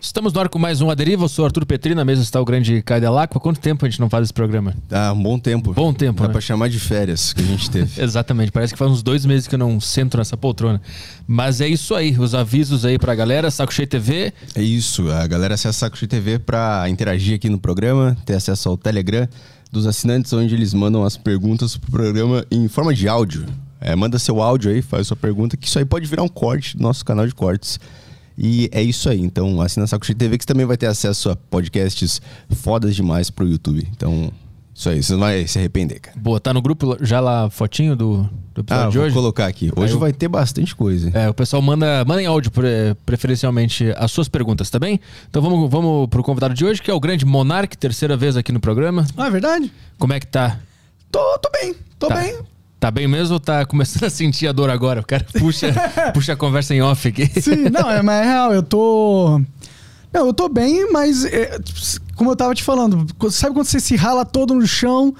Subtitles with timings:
[0.00, 1.24] Estamos no ar com mais um A Deriva.
[1.24, 3.40] Eu sou Arthur Petri, na mesa está o grande Caio Delacqua.
[3.40, 4.72] Quanto tempo a gente não faz esse programa?
[4.92, 5.74] Ah, um bom tempo.
[5.74, 6.32] Bom tempo, Dá né?
[6.32, 7.90] pra chamar de férias que a gente teve.
[8.00, 10.80] Exatamente, parece que faz uns dois meses que eu não sento nessa poltrona.
[11.26, 13.50] Mas é isso aí, os avisos aí pra galera.
[13.50, 17.58] Saco Cheio TV, é isso, a galera acessa Saco Cheio TV pra interagir aqui no
[17.58, 19.26] programa, ter acesso ao Telegram
[19.72, 23.46] dos assinantes, onde eles mandam as perguntas pro programa em forma de áudio.
[23.80, 26.76] É, manda seu áudio aí, faz sua pergunta, que isso aí pode virar um corte
[26.76, 27.80] do nosso canal de cortes.
[28.40, 29.20] E é isso aí.
[29.20, 32.22] Então, assina Saco Cheio TV, que você também vai ter acesso a podcasts
[32.54, 33.84] fodas demais pro YouTube.
[33.90, 34.30] Então,
[34.72, 36.16] isso aí, você não vai se arrepender, cara.
[36.20, 39.14] boa, tá no grupo já lá a fotinho do, do episódio Ah, de vou hoje?
[39.14, 39.72] colocar aqui.
[39.74, 41.10] Hoje eu- vai ter bastante coisa.
[41.12, 45.00] É, o pessoal manda, manda em áudio, pre- preferencialmente, as suas perguntas, tá bem?
[45.28, 48.52] Então vamos, vamos pro convidado de hoje, que é o grande Monark, terceira vez aqui
[48.52, 49.04] no programa.
[49.16, 49.72] Ah, é verdade?
[49.98, 50.60] Como é que tá?
[51.10, 52.14] Tô, tô bem, tô Tá.
[52.14, 52.36] bem.
[52.80, 55.00] Tá bem mesmo ou tá começando a sentir a dor agora?
[55.00, 55.74] O cara puxa,
[56.14, 57.26] puxa a conversa em off aqui.
[57.40, 59.40] Sim, não, é, mas é real, eu tô.
[60.12, 61.58] Não, eu tô bem, mas é,
[62.14, 65.14] como eu tava te falando, sabe quando você se rala todo no chão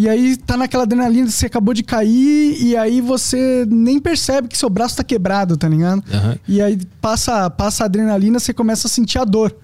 [0.00, 4.48] e aí tá naquela adrenalina que você acabou de cair e aí você nem percebe
[4.48, 6.02] que seu braço tá quebrado, tá ligado?
[6.10, 6.38] Aham.
[6.48, 9.54] E aí passa, passa a adrenalina, você começa a sentir a dor.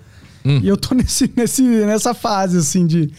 [0.44, 0.60] Hum.
[0.62, 3.10] E eu tô nesse, nesse, nessa fase, assim, de.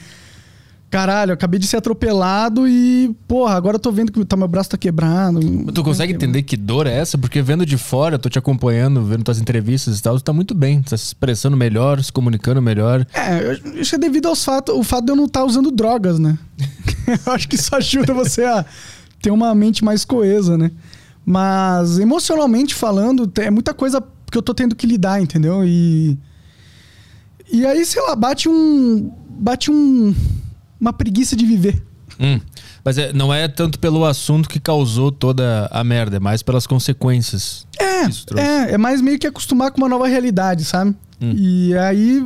[0.89, 4.69] Caralho, acabei de ser atropelado e, porra, agora eu tô vendo que tá, meu braço
[4.69, 5.39] tá quebrado.
[5.73, 7.17] Tu consegue entender que dor é essa?
[7.17, 10.31] Porque vendo de fora, eu tô te acompanhando, vendo tuas entrevistas e tal, tu tá
[10.31, 13.05] muito bem, tá se expressando melhor, se comunicando melhor.
[13.13, 16.39] É, isso é devido aos fatos, o fato de eu não estar usando drogas, né?
[17.25, 18.65] eu acho que isso ajuda você a
[19.21, 20.71] ter uma mente mais coesa, né?
[21.25, 25.65] Mas emocionalmente falando, é muita coisa que eu tô tendo que lidar, entendeu?
[25.65, 26.17] E
[27.51, 30.13] e aí, sei lá, bate um bate um
[30.79, 31.81] uma preguiça de viver.
[32.19, 32.39] Hum.
[32.83, 36.65] Mas é- não é tanto pelo assunto que causou toda a merda, é mais pelas
[36.65, 37.67] consequências.
[37.79, 38.03] É,
[38.39, 40.95] é, é mais meio que acostumar com uma nova realidade, sabe?
[41.21, 41.33] Hum.
[41.35, 42.23] E aí,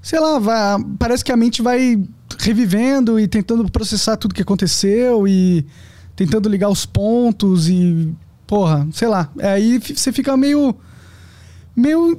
[0.00, 1.98] sei lá, vai- parece que a mente vai
[2.38, 5.66] revivendo e tentando processar tudo que aconteceu e
[6.14, 8.12] tentando ligar os pontos e,
[8.46, 9.28] porra, sei lá.
[9.40, 10.74] Aí fi- você fica meio,
[11.74, 12.18] meio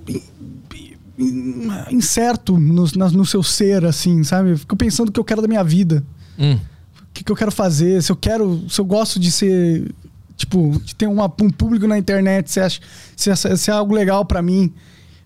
[1.92, 4.52] incerto no, na- no seu ser, assim, sabe?
[4.52, 6.04] Eu fico pensando o que eu quero da minha vida
[6.38, 6.54] Hum.
[6.56, 9.94] o que, que eu quero fazer, se eu quero, se eu gosto de ser,
[10.38, 12.80] tipo, de ter uma- um público na internet, se, acha,
[13.16, 14.72] se, se é algo legal pra mim.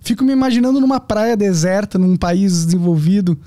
[0.01, 3.37] Fico me imaginando numa praia deserta, num país desenvolvido,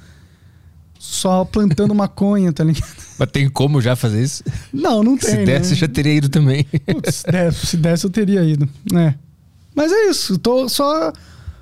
[0.98, 2.86] só plantando maconha, tá ligado?
[3.18, 4.44] Mas tem como já fazer isso?
[4.72, 5.30] Não, não tem.
[5.30, 5.72] se desse, né?
[5.72, 6.64] eu já teria ido também.
[6.64, 8.68] Putz, se desse, se desse, eu teria ido.
[8.94, 9.14] É.
[9.74, 11.12] Mas é isso, tô só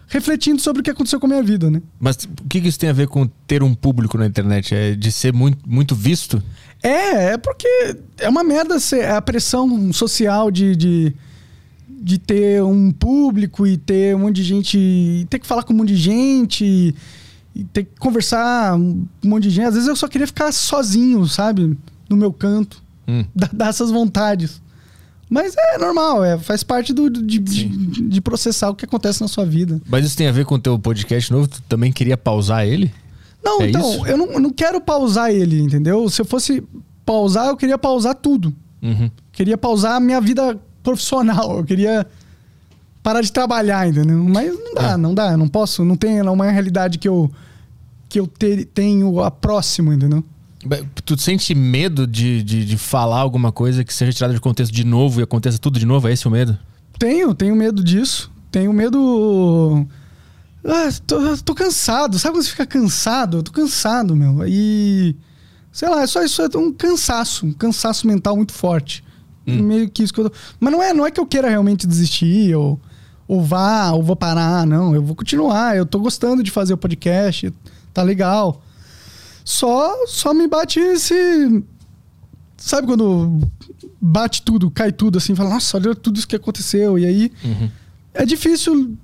[0.09, 1.83] refletindo sobre o que aconteceu com a minha vida, né?
[1.99, 4.75] Mas o que isso tem a ver com ter um público na internet?
[4.75, 6.43] É de ser muito, muito visto?
[6.83, 11.15] É, é porque é uma merda ser, é a pressão social de, de,
[11.89, 15.27] de ter um público e ter um monte de gente.
[15.31, 16.95] ter que falar com um monte de gente e,
[17.55, 19.67] e ter que conversar um monte de gente.
[19.67, 21.77] Às vezes eu só queria ficar sozinho, sabe?
[22.09, 22.83] No meu canto.
[23.09, 23.25] Hum.
[23.35, 24.61] Dar essas vontades.
[25.35, 27.69] Mas é normal, é, faz parte do, de, de,
[28.09, 29.81] de processar o que acontece na sua vida.
[29.89, 31.49] Mas isso tem a ver com o teu podcast novo?
[31.49, 32.95] Tu também queria pausar ele?
[33.43, 36.09] Não, É então, eu não, eu não quero pausar ele, entendeu?
[36.09, 36.63] Se eu fosse
[37.05, 38.55] pausar, eu queria pausar tudo.
[38.81, 39.11] Uhum.
[39.33, 41.59] queria pausar a minha vida profissional.
[41.59, 42.07] Eu queria
[43.03, 44.23] parar de trabalhar, entendeu?
[44.23, 44.97] Mas não dá, É.
[44.97, 45.37] não dá.
[45.37, 47.29] Não posso, não tem não é uma realidade que eu
[48.09, 50.23] que eu ter, tenho a próximo, entendeu?
[51.05, 54.85] Tu sente medo de, de, de falar alguma coisa que seja tirada de contexto de
[54.85, 56.09] novo e aconteça tudo de novo?
[56.09, 56.59] É esse o medo?
[56.99, 58.31] Tenho, tenho medo disso.
[58.51, 59.87] Tenho medo.
[60.65, 62.19] Ah, tô, tô cansado.
[62.19, 63.39] Sabe quando você fica cansado?
[63.39, 64.47] Eu tô cansado, meu.
[64.47, 65.17] E.
[65.73, 69.03] Sei lá, é só isso, é um cansaço, um cansaço mental muito forte.
[69.45, 70.37] Meio que isso que eu tô...
[70.59, 72.81] Mas não é, não é que eu queira realmente desistir, ou,
[73.27, 74.95] ou vá, ou vou parar, não.
[74.95, 75.77] Eu vou continuar.
[75.77, 77.53] Eu tô gostando de fazer o podcast,
[77.93, 78.63] tá legal.
[79.45, 81.63] Só, só me bate esse.
[82.57, 83.41] Sabe quando
[84.01, 86.99] bate tudo, cai tudo assim, fala, nossa, olha tudo isso que aconteceu.
[86.99, 87.33] E aí
[88.15, 88.97] é difícil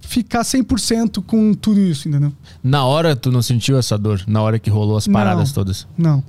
[0.00, 2.32] ficar 100% com tudo isso, entendeu?
[2.62, 4.22] Na hora tu não sentiu essa dor?
[4.26, 5.12] Na hora que rolou as Não.
[5.12, 5.86] paradas todas?
[5.98, 6.24] Não.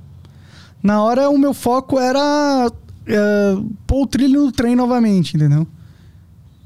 [0.82, 2.70] Na hora o meu foco era
[3.06, 3.54] é,
[3.86, 5.66] pôr o trilho no trem novamente, entendeu?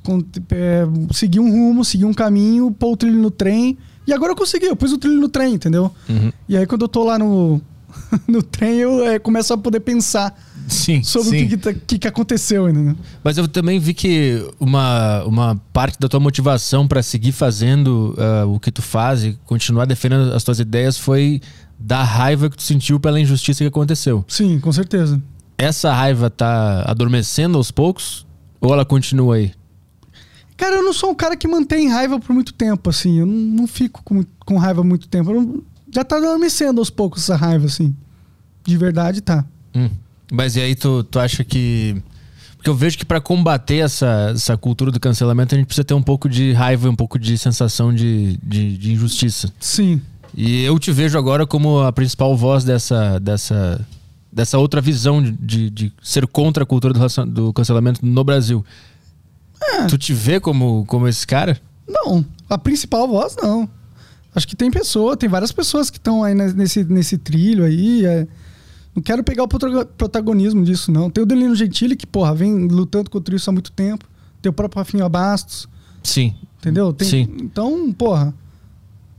[0.02, 0.18] Com,
[0.50, 3.78] é, seguir um rumo, seguir um caminho, pôr o trilho no trem.
[4.06, 5.90] E agora eu consegui, eu pus o trilho no trem, entendeu?
[6.08, 6.30] Uhum.
[6.48, 7.60] E aí quando eu tô lá no,
[8.28, 10.34] no trem, eu é, começo a poder pensar
[10.68, 11.36] Sim, sobre sim.
[11.36, 12.96] o que que, tá- que que aconteceu, entendeu?
[13.22, 18.46] Mas eu também vi que uma, uma parte da tua motivação pra seguir fazendo ah,
[18.46, 21.40] o que tu faz e continuar defendendo as tuas ideias foi
[21.78, 24.24] da raiva que tu sentiu pela injustiça que aconteceu.
[24.28, 25.20] Sim, com certeza.
[25.58, 28.26] Essa raiva tá adormecendo aos poucos
[28.60, 29.52] ou ela continua aí?
[30.56, 33.18] Cara, eu não sou um cara que mantém raiva por muito tempo, assim.
[33.18, 35.32] Eu não, não fico com, com raiva muito tempo.
[35.32, 35.62] Não-
[35.92, 37.94] já tá adormecendo aos poucos essa raiva, assim.
[38.64, 39.44] De verdade, tá.
[39.74, 39.90] Hum.
[40.32, 42.02] Mas e aí tu, tu acha que.
[42.56, 45.94] Porque eu vejo que pra combater essa, essa cultura do cancelamento a gente precisa ter
[45.94, 49.52] um pouco de raiva, e um pouco de sensação de, de, de injustiça.
[49.60, 50.00] Sim.
[50.34, 53.86] E eu te vejo agora como a principal voz dessa, dessa,
[54.32, 58.64] dessa outra visão de, de, ser contra a cultura do, do cancelamento no Brasil.
[59.88, 61.60] Tu te vê como, como esse cara?
[61.86, 63.68] Não, a principal voz não.
[64.34, 68.04] Acho que tem pessoa, tem várias pessoas que estão aí ne- nesse, nesse trilho aí.
[68.04, 68.26] é.
[68.94, 71.10] Não quero pegar o protago- protagonismo disso, não.
[71.10, 74.04] Tem o Delino Gentili, que, porra, vem lutando contra isso há muito tempo.
[74.40, 75.68] Tem o próprio Rafinha Bastos,
[76.02, 76.34] Sim.
[76.58, 76.92] entendeu?
[76.92, 77.28] Tem- Sim.
[77.40, 78.32] Então, porra.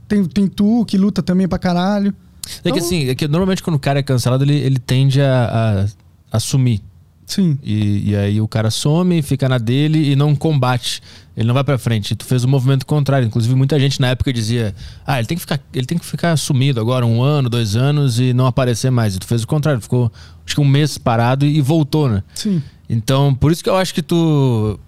[0.08, 2.14] Tem, tem tu, que luta também pra caralho.
[2.58, 5.20] É que Então- assim, é que normalmente quando o cara é cancelado, ele, ele tende
[5.20, 5.86] a,
[6.30, 6.80] a, a sumir.
[7.26, 7.58] Sim.
[7.62, 11.02] E, e aí o cara some, fica na dele e não combate.
[11.36, 12.14] Ele não vai pra frente.
[12.14, 13.26] Tu fez o movimento contrário.
[13.26, 14.74] Inclusive, muita gente na época dizia:
[15.04, 18.20] Ah, ele tem que ficar, ele tem que ficar sumido agora um ano, dois anos
[18.20, 19.16] e não aparecer mais.
[19.16, 19.80] E tu fez o contrário.
[19.80, 20.10] Ficou
[20.46, 22.22] acho que um mês parado e voltou, né?
[22.34, 22.62] Sim.
[22.88, 24.78] Então, por isso que eu acho que tu.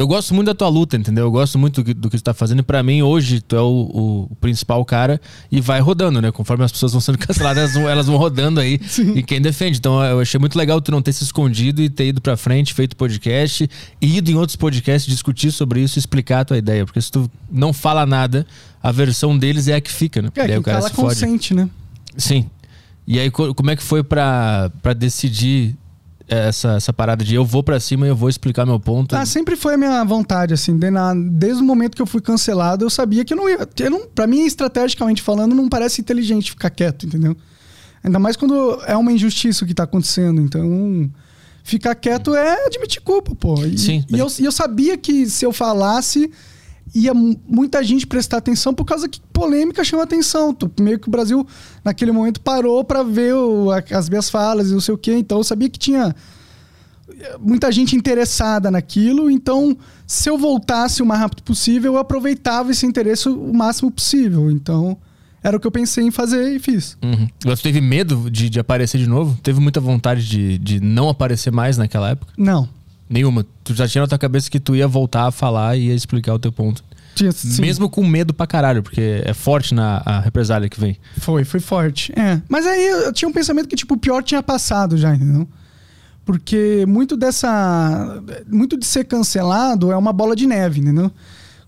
[0.00, 1.24] Eu gosto muito da tua luta, entendeu?
[1.26, 2.60] Eu gosto muito do que, do que tu tá fazendo.
[2.60, 5.20] E pra mim, hoje, tu é o, o- principal cara
[5.52, 6.32] e vai rodando, né?
[6.32, 8.80] Conforme as pessoas vão sendo canceladas, elas vão, elas vão rodando aí.
[8.88, 9.12] Sim.
[9.14, 9.76] E quem defende.
[9.76, 12.72] Então, eu achei muito legal tu não ter se escondido e ter ido pra frente,
[12.72, 13.68] feito podcast,
[14.00, 16.86] e ido em outros podcasts discutir sobre isso e explicar a tua ideia.
[16.86, 18.46] Porque se tu não fala nada,
[18.82, 20.30] a versão deles é a que fica, né?
[20.34, 21.08] É, Daí quem o cara se fode.
[21.20, 21.68] consente, né?
[22.16, 22.48] Sim.
[23.06, 25.76] E aí, co- como é que foi pra decidir
[26.30, 29.16] essa, essa parada de eu vou pra cima e eu vou explicar meu ponto?
[29.16, 30.78] Ah, sempre foi a minha vontade, assim.
[31.30, 33.68] desde o momento que eu fui cancelado, eu sabia que eu não ia.
[33.78, 37.36] Eu não, pra mim, estrategicamente falando, não parece inteligente ficar quieto, entendeu?
[38.02, 40.40] Ainda mais quando é uma injustiça o que tá acontecendo.
[40.40, 41.10] Então,
[41.64, 43.64] ficar quieto é admitir culpa, pô.
[43.64, 46.30] E, Sim, e eu, e eu sabia que se eu falasse,
[46.94, 50.52] ia mu- muita gente prestar atenção por causa que polêmica chama atenção.
[50.54, 51.46] Tu- Meio que o Brasil,
[51.84, 55.14] naquele momento, parou pra ver o- as minhas falas e não sei o quê.
[55.14, 56.14] Então, eu sabia que tinha
[57.40, 59.76] muita gente interessada naquilo, então
[60.06, 64.50] se eu voltasse o mais rápido possível, eu aproveitava esse interesse o máximo possível.
[64.50, 64.96] Então,
[65.42, 66.96] era o que eu pensei em fazer e fiz.
[67.02, 67.28] Uhum.
[67.44, 69.38] Mas tu teve medo de, de aparecer de novo?
[69.42, 72.32] Teve muita vontade de, de não aparecer mais naquela época?
[72.36, 72.68] Não.
[73.10, 73.44] Nenhuma.
[73.64, 76.32] Tu já tinha na tua cabeça que tu ia voltar a falar e ia explicar
[76.32, 76.84] o teu ponto.
[77.16, 77.60] Tinha, sim.
[77.60, 80.96] Mesmo com medo pra caralho, porque é forte na a represália que vem.
[81.18, 82.12] Foi, foi forte.
[82.16, 82.40] É.
[82.48, 85.48] Mas aí eu tinha um pensamento que, tipo, o pior tinha passado já, entendeu?
[86.24, 88.22] Porque muito dessa.
[88.46, 91.10] Muito de ser cancelado é uma bola de neve, entendeu?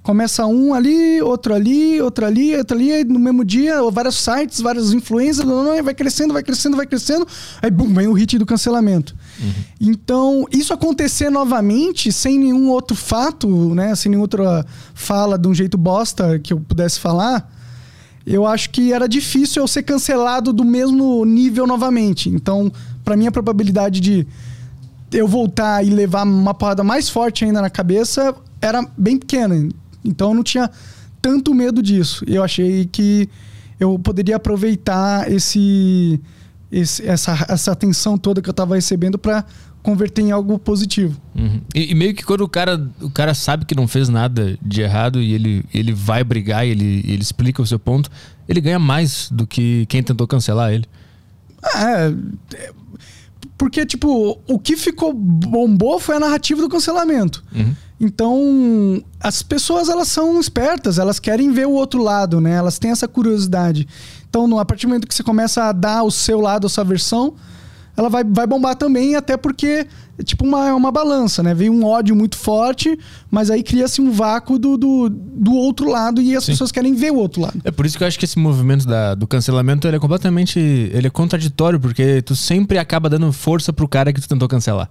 [0.03, 4.61] Começa um ali, outro ali, outro ali, outro ali, no mesmo dia, vários sites,
[5.45, 7.25] não, não, vai crescendo, vai crescendo, vai crescendo,
[7.63, 9.15] aí bum, vem o hit do cancelamento.
[9.81, 13.95] Então, isso acontecer novamente, sem nenhum outro fato, né?
[13.95, 17.49] Sem nenhuma outra fala de um jeito bosta que eu pudesse falar,
[18.27, 22.29] eu acho que era difícil eu ser cancelado do mesmo nível novamente.
[22.29, 22.73] Então,
[23.05, 24.27] pra mim, a probabilidade de
[25.13, 29.69] eu voltar e levar uma porrada mais forte ainda na cabeça era bem pequena.
[30.05, 30.71] Então, eu não tinha
[31.21, 32.25] tanto medo disso.
[32.27, 33.29] Eu achei que
[33.79, 36.21] eu poderia aproveitar esse,
[36.71, 39.45] esse- essa, essa atenção toda que eu tava recebendo pra
[39.83, 41.21] converter em algo positivo.
[41.35, 41.61] Uhum.
[41.75, 44.81] E, e meio que quando o cara, o cara sabe que não fez nada de
[44.81, 48.09] errado e ele, ele vai brigar e ele, ele explica o seu ponto,
[48.49, 50.85] ele ganha mais do que quem tentou cancelar ele.
[51.75, 52.13] É,
[52.57, 52.73] é,
[53.63, 57.45] porque, tipo, o que ficou bombou foi a narrativa do cancelamento.
[57.55, 57.77] Uhum.
[58.01, 62.55] Então, as pessoas, elas são espertas, elas querem ver o outro lado, né?
[62.55, 63.87] Elas têm essa curiosidade.
[64.29, 66.83] Então, a partir do momento que você começa a dar o seu lado, a sua
[66.83, 67.35] versão,
[67.97, 69.87] ela vai, vai bombar também, até porque
[70.19, 71.53] é tipo uma, é uma balança, né?
[71.55, 72.99] Veio um ódio muito forte,
[73.31, 76.53] mas aí cria-se um vácuo do, do, do outro lado e as Sim.
[76.53, 77.61] pessoas querem ver o outro lado.
[77.65, 80.59] É por isso que eu acho que esse movimento da- do cancelamento ele é completamente.
[80.59, 84.89] Ele é contraditório, porque tu sempre acaba dando força pro cara que tu tentou cancelar.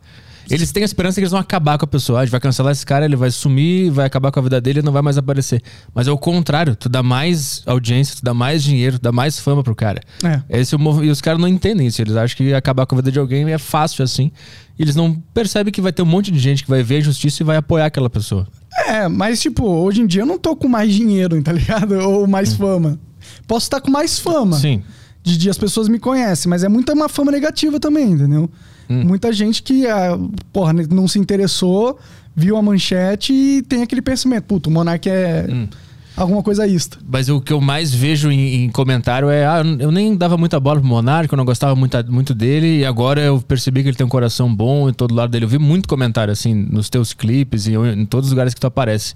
[0.49, 2.19] Eles têm a esperança que eles vão acabar com a pessoa.
[2.19, 4.59] Ah, a gente vai cancelar esse cara, ele vai sumir, vai acabar com a vida
[4.59, 5.61] dele e não vai mais aparecer.
[5.93, 9.39] Mas é o contrário, tu dá mais audiência, tu dá mais dinheiro, tu dá mais
[9.39, 10.01] fama pro cara.
[10.23, 10.59] É.
[10.59, 12.01] Esse é E os caras não entendem isso.
[12.01, 14.31] Eles acham que acabar com a vida de alguém é fácil assim.
[14.77, 16.99] E eles não percebem que vai ter um monte de gente que vai ver a
[16.99, 18.47] injustiça e vai apoiar aquela pessoa.
[18.87, 21.93] É, mas tipo, hoje em dia eu não tô com mais dinheiro, tá ligado?
[22.01, 22.99] Ou mais fama.
[23.47, 24.57] Posso estar com mais fama.
[24.57, 24.81] Sim.
[25.23, 28.49] De dia as pessoas me conhecem, mas é muita uma fama negativa também, entendeu?
[28.91, 30.17] Muita gente que, ah,
[30.51, 31.97] porra, não se interessou,
[32.35, 35.67] viu a manchete e tem aquele pensamento, puto, o Monark é Hum.
[36.15, 36.97] alguma coisa ista.
[37.07, 40.59] Mas o que eu mais vejo em, em comentário é: ah, eu nem dava muita
[40.59, 43.97] bola pro Monarca, eu não gostava muito, muito dele, e agora eu percebi que ele
[43.97, 45.45] tem um coração bom em todo lado dele.
[45.45, 48.67] Eu vi muito comentário assim nos teus clipes e em todos os lugares que tu
[48.67, 49.13] aparece.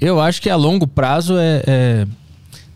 [0.00, 2.06] Eu acho que a longo prazo é, é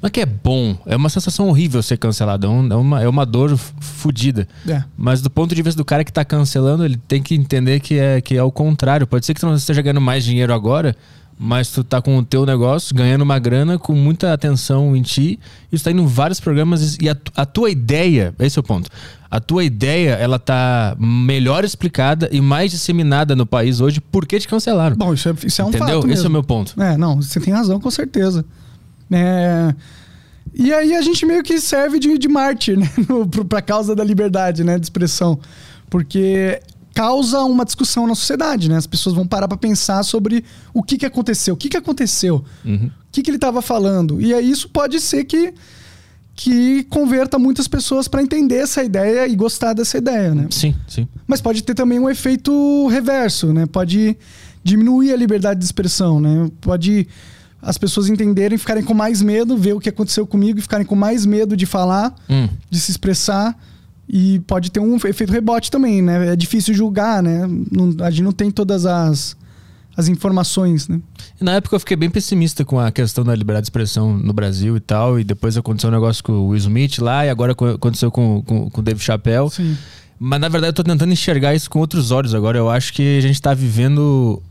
[0.01, 2.47] não é que é bom, é uma sensação horrível ser cancelado.
[2.47, 4.47] É, é uma, é uma dor fodida.
[4.67, 4.83] É.
[4.97, 7.99] Mas do ponto de vista do cara que tá cancelando, ele tem que entender que
[7.99, 9.07] é, que é o contrário.
[9.07, 10.95] Pode ser que tu não esteja ganhando mais dinheiro agora,
[11.37, 15.39] mas tu tá com o teu negócio, ganhando uma grana, com muita atenção em ti,
[15.73, 18.63] e tu tá indo em vários programas, e a, a tua ideia, esse é o
[18.63, 18.91] ponto.
[19.31, 24.39] A tua ideia, ela tá melhor explicada e mais disseminada no país hoje, por que
[24.39, 24.97] te cancelaram?
[24.97, 26.03] Bom, isso é, isso é um Entendeu?
[26.03, 26.81] fato Esse é o meu ponto.
[26.81, 28.45] É, não, você tem razão, com certeza.
[29.11, 29.75] É...
[30.55, 32.91] E aí a gente meio que serve de, de mártir, né?
[33.49, 34.79] Para causa da liberdade né?
[34.79, 35.39] de expressão.
[35.89, 36.61] Porque
[36.99, 38.77] causa uma discussão na sociedade, né?
[38.77, 42.45] As pessoas vão parar para pensar sobre o que, que aconteceu, o que, que aconteceu,
[42.65, 42.87] uhum.
[42.87, 44.21] o que, que ele estava falando.
[44.21, 45.55] E aí isso pode ser que,
[46.35, 50.49] que converta muitas pessoas para entender essa ideia e gostar dessa ideia, né?
[50.51, 51.07] Sim, sim.
[51.25, 53.65] Mas pode ter também um efeito reverso, né?
[53.67, 54.17] Pode
[54.65, 56.51] diminuir a liberdade de expressão, né?
[56.61, 57.07] Pode
[57.61, 60.95] as pessoas entenderem, ficarem com mais medo, ver o que aconteceu comigo e ficarem com
[60.95, 62.49] mais medo de falar, hum.
[62.71, 63.57] de se expressar.
[64.09, 66.33] E pode ter um efeito rebote também, né?
[66.33, 67.47] É difícil julgar, né?
[67.71, 69.37] Não, a gente não tem todas as,
[69.95, 70.99] as informações, né?
[71.39, 74.79] Na época eu fiquei bem pessimista com a questão da liberdade de expressão no Brasil
[74.79, 75.21] e tal.
[75.21, 78.71] E depois aconteceu um negócio com o Will Smith lá, e agora aconteceu com, com,
[78.71, 79.51] com o Dave Chappelle.
[79.51, 79.77] Sim.
[80.19, 82.57] Mas na verdade eu tô tentando enxergar isso com outros olhos agora.
[82.57, 84.43] Eu acho que a gente tá vivendo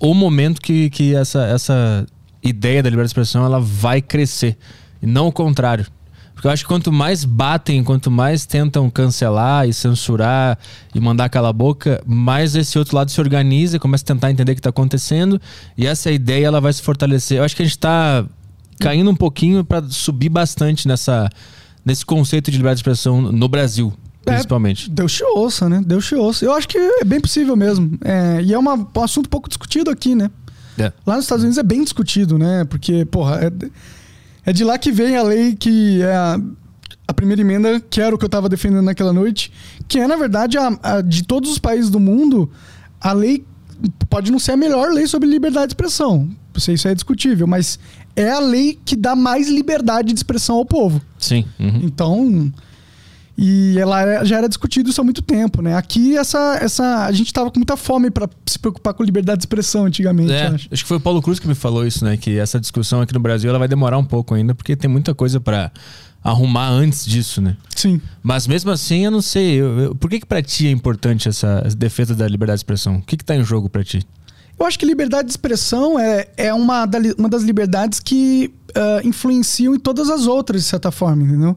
[0.00, 2.06] o momento que, que essa, essa
[2.42, 4.56] ideia da liberdade de expressão ela vai crescer
[5.00, 5.86] e não o contrário.
[6.34, 10.58] Porque eu acho que quanto mais batem, quanto mais tentam cancelar e censurar
[10.94, 14.52] e mandar calar a boca, mais esse outro lado se organiza, começa a tentar entender
[14.52, 15.40] o que está acontecendo
[15.76, 17.38] e essa ideia ela vai se fortalecer.
[17.38, 18.24] Eu acho que a gente está
[18.80, 21.30] caindo um pouquinho para subir bastante nessa,
[21.84, 23.92] nesse conceito de liberdade de expressão no Brasil.
[24.26, 24.90] É, principalmente.
[24.90, 25.82] É, Deus te ouça, né?
[25.84, 26.44] Deus te ouça.
[26.44, 27.98] Eu acho que é bem possível mesmo.
[28.04, 30.30] É, e é uma, um assunto pouco discutido aqui, né?
[30.82, 30.92] É.
[31.06, 32.64] Lá nos Estados Unidos é bem discutido, né?
[32.64, 33.70] Porque, porra, é,
[34.50, 36.40] é de lá que vem a lei que é a,
[37.06, 39.52] a primeira emenda, que era o que eu estava defendendo naquela noite,
[39.86, 42.50] que é, na verdade, a, a, de todos os países do mundo,
[43.00, 43.44] a lei
[44.08, 46.28] pode não ser a melhor lei sobre liberdade de expressão.
[46.54, 47.78] Não sei se é discutível, mas
[48.14, 51.00] é a lei que dá mais liberdade de expressão ao povo.
[51.18, 51.44] Sim.
[51.58, 51.80] Uhum.
[51.82, 52.52] Então,
[53.36, 55.74] e ela já era discutido isso há muito tempo, né?
[55.74, 59.42] Aqui essa, essa a gente tava com muita fome para se preocupar com liberdade de
[59.42, 60.32] expressão antigamente.
[60.32, 60.68] É, acho.
[60.70, 60.82] acho.
[60.82, 62.16] que foi o Paulo Cruz que me falou isso, né?
[62.16, 65.14] Que essa discussão aqui no Brasil ela vai demorar um pouco ainda, porque tem muita
[65.14, 65.72] coisa para
[66.22, 67.56] arrumar antes disso, né?
[67.74, 68.00] Sim.
[68.22, 69.54] Mas mesmo assim, eu não sei.
[69.54, 72.96] Eu, eu, por que, que para ti é importante essa defesa da liberdade de expressão?
[72.96, 74.06] O que, que tá em jogo para ti?
[74.58, 79.06] Eu acho que liberdade de expressão é, é uma, da, uma das liberdades que uh,
[79.06, 81.56] influenciam em todas as outras, de certa forma, entendeu?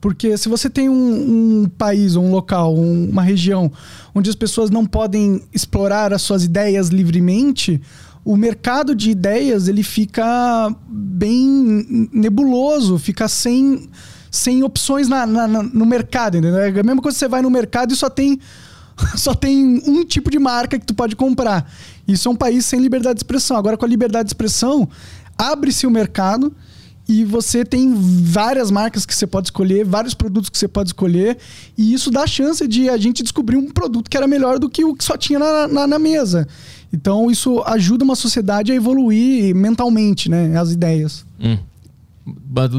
[0.00, 3.70] Porque se você tem um, um país, um local, um, uma região
[4.14, 7.80] onde as pessoas não podem explorar as suas ideias livremente,
[8.24, 13.88] o mercado de ideias ele fica bem nebuloso, fica sem,
[14.30, 16.36] sem opções na, na, no mercado.
[16.36, 16.58] Entendeu?
[16.58, 18.40] É a mesma coisa que você vai no mercado e só tem,
[19.16, 21.70] só tem um tipo de marca que tu pode comprar.
[22.06, 23.56] Isso é um país sem liberdade de expressão.
[23.56, 24.88] Agora, com a liberdade de expressão,
[25.38, 26.52] abre-se o mercado
[27.08, 31.38] e você tem várias marcas que você pode escolher, vários produtos que você pode escolher,
[31.78, 34.68] e isso dá a chance de a gente descobrir um produto que era melhor do
[34.68, 36.48] que o que só tinha na, na, na mesa.
[36.92, 40.56] Então, isso ajuda uma sociedade a evoluir mentalmente, né?
[40.58, 41.24] As ideias.
[41.40, 41.58] Hum.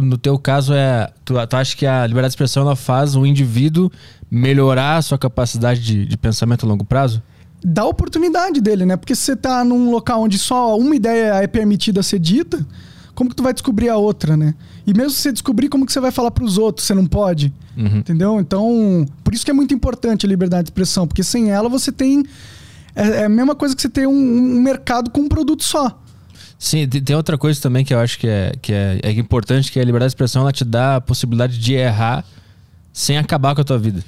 [0.01, 3.25] No teu caso, é, tu, tu acha que a liberdade de expressão ela faz o
[3.25, 3.89] indivíduo
[4.29, 7.21] melhorar a sua capacidade de, de pensamento a longo prazo?
[7.63, 8.97] Dá oportunidade dele, né?
[8.97, 12.65] Porque se você está num local onde só uma ideia é permitida ser dita,
[13.17, 14.53] como que tu vai descobrir a outra, né?
[14.85, 16.85] E mesmo se você descobrir, como que você vai falar para os outros?
[16.85, 17.97] Você não pode, uhum.
[17.97, 18.39] entendeu?
[18.39, 21.91] Então, por isso que é muito importante a liberdade de expressão, porque sem ela você
[21.91, 22.23] tem
[22.95, 25.99] é, é a mesma coisa que você ter um, um, mercado com um produto só.
[26.59, 29.79] Sim, tem outra coisa também que eu acho que é, que é, é importante, que
[29.79, 32.23] é a liberdade de expressão, ela te dá a possibilidade de errar
[32.93, 34.03] sem acabar com a tua vida.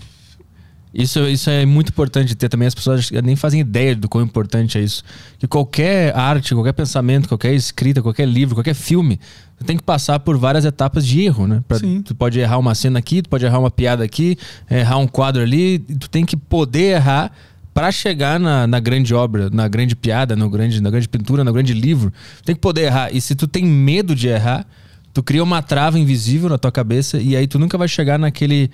[0.94, 2.68] Isso, isso é muito importante ter também.
[2.68, 5.04] As pessoas nem fazem ideia do quão importante é isso.
[5.38, 9.20] Que qualquer arte, qualquer pensamento, qualquer escrita, qualquer livro, qualquer filme,
[9.58, 11.64] tu tem que passar por várias etapas de erro, né?
[11.68, 14.36] Pra, tu pode errar uma cena aqui, tu pode errar uma piada aqui,
[14.70, 17.32] errar um quadro ali, tu tem que poder errar
[17.72, 21.54] para chegar na, na, grande obra, na grande piada, no grande, na grande pintura, no
[21.54, 22.12] grande livro.
[22.40, 23.16] Tu tem que poder errar.
[23.16, 24.66] E se tu tem medo de errar,
[25.14, 28.72] tu cria uma trava invisível na tua cabeça e aí tu nunca vai chegar naquele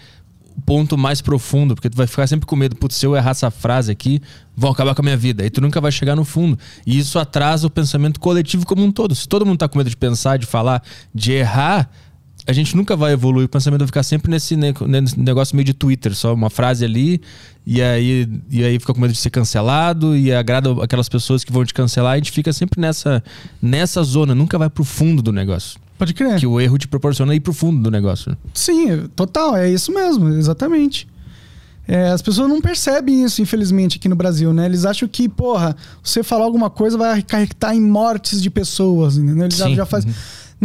[0.63, 3.51] ponto mais profundo, porque tu vai ficar sempre com medo, putz, se eu errar essa
[3.51, 4.21] frase aqui,
[4.55, 5.45] vão acabar com a minha vida.
[5.45, 6.57] E tu nunca vai chegar no fundo.
[6.85, 9.13] E isso atrasa o pensamento coletivo como um todo.
[9.15, 10.81] Se todo mundo tá com medo de pensar, de falar,
[11.13, 11.89] de errar,
[12.47, 13.45] a gente nunca vai evoluir.
[13.45, 17.21] O pensamento vai ficar sempre nesse, nesse negócio meio de Twitter, só uma frase ali,
[17.65, 21.51] e aí, e aí fica com medo de ser cancelado, e agrada aquelas pessoas que
[21.51, 23.23] vão te cancelar, a gente fica sempre nessa,
[23.61, 25.79] nessa zona, nunca vai pro fundo do negócio.
[25.97, 26.39] Pode crer.
[26.39, 28.37] Que o erro te proporciona ir pro fundo do negócio.
[28.53, 31.07] Sim, total, é isso mesmo, exatamente.
[31.87, 34.65] É, as pessoas não percebem isso, infelizmente, aqui no Brasil, né?
[34.65, 39.45] Eles acham que, porra, você falar alguma coisa vai acarretar em mortes de pessoas, entendeu?
[39.45, 40.09] Eles já, já fazem.
[40.09, 40.15] Uhum.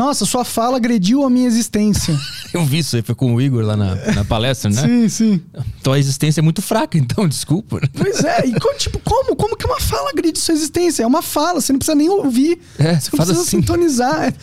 [0.01, 2.19] Nossa, sua fala agrediu a minha existência.
[2.55, 4.81] Eu vi isso aí, foi com o Igor lá na, na palestra, né?
[4.81, 5.43] sim, sim.
[5.79, 7.79] Então a existência é muito fraca, então, desculpa.
[7.93, 9.37] Pois é, e tipo, como?
[9.37, 11.03] Como que uma fala agride sua existência?
[11.03, 12.59] É uma fala, você não precisa nem ouvir.
[12.79, 13.59] É, você não precisa assim.
[13.59, 14.33] sintonizar.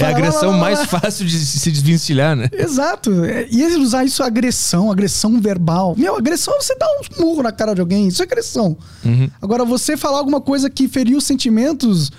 [0.00, 2.48] É a agressão lá, lá, lá, mais fácil de se desvencilhar, né?
[2.52, 3.24] Exato.
[3.24, 5.96] É, e ele usar isso agressão, agressão verbal.
[5.98, 8.06] Meu, agressão é você dar um murro na cara de alguém.
[8.06, 8.76] Isso é agressão.
[9.04, 9.28] Uhum.
[9.42, 12.12] Agora, você falar alguma coisa que feriu sentimentos,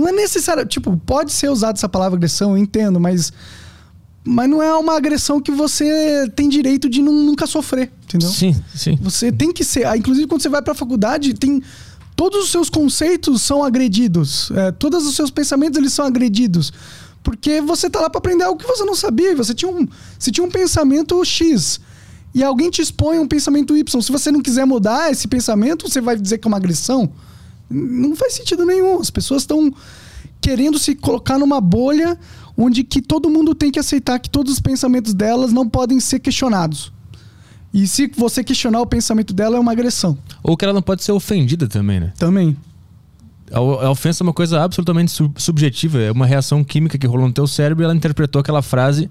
[0.00, 0.64] não é necessário.
[0.66, 3.32] Tipo, pode ser usada essa palavra agressão, eu entendo, mas.
[4.22, 8.28] Mas não é uma agressão que você tem direito de nunca sofrer, entendeu?
[8.28, 8.98] Sim, sim.
[9.00, 9.86] Você tem que ser.
[9.86, 11.62] Ah, inclusive, quando você vai pra faculdade, tem
[12.14, 14.50] todos os seus conceitos são agredidos.
[14.50, 16.70] É, todos os seus pensamentos eles são agredidos.
[17.22, 19.34] Porque você tá lá para aprender algo que você não sabia.
[19.36, 19.88] Você tinha um,
[20.18, 21.80] você tinha um pensamento X.
[22.34, 24.02] E alguém te expõe um pensamento Y.
[24.02, 27.10] Se você não quiser mudar esse pensamento, você vai dizer que é uma agressão?
[27.70, 29.00] Não faz sentido nenhum.
[29.00, 29.72] As pessoas estão
[30.40, 32.18] querendo se colocar numa bolha
[32.56, 36.18] onde que todo mundo tem que aceitar que todos os pensamentos delas não podem ser
[36.18, 36.92] questionados.
[37.72, 40.18] E se você questionar o pensamento dela, é uma agressão.
[40.42, 42.12] Ou que ela não pode ser ofendida também, né?
[42.18, 42.56] Também.
[43.52, 47.46] A ofensa é uma coisa absolutamente subjetiva, é uma reação química que rolou no teu
[47.46, 49.10] cérebro e ela interpretou aquela frase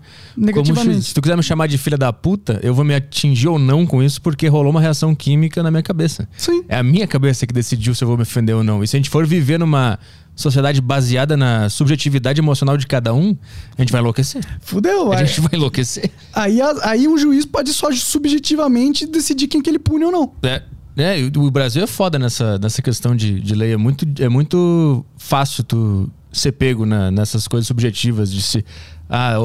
[0.53, 3.59] como se tu quiser me chamar de filha da puta, eu vou me atingir ou
[3.59, 6.27] não com isso porque rolou uma reação química na minha cabeça.
[6.37, 6.63] Sim.
[6.69, 8.83] É a minha cabeça que decidiu se eu vou me ofender ou não.
[8.83, 9.99] E se a gente for viver numa
[10.35, 13.35] sociedade baseada na subjetividade emocional de cada um,
[13.77, 14.41] a gente vai enlouquecer.
[14.61, 16.09] Fudeu, A aí, gente vai enlouquecer.
[16.33, 20.31] Aí, aí o juiz pode só subjetivamente decidir quem que ele pune ou não.
[20.43, 20.63] É.
[20.97, 23.73] É, o Brasil é foda nessa, nessa questão de, de lei.
[23.73, 28.65] É muito, é muito fácil tu ser pego na, nessas coisas subjetivas de se.
[29.11, 29.37] Ah,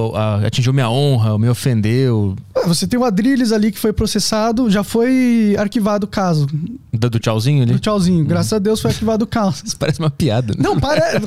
[0.46, 2.36] atingiu minha honra, me ofendeu.
[2.66, 6.46] Você tem o Adrilles ali que foi processado, já foi arquivado o caso.
[6.92, 7.72] Do, do tchauzinho ali?
[7.72, 8.18] Do tchauzinho.
[8.18, 8.26] Uhum.
[8.26, 9.62] Graças a Deus foi arquivado o caso.
[9.64, 10.52] Isso parece uma piada.
[10.54, 10.62] Né?
[10.62, 11.26] Não, parece.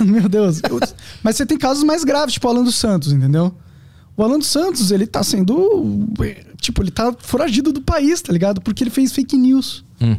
[0.02, 0.62] Meu Deus.
[1.22, 3.54] Mas você tem casos mais graves, tipo o Alan dos Santos, entendeu?
[4.16, 6.08] O Alan dos Santos, ele tá sendo.
[6.60, 8.60] Tipo, ele tá foragido do país, tá ligado?
[8.60, 9.84] Porque ele fez fake news.
[10.00, 10.16] Hum.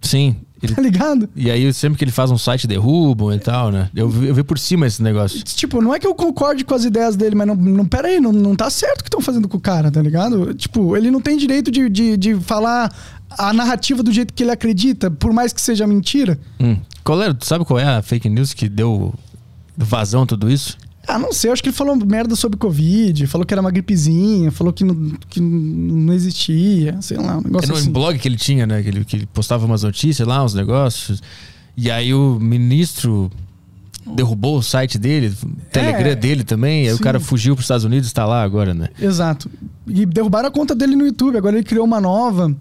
[0.00, 0.36] Sim.
[0.62, 0.74] Ele...
[0.76, 1.28] Tá ligado?
[1.34, 3.88] E aí, sempre que ele faz um site, derrubam e tal, né?
[3.94, 5.42] Eu vi, eu vi por cima esse negócio.
[5.42, 8.20] Tipo, não é que eu concorde com as ideias dele, mas não, não pera aí,
[8.20, 10.54] não, não tá certo o que estão fazendo com o cara, tá ligado?
[10.54, 12.94] Tipo, ele não tem direito de, de, de falar
[13.30, 16.38] a narrativa do jeito que ele acredita, por mais que seja mentira.
[16.60, 16.76] Hum.
[17.24, 19.14] É, tu sabe qual é a fake news que deu
[19.76, 20.76] vazão a tudo isso?
[21.10, 24.52] Ah, não sei, acho que ele falou merda sobre Covid, falou que era uma gripezinha,
[24.52, 27.90] falou que não, que não existia, sei lá, um negócio é no assim.
[27.90, 28.80] blog que ele tinha, né?
[28.80, 31.20] Que ele, que ele postava umas notícias lá, uns negócios.
[31.76, 33.28] E aí o ministro
[34.14, 37.00] derrubou o site dele, o Telegram é, dele também, aí sim.
[37.00, 38.88] o cara fugiu para os Estados Unidos e está lá agora, né?
[39.00, 39.50] Exato.
[39.88, 42.54] E derrubaram a conta dele no YouTube, agora ele criou uma nova.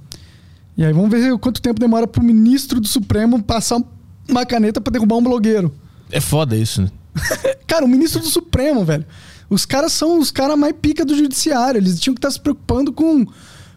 [0.75, 3.79] E aí vamos ver quanto tempo demora para o ministro do Supremo passar
[4.27, 5.71] uma caneta para derrubar um blogueiro.
[6.11, 6.89] É foda isso, né?
[7.67, 9.05] cara, o ministro do Supremo, velho.
[9.49, 11.79] Os caras são os caras mais pica do judiciário.
[11.79, 13.25] Eles tinham que estar se preocupando com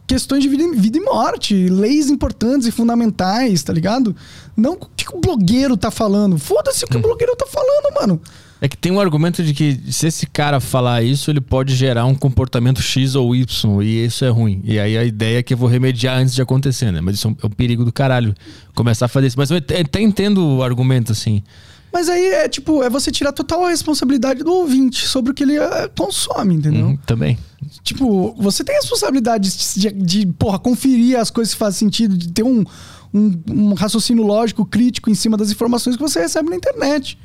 [0.07, 4.15] questões de vida, vida, e morte, leis importantes e fundamentais, tá ligado?
[4.55, 6.39] Não o que o blogueiro tá falando.
[6.39, 7.01] Foda-se o que hum.
[7.01, 8.21] o blogueiro tá falando, mano.
[8.61, 12.05] É que tem um argumento de que se esse cara falar isso, ele pode gerar
[12.05, 14.61] um comportamento X ou Y, e isso é ruim.
[14.63, 17.01] E aí a ideia é que eu vou remediar antes de acontecer, né?
[17.01, 18.33] Mas isso é um, é perigo do caralho,
[18.73, 19.39] começar a fazer isso.
[19.39, 21.43] Mas eu até entendo o argumento, assim.
[21.93, 25.43] Mas aí é tipo, é você tirar total a responsabilidade do ouvinte sobre o que
[25.43, 26.87] ele uh, consome, entendeu?
[26.87, 27.39] Uhum, também.
[27.83, 32.17] Tipo, você tem a responsabilidade de, de, de, porra, conferir as coisas que fazem sentido,
[32.17, 32.65] de ter um,
[33.13, 37.19] um, um, raciocínio lógico, crítico em cima das informações que você recebe na internet,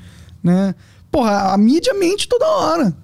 [0.44, 0.76] né?
[1.10, 2.98] Porra, a mídia mente toda hora.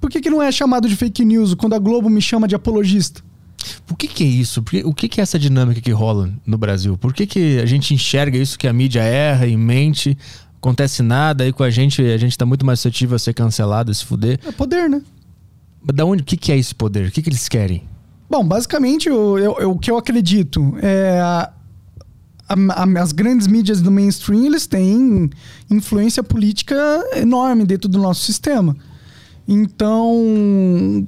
[0.00, 2.54] Por que, que não é chamado de fake news quando a Globo me chama de
[2.54, 3.22] apologista?
[3.86, 4.62] Por que, que é isso?
[4.62, 6.96] Que, o que, que é essa dinâmica que rola no Brasil?
[6.96, 10.16] Por que, que a gente enxerga isso que a mídia erra e mente,
[10.58, 13.90] acontece nada, aí com a gente, a gente tá muito mais suscetível a ser cancelado,
[13.90, 14.38] a se fuder.
[14.44, 15.00] É poder, né?
[15.82, 17.08] Mas da onde, o que, que é esse poder?
[17.08, 17.84] O que, que eles querem?
[18.28, 21.20] Bom, basicamente, o, eu, o que eu acredito é.
[21.20, 21.52] A,
[22.48, 25.30] a, as grandes mídias do mainstream eles têm
[25.70, 26.76] influência política
[27.16, 28.76] enorme dentro do nosso sistema.
[29.46, 31.06] Então,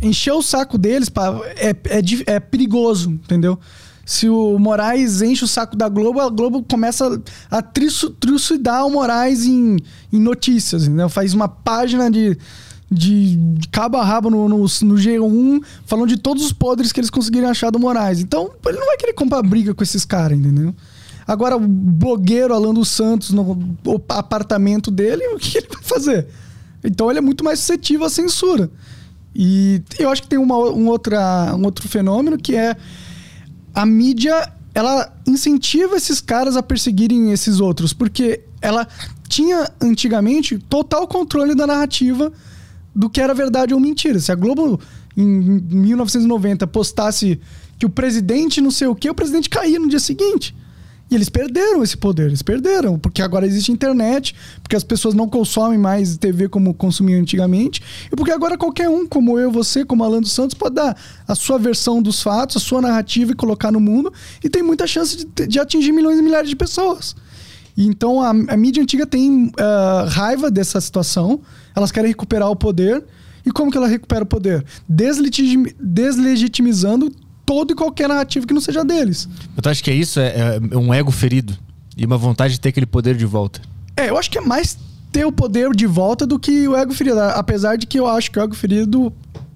[0.00, 3.58] encher o saco deles pá, é, é, é perigoso, entendeu?
[4.06, 9.44] Se o Moraes enche o saco da Globo, a Globo começa a trucidar o Moraes
[9.44, 9.78] em,
[10.12, 11.08] em notícias, entendeu?
[11.08, 12.38] Faz uma página de,
[12.88, 13.36] de,
[13.72, 17.48] cabo a rabo no, no, no G1 falando de todos os podres que eles conseguirem
[17.50, 18.20] achar do Moraes.
[18.20, 20.72] Então, ele não vai querer comprar briga com esses caras, entendeu?
[21.26, 23.58] Agora, o blogueiro Alan dos Santos no
[24.08, 26.28] apartamento dele, o que ele vai fazer?
[26.84, 28.70] Então, ele é muito mais suscetível à censura.
[29.34, 32.76] E eu acho que tem uma, um, outra, um outro fenômeno que é
[33.76, 38.88] a mídia ela incentiva esses caras a perseguirem esses outros, porque ela
[39.28, 42.32] tinha antigamente total controle da narrativa
[42.94, 44.18] do que era verdade ou mentira.
[44.18, 44.80] Se a Globo
[45.14, 47.38] em 1990 postasse
[47.78, 50.54] que o presidente não sei o que, o presidente caía no dia seguinte.
[51.08, 55.28] E eles perderam esse poder, eles perderam, porque agora existe internet, porque as pessoas não
[55.28, 57.80] consomem mais TV como consumiam antigamente,
[58.12, 60.96] e porque agora qualquer um, como eu, você, como Alan dos Santos, pode dar
[61.28, 64.84] a sua versão dos fatos, a sua narrativa e colocar no mundo, e tem muita
[64.86, 67.14] chance de, de atingir milhões e milhares de pessoas.
[67.76, 71.40] Então a, a mídia antiga tem ah, raiva dessa situação,
[71.74, 73.04] elas querem recuperar o poder,
[73.44, 74.64] e como que ela recupera o poder?
[74.88, 77.12] Deslegitim- deslegitimizando
[77.46, 79.28] todo e qualquer narrativa que não seja deles.
[79.56, 81.56] Eu acho que é isso, é, é um ego ferido.
[81.96, 83.62] E uma vontade de ter aquele poder de volta.
[83.96, 84.76] É, eu acho que é mais
[85.10, 87.18] ter o poder de volta do que o ego ferido.
[87.20, 89.10] Apesar de que eu acho que o ego ferido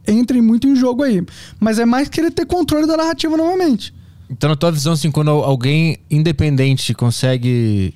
[0.06, 1.22] entra muito em jogo aí.
[1.58, 3.92] Mas é mais querer ter controle da narrativa novamente.
[4.30, 7.92] Então, na tua visão, assim, quando alguém independente consegue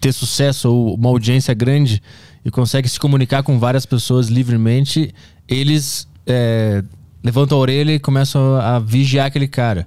[0.00, 2.00] ter sucesso ou uma audiência grande
[2.44, 5.12] e consegue se comunicar com várias pessoas livremente,
[5.48, 6.84] eles é,
[7.22, 9.86] levantam a orelha e começam a vigiar aquele cara.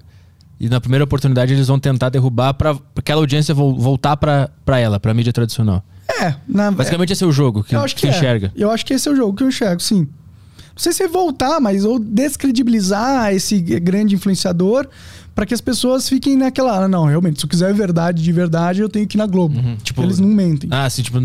[0.60, 5.00] E na primeira oportunidade eles vão tentar derrubar para aquela audiência vol- voltar para ela,
[5.00, 5.84] para mídia tradicional.
[6.22, 8.12] É, na, Basicamente esse é o jogo que, eu acho que que é.
[8.12, 8.52] enxerga.
[8.56, 10.02] Eu acho que esse é o jogo que eu enxergo, sim.
[10.02, 14.88] Não sei se é voltar, mas ou descredibilizar esse grande influenciador
[15.34, 16.84] para que as pessoas fiquem naquela.
[16.84, 19.60] "Ah, Não, realmente, se eu quiser verdade de verdade, eu tenho que ir na Globo.
[19.84, 20.70] Tipo- Eles não mentem.
[20.72, 21.20] Ah, assim, tipo,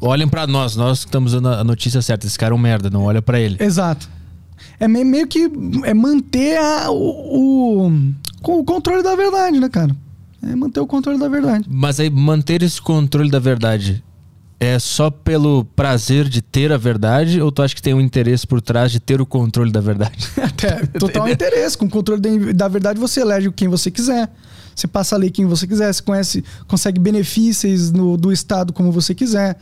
[0.00, 2.26] olhem para nós, nós que estamos dando a notícia certa.
[2.26, 3.56] Esse cara é um merda, não olha para ele.
[3.60, 4.08] Exato.
[4.82, 5.48] É me- meio que
[5.84, 9.94] é manter a- o, o, o controle da verdade, né, cara?
[10.42, 11.64] É manter o controle da verdade.
[11.70, 14.02] Mas aí manter esse controle da verdade
[14.58, 18.44] é só pelo prazer de ter a verdade ou tu acha que tem um interesse
[18.46, 20.16] por trás de ter o controle da verdade?
[20.42, 21.78] Até total interesse.
[21.78, 24.28] Com o controle da- da verdade, você elege quem você quiser.
[24.74, 25.92] Você passa a lei quem você quiser.
[25.92, 29.56] Você conhece, consegue benefícios no- do Estado como você quiser.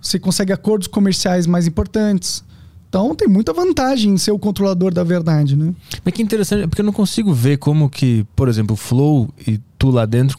[0.00, 2.44] Você consegue acordos comerciais mais importantes.
[2.90, 5.72] Então tem muita vantagem em ser o controlador da verdade, né?
[6.04, 9.60] Mas que interessante, porque eu não consigo ver como que, por exemplo, o Flow e
[9.78, 10.36] tu lá dentro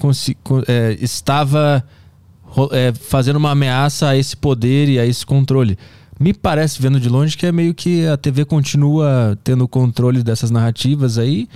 [0.68, 1.82] é, estava
[2.72, 5.78] é, fazendo uma ameaça a esse poder e a esse controle.
[6.20, 10.52] Me parece, vendo de longe, que é meio que a TV continua tendo controle dessas
[10.52, 11.48] narrativas aí.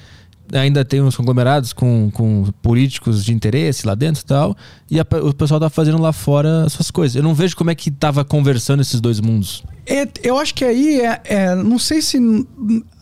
[0.53, 4.55] Ainda tem uns conglomerados com, com políticos de interesse lá dentro e tal.
[4.89, 7.15] E a o pessoal tá fazendo lá fora as suas coisas.
[7.15, 9.63] Eu não vejo como é que tava conversando esses dois mundos.
[9.87, 12.17] É, eu acho que aí é, é- não sei se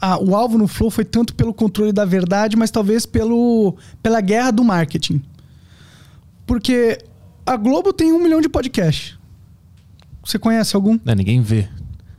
[0.02, 4.22] a- o alvo no Flow foi tanto pelo controle da verdade, mas talvez pelo, pela
[4.22, 5.22] guerra do marketing.
[6.46, 6.98] Porque
[7.46, 9.18] a Globo tem um milhão de podcasts.
[10.26, 10.98] Você conhece algum?
[11.04, 11.68] Né, ninguém vê.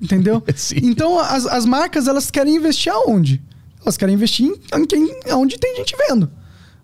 [0.01, 0.43] Entendeu?
[0.83, 3.43] Então as, as marcas elas querem investir aonde?
[3.85, 6.31] Elas querem investir em, em quem, onde tem gente vendo.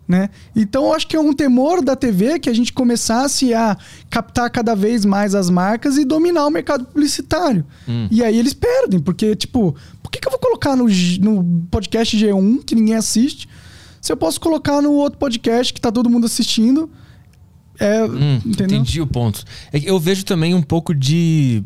[0.07, 0.29] Né?
[0.53, 3.77] Então eu acho que é um temor da TV que a gente começasse a
[4.09, 7.65] captar cada vez mais as marcas e dominar o mercado publicitário.
[8.11, 10.85] E aí eles perdem, porque, tipo, por que, que eu vou colocar no,
[11.21, 13.47] no podcast G1 que ninguém assiste?
[14.01, 16.89] Se eu posso colocar no outro podcast que tá todo mundo assistindo.
[17.79, 19.43] É, Hum, entendi o ponto.
[19.71, 21.63] É eu vejo também um pouco de,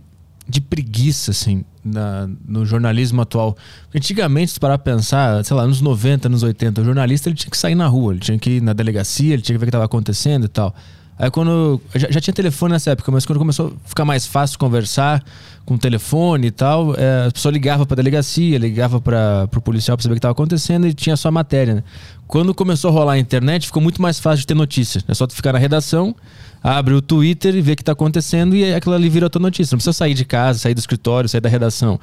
[0.48, 3.56] de preguiça, assim, na- no jornalismo atual.
[3.94, 7.52] Antigamente, se parar pra pensar, sei lá, nos 90, nos 80, o jornalista ele tinha
[7.52, 9.68] que sair na rua, ele tinha que ir na delegacia, ele tinha que ver o
[9.68, 10.76] que estava acontecendo e tal.
[11.18, 11.82] Aí quando.
[11.96, 15.24] Já, já tinha telefone nessa época, mas quando começou a ficar mais fácil conversar
[15.66, 20.04] com telefone e tal, é, a pessoa ligava pra delegacia, ligava para pro policial pra
[20.04, 21.84] saber o que estava acontecendo e tinha só a matéria, né?
[22.28, 25.02] Quando começou a rolar a internet, ficou muito mais fácil de ter notícia.
[25.08, 26.16] É só tu ficar na redação,
[26.62, 29.42] abre o Twitter e vê o que tá acontecendo e aquilo ali vira a tua
[29.42, 29.74] notícia.
[29.74, 32.00] Não precisa sair de casa, sair do escritório, sair da redação.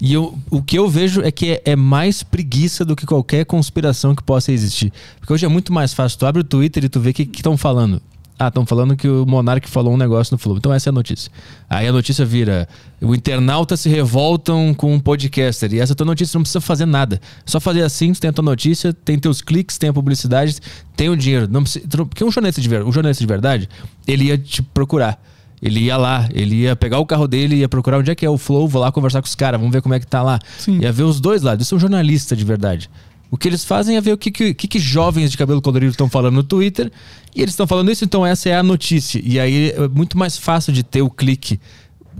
[0.00, 3.44] E eu, o que eu vejo é que é, é mais preguiça do que qualquer
[3.44, 4.92] conspiração que possa existir.
[5.18, 6.18] Porque hoje é muito mais fácil.
[6.18, 8.00] Tu abre o Twitter e tu vê o que estão falando.
[8.44, 10.56] Ah, estão falando que o Monark falou um negócio no Flow.
[10.56, 11.30] Então essa é a notícia.
[11.70, 12.66] Aí a notícia vira:
[13.00, 15.72] o internauta se revoltam com um podcaster.
[15.72, 17.16] E essa tua notícia não precisa fazer nada.
[17.16, 20.56] É Só fazer assim, tu tem a tua notícia, tem teus cliques, tem a publicidade,
[20.96, 21.46] tem o dinheiro.
[21.50, 23.68] Não precisa, porque um jornalista de, ver- um jornalista de verdade,
[24.06, 25.22] ele ia te procurar.
[25.60, 28.28] Ele ia lá, ele ia pegar o carro dele, ia procurar onde é que é
[28.28, 30.40] o Flow, vou lá conversar com os caras, vamos ver como é que tá lá.
[30.58, 30.80] Sim.
[30.80, 31.58] Ia ver os dois lados.
[31.60, 32.90] Eles são jornalistas de verdade.
[33.32, 35.90] O que eles fazem é ver o que, que, que, que jovens de cabelo colorido
[35.90, 36.92] estão falando no Twitter.
[37.34, 39.22] E eles estão falando isso, então essa é a notícia.
[39.24, 41.58] E aí é muito mais fácil de ter o clique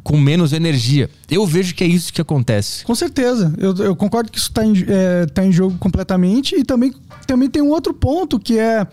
[0.03, 1.11] com menos energia.
[1.31, 2.83] Eu vejo que é isso que acontece.
[2.87, 3.53] Com certeza.
[3.59, 6.57] Eu, eu concordo que isso está em, é, tá em jogo completamente.
[6.57, 6.95] E também,
[7.27, 8.87] também tem um outro ponto que é.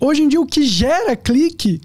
[0.00, 1.82] Hoje em dia, o que gera clique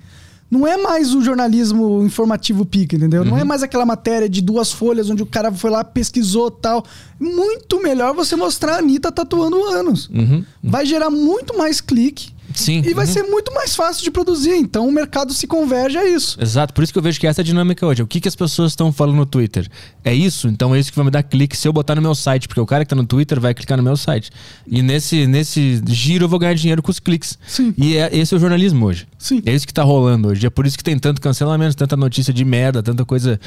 [0.54, 3.24] não é mais o jornalismo informativo pica, entendeu?
[3.24, 3.30] Uhum.
[3.30, 6.86] Não é mais aquela matéria de duas folhas onde o cara foi lá, pesquisou tal.
[7.20, 10.10] Muito melhor você mostrar a Anitta tatuando anos.
[10.10, 10.44] Uhum.
[10.62, 12.82] Vai gerar muito mais clique Sim.
[12.86, 13.12] e vai uhum.
[13.12, 14.56] ser muito mais fácil de produzir.
[14.56, 16.38] Então o mercado se converge a isso.
[16.42, 18.02] Exato, por isso que eu vejo que essa é a dinâmica hoje.
[18.02, 19.68] O que, que as pessoas estão falando no Twitter?
[20.04, 20.48] É isso?
[20.48, 22.60] Então é isso que vai me dar clique se eu botar no meu site, porque
[22.60, 24.30] o cara que tá no Twitter vai clicar no meu site.
[24.68, 27.38] E nesse, nesse giro eu vou ganhar dinheiro com os cliques.
[27.48, 27.74] Sim.
[27.78, 29.08] E é, esse é o jornalismo hoje.
[29.18, 29.42] Sim.
[29.46, 30.46] É isso que tá rolando hoje.
[30.46, 33.40] É por isso que tem tanto cancelamento, tanta notícia de merda, tanta coisa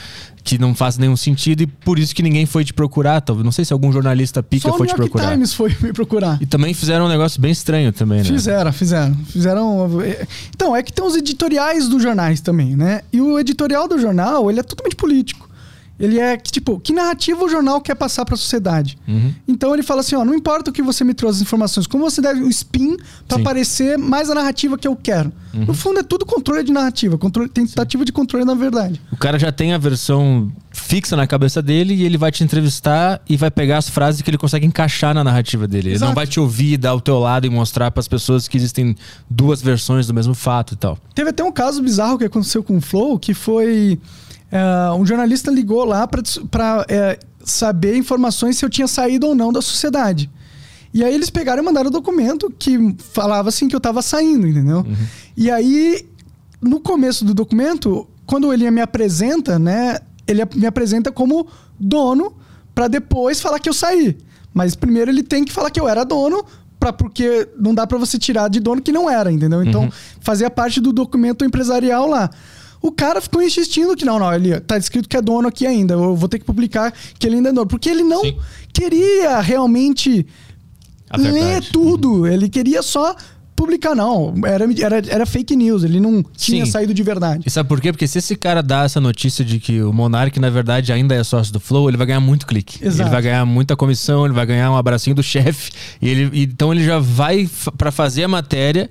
[0.42, 3.20] que não faz nenhum sentido e por isso que ninguém foi te procurar.
[3.20, 3.44] Talvez.
[3.44, 5.32] Não sei se algum jornalista pica Só o foi New te York procurar.
[5.32, 6.38] Times foi me procurar.
[6.40, 8.24] E também fizeram um negócio bem estranho também, né?
[8.24, 8.95] Fizeram, fizeram.
[9.26, 9.88] Fizeram.
[10.50, 13.02] Então, é que tem os editoriais dos jornais também, né?
[13.12, 15.45] E o editorial do jornal, ele é totalmente político.
[15.98, 18.98] Ele é que, tipo, que narrativa o jornal quer passar para a sociedade.
[19.08, 19.32] Uhum.
[19.48, 22.08] Então ele fala assim: ó, não importa o que você me trouxe as informações, como
[22.08, 23.44] você deve o spin para Sim.
[23.44, 25.32] parecer mais a narrativa que eu quero.
[25.54, 29.00] No fundo, é tudo controle de narrativa, controle, tentativa de controle na verdade.
[29.10, 33.22] O cara já tem a versão fixa na cabeça dele e ele vai te entrevistar
[33.26, 35.88] e vai pegar as frases que ele consegue encaixar na narrativa dele.
[35.88, 36.10] Ele Exato.
[36.10, 38.94] não vai te ouvir, dar o teu lado e mostrar para as pessoas que existem
[39.30, 40.98] duas versões do mesmo fato e tal.
[41.14, 43.98] Teve até um caso bizarro que aconteceu com o Flow, que foi.
[44.50, 46.22] É, um jornalista ligou lá para
[47.44, 50.30] saber informações se eu tinha saído ou não da sociedade.
[50.94, 54.46] E aí eles pegaram e mandaram um documento que falava assim que eu tava saindo,
[54.46, 54.86] entendeu?
[55.36, 56.06] E aí,
[56.60, 59.98] no começo do documento, quando ele me apresenta, né?
[60.26, 61.46] Ele me apresenta como
[61.78, 62.34] dono
[62.74, 64.16] para depois falar que eu saí.
[64.54, 66.44] Mas primeiro ele tem que falar que eu era dono,
[66.80, 69.62] pra, porque não dá para você tirar de dono que não era, entendeu?
[69.62, 72.30] Então, fazia parte do documento empresarial lá.
[72.86, 75.94] O cara ficou insistindo que não, não, ele tá escrito que é dono aqui ainda.
[75.94, 77.66] Eu vou ter que publicar que ele ainda é dono.
[77.66, 78.36] Porque ele não Sim.
[78.72, 80.24] queria realmente
[81.18, 82.28] ler tudo.
[82.28, 83.16] Ele queria só
[83.56, 84.32] publicar, não.
[84.44, 85.82] Era, era, era fake news.
[85.82, 86.70] Ele não tinha Sim.
[86.70, 87.42] saído de verdade.
[87.44, 87.90] E sabe por quê?
[87.90, 91.24] Porque se esse cara dá essa notícia de que o Monark, na verdade, ainda é
[91.24, 92.86] sócio do Flow, ele vai ganhar muito clique.
[92.86, 93.02] Exato.
[93.02, 95.72] Ele vai ganhar muita comissão, ele vai ganhar um abracinho do chefe.
[96.00, 98.88] Ele, então ele já vai pra fazer a matéria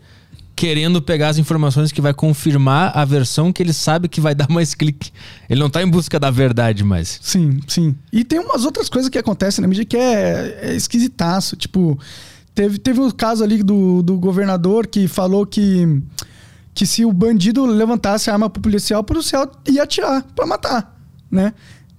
[0.56, 4.50] querendo pegar as informações que vai confirmar a versão que ele sabe que vai dar
[4.50, 5.12] mais clique.
[5.50, 7.20] Ele não tá em busca da verdade mais.
[7.22, 7.96] Sim, sim.
[8.12, 11.58] E tem umas outras coisas que acontecem na mídia que é, é esquisitaço.
[11.58, 12.00] Tipo,
[12.54, 16.02] teve, teve um caso ali do, do governador que falou que,
[16.74, 20.98] que se o bandido levantasse a arma pro policial, o policial ia atirar pra matar,
[21.30, 21.54] né?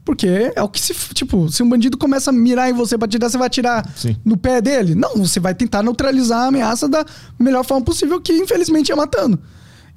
[0.07, 0.95] Porque é o que se.
[1.13, 4.17] Tipo, se um bandido começa a mirar em você pra atirar, você vai atirar Sim.
[4.25, 4.95] no pé dele?
[4.95, 7.05] Não, você vai tentar neutralizar a ameaça da
[7.37, 9.37] melhor forma possível, que infelizmente ia matando.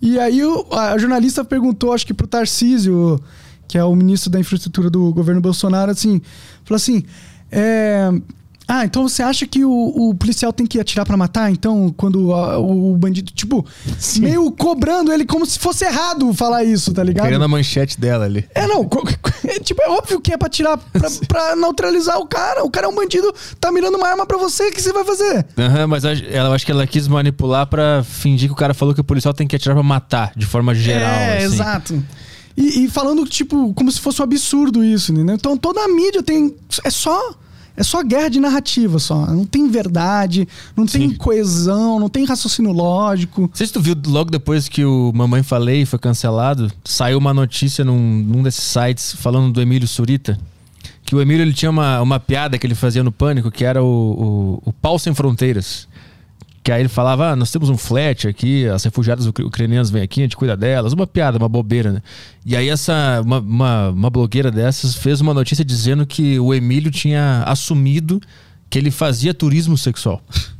[0.01, 0.41] E aí
[0.71, 3.21] a jornalista perguntou, acho que pro Tarcísio,
[3.67, 6.19] que é o ministro da infraestrutura do governo Bolsonaro, assim,
[6.65, 7.03] falou assim:
[7.51, 8.09] é,
[8.71, 11.51] Ah, então você acha que o, o policial tem que atirar pra matar?
[11.51, 13.65] Então, quando a- o bandido, tipo,
[14.19, 17.25] meio cobrando ele como se fosse errado falar isso, tá ligado?
[17.25, 18.45] Pegando a manchete dela ali.
[18.53, 18.87] É, não.
[19.45, 22.63] é, tipo, é óbvio que é pra tirar, pra, pra neutralizar o cara.
[22.63, 25.03] O cara é um bandido, tá mirando uma arma pra você, o que você vai
[25.03, 25.47] fazer?
[25.57, 28.75] Aham, mas a- ela, eu acho que ela quis manipular pra fingir que o cara
[28.75, 31.09] falou que o policial tem que atirar pra matar, de forma geral.
[31.09, 31.45] É, assim.
[31.55, 32.03] exato.
[32.55, 35.33] E, e falando, tipo, como se fosse um absurdo isso, entendeu?
[35.33, 36.53] Então toda a mídia tem.
[36.83, 37.33] É só.
[37.79, 39.25] É só guerra de narrativa só.
[39.27, 41.15] Não tem verdade, não tem Sim.
[41.15, 43.43] coesão, não tem raciocínio lógico.
[43.43, 47.33] Não sei se tu viu logo depois que o Mamãe Falei foi cancelado, saiu uma
[47.33, 50.37] notícia num, num desses sites falando do Emílio Surita.
[51.05, 53.81] Que o Emílio ele tinha uma, uma piada que ele fazia no Pânico, que era
[53.81, 55.87] o, o, o pau sem fronteiras.
[56.63, 60.01] Que aí ele falava, ah, nós temos um flat aqui, as refugiadas ucra- ucranianas vêm
[60.01, 60.91] aqui, a gente cuida delas.
[60.93, 62.01] Uma piada, uma bobeira, né?
[62.45, 66.91] E aí essa, uma, uma, uma blogueira dessas fez uma notícia dizendo que o Emílio
[66.91, 68.21] tinha assumido
[68.69, 70.21] que ele fazia turismo sexual.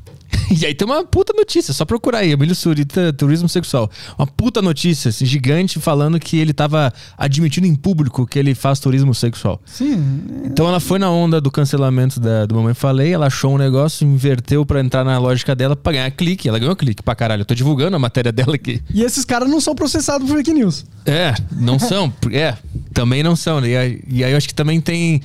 [0.60, 3.90] E aí tem uma puta notícia, só procurar aí, Emílio Surita, turismo sexual.
[4.18, 8.80] Uma puta notícia, assim, gigante, falando que ele tava admitindo em público que ele faz
[8.80, 9.62] turismo sexual.
[9.66, 10.22] Sim.
[10.46, 14.06] Então ela foi na onda do cancelamento da, do Mamãe Falei, ela achou um negócio,
[14.06, 16.50] inverteu pra entrar na lógica dela pra ganhar clique.
[16.50, 17.42] Ela ganhou clique pra caralho.
[17.42, 18.82] Eu tô divulgando a matéria dela aqui.
[18.94, 20.86] E esses caras não são processados por fake news.
[21.06, 22.12] É, não são.
[22.32, 22.56] É,
[22.94, 23.66] também não são.
[23.66, 25.22] E aí, e aí eu acho que também tem.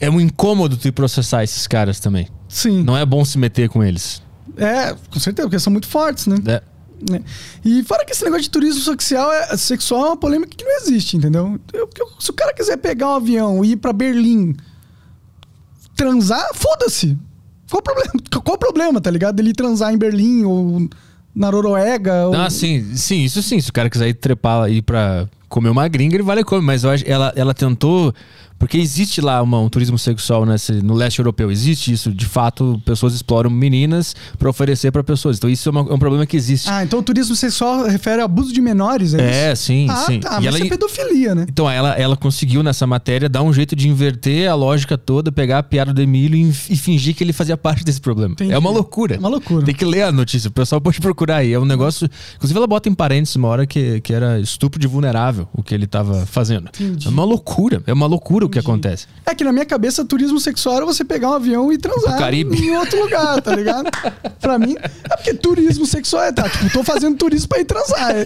[0.00, 2.28] É um incômodo tu ir processar esses caras também.
[2.54, 2.84] Sim.
[2.84, 4.22] Não é bom se meter com eles.
[4.56, 6.36] É, com certeza, porque são muito fortes, né?
[6.46, 6.62] É.
[7.10, 7.20] Né?
[7.64, 10.76] E fora que esse negócio de turismo sexual é, sexual é uma polêmica que não
[10.76, 11.58] existe, entendeu?
[11.72, 14.54] Eu, eu, se o cara quiser pegar um avião e ir pra Berlim
[15.96, 17.18] transar, foda-se.
[17.68, 18.12] Qual o problema?
[18.30, 19.40] Qual o problema, tá ligado?
[19.40, 20.88] Ele transar em Berlim ou
[21.34, 22.28] na Noruega.
[22.28, 22.34] Ou...
[22.34, 23.60] Ah, sim, sim, isso sim.
[23.60, 26.62] Se o cara quiser ir trepar ir pra comer uma gringa, ele vale comer.
[26.62, 28.14] Mas eu acho ela, ela tentou
[28.58, 31.50] porque existe lá uma, um turismo sexual nesse, no leste europeu.
[31.50, 32.12] Existe isso.
[32.12, 35.36] De fato, pessoas exploram meninas para oferecer para pessoas.
[35.36, 36.70] Então, isso é, uma, é, um problema que existe.
[36.70, 40.20] Ah, então o turismo sexual refere a abuso de menores, é, é sim, ah, sim.
[40.20, 40.56] Tá, e ela...
[40.56, 41.46] isso é pedofilia, né?
[41.48, 45.58] Então, ela, ela conseguiu nessa matéria dar um jeito de inverter a lógica toda, pegar
[45.58, 48.32] a piada do Emílio e, e fingir que ele fazia parte desse problema.
[48.32, 48.52] Entendi.
[48.52, 49.16] É uma loucura.
[49.16, 49.64] É uma loucura.
[49.64, 50.48] Tem que ler a notícia.
[50.48, 51.52] O pessoal pode procurar aí.
[51.52, 52.08] É um negócio.
[52.36, 55.74] Inclusive, ela bota em parênteses uma hora que, que era estupro de vulnerável o que
[55.74, 56.68] ele estava fazendo.
[56.68, 57.06] Entendi.
[57.06, 57.82] É uma loucura.
[57.86, 58.43] É uma loucura.
[58.46, 59.06] O que acontece.
[59.26, 62.56] É que na minha cabeça, turismo sexual era você pegar um avião e transar Caribe.
[62.56, 63.88] em outro lugar, tá ligado?
[64.40, 68.10] pra mim, é porque turismo sexual é, tá, tipo, tô fazendo turismo pra ir transar.
[68.12, 68.24] É,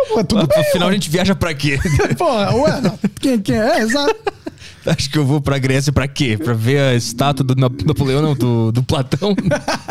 [0.00, 0.60] eu, pô, tudo bem.
[0.60, 1.78] Afinal, a gente viaja pra quê?
[2.16, 2.98] Porra, ué, não.
[3.20, 3.80] quem, quem é?
[3.80, 4.14] Exato.
[4.86, 6.38] Acho que eu vou pra Grécia pra quê?
[6.42, 9.34] Pra ver a estátua do Napoleão, não, do, do Platão?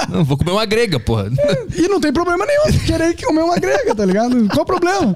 [0.09, 1.29] Não, vou comer uma grega, porra.
[1.75, 4.47] E não tem problema nenhum querer comer uma grega, tá ligado?
[4.47, 5.15] Qual o problema?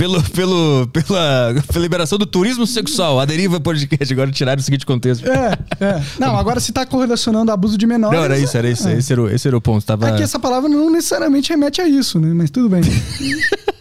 [0.00, 3.20] Pelo, pelo, pela, pela liberação do turismo sexual.
[3.20, 5.28] A deriva podcast agora tiraram o seguinte contexto.
[5.28, 6.02] É, é.
[6.18, 8.18] Não, agora se tá correlacionando abuso de menores.
[8.18, 8.88] Não, era isso, era isso.
[8.88, 8.94] É.
[8.94, 9.84] Esse, era o, esse era o ponto.
[9.84, 10.08] Tava...
[10.08, 12.32] É que essa palavra não necessariamente remete a isso, né?
[12.32, 12.80] Mas tudo bem.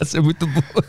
[0.00, 0.84] Essa é muito boa.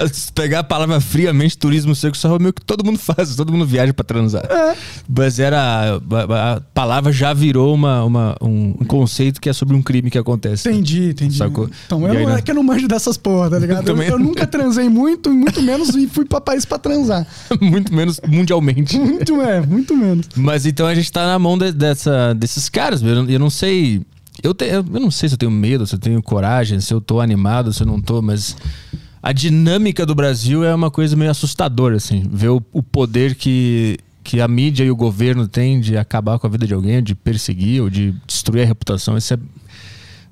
[0.12, 3.66] Se pegar a palavra friamente, turismo sexual é meio que todo mundo faz, todo mundo
[3.66, 4.44] viaja pra transar.
[4.50, 4.76] É.
[5.08, 6.00] Mas era.
[6.00, 10.10] A, a, palavra já virou uma, uma, um, um, conceito que é sobre um crime
[10.10, 10.68] que acontece.
[10.68, 11.36] Entendi, entendi.
[11.36, 11.68] Sacou?
[11.86, 12.38] Então, eu aí, não, né?
[12.38, 13.88] é que eu não manjo dessas porra, tá ligado?
[13.88, 17.26] Eu, eu, nunca transei muito, muito menos e fui pra país pra transar.
[17.60, 18.98] muito menos mundialmente.
[18.98, 20.26] Muito, é, muito menos.
[20.36, 24.02] Mas então a gente tá na mão de, dessa, desses caras, eu, eu não sei.
[24.42, 27.00] Eu, te, eu não sei se eu tenho medo, se eu tenho coragem, se eu
[27.00, 28.56] tô animado, se eu não tô, mas
[29.22, 32.24] a dinâmica do Brasil é uma coisa meio assustadora, assim.
[32.30, 36.46] Ver o, o poder que, que a mídia e o governo têm de acabar com
[36.46, 39.18] a vida de alguém, de perseguir ou de destruir a reputação.
[39.18, 39.38] Isso é,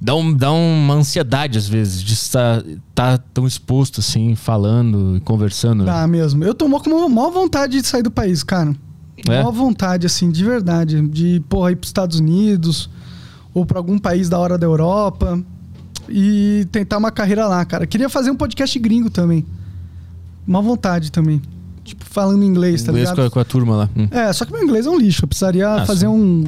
[0.00, 5.20] dá, um, dá uma ansiedade, às vezes, de estar, estar tão exposto, assim, falando e
[5.20, 5.84] conversando.
[5.84, 6.44] Dá mesmo.
[6.44, 8.72] Eu tô com uma maior vontade de sair do país, cara.
[9.26, 9.38] É?
[9.38, 11.02] Maior vontade, assim, de verdade.
[11.08, 12.88] De, porra, ir pros Estados Unidos
[13.56, 15.42] ou para algum país da hora da Europa
[16.10, 17.86] e tentar uma carreira lá, cara.
[17.86, 19.46] Queria fazer um podcast gringo também.
[20.46, 21.40] Uma vontade também.
[21.82, 23.16] Tipo, falando inglês, tá inglês ligado?
[23.16, 23.90] Com a, com a turma lá.
[23.96, 24.08] Hum.
[24.10, 25.24] É, só que meu inglês é um lixo.
[25.24, 26.44] Eu precisaria ah, fazer um,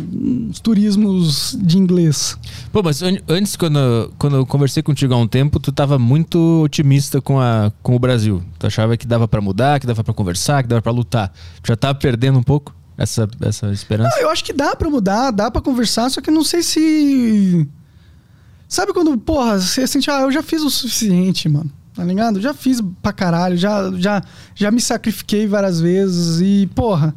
[0.51, 2.37] uns turismos de inglês.
[2.71, 6.62] Pô, mas an antes, quando, quando eu conversei contigo há um tempo, tu tava muito
[6.62, 8.42] otimista com, a, com o Brasil.
[8.59, 11.33] Tu achava que dava para mudar, que dava para conversar, que dava para lutar.
[11.62, 14.14] Tu já tava perdendo um pouco essa, essa esperança?
[14.16, 17.66] Não, eu acho que dá para mudar, dá para conversar, só que não sei se
[18.68, 21.70] Sabe quando, porra, você sente, ah, eu já fiz o suficiente, mano.
[21.94, 22.40] Tá ligado?
[22.40, 24.22] Já fiz pra caralho, já, já,
[24.54, 27.14] já me sacrifiquei várias vezes e, porra.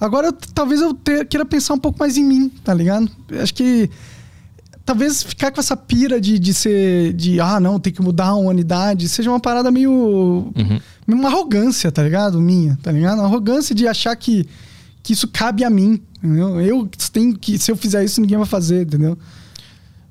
[0.00, 3.08] Agora talvez eu queira pensar um pouco mais em mim, tá ligado?
[3.40, 3.88] Acho que
[4.84, 7.12] talvez ficar com essa pira de, de ser.
[7.12, 9.92] de ah, não, tem que mudar a humanidade, seja uma parada meio.
[9.92, 10.80] Uhum.
[11.06, 12.40] Uma arrogância, tá ligado?
[12.40, 13.18] Minha, tá ligado?
[13.18, 14.48] Uma arrogância de achar que,
[15.04, 16.02] que isso cabe a mim.
[16.16, 16.60] Entendeu?
[16.60, 17.58] Eu tenho que.
[17.58, 19.16] Se eu fizer isso, ninguém vai fazer, entendeu?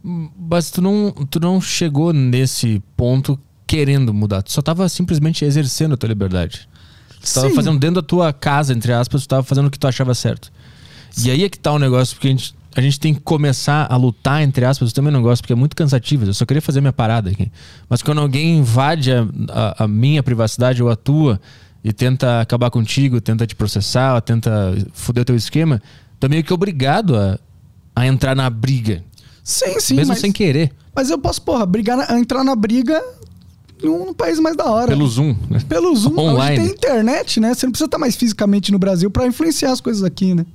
[0.04, 4.44] Mas tu não, tu não chegou nesse ponto querendo mudar.
[4.44, 6.70] Tu só tava simplesmente exercendo a tua liberdade.
[7.20, 7.56] Tu tava Sim.
[7.56, 10.52] fazendo dentro da tua casa, entre aspas, tu tava fazendo o que tu achava certo.
[11.10, 11.30] Sim.
[11.30, 13.88] E aí é que tá o negócio, porque a gente, a gente tem que começar
[13.90, 16.26] a lutar, entre aspas, eu também não gosto, porque é muito cansativo.
[16.26, 17.50] Eu só queria fazer minha parada aqui.
[17.90, 21.40] Mas quando alguém invade a, a, a minha privacidade ou a tua
[21.84, 25.82] e tenta acabar contigo, tenta te processar, tenta foder o teu esquema,
[26.22, 27.38] é meio que obrigado a,
[27.93, 29.04] a entrar na briga.
[29.43, 29.96] Sim, sim.
[29.96, 30.72] Mesmo mas, sem querer.
[30.96, 33.04] Mas eu posso, porra, brigar na, entrar na briga
[33.84, 34.88] num país mais da hora.
[34.88, 35.36] Pelo Zoom.
[35.50, 35.60] Né?
[35.67, 36.17] Pelo Zoom.
[36.17, 36.62] Online.
[36.62, 37.54] Hoje tem internet, né?
[37.54, 40.46] Você não precisa estar mais fisicamente no Brasil para influenciar as coisas aqui, né?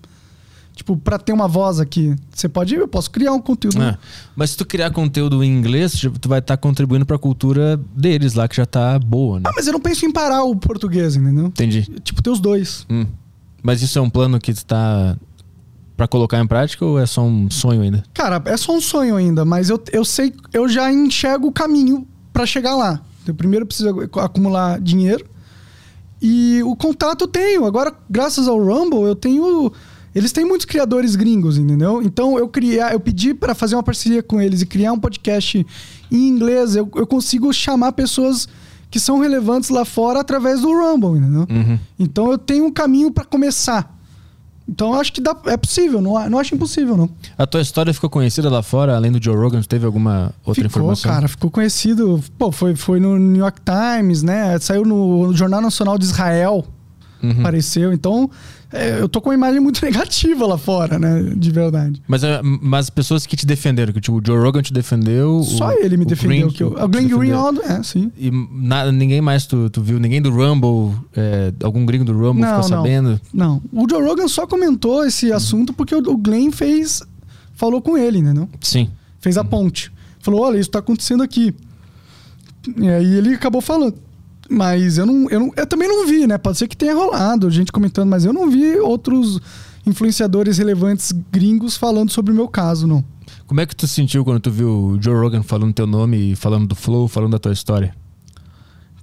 [0.79, 2.15] Tipo, pra ter uma voz aqui.
[2.33, 3.83] Você pode ir, eu posso criar um conteúdo.
[3.83, 3.99] É.
[4.37, 8.35] Mas se tu criar conteúdo em inglês, tu vai estar tá contribuindo pra cultura deles
[8.35, 9.47] lá, que já tá boa, né?
[9.49, 11.47] Ah, mas eu não penso em parar o português, entendeu?
[11.47, 11.83] Entendi.
[12.05, 12.87] Tipo, ter os dois.
[12.89, 13.07] Hum.
[13.61, 15.17] Mas isso é um plano que tu tá
[15.97, 18.05] para colocar em prática ou é só um sonho ainda?
[18.15, 22.07] Cara, é só um sonho ainda, mas eu, eu sei, eu já enxergo o caminho
[22.33, 23.01] para chegar lá.
[23.27, 25.27] Eu primeiro preciso acumular dinheiro
[26.23, 27.65] e o contato eu tenho.
[27.65, 29.73] Agora, graças ao Rumble, eu tenho
[30.19, 32.03] eles têm muitos criadores gringos, entendeu?
[32.03, 35.65] Então eu criar, eu pedi para fazer uma parceria com eles e criar um podcast
[36.11, 36.75] em inglês.
[36.75, 38.49] Eu, eu consigo chamar pessoas
[38.91, 41.47] que são relevantes lá fora através do Rumble, entendeu?
[41.49, 41.79] Uhum.
[41.97, 43.95] Então eu tenho um caminho para começar
[44.69, 47.09] Então eu acho que dá, é possível, não, não acho impossível, não.
[47.37, 50.67] A tua história ficou conhecida lá fora, além do Joe Rogan, teve alguma outra ficou,
[50.67, 51.13] informação?
[51.13, 52.21] cara, ficou conhecido.
[52.37, 54.59] Pô, foi, foi no New York Times, né?
[54.59, 56.67] Saiu no Jornal Nacional de Israel,
[57.23, 57.41] Uhum.
[57.41, 57.93] apareceu.
[57.93, 58.31] Então,
[58.73, 61.33] é, eu tô com uma imagem muito negativa lá fora, né?
[61.37, 62.01] De verdade.
[62.07, 65.43] Mas, é, mas as pessoas que te defenderam, que tipo, o Joe Rogan te defendeu.
[65.43, 66.47] Só o- ele me defendeu.
[66.47, 67.09] Green- que eu, o Glenn.
[67.09, 68.13] Greenwald, é, sim.
[68.17, 69.99] E nada, ninguém mais tu, tu viu?
[69.99, 72.77] Ninguém do Rumble, é, algum gringo do Rumble Não, ficou não.
[72.85, 73.21] sabendo?
[73.33, 77.03] Não, o Joe Rogan só comentou esse assunto porque o, o Glenn fez.
[77.55, 78.49] Falou com ele, entendeu?
[78.61, 78.89] Sim.
[79.21, 79.91] Fez a ponte.
[80.21, 81.53] Falou: olha, isso tá acontecendo aqui.
[82.77, 83.95] E aí ele acabou falando.
[84.49, 85.53] Mas eu não, eu não.
[85.57, 86.39] Eu também não vi, né?
[86.39, 89.41] Pode ser que tenha rolado, gente comentando, mas eu não vi outros
[89.87, 93.05] influenciadores relevantes gringos falando sobre o meu caso, não.
[93.47, 96.35] Como é que tu se sentiu quando tu viu o Joe Rogan falando teu nome
[96.37, 97.95] falando do Flow, falando da tua história?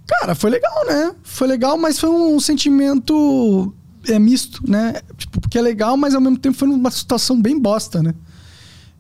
[0.07, 1.15] Cara, foi legal, né?
[1.23, 3.73] Foi legal, mas foi um sentimento
[4.07, 5.01] é, misto, né?
[5.17, 8.13] Tipo, porque é legal, mas ao mesmo tempo foi uma situação bem bosta, né?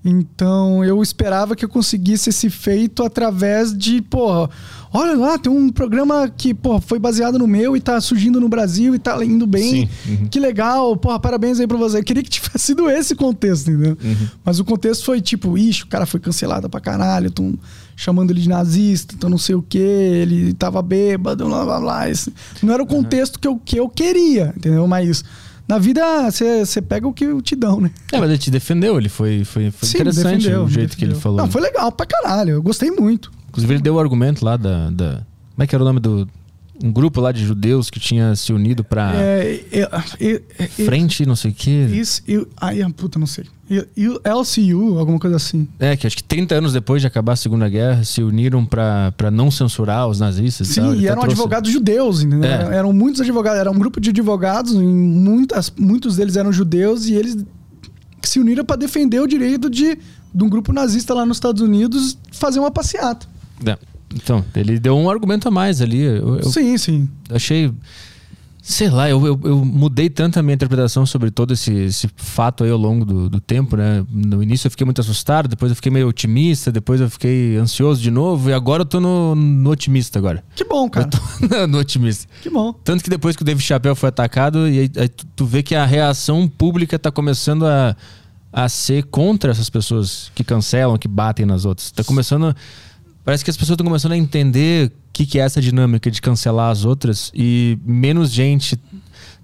[0.03, 4.49] Então eu esperava que eu conseguisse esse feito através de, porra,
[4.95, 8.47] olha lá, tem um programa que, porra, foi baseado no meu e tá surgindo no
[8.49, 9.89] Brasil e tá indo bem.
[10.05, 10.27] Uhum.
[10.29, 11.99] Que legal, porra, parabéns aí pra você.
[11.99, 13.97] Eu queria que tivesse sido esse contexto, entendeu?
[14.03, 14.27] Uhum.
[14.43, 17.53] Mas o contexto foi tipo, ixi, o cara foi cancelado pra caralho, tão
[17.95, 22.09] chamando ele de nazista, então não sei o que, ele tava bêbado, blá blá blá.
[22.09, 24.85] Esse- Não era o contexto que, eu, que eu queria, entendeu?
[24.87, 25.23] Mas
[25.67, 27.89] na vida você pega o que te dão, né?
[28.11, 31.05] É, mas ele te defendeu, ele foi, foi, foi Sim, interessante defendeu, o jeito que
[31.05, 31.21] ele defendeu.
[31.21, 31.37] falou.
[31.39, 33.31] Não, foi legal pra caralho, eu gostei muito.
[33.55, 35.21] Inclusive, ele deu o argumento lá da, da.
[35.53, 36.27] Como é que era o nome do.
[36.83, 39.81] Um grupo lá de judeus que tinha se unido pra É, é,
[40.19, 41.87] é, é, frente, não sei o quê.
[41.89, 43.45] Isso, eu, ai, ah, puta, não sei.
[43.71, 45.69] E- e o LCU, alguma coisa assim.
[45.79, 49.13] É, que acho que 30 anos depois de acabar a Segunda Guerra, se uniram pra
[49.31, 50.67] não censurar os nazistas.
[50.67, 50.91] Sim, tal.
[50.93, 52.49] Ele e eram trouxe- advogados judeus, entendeu?
[52.51, 52.75] É.
[52.77, 57.13] Eram muitos advogados, era um grupo de advogados, e muitas, muitos deles eram judeus, e
[57.13, 57.37] eles
[58.21, 59.97] se uniram para defender o direito de,
[60.33, 63.25] de um grupo nazista lá nos Estados Unidos fazer uma passeata.
[63.65, 63.77] É.
[64.13, 66.01] Então, ele deu um argumento a mais ali.
[66.01, 67.09] Eu, eu sim, sim.
[67.29, 67.71] achei.
[68.61, 72.63] Sei lá, eu, eu, eu mudei tanto a minha interpretação sobre todo esse, esse fato
[72.63, 74.03] aí ao longo do, do tempo, né?
[74.09, 78.01] No início eu fiquei muito assustado, depois eu fiquei meio otimista, depois eu fiquei ansioso
[78.01, 80.43] de novo, e agora eu tô no, no otimista agora.
[80.55, 81.07] Que bom, cara.
[81.07, 82.27] Eu tô no otimista.
[82.41, 82.73] Que bom.
[82.73, 85.61] Tanto que depois que o David Chappelle foi atacado, e aí, aí tu, tu vê
[85.61, 87.95] que a reação pública tá começando a,
[88.51, 91.91] a ser contra essas pessoas que cancelam, que batem nas outras.
[91.91, 92.55] Tá começando.
[93.25, 96.21] Parece que as pessoas estão começando a entender o que, que é essa dinâmica de
[96.21, 98.79] cancelar as outras e menos gente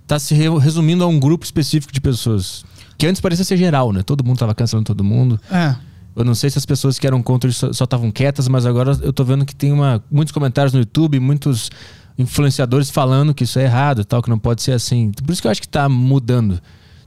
[0.06, 2.64] tá se re- resumindo a um grupo específico de pessoas.
[2.98, 4.04] Que antes parecia ser geral, né?
[4.04, 5.40] Todo mundo tava cancelando todo mundo.
[5.50, 5.76] É.
[6.16, 8.92] Eu não sei se as pessoas que eram contra isso só estavam quietas, mas agora
[9.02, 11.72] eu tô vendo que tem uma, muitos comentários no YouTube, muitos
[12.18, 15.12] influenciadores falando que isso é errado tal, que não pode ser assim.
[15.26, 16.62] Por isso que eu acho que tá mudando.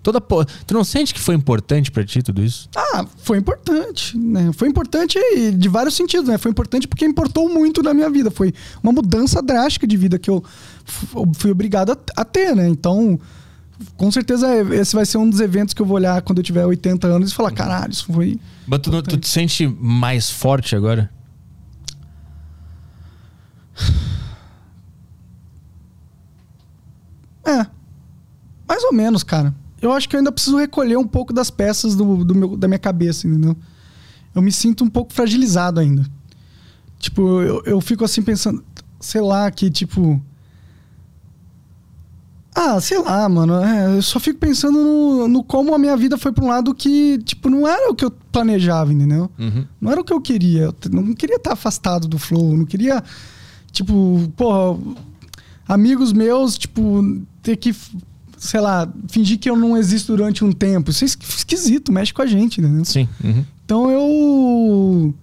[0.05, 2.69] Toda po- Tu não sente que foi importante pra ti tudo isso?
[2.77, 4.53] Ah, foi importante, né?
[4.53, 5.19] Foi importante
[5.57, 6.37] de vários sentidos, né?
[6.37, 8.31] Foi importante porque importou muito na minha vida.
[8.31, 8.53] Foi
[8.83, 10.45] uma mudança drástica de vida que eu
[11.35, 12.69] fui obrigado a, ter, né?
[12.69, 13.19] Então,
[13.97, 16.67] com certeza esse vai ser um dos eventos que eu vou olhar quando eu tiver
[16.67, 18.39] 80 anos e falar, caralho, isso foi...
[18.67, 21.11] Mas tu, tu te sente mais forte agora?
[27.45, 27.67] É,
[28.67, 29.55] mais ou menos, cara.
[29.81, 32.67] Eu acho que eu ainda preciso recolher um pouco das peças do, do meu, da
[32.67, 33.57] minha cabeça, entendeu?
[34.35, 36.05] Eu me sinto um pouco fragilizado ainda.
[36.99, 38.65] Tipo, eu, eu fico assim pensando,
[38.99, 40.21] sei lá, que tipo.
[42.55, 43.55] Ah, sei lá, mano.
[43.63, 46.73] é, eu só fico pensando no, no como a minha vida foi pra um lado
[46.73, 49.29] que, tipo, não era o que eu planejava, entendeu?
[49.37, 49.67] Uhum.
[49.81, 50.63] Não era o que eu queria.
[50.67, 52.57] Eu não queria estar afastado do flow.
[52.57, 53.03] Não queria,
[53.73, 54.79] tipo, porra,
[55.67, 57.03] amigos meus, tipo,
[57.43, 57.75] ter que,
[58.47, 60.91] sei lá, fingir que eu não existo durante um tempo.
[60.91, 62.85] Isso é esqui- esquisito, mexe com a gente, entendeu?
[62.85, 63.09] Sim.
[63.23, 63.45] Uhum.
[63.65, 65.15] Então eu.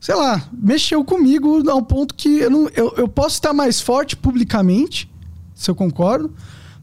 [0.00, 4.14] Sei lá, mexeu comigo ao ponto que eu, não, eu, eu posso estar mais forte
[4.14, 5.10] publicamente,
[5.54, 6.32] se eu concordo,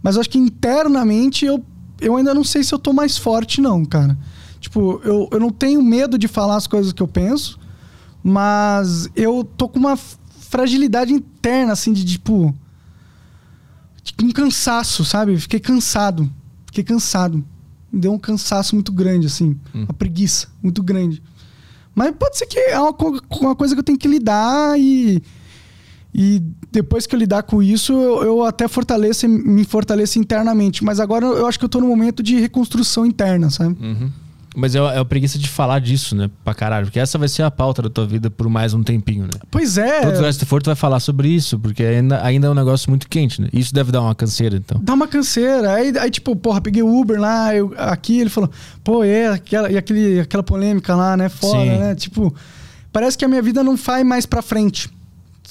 [0.04, 1.64] mas acho que internamente eu,
[2.02, 4.18] eu ainda não sei se eu tô mais forte, não, cara.
[4.60, 7.58] Tipo, eu, eu não tenho medo de falar as coisas que eu penso,
[8.22, 12.54] mas eu tô com uma fragilidade interna, assim, de tipo.
[14.24, 15.38] Um cansaço, sabe?
[15.40, 16.30] Fiquei cansado.
[16.66, 17.44] Fiquei cansado.
[17.92, 19.58] Me deu um cansaço muito grande, assim.
[19.74, 21.22] Uma preguiça muito grande.
[21.94, 22.94] Mas pode ser que é uma,
[23.40, 25.22] uma coisa que eu tenho que lidar e.
[26.18, 26.42] E
[26.72, 30.82] depois que eu lidar com isso, eu, eu até fortaleço, me fortaleço internamente.
[30.82, 33.78] Mas agora eu acho que eu tô no momento de reconstrução interna, sabe?
[33.84, 34.10] Uhum.
[34.56, 36.30] Mas é, é a preguiça de falar disso, né?
[36.44, 36.86] Pra caralho.
[36.86, 39.40] Porque essa vai ser a pauta da tua vida por mais um tempinho, né?
[39.52, 40.02] Pois é.
[40.02, 42.90] Todo que tu for, tu vai falar sobre isso, porque ainda, ainda é um negócio
[42.90, 43.50] muito quente, né?
[43.52, 44.80] Isso deve dar uma canseira, então.
[44.82, 45.74] Dá uma canseira.
[45.74, 48.50] Aí, aí tipo, porra, peguei o Uber lá, eu, aqui, ele falou,
[48.84, 51.28] pô, é, aquela, e aquele, aquela polêmica lá, né?
[51.28, 51.78] Foda, Sim.
[51.78, 51.96] né?
[51.96, 52.34] Tipo,
[52.92, 54.90] parece que a minha vida não vai mais pra frente.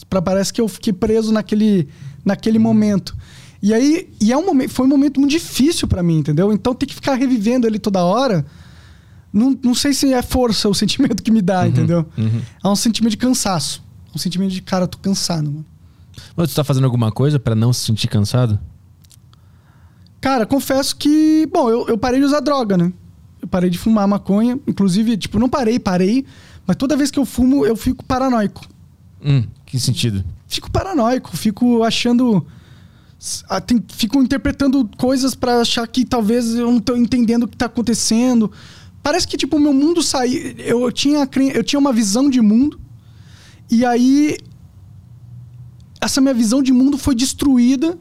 [0.08, 1.88] Pra, parece que eu fiquei preso naquele,
[2.24, 3.14] naquele momento.
[3.62, 6.52] E aí, e é um momento, foi um momento muito difícil pra mim, entendeu?
[6.52, 8.44] Então ter que ficar revivendo ele toda hora.
[9.34, 12.06] Não, não sei se é força o sentimento que me dá, entendeu?
[12.16, 12.40] uhum.
[12.62, 13.82] É um sentimento de cansaço.
[14.14, 15.64] Um sentimento de, cara, eu tô cansado, mano.
[16.36, 18.58] Mas tu tá fazendo alguma coisa pra não se sentir cansado?
[20.20, 21.46] Cara, confesso que.
[21.52, 22.92] Bom, eu, eu parei de usar droga, né?
[23.42, 24.58] Eu parei de fumar maconha.
[24.66, 26.24] Inclusive, tipo, não parei, parei.
[26.66, 28.64] Mas toda vez que eu fumo, eu fico paranoico.
[29.22, 30.24] Hum, que sentido?
[30.46, 32.46] Fico paranoico, fico achando.
[33.66, 37.66] tem- Fico interpretando coisas pra achar que talvez eu não tô entendendo o que tá
[37.66, 38.50] acontecendo.
[39.04, 40.54] Parece que, tipo, o meu mundo saiu.
[40.56, 42.80] Eu tinha, eu tinha uma visão de mundo.
[43.70, 44.38] E aí.
[46.00, 47.98] Essa minha visão de mundo foi destruída.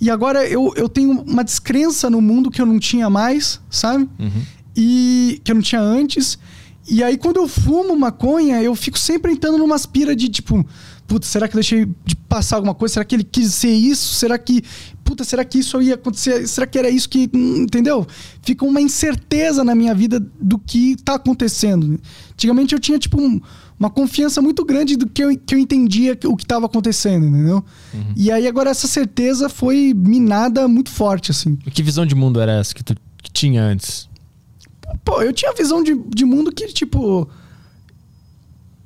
[0.00, 4.08] E agora eu, eu tenho uma descrença no mundo que eu não tinha mais, sabe?
[4.76, 6.36] E que eu não tinha antes.
[6.88, 10.66] E aí, quando eu fumo maconha, eu fico sempre entrando numa aspira de tipo,
[11.06, 12.94] puta, será que eu deixei de passar alguma coisa?
[12.94, 14.14] Será que ele quis ser isso?
[14.16, 14.62] Será que.
[15.04, 16.46] Puta, será que isso ia acontecer?
[16.48, 17.28] Será que era isso que.
[17.34, 18.06] Entendeu?
[18.42, 22.00] Fica uma incerteza na minha vida do que tá acontecendo.
[22.32, 23.38] Antigamente eu tinha, tipo, um-
[23.78, 27.62] uma confiança muito grande do que eu, que eu entendia o que estava acontecendo, entendeu?
[28.16, 31.58] E aí agora essa certeza foi minada muito forte, assim.
[31.66, 34.08] E Que visão de mundo era essa que tu que tinha antes?
[35.04, 37.28] Pô, eu tinha visão de, de mundo que, tipo.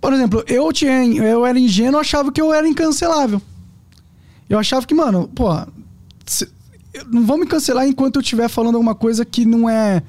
[0.01, 1.05] Por exemplo, eu tinha.
[1.05, 3.41] Eu era ingênuo, achava que eu era incancelável.
[4.49, 5.47] Eu achava que, mano, pô.
[7.11, 10.03] Não vão me cancelar enquanto eu estiver falando alguma coisa que não é.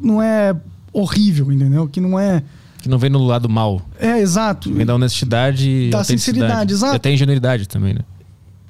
[0.00, 0.54] Não é
[0.92, 1.88] horrível, entendeu?
[1.88, 2.42] Que não é.
[2.78, 3.80] Que não vem no lado mal.
[3.98, 4.72] É, exato.
[4.72, 6.94] Vem da honestidade e Da sinceridade, exato.
[6.94, 8.00] E até ingenuidade também, né?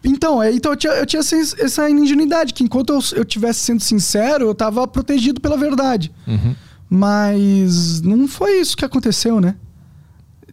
[0.04, 3.80] Então, é, então eu tinha, eu tinha essa, ingenuidade, que enquanto eu, eu tivesse sendo
[3.80, 6.12] sincero, eu tava protegido pela verdade.
[6.26, 6.54] Uhum.
[6.90, 9.56] Mas não foi isso que aconteceu, né?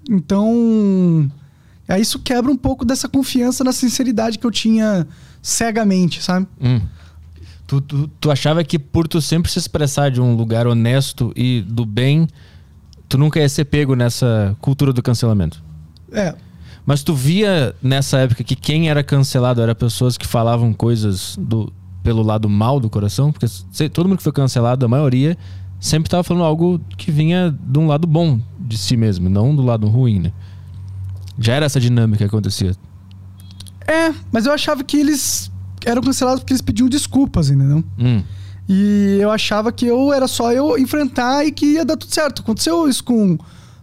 [0.10, 1.30] Então.
[1.88, 5.06] Aí isso quebra um pouco dessa confiança na sinceridade que eu tinha
[5.42, 6.48] cegamente, sabe?
[6.62, 6.82] Hum.
[7.68, 11.62] Tu, tu, tu achava que por tu sempre se expressar de um lugar honesto e
[11.62, 12.28] do bem,
[13.08, 15.64] tu nunca ia ser pego nessa cultura do cancelamento.
[16.12, 16.36] É.
[16.86, 21.72] Mas tu via nessa época que quem era cancelado era pessoas que falavam coisas do,
[22.04, 23.32] pelo lado mal do coração?
[23.32, 25.38] Porque se- todo mundo que foi cancelado, a maioria,
[25.80, 29.62] sempre tava falando algo que vinha de um lado bom de si mesmo, não do
[29.62, 30.34] lado ruim, né?
[31.39, 32.76] Já era essa dinâmica que acontecia.
[33.88, 35.51] É, mas eu achava que eles
[35.86, 37.84] eram cancelados porque eles pediam desculpas, entendeu?
[37.97, 38.21] Hum.
[38.69, 42.41] E eu achava que eu era só eu enfrentar e que ia dar tudo certo.
[42.41, 43.38] Aconteceu isso com.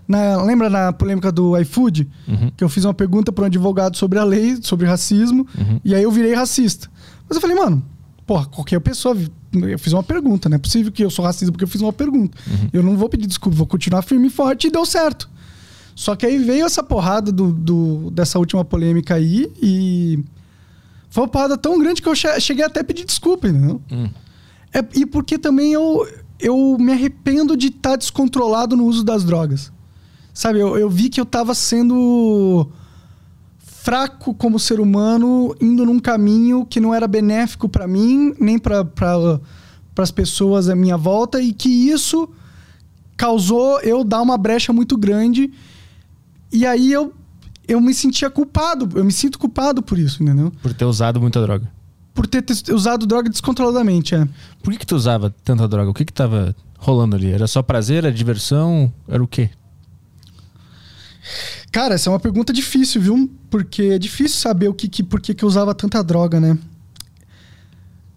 [0.06, 2.08] na- lembra na polêmica do iFood?
[2.26, 2.50] Uhum.
[2.56, 5.80] Que eu fiz uma pergunta para um advogado sobre a lei, sobre racismo, Uhum.
[5.84, 6.88] e aí eu virei racista.
[7.28, 7.84] Mas eu falei, mano,
[8.26, 9.16] porra, qualquer pessoa.
[9.52, 11.92] Eu fiz uma pergunta, não é possível que eu sou racista porque eu fiz uma
[11.92, 12.36] pergunta.
[12.72, 15.28] Eu não vou pedir desculpa, vou continuar firme e forte e deu certo.
[16.00, 20.22] Só que aí veio essa porrada do, do- dessa última polêmica aí e.
[21.10, 23.80] Foi uma porrada tão grande que eu che- cheguei até a pedir desculpa, entendeu?
[23.90, 24.08] Hum.
[24.72, 26.06] É, e porque também eu,
[26.38, 29.72] eu me arrependo de estar descontrolado no uso das drogas.
[30.32, 32.68] Sabe, eu, eu vi que eu tava sendo
[33.58, 38.84] fraco como ser humano, indo num caminho que não era benéfico para mim, nem para
[38.84, 39.40] pra,
[39.98, 42.28] as pessoas à minha volta, e que isso
[43.16, 45.50] causou eu dar uma brecha muito grande.
[46.52, 47.12] E aí eu,
[47.66, 50.50] eu me sentia culpado, eu me sinto culpado por isso, entendeu?
[50.62, 51.70] Por ter usado muita droga.
[52.14, 54.26] Por ter te- usado droga descontroladamente, é.
[54.62, 55.90] Por que, que tu usava tanta droga?
[55.90, 57.30] O que que tava rolando ali?
[57.30, 57.98] Era só prazer?
[58.04, 58.92] Era diversão?
[59.06, 59.50] Era o quê?
[61.70, 63.30] Cara, essa é uma pergunta difícil, viu?
[63.50, 66.58] Porque é difícil saber o que, que por que, que eu usava tanta droga, né?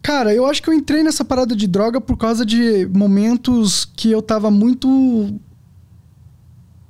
[0.01, 4.09] Cara, eu acho que eu entrei nessa parada de droga por causa de momentos que
[4.09, 5.39] eu tava muito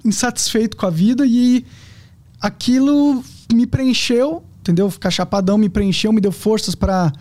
[0.03, 1.65] insatisfeito com a vida e
[2.39, 3.23] aquilo
[3.53, 4.89] me preencheu, entendeu?
[4.89, 7.11] Ficar chapadão me preencheu, me deu forças pra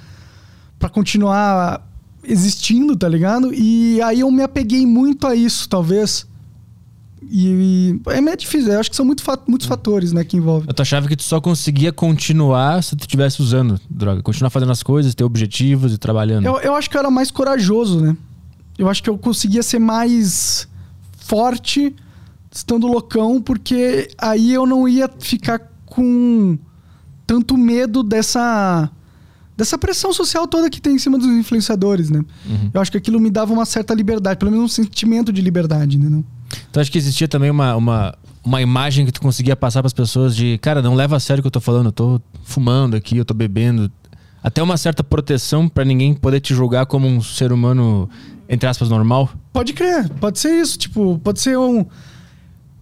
[0.78, 1.86] para continuar
[2.24, 3.52] existindo, tá ligado?
[3.52, 6.26] E aí eu me apeguei muito a isso, talvez.
[7.30, 10.68] E, e é meio difícil, eu acho que são muito muitos fatores, né, que envolvem.
[10.68, 14.22] Eu achava que tu só conseguia continuar se tu estivesse usando droga.
[14.22, 16.46] Continuar fazendo as coisas, ter objetivos e trabalhando.
[16.46, 18.16] Eu, eu acho que eu era mais corajoso, né?
[18.78, 20.66] Eu acho que eu conseguia ser mais
[21.18, 21.94] forte
[22.50, 26.58] estando loucão, porque aí eu não ia ficar com
[27.26, 28.90] tanto medo dessa
[29.56, 32.24] dessa pressão social toda que tem em cima dos influenciadores, né?
[32.48, 32.70] Uhum.
[32.72, 35.98] Eu acho que aquilo me dava uma certa liberdade, pelo menos um sentimento de liberdade,
[35.98, 36.08] né?
[36.08, 36.24] Não?
[36.70, 39.92] Então acho que existia também uma, uma, uma imagem que tu conseguia passar para as
[39.92, 42.96] pessoas de, cara, não leva a sério o que eu tô falando, eu tô fumando
[42.96, 43.92] aqui, eu tô bebendo.
[44.42, 48.08] Até uma certa proteção para ninguém poder te julgar como um ser humano,
[48.48, 49.28] entre aspas, normal.
[49.52, 51.84] Pode crer, pode ser isso, tipo, pode ser um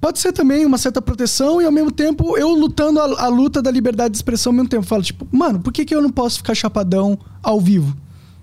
[0.01, 3.61] Pode ser também uma certa proteção e ao mesmo tempo eu lutando a, a, luta
[3.61, 4.87] da liberdade de expressão ao mesmo tempo.
[4.87, 7.97] Falo, tipo, mano, por que, que eu não posso ficar chapadão ao vivo?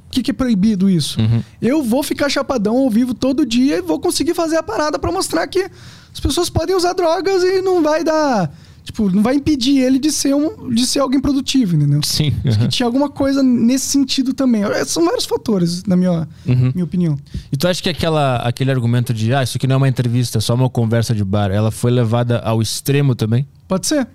[0.06, 1.20] Por que, que é proibido isso?
[1.20, 1.41] Uhum.
[1.62, 5.12] Eu vou ficar chapadão ao vivo todo dia e vou conseguir fazer a parada para
[5.12, 5.70] mostrar que
[6.14, 8.51] as pessoas podem usar drogas e não vai dar
[8.86, 11.99] Tipo, não vai impedir ele de ser, um, de ser alguém produtivo, entendeu?
[12.03, 12.31] Sim.
[12.45, 14.63] Acho que tinha alguma coisa nesse sentido também.
[14.63, 16.71] É, são vários fatores, na minha, Uhum.
[16.73, 17.17] minha opinião.
[17.51, 20.38] E tu acha que aquela, aquele argumento de, ah, isso aqui não é uma entrevista,
[20.38, 23.47] é só uma conversa de bar, ela foi levada ao extremo também?
[23.67, 24.07] Pode ser.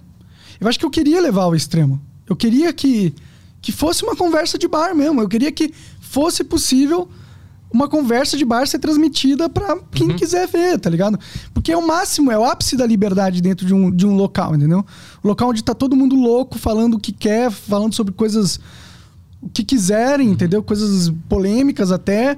[0.61, 2.01] Eu acho que eu queria levar ao extremo.
[2.29, 3.13] Eu queria que,
[3.61, 5.21] que fosse uma conversa de bar mesmo.
[5.21, 7.09] Eu queria que fosse possível
[7.73, 10.17] uma conversa de bar ser transmitida para quem Uhum.
[10.17, 11.19] quiser ver, tá ligado?
[11.55, 14.55] Porque é o máximo, é o ápice da liberdade dentro de um, de um local,
[14.57, 14.85] entendeu?
[15.23, 18.59] O local onde tá todo mundo louco, falando o que quer, falando sobre coisas
[19.43, 20.33] o que quiserem, Uhum.
[20.35, 20.63] entendeu?
[20.63, 22.37] Coisas polêmicas até.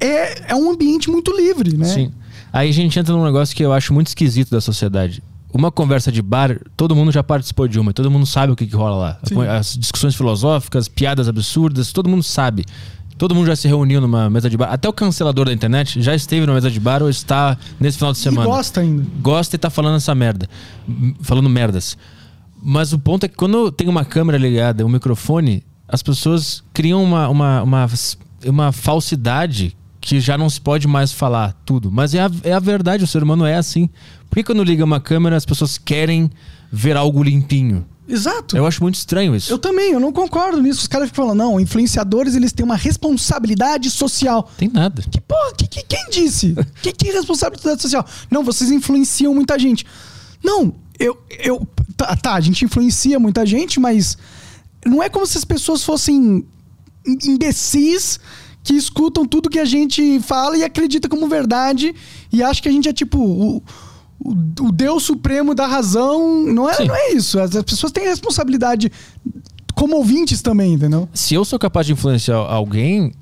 [0.00, 1.84] É, é um ambiente muito livre, né?
[1.86, 2.12] Sim.
[2.52, 5.22] Aí a gente entra num negócio que eu acho muito esquisito da sociedade.
[5.52, 8.66] Uma conversa de bar, todo mundo já participou de uma, todo mundo sabe o que,
[8.66, 9.18] que rola lá.
[9.24, 9.40] Sim.
[9.46, 12.64] As discussões filosóficas, piadas absurdas, todo mundo sabe.
[13.16, 14.72] Todo mundo já se reuniu numa mesa de bar.
[14.72, 18.12] Até o cancelador da internet já esteve numa mesa de bar ou está nesse final
[18.12, 18.44] de E semana.
[18.48, 19.04] gosta ainda.
[19.20, 20.48] Gosta e tá falando essa merda.
[21.20, 21.96] Falando merdas.
[22.62, 27.02] Mas o ponto é que quando tem uma câmera ligada, um microfone, as pessoas criam
[27.04, 27.86] uma, uma, uma,
[28.46, 31.90] uma falsidade que já não se pode mais falar tudo.
[31.92, 33.88] Mas é a, é a verdade, o ser humano é assim.
[34.28, 36.30] Por que quando liga uma câmera as pessoas querem
[36.74, 37.86] ver algo limpinho?
[38.06, 38.54] Exato.
[38.56, 39.50] Eu acho muito estranho isso.
[39.50, 40.80] Eu também, eu não concordo nisso.
[40.80, 44.50] Os caras ficam falando, não, influenciadores eles têm uma responsabilidade social.
[44.58, 45.02] Tem nada.
[45.10, 46.54] Que porra, que, que- quem disse?
[46.82, 48.04] que, que responsabilidade social?
[48.30, 49.86] Não, vocês influenciam muita gente.
[50.42, 51.16] Não, eu.
[51.42, 51.66] eu
[51.96, 54.18] tá, tá, a gente influencia muita gente, mas
[54.84, 56.44] não é como se as pessoas fossem
[57.06, 58.20] im- imbecis
[58.62, 61.94] que escutam tudo que a gente fala e acredita como verdade
[62.32, 63.62] e acha que a gente é tipo o,
[64.24, 64.32] o,
[64.66, 66.44] o Deus Supremo da razão.
[66.46, 66.86] Não é, Sim.
[66.86, 67.38] não é isso.
[67.38, 68.90] As, as pessoas têm responsabilidade
[69.74, 71.08] como ouvintes também, entendeu?
[71.12, 73.12] Se eu sou capaz de influenciar alguém,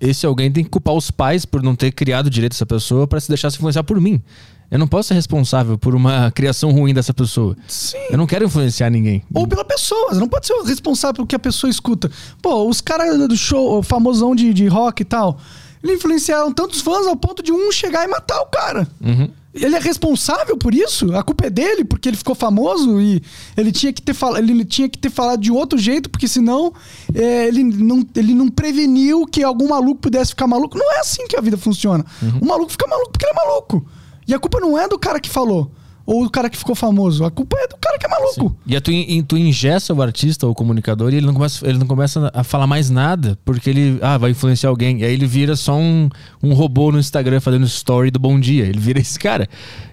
[0.00, 3.20] esse alguém tem que culpar os pais por não ter criado direito essa pessoa para
[3.20, 4.22] se deixar se influenciar por mim.
[4.68, 7.56] Eu não posso ser responsável por uma criação ruim dessa pessoa.
[7.68, 7.98] Sim.
[8.10, 9.22] Eu não quero influenciar ninguém.
[9.32, 12.10] Ou pela pessoa, você não pode ser responsável pelo que a pessoa escuta.
[12.42, 15.38] Pô, os caras do show, o famosão de, de rock e tal,
[15.82, 18.88] eles influenciaram tantos fãs ao ponto de um chegar e matar o cara.
[19.00, 19.30] Uhum.
[19.56, 21.14] Ele é responsável por isso?
[21.16, 23.22] A culpa é dele, porque ele ficou famoso e
[23.56, 24.36] ele tinha que ter, fal...
[24.36, 26.72] ele tinha que ter falado de outro jeito, porque senão
[27.14, 30.78] é, ele, não, ele não preveniu que algum maluco pudesse ficar maluco.
[30.78, 32.04] Não é assim que a vida funciona.
[32.22, 32.40] Uhum.
[32.42, 33.86] O maluco fica maluco porque ele é maluco.
[34.28, 35.70] E a culpa não é do cara que falou,
[36.06, 37.24] ou do cara que ficou famoso.
[37.24, 38.56] A culpa é do cara que é maluco.
[38.64, 41.68] E aí tu, in- tu ingessa o artista ou o comunicador e ele não, começa,
[41.68, 45.00] ele não começa a falar mais nada porque ele ah, vai influenciar alguém.
[45.00, 46.08] E aí ele vira só um,
[46.42, 48.64] um robô no Instagram fazendo story do bom dia.
[48.64, 49.48] Ele vira esse cara.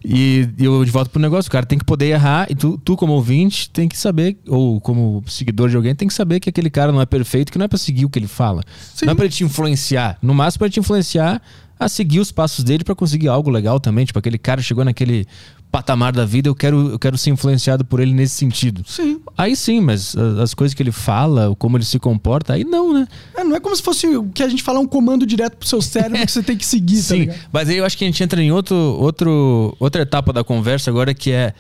[0.06, 2.78] E, e eu de volta pro negócio, o cara tem que poder errar e tu,
[2.78, 6.50] tu, como ouvinte, tem que saber, ou como seguidor de alguém, tem que saber que
[6.50, 8.62] aquele cara não é perfeito, que não é pra seguir o que ele fala.
[8.94, 9.06] Sim.
[9.08, 10.18] Não é pra ele te influenciar.
[10.22, 11.42] No máximo pra te influenciar
[11.80, 14.06] a seguir os passos dele pra conseguir algo legal também.
[14.06, 15.26] Tipo, aquele cara chegou naquele
[15.74, 18.84] patamar da vida, eu quero, eu quero ser influenciado por ele nesse sentido.
[18.86, 19.20] Sim.
[19.36, 23.08] Aí sim, mas as coisas que ele fala, como ele se comporta, aí não, né?
[23.36, 25.68] É, não é como se fosse o que a gente falar um comando direto pro
[25.68, 27.40] seu cérebro que você tem que seguir, tá sim, ligado?
[27.52, 30.92] mas aí eu acho que a gente entra em outro, outro, outra etapa da conversa
[30.92, 31.56] agora que é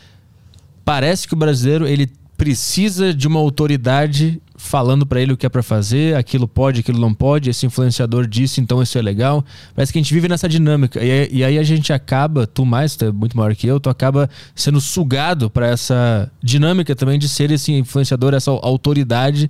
[0.85, 2.07] parece que o brasileiro ele
[2.43, 6.99] precisa de uma autoridade falando pra ele o que é pra fazer, aquilo pode, aquilo
[6.99, 9.43] não pode, esse influenciador disse, então isso é legal.
[9.73, 11.01] Parece que a gente vive nessa dinâmica.
[11.03, 13.79] E, aí- e aí a gente acaba, tu mais, tu é muito maior que eu,
[13.79, 19.49] tu acaba sendo sugado pra essa dinâmica também de ser esse influenciador, essa autoridade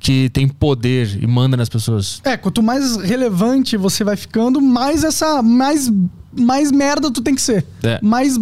[0.00, 2.20] que tem poder e manda nas pessoas.
[2.24, 5.40] É, quanto mais relevante você vai ficando, mais essa.
[5.42, 5.92] Mais,
[6.36, 7.64] mais merda tu tem que ser.
[7.84, 8.00] É.
[8.02, 8.36] Mais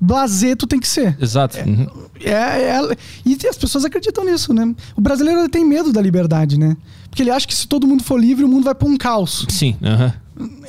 [0.00, 1.16] blazer tu tem que ser.
[1.20, 1.58] Exato.
[1.66, 1.86] Uhum.
[2.20, 4.74] É, é- e as pessoas acreditam nisso, né?
[4.96, 6.76] O brasileiro tem medo da liberdade, né?
[7.08, 9.46] Porque ele acha que se todo mundo for livre, o mundo vai pra um caos.
[9.48, 9.76] Sim.
[9.82, 10.12] aham.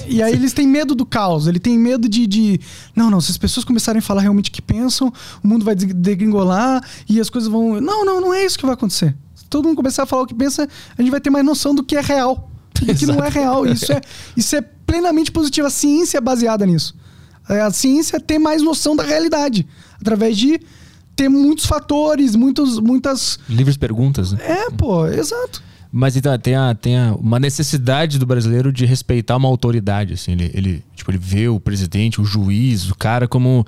[0.07, 2.59] E aí eles têm medo do caos, ele tem medo de, de.
[2.95, 5.11] Não, não, se as pessoas começarem a falar realmente o que pensam,
[5.43, 7.81] o mundo vai degringolar e as coisas vão.
[7.81, 9.13] Não, não, não é isso que vai acontecer.
[9.35, 11.75] Se todo mundo começar a falar o que pensa, a gente vai ter mais noção
[11.75, 12.49] do que é real.
[12.81, 13.65] E do que não é real.
[13.65, 13.99] Isso é,
[14.37, 15.67] isso é plenamente positivo.
[15.67, 16.95] A ciência é baseada nisso.
[17.49, 19.67] A ciência tem mais noção da realidade.
[19.99, 20.61] Através de
[21.17, 23.39] ter muitos fatores, muitos, muitas.
[23.49, 24.39] Livres perguntas, né?
[24.41, 25.61] É, pô, exato.
[25.91, 30.13] Mas então, tem, a, tem a, uma necessidade do brasileiro de respeitar uma autoridade.
[30.13, 30.33] Assim.
[30.33, 33.65] Ele, ele, tipo, ele vê o presidente, o juiz, o cara como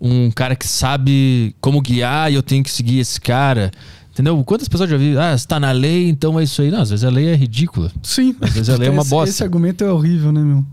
[0.00, 3.70] um cara que sabe como guiar e eu tenho que seguir esse cara.
[4.12, 4.42] Entendeu?
[4.44, 5.22] Quantas pessoas já viram?
[5.22, 6.70] Ah, está na lei, então é isso aí.
[6.70, 7.90] Não, às vezes a lei é ridícula.
[8.02, 8.34] Sim.
[8.40, 9.30] Às vezes a lei é uma esse, bosta.
[9.30, 10.64] Esse argumento é horrível, né, meu?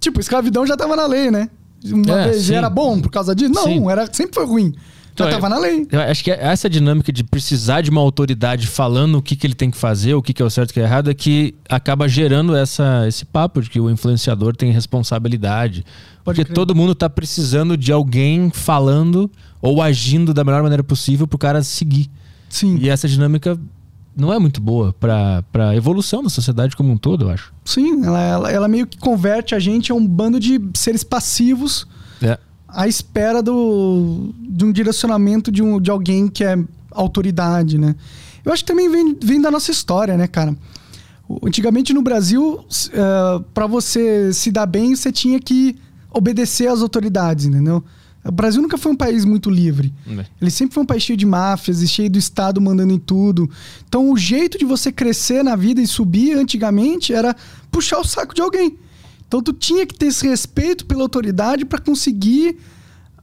[0.00, 1.48] Tipo, escravidão já tava na lei, né?
[1.86, 2.54] Uma É, vez sim.
[2.54, 3.52] era bom por causa disso?
[3.52, 3.88] Não, Sim.
[3.88, 4.74] era, sempre foi ruim.
[5.18, 5.86] Já Então, tava na lei.
[5.90, 9.54] Eu acho que essa dinâmica de precisar de uma autoridade falando o que, que ele
[9.54, 11.14] tem que fazer, o que, que é o certo e o que é errado, é
[11.14, 15.84] que acaba gerando essa, esse papo de que o influenciador tem responsabilidade.
[16.24, 16.54] porque crer.
[16.54, 21.62] todo mundo tá precisando de alguém falando ou agindo da melhor maneira possível pro cara
[21.62, 22.10] seguir.
[22.48, 22.78] Sim.
[22.80, 23.58] E essa dinâmica
[24.16, 27.52] não é muito boa pra, pra evolução da sociedade como um todo, eu acho.
[27.64, 31.86] Sim, ela, ela, ela meio que converte a gente a um bando de seres passivos
[32.22, 32.38] É.
[32.82, 36.56] à espera do, de um direcionamento de, um, de alguém que é
[36.92, 37.96] autoridade, né?
[38.44, 40.56] Eu acho que também vem, vem da nossa história, né, cara?
[41.42, 45.76] Antigamente no Brasil, s- eh, pra você se dar bem, você tinha que
[46.10, 47.82] obedecer às autoridades, entendeu?
[48.24, 49.92] O Brasil nunca foi um país muito livre.
[50.40, 53.48] Ele sempre foi um país cheio de máfias e cheio do Estado mandando em tudo.
[53.88, 57.34] Então, o jeito de você crescer na vida e subir antigamente era
[57.70, 58.76] puxar o saco de alguém.
[59.28, 62.56] Então, tu tinha que ter esse respeito pela autoridade para conseguir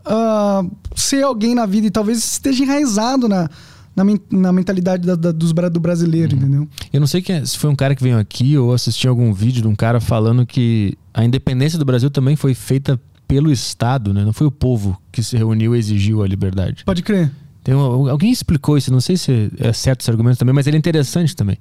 [0.05, 0.63] ah,
[0.95, 1.87] ser alguém na vida.
[1.87, 3.49] E talvez esteja enraizado na,
[3.95, 6.67] na, na mentalidade da- da- dos, do brasileiro, entendeu?
[6.93, 9.33] Eu não sei quem é- se foi um cara que veio aqui ou assisti algum
[9.33, 14.13] vídeo de um cara falando que a independência do Brasil também foi feita pelo Estado,
[14.13, 14.23] né?
[14.23, 16.83] Não foi o povo que se reuniu e exigiu a liberdade.
[16.85, 17.31] Pode crer.
[17.63, 20.77] Tem um- alguém explicou isso, não sei se é certo esse argumento também, mas ele
[20.77, 21.57] é interessante também.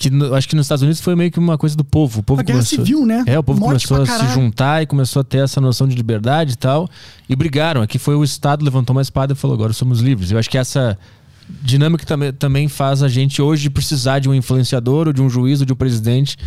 [0.00, 2.20] Que no- acho que nos Estados Unidos foi meio que uma coisa do povo.
[2.20, 3.22] O povo A guerra começou, civil, né?
[3.26, 5.94] É, o povo Morte começou a se juntar e começou a ter essa noção de
[5.94, 6.88] liberdade e tal.
[7.28, 7.82] E brigaram.
[7.82, 10.30] Aqui foi o Estado, levantou uma espada e falou: agora somos livres.
[10.30, 10.96] Eu acho que essa
[11.62, 15.60] dinâmica também, também faz a gente hoje precisar de um influenciador, ou de um juiz,
[15.60, 16.38] ou de um presidente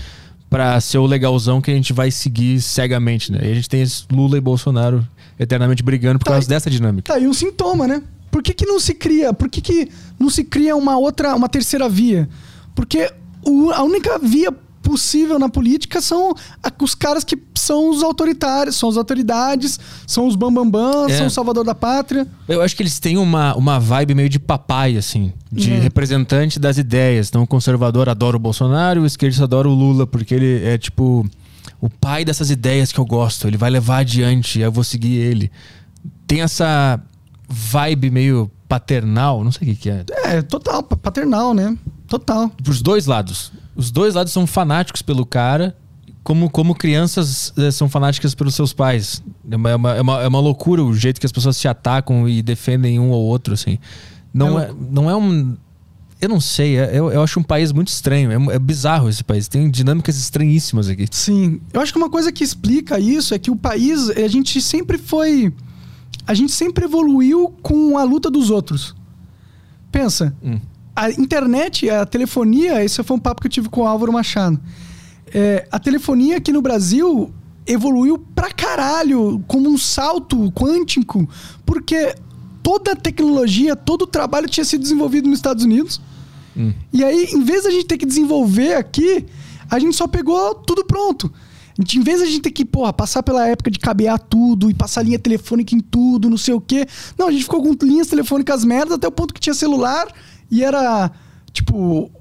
[0.49, 3.39] para ser o legalzão que a gente vai seguir cegamente, né?
[3.43, 5.07] E a gente tem esse Lula e Bolsonaro
[5.39, 7.11] eternamente brigando por Tá, causa e- dessa dinâmica.
[7.13, 8.01] Tá aí um sintoma, né?
[8.31, 9.33] Por que, que não se cria?
[9.33, 9.89] Por que, que
[10.19, 12.27] não se cria uma outra, uma terceira via?
[12.75, 13.11] Porque
[13.73, 16.33] a única via possível na política são
[16.81, 21.17] os caras que são os autoritários, são as autoridades, são os bambambam, É.
[21.17, 22.27] são o salvador da pátria.
[22.49, 25.79] Eu acho que eles têm uma, uma vibe meio de papai, assim, de É.
[25.79, 27.29] representante das ideias.
[27.29, 31.25] Então, o conservador adora o Bolsonaro, o esquerdista adora o Lula, porque ele é tipo
[31.79, 33.47] o pai dessas ideias que eu gosto.
[33.47, 35.49] Ele vai levar adiante, eu vou seguir ele.
[36.27, 36.99] Tem essa
[37.47, 40.03] vibe meio paternal, não sei o que, que é.
[40.25, 41.77] É, total, pa- paternal, né?
[42.14, 42.47] Total.
[42.64, 43.51] Pros dois lados.
[43.76, 45.76] Os dois lados são fanáticos pelo cara,
[46.24, 49.24] como, como crianças eh, são fanáticas pelos seus pais.
[49.49, 51.68] É uma, é, uma, é, uma, é uma loucura o jeito que as pessoas se
[51.68, 53.80] atacam e defendem um ou outro, assim.
[54.32, 55.57] Não É é, não é um.
[56.22, 58.32] Eu não sei, é- eu, eu acho um país muito estranho.
[58.32, 59.47] É, é bizarro esse país.
[59.47, 61.07] Tem dinâmicas estranhíssimas aqui.
[61.09, 61.59] Sim.
[61.74, 64.99] Eu acho que uma coisa que explica isso é que o país, a gente sempre
[64.99, 65.51] foi.
[66.28, 68.95] A gente sempre evoluiu com a luta dos outros.
[69.91, 70.36] Pensa.
[70.43, 70.59] Hum.
[70.95, 74.59] A internet, a telefonia, esse foi um papo que eu tive com o Álvaro Machado.
[75.33, 77.33] É, a telefonia aqui no Brasil
[77.65, 81.27] evoluiu pra caralho, como um salto quântico,
[81.65, 82.15] porque
[82.61, 85.99] toda a tecnologia, todo o trabalho tinha sido desenvolvido nos Estados Unidos.
[86.91, 89.25] E aí, em vez da gente ter que desenvolver aqui,
[89.69, 91.31] a gente só pegou tudo pronto.
[91.77, 94.73] Gente, em vez da gente ter que, porra, passar pela época de cabear tudo e
[94.75, 96.85] passar linha telefônica em tudo, não sei o quê.
[97.17, 100.07] Não, a gente ficou com linhas telefônicas merda até o ponto que tinha celular
[100.53, 101.11] e era,
[101.51, 102.11] tipo,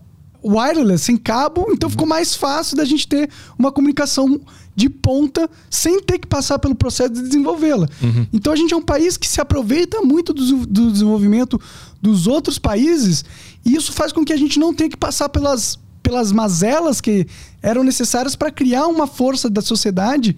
[0.43, 1.67] wireless, sem cabo.
[1.71, 3.29] Então ficou mais fácil da gente ter
[3.59, 4.41] uma comunicação
[4.75, 7.87] de ponta sem ter que passar pelo processo de desenvolvê-la.
[8.33, 11.61] Então a gente é um país que se aproveita muito do, do desenvolvimento
[12.01, 13.23] dos outros países
[13.65, 17.27] e isso faz com que a gente não tenha que passar pelas, pelas mazelas que
[17.61, 20.35] eram necessárias para criar uma força da sociedade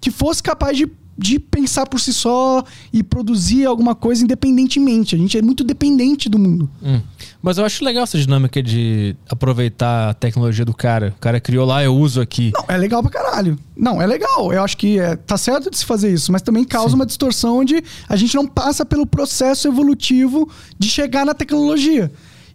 [0.00, 0.86] que fosse capaz de,
[1.16, 5.14] de pensar por si só e produzir alguma coisa independentemente.
[5.14, 6.70] A gente é muito dependente do mundo.
[6.82, 7.00] Hum.
[7.42, 11.12] Mas eu acho legal essa dinâmica de aproveitar a tecnologia do cara.
[11.16, 12.52] O cara criou lá, eu uso aqui.
[12.54, 13.58] Não, é legal pra caralho.
[13.76, 14.52] Não, é legal.
[14.52, 17.58] Eu acho que é, tá certo de se fazer isso, mas também causa uma distorção
[17.58, 20.48] onde a gente não passa pelo processo evolutivo
[20.78, 22.10] de chegar na tecnologia.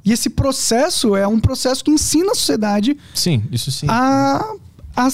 [0.06, 3.88] E esse processo é um processo que ensina a sociedade Sim, isso sim.
[3.90, 4.42] a,
[4.96, 5.10] a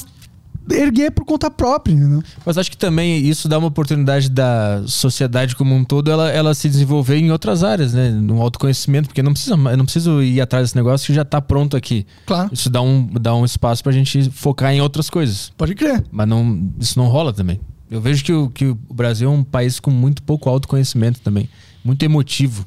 [0.70, 1.96] erguer por conta própria.
[1.96, 2.22] Né?
[2.46, 6.54] Mas acho que também isso dá uma oportunidade da sociedade como um todo ela, ela
[6.54, 8.10] se desenvolver em outras áreas, né?
[8.10, 11.42] No autoconhecimento, porque não precisa, eu não preciso ir atrás desse negócio que já tá
[11.42, 12.06] pronto aqui.
[12.26, 15.52] Claro, Isso dá um, dá um espaço pra gente focar em outras coisas.
[15.58, 16.04] pode crer.
[16.12, 17.60] Mas não, isso não rola também.
[17.90, 21.48] Eu vejo que o, que o Brasil é um país com muito pouco autoconhecimento também.
[21.84, 22.66] Muito emotivo.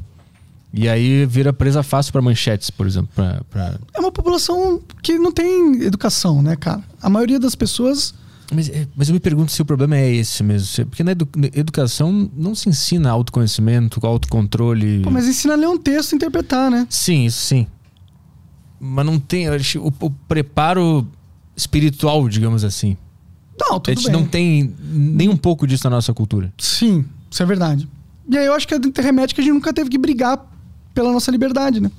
[0.73, 3.09] E aí vira presa fácil para manchetes, por exemplo.
[3.15, 3.79] Pra, pra...
[3.95, 6.83] É uma população que não tem educação, né, cara?
[7.01, 8.13] A maioria das pessoas.
[8.53, 10.87] Mas, é, mas eu me pergunto se o problema é esse mesmo.
[10.87, 15.01] Porque na edu- educação não se ensina autoconhecimento, autocontrole.
[15.03, 16.87] Pô, mas ensina a ler um texto e interpretar, né?
[16.91, 17.67] Sim, isso sim.
[18.79, 19.49] Mas não tem.
[19.49, 21.07] O, o preparo
[21.57, 22.97] espiritual, digamos assim.
[23.59, 24.13] Não, a tudo gente bem.
[24.21, 26.53] não tem nem um pouco disso na nossa cultura.
[26.59, 27.89] Sim, isso é verdade.
[28.29, 30.45] E aí eu acho que remete que a gente nunca teve que brigar
[30.97, 31.91] pela nossa liberdade, né?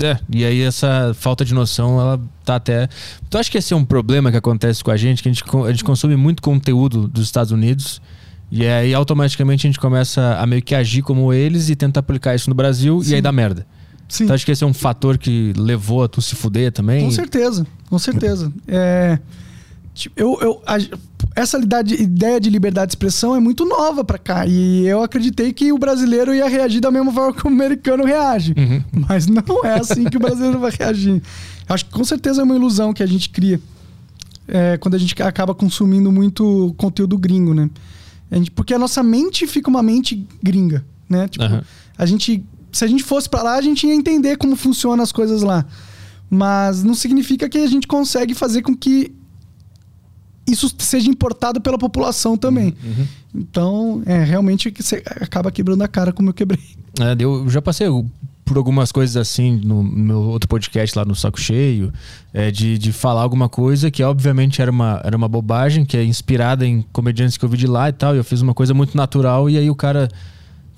[0.00, 2.88] É, e aí essa falta de noção, ela tá até.
[3.28, 5.22] Tu acha que esse é um problema que acontece com a gente?
[5.24, 8.00] Que a gente, a gente consome muito conteúdo dos Estados Unidos
[8.50, 12.36] e aí automaticamente a gente começa a meio que agir como eles e tenta aplicar
[12.36, 13.14] isso no Brasil e Sim.
[13.16, 13.66] aí dá merda.
[14.08, 14.26] Sim.
[14.26, 17.04] Tu acha que esse é um fator que levou a tu se fuder também?
[17.04, 18.52] Com certeza, com certeza.
[18.68, 19.18] É,
[19.94, 20.78] tipo, eu, eu, a-
[21.40, 24.46] essa ideia de liberdade de expressão é muito nova pra cá.
[24.46, 28.54] E eu acreditei que o brasileiro ia reagir da mesma forma que o americano reage.
[28.56, 28.82] Uhum.
[29.08, 31.22] Mas não é assim que o brasileiro vai reagir.
[31.68, 33.60] Acho que com certeza é uma ilusão que a gente cria
[34.48, 37.68] é, quando a gente acaba consumindo muito conteúdo gringo, né?
[38.30, 41.28] A gente- porque a nossa mente fica uma mente gringa, né?
[41.28, 41.62] Tipo, Aham.
[41.96, 45.12] a gente, se a gente fosse pra lá, a gente ia entender como funcionam as
[45.12, 45.64] coisas lá.
[46.30, 49.12] Mas não significa que a gente consegue fazer com que
[50.50, 52.74] isso seja importado pela população também.
[52.82, 53.06] Uhum.
[53.34, 56.60] Então, é realmente que você acaba quebrando a cara como eu quebrei.
[57.00, 57.86] É, eu já passei
[58.44, 61.92] por algumas coisas assim no meu outro podcast lá no Saco Cheio,
[62.32, 66.02] é, de, de falar alguma coisa que obviamente era uma, era uma bobagem, que é
[66.02, 68.74] inspirada em comediantes que eu vi de lá e tal, e eu fiz uma coisa
[68.74, 70.08] muito natural, e aí o cara.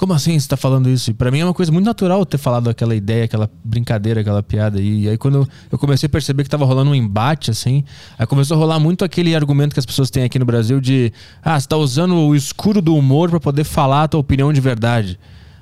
[0.01, 1.11] Como assim você tá falando isso?
[1.11, 4.43] E pra mim é uma coisa muito natural ter falado aquela ideia, aquela brincadeira, aquela
[4.43, 4.81] piada.
[4.81, 7.85] E, aí quando eu, comecei a perceber que tava rolando um embate, assim,
[8.19, 11.13] aí começou a rolar muito aquele argumento que as pessoas têm aqui no Brasil de
[11.43, 14.61] ah, você tá usando o escuro do humor pra poder falar a tua opinião de
[14.63, 15.21] verdade.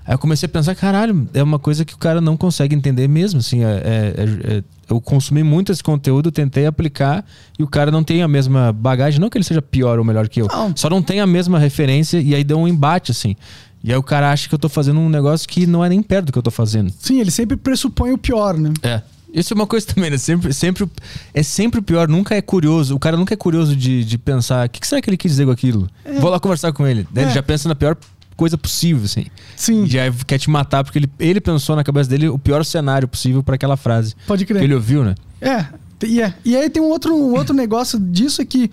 [0.09, 3.07] Aí eu comecei a pensar, caralho, é uma coisa que o cara não consegue entender
[3.07, 7.23] mesmo, assim, é- é- é- é- eu consumi muito esse conteúdo, tentei aplicar
[7.59, 10.27] e o cara não tem a mesma bagagem, não que ele seja pior ou melhor
[10.27, 10.73] que eu, Não.
[10.75, 13.37] só não tem a mesma referência e aí deu um embate, assim.
[13.85, 16.03] E aí o cara acha que eu tô fazendo um negócio que não é nem
[16.03, 16.91] perto do que eu tô fazendo.
[16.99, 18.73] Sim, ele sempre pressupõe o pior, né?
[18.83, 19.03] É.
[19.31, 20.17] Isso é uma coisa também, né?
[20.17, 20.89] Sempre, sempre,
[21.35, 22.95] é sempre o pior, nunca é curioso.
[22.97, 25.33] O cara nunca é curioso de, de pensar, o que, que será que ele quis
[25.33, 25.87] dizer com aquilo?
[26.19, 27.07] Vou lá conversar com ele.
[27.13, 27.35] Daí ele É.
[27.35, 27.95] já pensa na pior
[28.39, 29.27] coisa possível, assim.
[29.57, 32.65] Sim, E já quer te matar, porque ele, ele pensou na cabeça dele o pior
[32.65, 34.15] cenário possível pra aquela frase.
[34.29, 34.63] pode Que crer.
[34.63, 35.17] ele ouviu, né?
[35.41, 35.67] É,
[36.07, 36.33] e, é.
[36.45, 38.71] e aí tem um outro, um outro negócio disso é que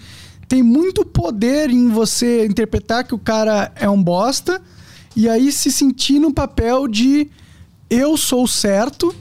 [0.47, 4.61] tem muito poder em você interpretar que o cara é um bosta
[5.16, 7.28] e aí se sentir no papel de
[7.89, 9.16] eu sou certo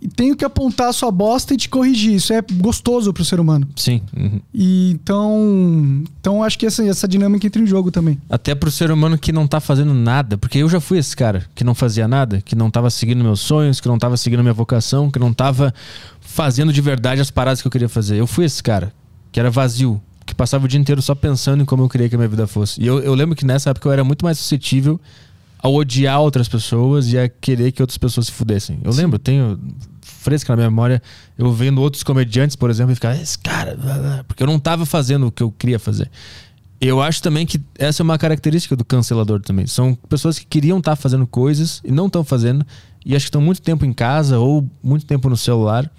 [0.00, 2.14] e tenho que apontar a sua bosta e te corrigir.
[2.14, 3.66] Isso é gostoso pro ser humano.
[3.76, 4.02] Sim.
[4.16, 4.40] uhum.
[4.52, 8.18] E então, então acho que essa, essa dinâmica entra em jogo também.
[8.28, 10.36] Até pro ser humano que não tá fazendo nada.
[10.36, 13.40] Porque eu já fui esse cara que não fazia nada, que não tava seguindo meus
[13.40, 15.72] sonhos, que não tava seguindo minha vocação, que não tava
[16.20, 18.16] fazendo de verdade as paradas que eu queria fazer.
[18.16, 18.92] Eu fui esse cara,
[19.32, 22.14] que era vazio, que passava o dia inteiro só pensando em como eu queria que
[22.14, 22.82] a minha vida fosse.
[22.82, 25.00] E eu, eu lembro que nessa época eu era muito mais suscetível
[25.58, 28.78] a odiar outras pessoas e a querer que outras pessoas se fudessem.
[28.84, 29.58] Eu lembro, tenho
[30.00, 31.02] fresca na minha memória,
[31.38, 34.58] eu vendo outros comediantes, por exemplo, e ficava, esse cara, blá, blá", porque eu não
[34.58, 36.10] tava fazendo o que eu queria fazer.
[36.80, 39.66] Eu acho também que essa é uma característica do cancelador também.
[39.66, 42.66] São pessoas que queriam estar fazendo coisas e não estão fazendo,
[43.04, 45.90] e acho que estão muito tempo em casa ou muito tempo no celular.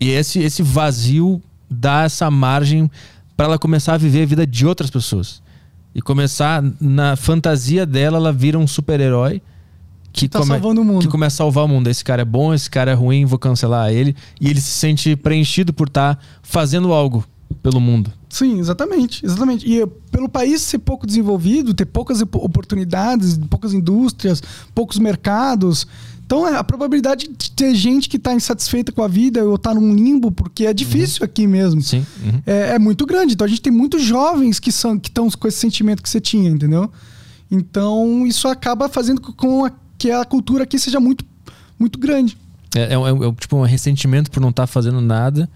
[0.00, 2.90] E esse, esse vazio dá essa margem
[3.36, 5.42] para ela começar a viver a vida de outras pessoas.
[5.94, 9.40] E começar, na fantasia dela, ela vira um super-herói
[10.12, 10.50] que, Tá come-
[11.00, 11.88] que começa a salvar o mundo.
[11.88, 14.14] Esse cara é bom, esse cara é ruim, vou cancelar ele.
[14.40, 17.24] E ele se sente preenchido por estar fazendo algo
[17.62, 18.12] pelo mundo.
[18.28, 19.66] Sim, exatamente, exatamente.
[19.68, 24.42] E eh, pelo país ser pouco desenvolvido, ter poucas op- oportunidades, poucas indústrias,
[24.74, 25.86] poucos mercados,
[26.26, 29.74] então é, a probabilidade de ter gente que está insatisfeita com a vida ou está
[29.74, 32.04] num limbo, porque é difícil aqui mesmo, Sim.
[32.24, 32.40] uhum.
[32.46, 33.34] é, é muito grande.
[33.34, 36.20] Então a gente tem muitos jovens que são que estão com esse sentimento que você
[36.20, 36.90] tinha, entendeu?
[37.50, 41.24] Então isso acaba fazendo com a- que a cultura aqui seja muito,
[41.78, 42.36] muito grande.
[42.74, 45.48] É, é, um- é um- tipo um ressentimento por não estar fazendo nada.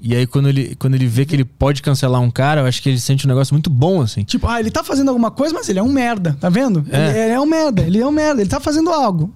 [0.00, 2.82] E aí, quando ele, quando ele vê que ele pode cancelar um cara, eu acho
[2.82, 4.22] que ele sente um negócio muito bom, assim.
[4.22, 6.84] Tipo, ah, ele tá fazendo alguma coisa, mas ele é um merda, tá vendo?
[6.90, 7.08] É.
[7.10, 9.32] Ele, ele é um merda, ele é um merda, ele tá fazendo algo.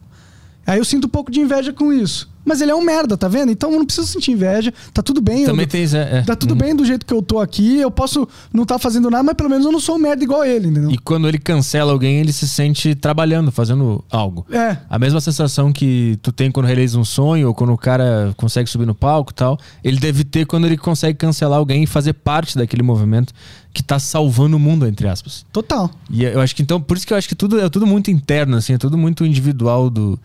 [0.68, 2.28] Aí eu sinto um pouco de inveja com isso.
[2.44, 3.52] Mas ele é um merda, tá vendo?
[3.52, 5.44] Então eu não preciso sentir inveja, tá tudo bem.
[5.44, 5.96] Também eu, tem isso.
[5.98, 6.22] É.
[6.22, 6.56] Tá tudo Uhum.
[6.58, 9.50] bem do jeito que eu tô aqui, eu posso não estar fazendo nada, mas pelo
[9.50, 10.90] menos eu não sou um merda igual ele, entendeu?
[10.90, 14.46] E quando ele cancela alguém, ele se sente trabalhando, fazendo algo.
[14.50, 18.32] É, A mesma sensação que tu tem quando realiza um sonho, ou quando o cara
[18.36, 21.86] consegue subir no palco e tal, ele deve ter quando ele consegue cancelar alguém e
[21.86, 23.34] fazer parte daquele movimento
[23.74, 25.44] que tá salvando o mundo, entre aspas.
[25.52, 25.90] total.
[26.10, 28.10] E eu acho que então, por isso que eu acho que tudo é tudo muito
[28.10, 30.18] interno, assim, é tudo muito individual do,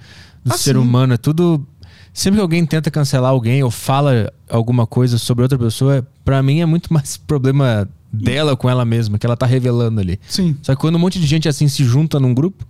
[0.43, 1.13] do Ah, ser humano.
[1.13, 1.65] É tudo.
[2.13, 6.59] Sempre que alguém tenta cancelar alguém ou fala alguma coisa sobre outra pessoa, pra mim
[6.61, 10.19] é muito mais problema dela com ela mesma, que ela tá revelando ali.
[10.27, 10.55] Sim.
[10.61, 12.63] Só que quando um monte de gente assim se junta num grupo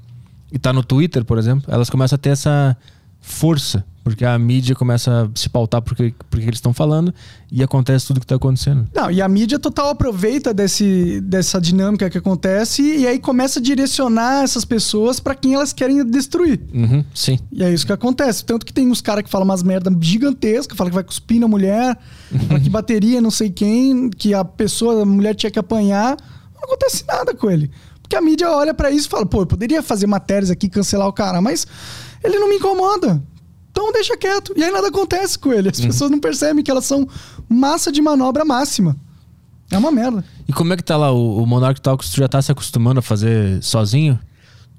[0.52, 2.78] e tá no Twitter, por exemplo, elas começam a ter essa
[3.24, 7.14] força, porque a mídia começa a se pautar porque, porque eles estão falando
[7.50, 8.86] e acontece tudo que tá acontecendo.
[8.94, 13.62] Não, e a mídia total aproveita desse, dessa dinâmica que acontece e aí começa a
[13.62, 16.60] direcionar essas pessoas pra quem elas querem destruir.
[16.74, 17.40] Uhum, sim.
[17.50, 18.44] E é isso que acontece.
[18.44, 21.48] Tanto que tem uns caras que falam umas merda gigantescas, falam que vai cuspir na
[21.48, 21.98] mulher,
[22.50, 26.18] fala que bateria não sei quem, que a pessoa, a mulher tinha que apanhar.
[26.54, 27.72] Não acontece nada com ele.
[28.02, 31.08] Porque a mídia olha pra isso e fala, pô, eu poderia fazer matérias aqui, cancelar
[31.08, 31.66] o cara, mas
[32.24, 33.22] ele não me incomoda.
[33.72, 34.54] Então deixa quieto.
[34.56, 35.70] E aí nada acontece com ele.
[35.70, 37.08] As pessoas não percebem que elas são
[37.50, 38.96] massa de manobra máxima.
[39.72, 40.24] É uma merda.
[40.48, 42.10] E como é que tá lá o, o Monarch Talks?
[42.10, 44.20] Tu já tá se acostumando a fazer sozinho?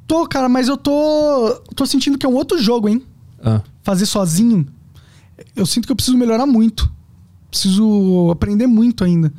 [0.06, 1.60] Tô, cara, mas eu tô.
[1.74, 3.02] tô sentindo que é um outro jogo, hein?
[3.42, 4.66] Ah, fazer sozinho,
[5.56, 6.90] eu sinto que eu preciso melhorar muito.
[7.50, 9.32] Preciso aprender muito ainda.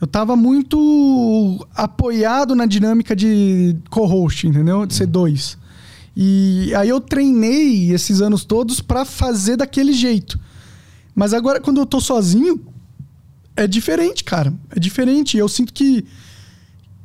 [0.00, 4.86] Eu tava muito apoiado na dinâmica de co-host, entendeu?
[4.86, 5.58] De ser dois.
[6.22, 10.38] E aí eu treinei esses anos todos pra fazer daquele jeito.
[11.14, 12.60] Mas agora, quando eu tô sozinho,
[13.56, 14.52] é diferente, cara.
[14.70, 15.38] É diferente.
[15.38, 16.04] Eu sinto que.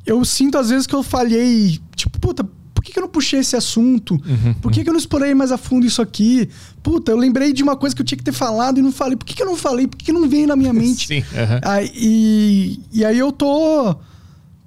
[0.04, 1.80] Eu sinto às vezes que eu falhei.
[1.94, 2.44] Tipo, puta,
[2.74, 4.20] por que, que eu não puxei esse assunto?
[4.60, 6.50] por que, que eu não explorei mais a fundo isso aqui?
[6.82, 9.16] Puta, eu lembrei de uma coisa que eu tinha que ter falado e não falei.
[9.16, 9.86] Por que, que eu não falei?
[9.86, 11.06] Por que, que não veio na minha mente?
[11.08, 11.60] Sim, aham.
[11.64, 13.96] Aí, e, e aí eu tô.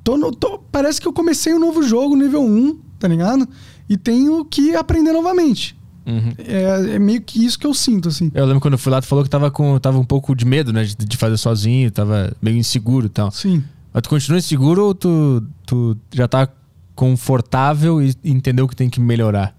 [0.04, 3.48] tô, no- tô- Parece que eu comecei um novo jogo, nível 1, tá ligado?
[3.90, 5.76] E tenho que aprender novamente.
[6.06, 6.34] Uhum.
[6.38, 8.32] É, é meio que isso que eu sinto, assim.
[8.34, 10.46] Eu lembro quando eu fui lá, tu falou que tava, com, tava um pouco de
[10.46, 10.84] medo, né?
[10.84, 13.32] De, de fazer sozinho, tava meio inseguro e tal.
[13.32, 13.64] Sim.
[13.94, 16.48] Mas tu continua inseguro ou tu, tu já tá
[16.96, 19.56] confortável e entendeu que tem que melhorar?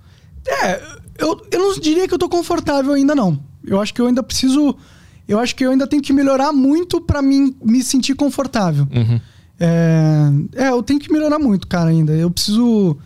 [0.46, 0.80] É,
[1.18, 3.38] eu, eu não diria que eu tô confortável ainda, não.
[3.64, 4.76] Eu acho que eu ainda preciso.
[5.28, 8.86] Eu acho que eu ainda tenho que melhorar muito pra mim me sentir confortável.
[8.94, 9.20] Uhum.
[9.58, 12.12] É, é, eu tenho que melhorar muito, cara, ainda.
[12.12, 12.96] Eu preciso.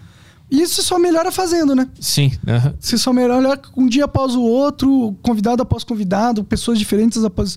[0.50, 1.88] E isso só melhora fazendo, né?
[2.00, 2.30] Sim.
[2.46, 2.74] aham.
[2.78, 7.56] Você só melhora um dia após o outro, convidado após convidado, pessoas diferentes após.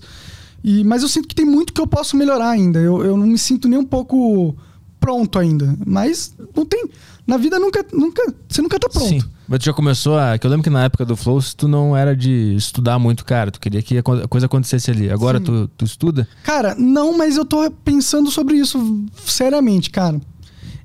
[0.64, 2.80] E, mas eu sinto que tem muito que eu posso melhorar ainda.
[2.80, 4.56] Eu, eu não me sinto nem um pouco
[4.98, 5.76] pronto ainda.
[5.86, 6.86] Mas não tem.
[7.26, 7.84] Na vida nunca.
[7.92, 9.06] nunca você nunca tá pronto.
[9.08, 9.22] Sim.
[9.46, 10.36] Mas tu já começou a.
[10.36, 13.50] Que eu lembro que na época do Flow, tu não era de estudar muito, cara.
[13.50, 15.10] Tu queria que a co- a coisa acontecesse ali.
[15.10, 16.26] Agora tu, tu estuda?
[16.42, 20.20] Cara, não, mas eu tô pensando sobre isso seriamente, cara.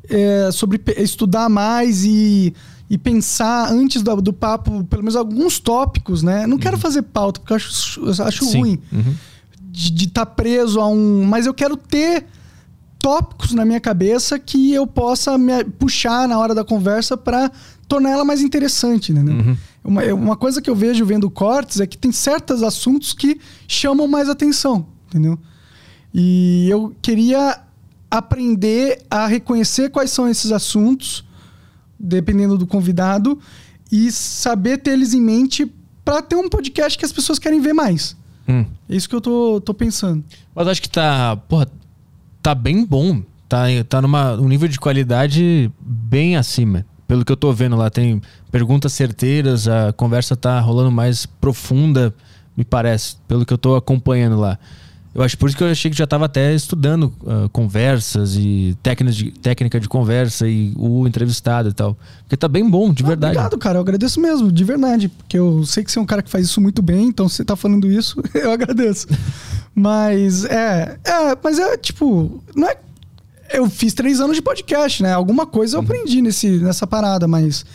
[0.10, 2.54] É, sobre estudar mais e,
[2.89, 6.45] e pensar antes do, do papo, pelo menos alguns tópicos, né?
[6.45, 8.60] Não quero fazer pauta, porque eu acho, eu acho Sim.
[8.60, 9.16] ruim Uhum.
[9.72, 11.24] de estar preso a um.
[11.24, 12.26] Mas eu quero ter
[12.99, 17.51] tópicos na minha cabeça que eu possa me puxar na hora da conversa para
[17.88, 19.22] tornar ela mais interessante, né?
[19.22, 19.58] Uhum.
[19.84, 24.08] Uma, uma coisa que eu vejo vendo cortes é que tem certos assuntos que chamam
[24.08, 25.38] mais atenção, entendeu?
[26.14, 27.60] E eu queria
[28.14, 31.26] aprender a reconhecer quais são esses assuntos,
[31.99, 33.39] dependendo do convidado,
[33.91, 35.66] e saber ter eles em mente
[36.05, 38.16] para ter um podcast que as pessoas querem ver mais.
[38.47, 38.66] Hum.
[38.88, 40.24] É isso que eu tô, tô pensando.
[40.53, 41.36] Mas acho que tá.
[41.47, 41.68] Porra,
[42.39, 43.24] tá bem bom.
[43.49, 46.86] Tá, tá numa um nível de qualidade bem acima.
[47.07, 52.14] Pelo que eu tô vendo lá, tem perguntas certeiras, a conversa tá rolando mais profunda,
[52.55, 54.59] me parece, pelo que eu tô acompanhando lá.
[55.16, 58.76] Eu acho por isso que eu achei que já tava até estudando ah, conversas e
[58.82, 61.95] técnicas de, técnica de conversa e o entrevistado e tal.
[62.24, 63.38] Porque tá bem bom, de Ah, verdade.
[63.38, 63.78] Obrigado, cara.
[63.78, 65.09] Eu agradeço mesmo, de verdade.
[65.09, 67.36] Porque eu sei que você é um cara que faz isso muito bem, então se
[67.36, 69.05] você tá falando isso, eu agradeço.
[69.76, 70.97] Mas é.
[71.03, 72.41] É, mas é tipo.
[72.55, 72.78] Não é.
[73.51, 75.14] Eu fiz três anos de podcast, né?
[75.14, 75.86] Alguma coisa eu Uhum.
[75.86, 77.66] aprendi nesse, nessa parada, mas.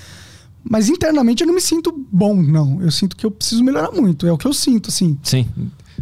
[0.68, 2.82] Mas internamente eu não me sinto bom, não.
[2.82, 4.26] Eu sinto que eu preciso melhorar muito.
[4.26, 5.16] É o que eu sinto, assim.
[5.22, 5.46] Sim.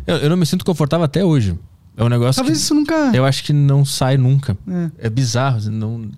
[0.07, 1.57] Eu, eu não me sinto confortável até hoje.
[1.97, 2.95] É um negócio Talvez que isso nunca.
[3.15, 4.57] eu acho que não sai nunca.
[4.99, 5.07] É.
[5.07, 5.57] É bizarro.
[5.59, 6.09] assim, Não,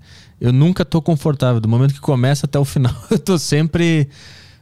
[0.40, 1.60] eu nunca tô confortável.
[1.60, 4.08] Do momento que começa até o final, eu tô sempre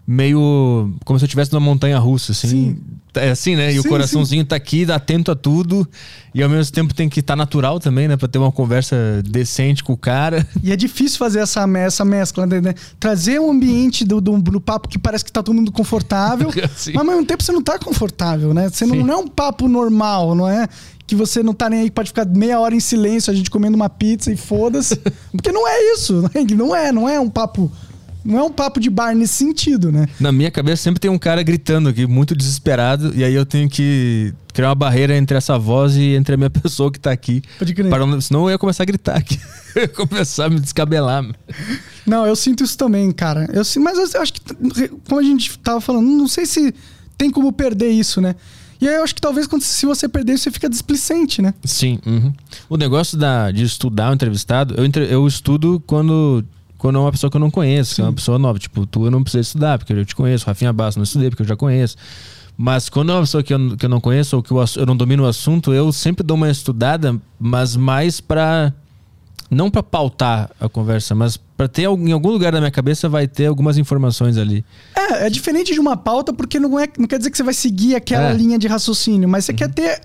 [0.07, 0.95] meio.
[1.05, 2.49] como se eu estivesse numa montanha russa, assim.
[2.49, 2.79] Sim.
[3.15, 3.73] É assim, né?
[3.73, 5.89] E o Sim, coraçãozinho tá aqui, atento a tudo.
[6.35, 8.17] E ao mesmo tempo tem que estar natural também, né?
[8.17, 10.47] Pra ter uma conversa decente com o cara.
[10.63, 12.75] E é difícil fazer essa, essa mescla, né?
[12.99, 16.93] Trazer um ambiente do, do, do papo que parece que tá todo mundo confortável, Sim.
[16.93, 18.69] mas ao mesmo tempo você não tá confortável, né?
[18.69, 19.03] Você não, Sim.
[19.03, 20.69] não é um papo normal, não é?
[21.07, 23.77] Que você não tá nem aí, pode ficar meia hora em silêncio, a gente comendo
[23.77, 24.97] uma pizza e foda-se.
[25.31, 26.31] Porque não é isso, né?
[26.55, 27.71] não é, não é um papo.
[28.27, 30.07] Não é um papo de bar nesse sentido, né?
[30.19, 33.13] Na minha cabeça sempre tem um cara gritando aqui, muito desesperado.
[33.15, 36.51] E aí eu tenho que criar uma barreira entre essa voz e entre a minha
[36.51, 37.43] pessoa que tá aqui.
[37.59, 37.89] Pode crer.
[37.89, 39.39] Para não- senão eu ia começar a gritar aqui.
[39.77, 41.25] eu ia começar a me descabelar.
[42.07, 43.49] Não, eu sinto isso também, cara.
[43.53, 44.41] Eu, mas eu acho que,
[45.09, 46.75] como a gente tava falando, não sei se
[47.17, 48.35] tem como perder isso, né?
[48.81, 51.55] E aí eu acho que talvez quando, se você perder isso, você fica displicente, né?
[51.65, 51.99] Sim.
[52.07, 52.33] uhum.
[52.69, 56.45] O negócio da, de estudar o entrevistado, eu, eu estudo quando,
[56.79, 58.59] quando é uma pessoa que eu não conheço, que é uma pessoa nova.
[58.59, 60.47] Tipo, tu eu não precisa estudar, porque eu te conheço.
[60.47, 61.97] Rafinha Basso não estudei, porque eu já conheço.
[62.57, 64.87] Mas quando é uma pessoa que eu, que eu não conheço ou que ass- eu
[64.87, 68.73] não domino o assunto, eu sempre dou uma estudada, mas mais pra.
[69.49, 73.29] Não pra pautar a conversa, mas pra ter em algum lugar da minha cabeça vai
[73.29, 74.65] ter algumas informações ali.
[74.93, 77.55] É, é diferente de uma pauta, porque não, é, não quer dizer que você vai
[77.55, 78.33] seguir aquela É.
[78.33, 80.01] linha de raciocínio, mas você quer ter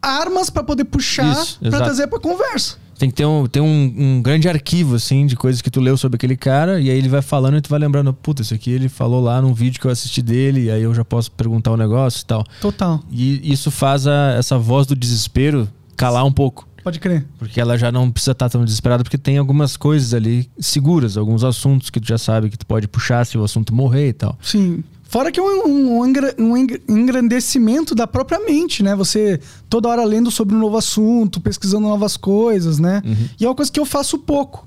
[0.00, 1.70] armas pra poder puxar exato.
[1.70, 2.76] trazer pra conversa.
[3.02, 5.96] Tem que ter, um, ter um, um grande arquivo, assim, de coisas que tu leu
[5.96, 8.70] sobre aquele cara, e aí ele vai falando e tu vai lembrando, puta, isso aqui
[8.70, 11.72] ele falou lá num vídeo que eu assisti dele, e aí eu já posso perguntar
[11.72, 12.44] o negócio e tal.
[12.60, 13.00] Total.
[13.10, 16.68] E isso faz a- essa voz do desespero calar um pouco.
[16.84, 17.26] Pode crer.
[17.40, 21.42] Porque ela já não precisa estar tão desesperada, porque tem algumas coisas ali seguras, alguns
[21.42, 24.38] assuntos que tu já sabe que tu pode puxar se o assunto morrer e tal.
[24.40, 24.84] Sim.
[25.12, 26.00] Fora que é um, um,
[26.38, 28.96] um eng- engrandecimento da própria mente, né?
[28.96, 29.38] Você
[29.68, 33.02] toda hora lendo sobre um novo assunto, pesquisando novas coisas, né?
[33.38, 34.66] E é uma coisa que eu faço pouco.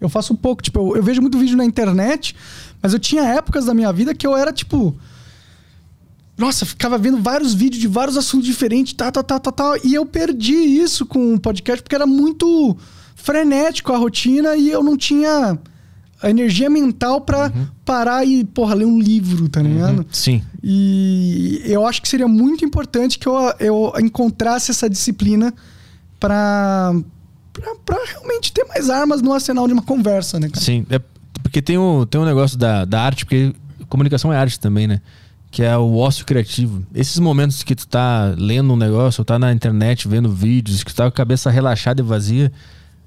[0.00, 0.64] Eu faço pouco.
[0.64, 2.34] Tipo, eu, eu vejo muito vídeo na internet,
[2.82, 4.96] mas eu tinha épocas da minha vida que eu era, tipo.
[6.36, 9.76] Nossa, ficava vendo vários vídeos de vários assuntos diferentes, tal, tal, tal, tal, tal.
[9.84, 12.76] E eu perdi isso com o podcast porque era muito
[13.14, 15.56] frenético a rotina e eu não tinha
[16.24, 17.52] a energia mental pra
[17.84, 20.06] parar e, porra, ler um livro, tá ligado?
[20.10, 20.42] Sim.
[20.62, 25.52] E eu acho que seria muito importante que eu, eu encontrasse essa disciplina
[26.18, 26.94] pra,
[27.52, 30.64] pra, pra realmente ter mais armas no arsenal de uma conversa, né, cara?
[30.64, 30.98] Sim, é
[31.42, 33.54] porque tem um, tem um negócio da, da arte, porque
[33.90, 35.02] comunicação é arte também, né?
[35.50, 36.82] Que é o ócio criativo.
[36.94, 40.90] Esses momentos que tu tá lendo um negócio, ou tá na internet vendo vídeos, que
[40.90, 42.50] tu tá com a cabeça relaxada e vazia,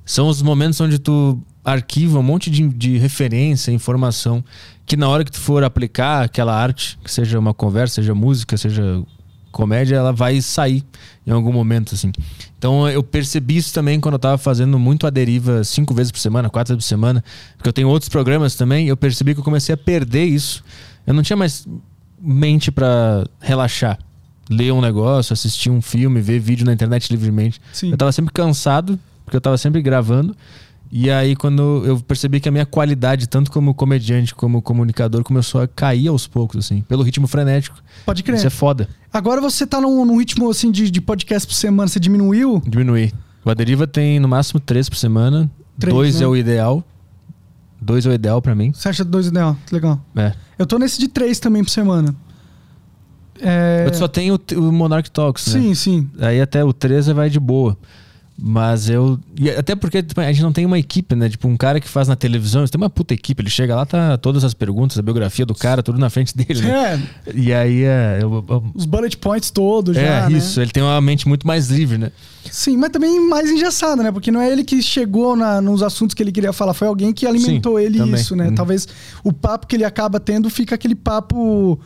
[0.06, 1.42] são os momentos onde tu
[1.72, 4.42] arquiva um monte de, de referência, informação,
[4.86, 8.56] que na hora que tu for aplicar aquela arte, que seja uma conversa, seja música,
[8.56, 9.04] seja
[9.52, 10.82] comédia, ela vai sair
[11.26, 12.12] em algum momento, assim.
[12.58, 16.20] Então eu percebi isso também quando eu tava fazendo muito a deriva cinco vezes por
[16.20, 17.22] semana, quatro vezes por semana,
[17.58, 20.64] porque eu tenho outros programas também, eu percebi que eu comecei a perder isso.
[21.06, 21.68] Eu não tinha mais
[22.22, 24.00] mente pra relaxar.
[24.50, 27.60] Ler um negócio, assistir um filme, ver vídeo na internet livremente.
[27.74, 27.92] Sim.
[27.92, 30.34] Eu tava sempre cansado, porque eu tava sempre gravando.
[30.92, 35.62] E aí, quando eu percebi que a minha qualidade, tanto como comediante como comunicador, começou
[35.62, 37.78] a cair aos poucos, assim, pelo ritmo frenético.
[38.06, 38.38] Pode crer.
[38.38, 38.88] Isso é foda.
[39.12, 42.62] Agora você tá num, num ritmo assim de, de podcast por semana, você diminuiu?
[42.66, 43.14] Diminuir.
[43.44, 45.50] O Aderiva tem no máximo três por semana.
[45.80, 46.26] Três, dois né?
[46.26, 46.84] é o ideal.
[47.80, 48.72] Dois é o ideal pra mim.
[48.74, 49.56] Você acha dois ideal?
[49.72, 50.02] Legal.
[50.16, 50.34] É.
[50.58, 52.16] Eu tô nesse de três também por semana.
[53.40, 53.86] É...
[53.88, 55.62] Eu só tenho o, o Monarch Talks, né?
[55.62, 56.10] Sim, sim.
[56.20, 57.78] Aí até o 13 vai de boa.
[58.40, 59.20] Mas eu.
[59.58, 61.28] até porque a gente não tem uma equipe, né?
[61.28, 63.42] Tipo, um cara que faz na televisão, você tem uma puta equipe.
[63.42, 66.62] Ele chega lá, tá todas as perguntas, a biografia do cara, tudo na frente dele,
[66.62, 67.02] né?
[67.26, 68.20] É, E aí é.
[68.22, 70.38] eu- eu- os bullet points todos é já, né?
[70.38, 72.12] isso, ele tem uma mente muito mais livre, né?
[72.52, 74.12] Sim, mas também mais engessada, né?
[74.12, 77.12] Porque não é ele que chegou na- nos assuntos que ele queria falar, foi alguém
[77.12, 78.14] que alimentou Sim, ele também.
[78.22, 78.50] isso, né?
[78.50, 78.56] Uhum.
[78.56, 78.88] Talvez
[79.24, 81.80] o papo que ele acaba tendo fica aquele papo.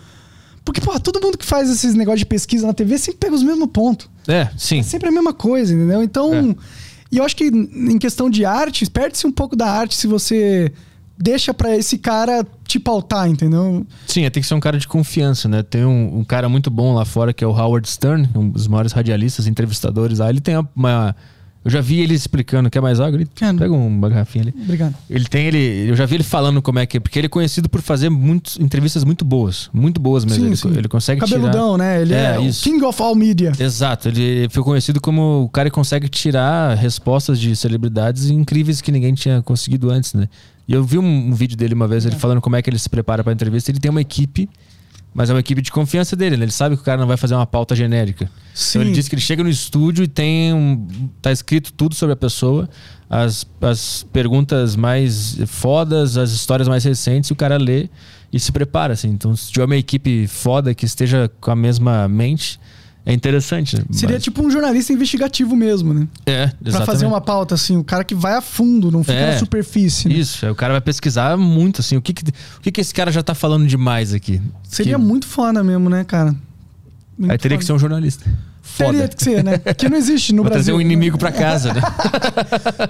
[0.66, 3.41] Porque, porra, todo mundo que faz esses negócios de pesquisa na TV sempre pega os
[3.41, 4.08] mesmos pontos.
[4.28, 4.80] É, sim.
[4.80, 6.01] É sempre a mesma coisa, entendeu?
[6.03, 6.55] Então.
[6.57, 6.91] É.
[7.11, 10.72] E eu acho que em questão de arte, perde-se um pouco da arte se você
[11.17, 13.86] deixa pra esse cara te pautar, entendeu?
[14.07, 15.61] Sim, tem que ser um cara de confiança, né?
[15.61, 18.67] Tem um, um cara muito bom lá fora que é o Howard Stern, um dos
[18.67, 20.30] maiores radialistas, entrevistadores lá.
[20.30, 21.15] Ele tem uma.
[21.64, 22.70] Eu já vi ele explicando.
[22.70, 23.18] Quer mais água?
[23.18, 23.57] Ele Quero.
[23.57, 24.53] pega uma garrafinha ali.
[24.64, 24.95] Obrigado.
[25.09, 25.89] Ele tem ele.
[25.89, 26.99] Eu já vi ele falando como é que é.
[26.99, 29.70] Porque ele é conhecido por fazer muitas entrevistas muito boas.
[29.72, 30.41] Muito boas mesmo.
[30.43, 30.74] Sim, ele, sim.
[30.78, 31.78] ele consegue Cabeludão, tirar.
[31.78, 32.01] né?
[32.01, 32.51] Ele é, É, o.
[32.51, 33.51] King of All Media.
[33.59, 38.91] Exato, ele foi conhecido como o cara que consegue tirar respostas de celebridades incríveis que
[38.91, 40.28] ninguém tinha conseguido antes, né?
[40.68, 42.80] E eu vi um, um vídeo dele uma vez, ele falando como é que ele
[42.80, 43.70] se prepara para entrevista.
[43.72, 44.47] Ele tem uma equipe,
[45.14, 46.45] mas é uma equipe de confiança dele, né?
[46.45, 48.30] Ele sabe que o cara não vai fazer uma pauta genérica.
[48.53, 48.80] Sim.
[48.80, 52.14] Então ele diz que ele chega no estúdio e tem um, tá escrito tudo sobre
[52.14, 52.70] a pessoa,
[53.09, 57.89] as, as perguntas mais fodas, as histórias mais recentes, e o cara lê
[58.32, 59.09] e se prepara, assim.
[59.09, 62.57] Então, se tiver uma equipe foda que esteja com a mesma mente,
[63.06, 63.84] é interessante, né?
[63.91, 66.08] Seria Mas- tipo um jornalista investigativo mesmo, né?
[66.26, 66.86] É, Pra exatamente.
[66.86, 69.32] fazer uma pauta, assim, o cara que vai a fundo, não fica É.
[69.34, 70.08] na superfície.
[70.08, 70.16] né?
[70.16, 72.24] Isso, aí o cara vai pesquisar muito, assim, o que que,
[72.58, 74.42] o que que esse cara já tá falando demais aqui.
[74.63, 76.36] Seria Que- muito foda mesmo, né, cara?
[77.17, 77.78] Muito Aí teria que ser foda.
[77.78, 78.25] um jornalista.
[78.63, 78.92] Foda.
[78.93, 79.58] Teria que ser, né?
[79.58, 80.63] Que não existe no Vou Brasil.
[80.66, 81.82] trazer um inimigo pra casa, né?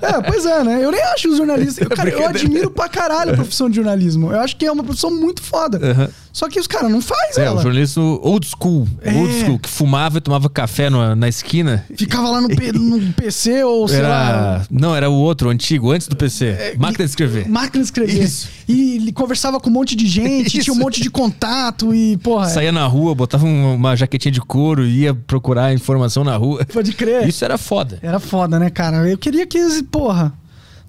[0.01, 0.83] É, pois é, né?
[0.83, 1.87] Eu nem acho os jornalistas.
[1.87, 4.31] Cara, eu admiro pra caralho a profissão de jornalismo.
[4.31, 5.79] Eu acho que é uma profissão muito foda.
[5.91, 6.09] Aham.
[6.33, 7.59] Só que os caras não faz É, ela.
[7.59, 8.87] o jornalista old school.
[9.01, 9.11] É.
[9.13, 11.85] Old school, que fumava e tomava café no- na esquina.
[11.97, 14.29] Ficava lá no, P- no PC ou sei lá.
[14.29, 14.65] Era.
[14.71, 16.75] Não, era o outro, o antigo, antes do PC.
[16.77, 17.47] Máquina de escrever.
[17.49, 18.23] Máquina de escrever.
[18.23, 18.49] Isso.
[18.67, 20.63] E ele conversava com um monte de gente, Isso.
[20.63, 22.47] tinha um monte de contato e, porra.
[22.49, 26.65] Saía na rua, botava um- uma jaquetinha de couro e ia procurar informação na rua.
[26.65, 27.27] Pode crer.
[27.27, 27.99] Isso era foda.
[28.01, 29.07] Era foda, né, cara?
[29.09, 30.33] Eu queria que porra.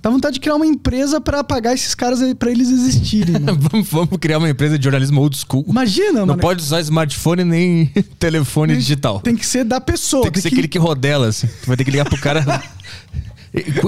[0.03, 4.19] Dá vontade de criar uma empresa pra pagar esses caras pra eles existirem, vamos, vamos
[4.21, 5.65] criar uma empresa de jornalismo old school.
[5.69, 6.41] Imagina, Não mano.
[6.41, 7.87] pode usar smartphone nem
[8.19, 9.21] telefone digital.
[9.21, 10.25] Tem que ser da pessoa.
[10.25, 11.47] Tem que ser aquele que rodela, assim.
[11.47, 12.43] Tu vai ter que ligar pro cara.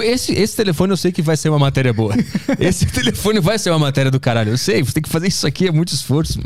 [0.03, 2.15] Esse, esse telefone eu sei que vai ser uma matéria boa.
[2.61, 4.51] Esse telefone vai ser uma matéria do caralho.
[4.51, 6.39] Eu sei, você tem que fazer isso aqui, é muito esforço.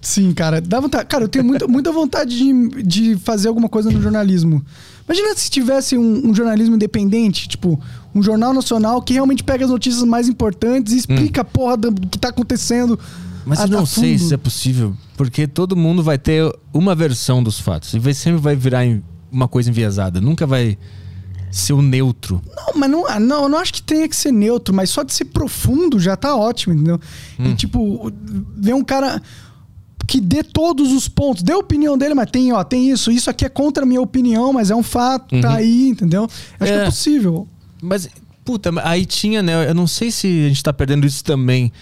[0.00, 0.58] Sim, cara.
[0.58, 1.04] Dá vontade.
[1.04, 4.64] Cara, eu tenho muita, muita vontade de, de fazer alguma coisa no jornalismo.
[5.06, 7.78] Imagina se tivesse um, um jornalismo independente, tipo,
[8.14, 11.92] um jornal nacional que realmente pega as notícias mais importantes e explica a porra do
[12.08, 12.98] que tá acontecendo.
[13.44, 16.94] Mas a- eu não a sei se é possível, porque todo mundo vai ter uma
[16.94, 17.92] versão dos fatos.
[17.94, 18.82] E vai, sempre vai virar
[19.30, 20.20] uma coisa enviesada.
[20.20, 20.76] Nunca vai
[21.50, 22.40] ser o neutro.
[22.56, 25.02] Não, mas não, ah, não, eu não acho que tenha que ser neutro, mas só
[25.02, 27.00] de ser profundo já tá ótimo, entendeu?
[27.38, 27.46] Hum.
[27.50, 28.12] E tipo,
[28.56, 29.20] ver um cara
[30.06, 33.28] que dê todos os pontos, dê a opinião dele, mas tem, ó, tem isso, isso
[33.30, 36.24] aqui é contra a minha opinião, mas é um fato, tá aí, entendeu?
[36.60, 36.84] Acho que é É.
[36.84, 37.48] possível.
[37.82, 38.08] Mas,
[38.44, 39.68] puta, aí tinha, né?
[39.68, 41.72] Eu não sei se a gente tá perdendo isso também.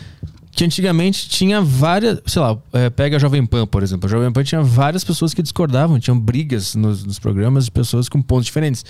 [0.50, 2.20] Que antigamente tinha várias.
[2.26, 4.08] Sei lá, é, pega a Jovem Pan, por exemplo.
[4.08, 8.08] A Jovem Pan tinha várias pessoas que discordavam, tinham brigas nos, nos programas de pessoas
[8.08, 8.84] com pontos diferentes.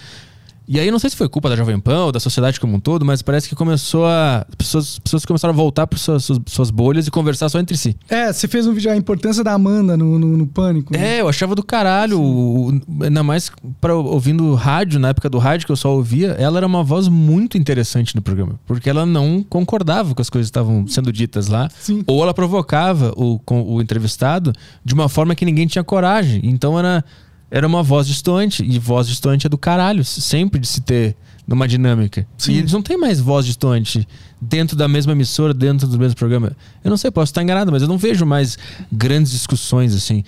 [0.72, 2.78] E aí, não sei se foi culpa da Jovem Pan ou da sociedade como um
[2.80, 4.47] todo, mas parece que começou a.
[4.56, 7.97] Pessoas, pessoas começaram a voltar para suas, suas, suas bolhas e conversar só entre si.
[8.09, 10.92] É, você fez um vídeo, a importância da Amanda no, no, no Pânico.
[10.97, 11.16] né?
[11.16, 12.20] É, eu achava do caralho.
[12.20, 16.36] o- o- ainda mais pra, ouvindo rádio, na época do rádio que eu só ouvia,
[16.38, 18.60] ela era uma voz muito interessante no programa.
[18.64, 21.68] Porque ela não concordava com as coisas que estavam sendo ditas lá.
[21.80, 22.05] Sim.
[22.06, 24.52] Ou ela provocava o, com o entrevistado
[24.84, 26.40] de uma forma que ninguém tinha coragem.
[26.44, 27.05] Então era,
[27.51, 28.64] era uma voz distante.
[28.64, 31.16] E voz distante é do caralho, sempre de se ter
[31.47, 32.27] numa dinâmica.
[32.39, 32.52] Sim.
[32.52, 34.06] E eles não têm mais voz distante
[34.40, 36.52] dentro da mesma emissora, dentro do mesmo programa.
[36.85, 38.56] Eu não sei, posso estar enganado, mas eu não vejo mais
[38.93, 40.22] grandes discussões assim.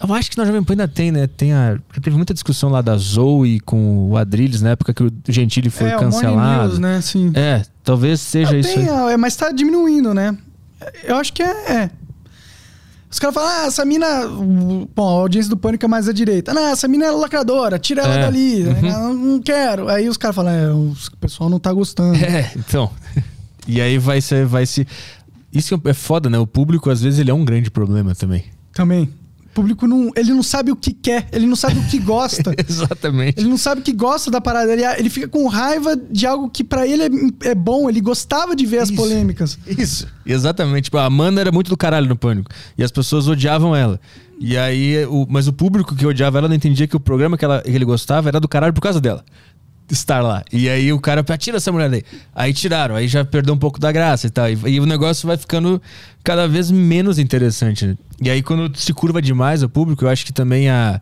[0.00, 1.26] Eu acho que na Jovem Pan ainda tem, né?
[1.28, 5.12] Tem a, teve muita discussão lá da Zoe com o Adrilles, na época que o
[5.28, 6.68] Gentili foi é, cancelado.
[6.68, 7.00] News, né?
[7.00, 7.30] Sim.
[7.34, 8.74] É, talvez seja Ah, isso.
[8.74, 9.12] tem, aí.
[9.12, 10.36] é, mas tá diminuindo, né?
[11.04, 11.72] Eu acho que é.
[11.72, 11.90] é.
[13.12, 14.26] Os caras falam, ah, essa mina.
[14.26, 14.86] Bom,
[15.18, 16.54] a audiência do pânico é mais à direita.
[16.54, 18.20] Não, essa mina é lacradora, tira ela É.
[18.22, 18.62] dali.
[18.80, 19.86] Não, não quero.
[19.88, 22.16] Aí os caras falam, é, o pessoal não tá gostando.
[22.24, 22.90] É, então.
[23.68, 24.86] E aí vai ser, vai se.
[25.52, 26.38] Isso é foda, né?
[26.38, 28.44] O público, às vezes, ele é um grande problema também.
[28.72, 29.10] Também.
[29.52, 30.10] O público não.
[30.16, 32.54] Ele não sabe o que quer, ele não sabe o que gosta.
[32.66, 33.38] Exatamente.
[33.38, 34.72] Ele não sabe o que gosta da parada.
[34.72, 37.88] Ele, ele fica com raiva de algo que pra ele é, é bom.
[37.88, 38.96] Ele gostava de ver as Isso.
[38.96, 39.58] polêmicas.
[39.66, 40.08] Isso.
[40.24, 40.84] Exatamente.
[40.84, 42.50] Tipo, a Amanda era muito do caralho no pânico.
[42.78, 44.00] E as pessoas odiavam ela.
[44.40, 47.44] E aí, o, mas o público que odiava ela não entendia que o programa que,
[47.44, 49.24] ela, que ele gostava era do caralho por causa dela.
[49.90, 50.42] Estar lá.
[50.52, 52.02] E aí o cara, "Ah, tira essa mulher daí.
[52.34, 54.48] Aí tiraram, aí já perdeu um pouco da graça e tal.
[54.50, 55.80] E, e o negócio vai ficando
[56.24, 57.86] cada vez menos interessante.
[57.86, 57.96] né?
[58.20, 61.00] E aí, quando se curva demais o público, eu acho que também a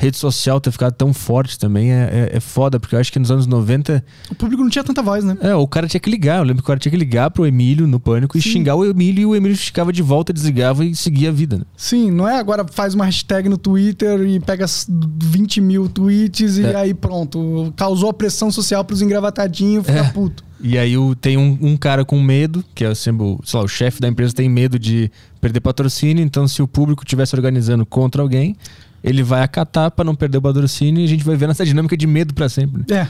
[0.00, 3.18] rede social ter ficado tão forte também é, é, é foda, porque eu acho que
[3.18, 5.36] nos anos 90 O público não tinha tanta voz, né?
[5.42, 6.38] é, o cara tinha que ligar.
[6.38, 8.50] Eu lembro que o cara tinha que ligar pro Emílio no pânico e Sim.
[8.50, 11.58] xingar o Emílio e o Emílio ficava de volta, desligava e seguia a vida.
[11.58, 11.64] Né?
[11.76, 16.56] Sim, não é agora faz uma hashtag no Twitter e pega as 20 mil tweets
[16.56, 16.74] e É.
[16.76, 17.72] aí pronto.
[17.76, 20.10] Causou a pressão social pros engravatadinhos ficar É.
[20.10, 20.42] puto.
[20.62, 23.64] E aí o, tem um, um cara com medo, que é sempre, o- sei lá,
[23.64, 25.10] o chefe da empresa tem medo de
[25.40, 28.54] perder patrocínio, então se o público estivesse organizando contra alguém,
[29.02, 31.96] ele vai acatar pra não perder o patrocínio e a gente vai ver nessa dinâmica
[31.96, 32.84] de medo pra sempre.
[32.88, 33.08] né?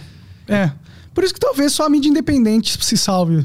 [0.48, 0.72] É, é.
[1.14, 3.44] Por isso que talvez só a mídia independente se salve.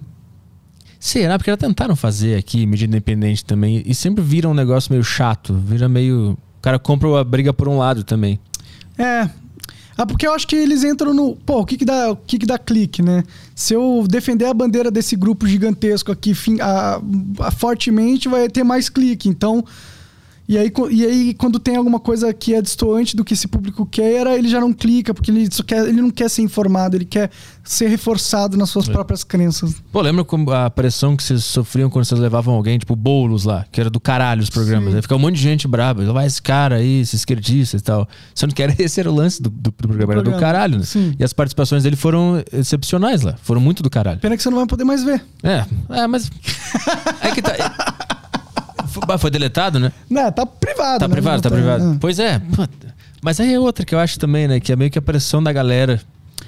[0.99, 1.37] Será?
[1.37, 5.53] Porque já tentaram fazer aqui mídia independente também e sempre vira um negócio meio chato,
[5.53, 6.37] vira meio...
[6.57, 8.39] O cara compra a briga por um lado também.
[8.97, 9.29] É.
[9.97, 11.35] Ah, porque eu acho que eles entram no.
[11.35, 13.23] Pô, o que que dá, o que que dá clique, né?
[13.55, 16.99] Se eu defender a bandeira desse grupo gigantesco aqui a-
[17.39, 19.29] a- fortemente, vai ter mais clique.
[19.29, 19.63] Então.
[20.47, 23.85] E aí, e aí, quando tem alguma coisa que é distoante do que esse público
[23.85, 27.05] quer, ele já não clica, porque ele, só quer, ele não quer ser informado, ele
[27.05, 27.31] quer
[27.63, 29.75] ser reforçado nas suas próprias crenças.
[29.91, 30.23] Pô, lembra
[30.65, 33.99] a pressão que vocês sofriam quando vocês levavam alguém, tipo Boulos lá, que era do
[33.99, 34.91] caralho os programas.
[34.91, 34.95] Sim.
[34.97, 36.05] Aí ficava um monte de gente braba.
[36.13, 38.07] Vai esse cara aí, esse esquerdista e tal.
[38.35, 40.77] Sendo que era, esse era o lance do, do, do programa, era do caralho.
[40.77, 40.85] Né?
[41.19, 43.35] E as participações dele foram excepcionais lá.
[43.41, 44.19] Foram muito do caralho.
[44.19, 45.23] Pena que você não vai poder mais ver.
[45.41, 46.29] É, é mas.
[47.21, 48.14] É que tá.
[49.05, 49.91] Foi- Foi deletado, né?
[50.09, 50.99] Não, tá privado.
[50.99, 51.13] Tá né?
[51.13, 51.83] privado, tá Não privado.
[51.83, 51.97] ah.
[51.99, 52.41] Pois é.
[53.21, 54.59] Mas aí é outra que eu acho também, né?
[54.59, 56.01] Que é meio que a pressão da galera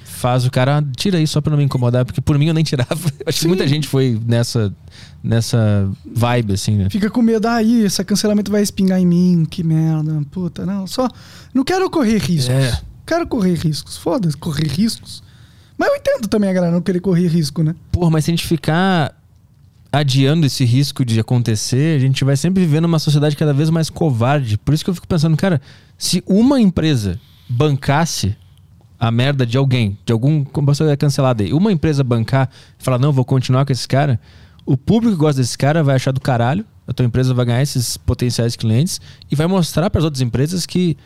[0.04, 2.54] faz o cara, ah, tira aí só pra não me incomodar, porque por mim eu
[2.54, 2.92] nem tirava.
[3.24, 3.48] Acho que Sim.
[3.48, 4.74] muita gente foi nessa,
[5.22, 6.90] nessa vibe, assim, né?
[6.90, 10.20] Fica com medo, aí, esse cancelamento vai espingar em mim, que merda.
[10.30, 11.08] Puta, não, só.
[11.54, 12.48] Não quero correr riscos.
[12.50, 12.80] É.
[13.06, 13.96] Quero correr riscos.
[13.96, 15.22] Foda-se, correr riscos.
[15.76, 17.74] Mas eu entendo também a galera não querer correr risco, né?
[17.92, 19.14] Porra, mas se a gente ficar
[19.92, 23.88] adiando esse risco de acontecer, a gente vai sempre vivendo uma sociedade cada vez mais
[23.88, 24.58] covarde.
[24.58, 25.60] Por isso que eu fico pensando, cara,
[25.96, 28.36] se uma empresa bancasse
[29.00, 32.98] a merda de alguém, de algum, você é cancelado aí, uma empresa bancar e falar,
[32.98, 34.20] não, vou continuar com esse cara,
[34.66, 37.62] o público que gosta desse cara vai achar do caralho, a tua empresa vai ganhar
[37.62, 39.00] esses potenciais clientes
[39.30, 40.96] e vai mostrar para as outras empresas que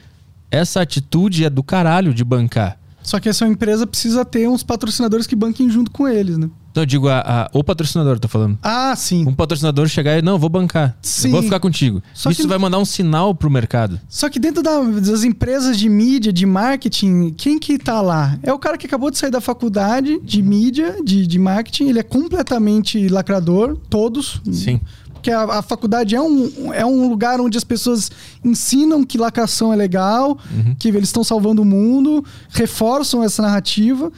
[0.51, 2.79] essa atitude é do caralho de bancar.
[3.03, 6.49] Só que essa empresa precisa ter uns patrocinadores que banquem junto com eles, né?
[6.71, 8.59] Então eu digo, a, a- o patrocinador, tô falando.
[8.63, 9.27] Ah, sim.
[9.29, 10.97] Um patrocinador chegar e, não, vou bancar.
[11.03, 11.31] Sim.
[11.31, 12.03] Vou ficar contigo.
[12.15, 14.01] Só Isso que- vai mandar um sinal pro mercado.
[14.09, 18.39] Só que dentro da- das empresas de mídia, de marketing, quem que tá lá?
[18.43, 21.89] É o cara que acabou de sair da faculdade de mídia, de, de marketing.
[21.89, 24.41] Ele é completamente lacrador, todos.
[24.51, 24.81] Sim.
[25.23, 28.11] Porque a, a faculdade é um, é um lugar onde as pessoas
[28.45, 30.37] ensinam que lacração é legal,
[30.81, 34.11] que eles estão salvando o mundo, reforçam essa narrativa.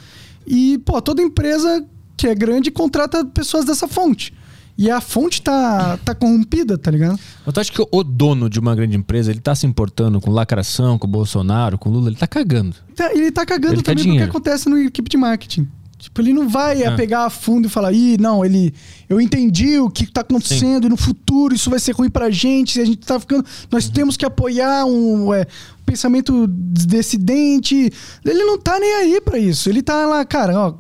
[0.47, 1.85] E, pô, toda empresa
[2.17, 4.33] que é grande contrata pessoas dessa fonte.
[4.79, 7.19] E a fonte tá, tá corrompida, tá ligado?
[7.45, 10.31] Mas tu acha que o dono de uma grande empresa, ele tá se importando com
[10.31, 12.09] lacração, com o Bolsonaro, com o Lula?
[12.09, 12.75] Ele tá cagando.
[12.97, 15.69] Tá- Ele tá cagando Ele também pro que acontece no equipe de marketing.
[16.05, 18.75] Tipo, ele não vai é, pegar a fundo e falar, ih, não, ele.
[19.09, 22.79] Eu entendi o que tá acontecendo e no futuro isso vai ser ruim pra gente.
[22.79, 23.43] A gente tá ficando.
[23.73, 25.47] Nós temos que apoiar um é,
[25.87, 27.91] pensamento dissidente.
[28.23, 29.71] Ele não tá nem aí pra isso.
[29.71, 30.75] Ele tá lá, cara, ó.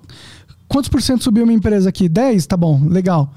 [0.68, 2.06] Quantos por cento subiu minha empresa aqui?
[2.06, 2.46] 10?
[2.46, 3.32] Tá bom, legal.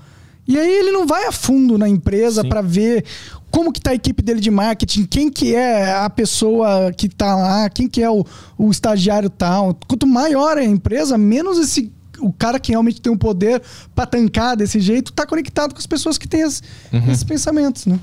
[0.48, 3.03] E aí ele não vai a fundo na empresa pra ver
[3.52, 7.36] como que tá a equipe dele de marketing, quem que é a pessoa que tá
[7.36, 8.26] lá, quem que é o,
[8.57, 9.78] o estagiário tal.
[9.88, 13.61] Quanto maior é a empresa, menos esse o cara que realmente tem o poder
[13.94, 16.64] pra tancar desse jeito tá conectado com as pessoas que têm as-
[17.11, 17.99] esses pensamentos, né?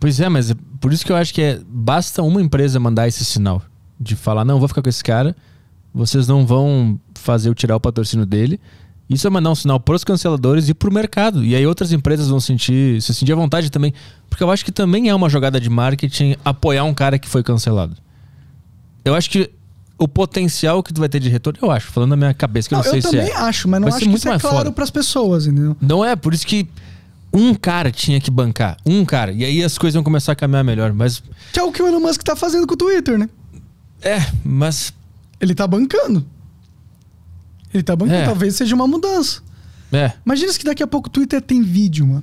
[0.00, 3.06] Pois é, mas é por isso que eu acho que é, basta uma empresa mandar
[3.06, 3.62] esse sinal
[4.00, 5.36] de falar, não, vou ficar com esse cara,
[5.94, 8.58] vocês não vão fazer eu tirar o patrocínio dele.
[9.08, 11.44] Isso vai mandar um sinal pros canceladores e pro mercado.
[11.44, 13.92] E aí outras empresas vão sentir, se sentir à vontade também.
[14.30, 17.42] Porque eu acho que também é uma jogada de marketing apoiar um cara que foi
[17.42, 17.96] cancelado.
[19.04, 19.50] Eu acho que
[19.98, 22.74] o potencial que tu vai ter de retorno, eu acho, falando na minha cabeça, que
[22.74, 23.36] eu Não, não sei eu se também é.
[23.36, 24.72] acho, mas não Vai acho que muito isso é claro foda.
[24.72, 25.76] pras pessoas, entendeu?
[25.80, 26.66] Não é, por isso que
[27.32, 28.76] um cara tinha que bancar.
[28.86, 29.32] Um cara.
[29.32, 30.92] E aí as coisas vão começar a caminhar melhor.
[30.92, 31.22] Mas.
[31.52, 33.28] Que é o que o Elon Musk tá fazendo com o Twitter, né?
[34.00, 34.92] É, mas.
[35.40, 36.24] Ele tá bancando.
[37.74, 38.24] Ele tá bancando, É.
[38.24, 39.42] talvez seja uma mudança.
[39.92, 40.12] É.
[40.24, 42.22] Imagina se que daqui a pouco o Twitter tem vídeo, mano.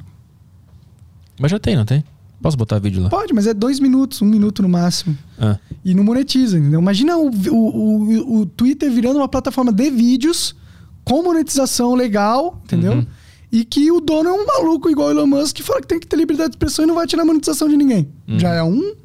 [1.40, 2.04] Mas já tem, não tem?
[2.42, 3.10] Posso botar vídeo lá?
[3.10, 5.16] Pode, mas é dois minutos, um minuto no máximo.
[5.40, 5.58] Ah.
[5.86, 6.80] E não monetiza, entendeu?
[6.80, 10.56] Imagina o, o, o, o Twitter virando uma plataforma de vídeos
[11.04, 12.94] com monetização legal, entendeu?
[12.94, 13.06] Uhum.
[13.52, 16.00] E que o dono é um maluco igual o Elon Musk que fala que tem
[16.00, 18.08] que ter liberdade de expressão e não vai tirar monetização de ninguém.
[18.28, 18.40] Uhum.
[18.40, 18.96] Já é um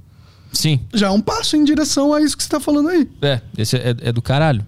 [0.52, 0.80] Sim.
[0.94, 3.08] já é um passo em direção a isso que você tá falando aí.
[3.20, 4.64] É, esse é, é do caralho.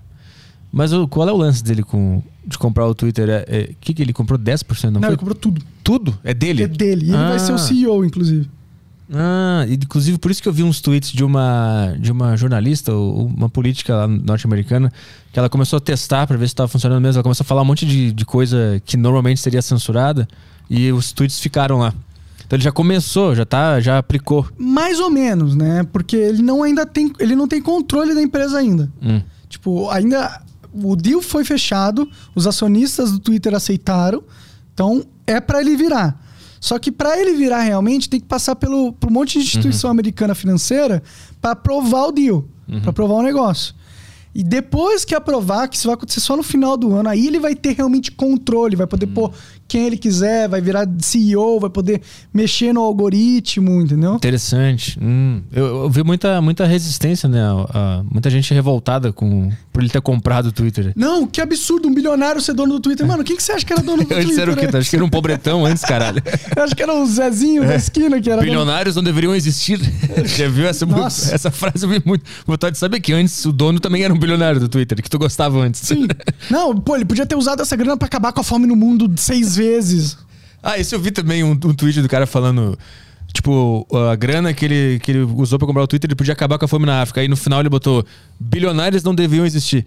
[0.70, 3.28] Mas o, qual é o lance dele com, de comprar o Twitter?
[3.28, 4.39] O é, é, que, que ele comprou?
[4.39, 4.85] 10%?
[4.85, 5.09] Não, Não, foi?
[5.11, 5.62] ele comprou tudo.
[5.82, 6.19] Tudo?
[6.23, 6.65] É dele?
[6.65, 7.07] É dele.
[7.07, 7.59] E ele vai ser o Ah.
[7.59, 8.49] CEO, inclusive.
[9.11, 13.49] Ah, inclusive por isso que eu vi uns tweets de uma, de uma jornalista, uma
[13.49, 14.93] política lá norte-americana,
[15.32, 17.16] que ela começou a testar pra ver se estava funcionando mesmo.
[17.16, 20.28] Ela começou a falar um monte de, de coisa que normalmente seria censurada
[20.69, 21.95] e os tweets ficaram lá.
[22.47, 24.47] Então ele já começou, já tá, já aplicou.
[24.59, 25.86] Mais ou menos, né?
[25.90, 28.90] Porque ele não ainda tem, ele não tem controle da empresa ainda.
[29.03, 29.23] Hum.
[29.49, 30.43] Tipo, ainda
[30.73, 34.23] o deal foi fechado, os acionistas do Twitter aceitaram,
[34.74, 36.20] então é pra ele virar.
[36.61, 39.90] Só que pra ele virar realmente tem que passar pelo por um monte de instituição
[39.90, 41.03] americana financeira
[41.40, 42.45] pra aprovar o deal,
[42.81, 43.74] pra aprovar o negócio.
[44.35, 47.41] E depois que aprovar, que isso vai acontecer só no final do ano, aí ele
[47.41, 49.33] vai ter realmente controle, vai poder pôr
[49.67, 52.01] quem ele quiser, vai virar CEO, vai poder
[52.33, 54.15] mexer no algoritmo, entendeu?
[54.15, 54.99] Interessante.
[55.01, 55.43] Hum.
[55.53, 57.41] Eu, eu vi muita, muita resistência, né?
[57.43, 60.93] a- muita gente revoltada com, por ele ter comprado o Twitter.
[60.97, 63.07] Não, que absurdo, um bilionário ser dono do Twitter.
[63.07, 64.43] Mano, quem que você acha que era dono do Antes Twitter?
[64.43, 64.67] era o quê?
[64.73, 64.79] né?
[64.79, 66.23] Acho que era um pobretão antes, caralho.
[66.57, 68.51] Eu acho que era o Zezinho da esquina que era dono.
[68.51, 69.79] Bilionários não deveriam existir.
[70.25, 70.87] Já viu essa,
[71.35, 71.85] essa frase?
[71.85, 72.25] Eu vi muito.
[72.47, 75.19] Vontade de saber que antes o dono também era um bilionário do Twitter, que tu
[75.19, 75.81] gostava antes.
[75.81, 76.07] Sim.
[76.51, 79.11] Não, pô, ele podia ter usado essa grana pra acabar com a fome no mundo
[79.16, 80.16] seis vezes.
[80.62, 82.78] Ah, esse eu vi também um, um tweet do cara falando.
[83.32, 86.59] Tipo, a grana que ele, que ele usou pra comprar o Twitter, ele podia acabar
[86.59, 87.20] com a fome na África.
[87.20, 88.05] Aí no final ele botou:
[88.40, 89.86] bilionários não deviam existir.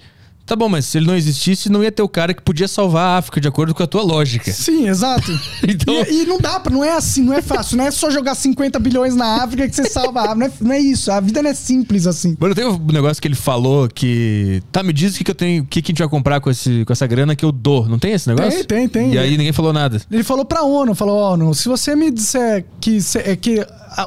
[0.52, 3.06] Tá bom, mas se ele não existisse, não ia ter o cara que podia salvar
[3.06, 4.52] a África de acordo com a tua lógica.
[4.52, 5.32] Sim, exato.
[5.66, 7.78] Então- e, e não dá, pra- não é assim, não é fácil.
[7.78, 10.36] Não é só jogar 50 bilhões na África que você salva a África.
[10.36, 11.10] Não é, não é isso.
[11.10, 12.36] A vida não é simples assim.
[12.38, 14.62] Mano, tem um negócio que ele falou que.
[14.74, 15.64] Tá, me diz o que, que eu tenho.
[15.64, 17.88] O que, que a gente vai comprar com, esse, com essa grana que eu dou.
[17.88, 18.66] Não tem esse negócio?
[18.66, 19.14] Tem, tem, tem.
[19.14, 20.02] E aí ninguém falou nada.
[20.12, 23.66] Ele falou pra ONU, falou, ONU, se você me disser que, é que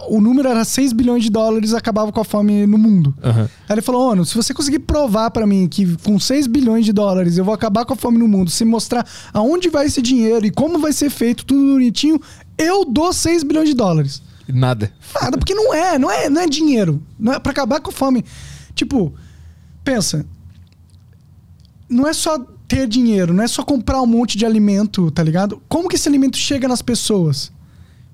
[0.08, 3.14] o número era 6 bilhões de dólares, acabava com a fome no mundo.
[3.22, 3.48] Aham.
[3.68, 6.92] Aí ele falou, ONU, se você conseguir provar pra mim que com 6 bilhões de
[6.92, 10.46] dólares eu vou acabar com a fome no mundo, se mostrar aonde vai esse dinheiro
[10.46, 12.20] e como vai ser feito, tudo bonitinho,
[12.56, 14.22] eu dou 6 bilhões de dólares.
[14.48, 14.92] Nada.
[15.20, 17.02] Nada, porque não é, não é, não é dinheiro.
[17.18, 18.24] Não é para acabar com a fome.
[18.74, 19.12] Tipo,
[19.82, 20.24] pensa.
[21.88, 25.62] Não é só ter dinheiro, não é só comprar um monte de alimento, tá ligado?
[25.68, 27.52] Como que esse alimento chega nas pessoas?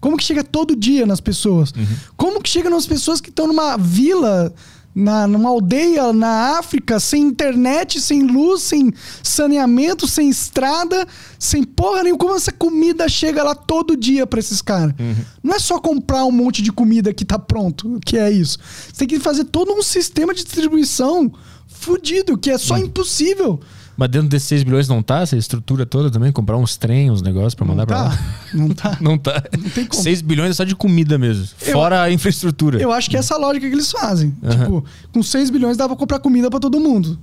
[0.01, 1.72] Como que chega todo dia nas pessoas?
[2.16, 4.52] Como que chega nas pessoas que estão numa vila,
[4.94, 11.06] na, numa aldeia na África, sem internet, sem luz, sem saneamento, sem estrada,
[11.39, 12.18] sem porra nenhuma?
[12.18, 14.94] Como essa comida chega lá todo dia pra esses caras?
[15.43, 18.59] Não é só comprar um monte de comida que tá pronto, que é isso.
[18.86, 21.31] Você tem que fazer todo um sistema de distribuição
[21.68, 23.60] fudido, que é só impossível.
[24.01, 26.32] Mas dentro desses 6 bilhões não tá essa estrutura toda também?
[26.32, 28.10] Comprar uns trem, uns negócios pra mandar Não pra lá?
[28.10, 28.18] tá,
[28.55, 28.98] não tá.
[28.98, 29.43] Não tá.
[29.74, 30.02] tem como.
[30.02, 31.47] 6 bilhões é só de comida mesmo.
[31.60, 32.81] Eu- Fora a infraestrutura.
[32.81, 34.35] Eu acho que é essa a lógica que eles fazem.
[34.43, 34.56] Aham.
[34.59, 37.18] Tipo, com 6 bilhões dá pra comprar comida pra todo mundo.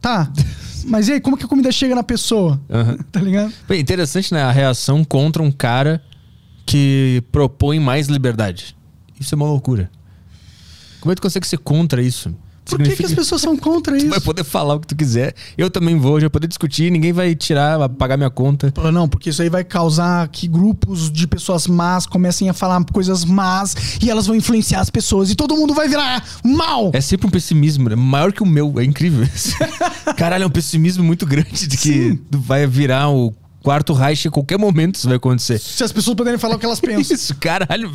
[0.00, 0.28] Tá.
[0.86, 2.60] Mas e aí, como que a comida chega na pessoa?
[2.68, 2.98] Aham.
[3.12, 3.52] Tá ligado?
[3.68, 4.42] Bem, interessante, né?
[4.42, 6.02] A reação contra um cara
[6.66, 8.76] que propõe mais liberdade.
[9.20, 9.88] Isso é uma loucura.
[11.00, 12.34] Como é que tu consegue ser contra isso?
[12.64, 14.10] Por que, que as pessoas são contra Tu isso?
[14.10, 15.34] vai poder falar o que tu quiser.
[15.58, 18.72] Eu também vou, já vou poder discutir, ninguém vai tirar, pagar minha conta.
[18.92, 23.24] Não, porque isso aí vai causar que grupos de pessoas más comecem a falar coisas
[23.24, 26.90] más e elas vão influenciar as pessoas e todo mundo vai virar mal.
[26.94, 27.96] É sempre um pessimismo, né?
[27.96, 29.26] Maior que o meu, é incrível.
[30.16, 34.30] Caralho, é um pessimismo muito grande de que tu vai virar o quarto Reich a
[34.30, 35.58] qualquer momento isso vai acontecer.
[35.58, 37.00] Se as pessoas puderem falar o que elas pensam.
[37.14, 37.92] Isso, caralho.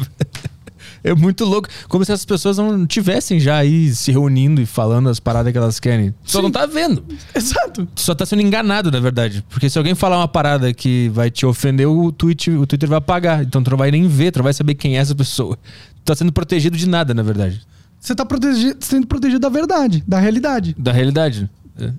[1.03, 1.67] É muito louco.
[1.87, 5.57] Como se as pessoas não tivessem já aí se reunindo e falando as paradas que
[5.57, 6.13] elas querem.
[6.23, 6.43] Só Sim.
[6.43, 7.03] não tá vendo.
[7.33, 7.85] Exato.
[7.93, 9.43] Tu só tá sendo enganado, na verdade.
[9.49, 12.97] Porque se alguém falar uma parada que vai te ofender, o, tweet, o Twitter vai
[12.97, 13.43] apagar.
[13.43, 15.57] Então tu não vai nem ver, tu não vai saber quem é essa pessoa.
[15.57, 17.61] Tu tá sendo protegido de nada, na verdade.
[17.99, 20.75] Você tá protegi- sendo protegido da verdade, da realidade.
[20.77, 21.49] Da realidade.
[21.79, 21.91] É.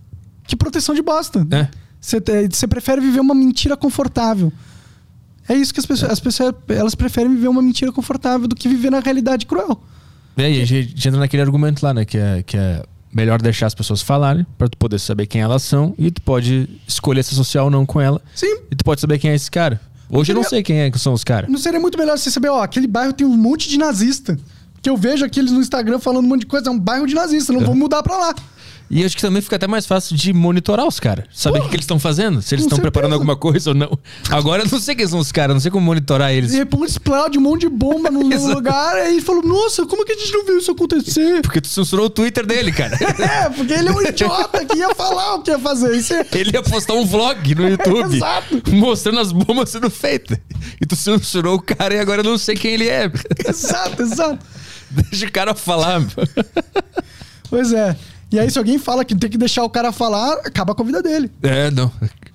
[0.46, 1.46] Que proteção de bosta.
[1.50, 1.68] É.
[2.00, 4.52] Você, te- você prefere viver uma mentira confortável.
[5.48, 8.68] É isso que as pessoas, as pessoas elas preferem viver uma mentira confortável do que
[8.68, 9.80] viver na realidade cruel.
[10.36, 12.04] É, e a gente entra naquele argumento lá, né?
[12.04, 12.82] Que é, que é
[13.12, 16.68] melhor deixar as pessoas falarem pra tu poder saber quem elas são e tu pode
[16.86, 18.20] escolher se associar ou não com ela.
[18.34, 18.58] Sim.
[18.70, 19.80] E tu pode saber quem é esse cara.
[20.10, 21.50] Hoje eu não sei quem é que são os caras.
[21.50, 24.38] Não seria muito melhor você saber, ó, aquele bairro tem um monte de nazista.
[24.82, 27.14] Que eu vejo aqueles no Instagram falando um monte de coisa, é um bairro de
[27.14, 28.34] nazista, não vou mudar pra lá.
[28.88, 31.24] E acho que também fica até mais fácil de monitorar os caras.
[31.32, 32.40] Saber o que, que eles estão fazendo.
[32.40, 33.98] Se eles estão preparando alguma coisa ou não.
[34.30, 36.52] Agora eu não sei quem são os caras, não sei como monitorar eles.
[36.52, 38.20] De repente explode um monte de bomba no,
[38.54, 41.42] lugar, aí falou, nossa, como que a gente não viu isso acontecer?
[41.42, 42.96] Porque tu censurou o Twitter dele, cara.
[43.22, 45.96] é, porque ele é um idiota que ia falar o que ia fazer.
[45.96, 46.24] Isso é...
[46.32, 48.62] Ele ia postar um vlog no YouTube Exato.
[48.68, 50.38] mostrando as bombas sendo feitas.
[50.80, 53.10] E tu censurou o cara e agora eu não sei quem ele é.
[53.48, 54.46] Exato, exato.
[54.90, 56.02] Deixa o cara falar.
[57.50, 57.96] Pois é.
[58.32, 60.86] E aí, se alguém fala que tem que deixar o cara falar, acaba com a
[60.86, 61.30] vida dele.
[61.42, 61.90] É, não.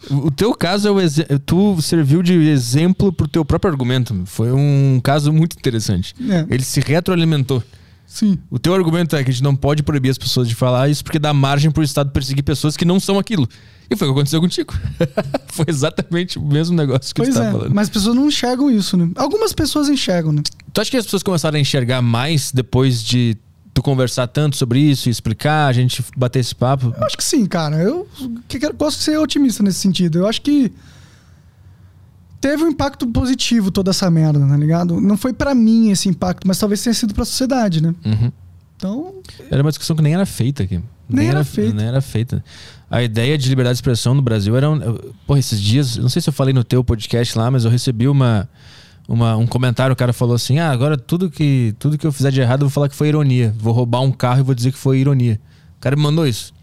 [0.09, 4.15] O teu caso é o exe- tu serviu de exemplo pro teu próprio argumento.
[4.25, 6.15] Foi um caso muito interessante.
[6.29, 6.45] É.
[6.49, 7.61] Ele se retroalimentou.
[8.07, 8.37] Sim.
[8.49, 11.03] O teu argumento é que a gente não pode proibir as pessoas de falar isso
[11.03, 13.47] porque dá margem pro Estado perseguir pessoas que não são aquilo.
[13.89, 14.73] E foi o que aconteceu contigo.
[15.47, 17.51] foi exatamente o mesmo negócio que Pois tu tá é.
[17.51, 17.73] falando.
[17.75, 19.09] Mas as pessoas não enxergam isso, né?
[19.15, 20.41] Algumas pessoas enxergam, né?
[20.73, 23.37] Tu acha que as pessoas começaram a enxergar mais depois de
[23.81, 26.93] tu conversar tanto sobre isso e explicar, a gente bater esse papo?
[26.97, 27.77] Eu acho que sim, cara.
[27.77, 28.07] Eu
[28.77, 30.19] gosto de ser otimista nesse sentido.
[30.19, 30.71] Eu acho que
[32.39, 35.01] teve um impacto positivo toda essa merda, tá ligado?
[35.01, 37.93] Não foi pra mim esse impacto, mas talvez tenha sido pra sociedade, né?
[38.05, 38.31] Uhum.
[38.75, 39.13] Então,
[39.49, 40.81] Era uma discussão que nem era feita aqui.
[41.07, 41.73] Nem era feita.
[41.75, 42.43] Nem era feita.
[42.89, 44.69] A ideia de liberdade de expressão no Brasil era.
[44.69, 44.79] Um,
[45.27, 48.07] porra, esses dias, não sei se eu falei no teu podcast lá, mas eu recebi
[48.07, 48.49] uma,
[49.11, 49.93] uma- um comentário.
[49.93, 52.67] O cara falou assim: Ah, agora tudo que, tudo que eu fizer de errado eu
[52.67, 53.53] vou falar que foi ironia.
[53.59, 55.39] Vou roubar um carro e vou dizer que foi ironia.
[55.77, 56.53] O cara me mandou isso.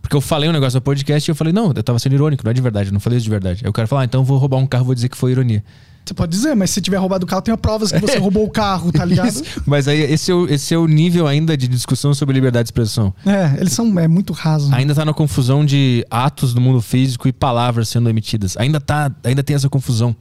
[0.00, 2.42] Porque eu falei um negócio no podcast e eu falei: Não, eu tava sendo irônico,
[2.44, 3.60] não é de verdade, eu não falei isso de verdade.
[3.64, 5.16] Aí o cara falou: Ah, então eu vou roubar um carro e vou dizer que
[5.16, 5.62] foi ironia.
[6.04, 8.50] você pode dizer, mas se tiver roubado o carro, tem provas que você roubou o
[8.50, 9.28] carro, tá ligado?
[9.30, 9.44] Isso.
[9.64, 12.68] Mas aí esse é, o, esse é o nível ainda de discussão sobre liberdade de
[12.68, 13.14] expressão.
[13.24, 14.68] É, eles são é muito raso.
[14.68, 14.78] né?
[14.78, 18.56] Ainda tá na confusão de atos do mundo físico e palavras sendo emitidas.
[18.56, 20.14] Ainda tá, ainda tem essa confusão.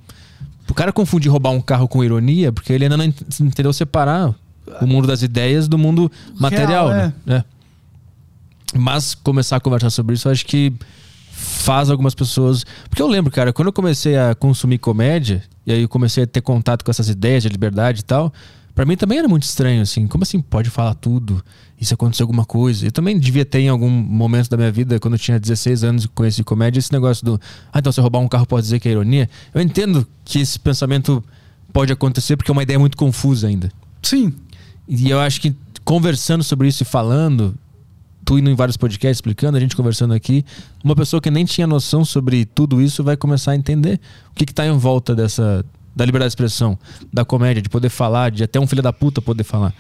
[0.70, 4.34] O cara confundir roubar um carro com ironia, porque ele ainda não ent- entendeu separar
[4.82, 6.10] o mundo das ideias do mundo
[6.40, 7.14] material, Real, né?
[7.28, 7.44] É.
[8.74, 10.72] Mas começar a conversar sobre isso, eu acho que
[11.32, 12.66] faz algumas pessoas.
[12.90, 16.28] Porque eu lembro, cara, quando eu comecei a consumir comédia, e aí eu comecei a
[16.28, 18.32] ter contato com essas ideias de liberdade e tal,
[18.74, 20.08] para mim também era muito estranho, assim.
[20.08, 21.44] Como assim pode falar tudo?
[21.80, 22.86] E se acontecer alguma coisa?
[22.86, 26.04] Eu também devia ter em algum momento da minha vida, quando eu tinha 16 anos
[26.06, 27.42] e conheci comédia, esse negócio do.
[27.74, 29.30] Ah, então se eu roubar um carro pode dizer que é ironia.
[29.54, 31.24] Eu entendo que esse pensamento
[31.74, 33.72] pode acontecer porque é uma ideia muito confusa ainda.
[34.02, 34.34] Sim.
[34.88, 37.56] E eu acho que conversando sobre isso e falando,
[38.24, 40.46] tu indo em vários podcasts explicando, a gente conversando aqui,
[40.84, 44.00] uma pessoa que nem tinha noção sobre tudo isso vai começar a entender
[44.32, 45.66] o que está em volta dessa
[45.96, 46.78] da liberdade de expressão,
[47.12, 49.74] da comédia, de poder falar, de até um filho da puta poder falar.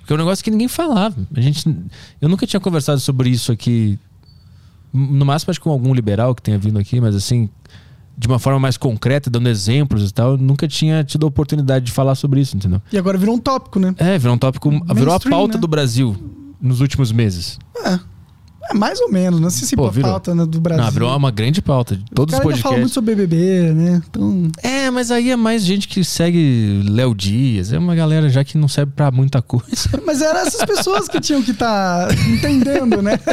[0.00, 1.16] Porque é um negócio que ninguém falava.
[1.34, 1.66] A gente,
[2.20, 3.98] eu nunca tinha conversado sobre isso aqui,
[4.92, 7.48] no máximo acho que com algum liberal que tenha vindo aqui, mas assim,
[8.16, 11.86] de uma forma mais concreta, dando exemplos e tal, eu nunca tinha tido a oportunidade
[11.86, 12.80] de falar sobre isso, entendeu?
[12.92, 13.94] E agora virou um tópico, né?
[13.98, 15.60] É, virou um tópico, virou a pauta né?
[15.60, 16.16] do Brasil
[16.60, 17.58] nos últimos meses.
[17.84, 17.98] É.
[18.70, 20.10] É mais ou menos, não sei se Pô, virou.
[20.10, 20.84] pauta né, do Brasil.
[20.84, 22.92] Não, virou uma grande pauta de todos os ainda fala muito podcasts.
[22.94, 24.02] sobre BBB, né?
[24.08, 28.42] Então, É, mas aí é mais gente que segue Léo Dias, é uma galera já
[28.42, 29.66] que não serve pra muita coisa.
[30.06, 33.18] mas eram essas pessoas que tinham que estar entendendo, né?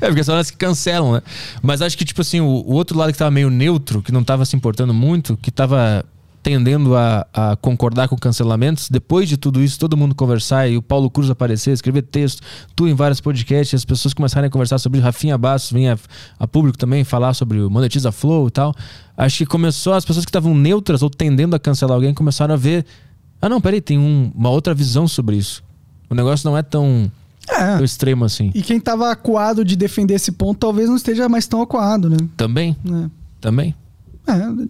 [0.00, 1.22] É, porque são elas que cancelam, né?
[1.62, 4.22] Mas acho que, tipo assim, o, o outro lado que tava meio neutro, que não
[4.22, 6.04] tava se importando muito, que tava
[6.48, 10.82] tendendo a, a concordar com cancelamentos, depois de tudo isso, todo mundo conversar e o
[10.82, 12.40] Paulo Cruz aparecer, escrever texto,
[12.74, 15.98] tu em vários podcasts, as pessoas começarem a conversar sobre Rafinha Bastos vinha
[16.38, 18.74] a público também falar sobre o Monetiza Flow e tal.
[19.14, 22.56] Acho que começou, as pessoas que estavam neutras ou tendendo a cancelar alguém começaram a
[22.56, 22.86] ver,
[23.42, 25.62] ah não, peraí, tem um- uma outra visão sobre isso.
[26.08, 27.12] O negócio não é tão,
[27.50, 27.82] É.
[27.84, 28.50] extremo assim.
[28.54, 32.16] E quem tava acuado de defender esse ponto talvez não esteja mais tão acuado, né?
[32.38, 33.10] Também, É.
[33.38, 33.74] também.
[34.26, 34.68] É,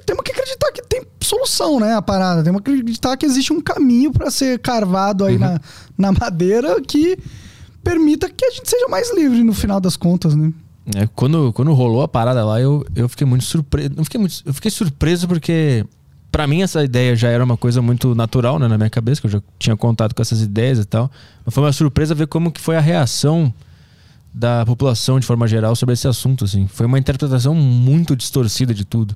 [0.00, 1.94] temos que acreditar que tem solução, né?
[1.94, 2.42] A parada.
[2.42, 5.60] Temos que acreditar que existe um caminho para ser carvado aí na,
[5.96, 7.18] na madeira que
[7.82, 10.52] permita que a gente seja mais livre no final das contas, né?
[10.96, 13.90] É, quando, quando rolou a parada lá, eu, eu fiquei muito surpreso.
[13.96, 15.84] Não fiquei muito, eu fiquei surpreso porque,
[16.30, 19.26] pra mim, essa ideia já era uma coisa muito natural né, na minha cabeça, que
[19.26, 21.10] eu já tinha contato com essas ideias e tal.
[21.44, 23.52] Mas foi uma surpresa ver como que foi a reação
[24.34, 26.44] da população de forma geral sobre esse assunto.
[26.44, 26.66] Assim.
[26.66, 29.14] Foi uma interpretação muito distorcida de tudo.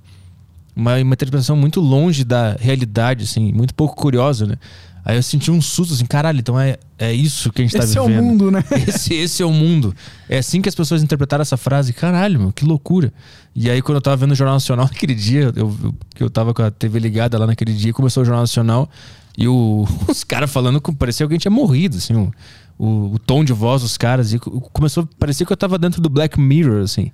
[0.77, 4.57] Uma, uma interpretação muito longe da realidade, assim, muito pouco curiosa, né?
[5.05, 7.95] Aí eu senti um susto, assim, caralho, então é, é isso que a gente Esse
[7.95, 8.25] tá é o vivendo.
[8.25, 8.63] mundo, né?
[8.89, 9.95] Esse, esse é o mundo.
[10.29, 11.93] É assim que as pessoas interpretaram essa frase.
[11.93, 13.13] Caralho, meu, que loucura.
[13.55, 16.53] E aí, quando eu tava vendo o Jornal Nacional naquele dia, eu, que eu tava
[16.53, 18.91] com a TV ligada lá naquele dia, começou o Jornal Nacional
[19.39, 22.33] e o, os caras falando que parecia que alguém tinha morrido, assim, o,
[22.77, 24.33] o, o tom de voz dos caras.
[24.33, 27.13] E co- começou, parecia que eu tava dentro do Black Mirror, assim.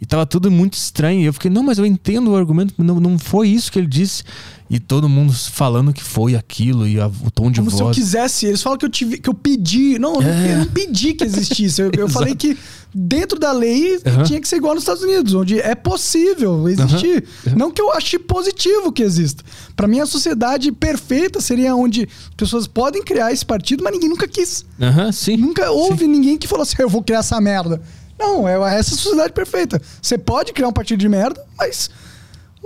[0.00, 1.20] E tava tudo muito estranho.
[1.20, 3.86] E eu fiquei, não, mas eu entendo o argumento, não, não foi isso que ele
[3.86, 4.22] disse.
[4.68, 7.86] E todo mundo falando que foi aquilo e a- o tom de Como se eu
[7.86, 7.96] voz.
[7.96, 8.46] quisesse.
[8.46, 9.98] Eles falam que eu, tive, que eu pedi.
[9.98, 10.54] Não, eu não- É.
[10.54, 11.80] eu não pedi que existisse.
[11.80, 12.56] Eu, eu falei que
[12.94, 14.22] dentro da lei Aham.
[14.24, 17.24] tinha que ser igual nos Estados Unidos, onde é possível existir.
[17.56, 19.44] Não que eu ache positivo que exista.
[19.76, 24.26] Pra mim, a sociedade perfeita seria onde pessoas podem criar esse partido, mas ninguém nunca
[24.26, 24.64] quis.
[24.80, 25.36] Aham, sim.
[25.36, 27.80] Nunca houve ninguém que falou assim: eu vou criar essa merda.
[28.18, 29.80] Não, é essa a sociedade perfeita.
[30.00, 31.90] Você pode criar um partido de merda, mas.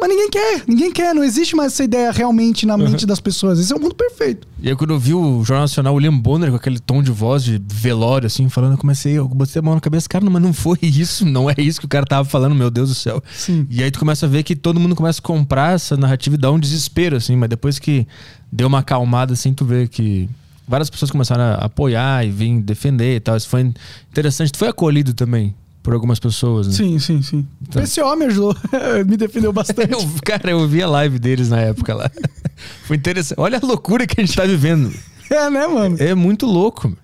[0.01, 3.59] Mas ninguém quer, ninguém quer, não existe mais essa ideia realmente na mente das pessoas.
[3.59, 4.47] Esse é o mundo perfeito.
[4.61, 7.11] E aí quando eu vi o Jornal Nacional, o William Bonner com aquele tom de
[7.11, 10.41] voz de velório, assim, falando, eu comecei, eu botei a mão na cabeça, cara, mas
[10.41, 13.21] não foi isso, não é isso que o cara tava falando, meu Deus do céu.
[13.35, 13.67] Sim.
[13.69, 16.39] E aí tu começa a ver que todo mundo começa a comprar essa narrativa e
[16.39, 18.07] dá um desespero, assim, mas depois que
[18.53, 20.29] deu uma acalmada, assim, tu vê que
[20.69, 23.37] várias pessoas começaram a apoiar e vir defender e tal.
[23.37, 23.73] Isso foi
[24.11, 24.53] interessante.
[24.53, 26.75] Tu foi acolhido também por algumas pessoas, né?
[26.75, 27.47] Sim, sim, sim.
[27.63, 27.83] Então.
[27.83, 28.57] O PCO me ajudou,
[29.09, 29.93] me defendeu bastante.
[29.93, 32.11] Eu, cara, eu vi a live deles na época lá.
[32.85, 33.41] Foi interessante.
[33.41, 34.93] Olha a loucura que a gente tá vivendo.
[35.31, 35.97] É, né, mano?
[35.99, 36.95] É muito louco.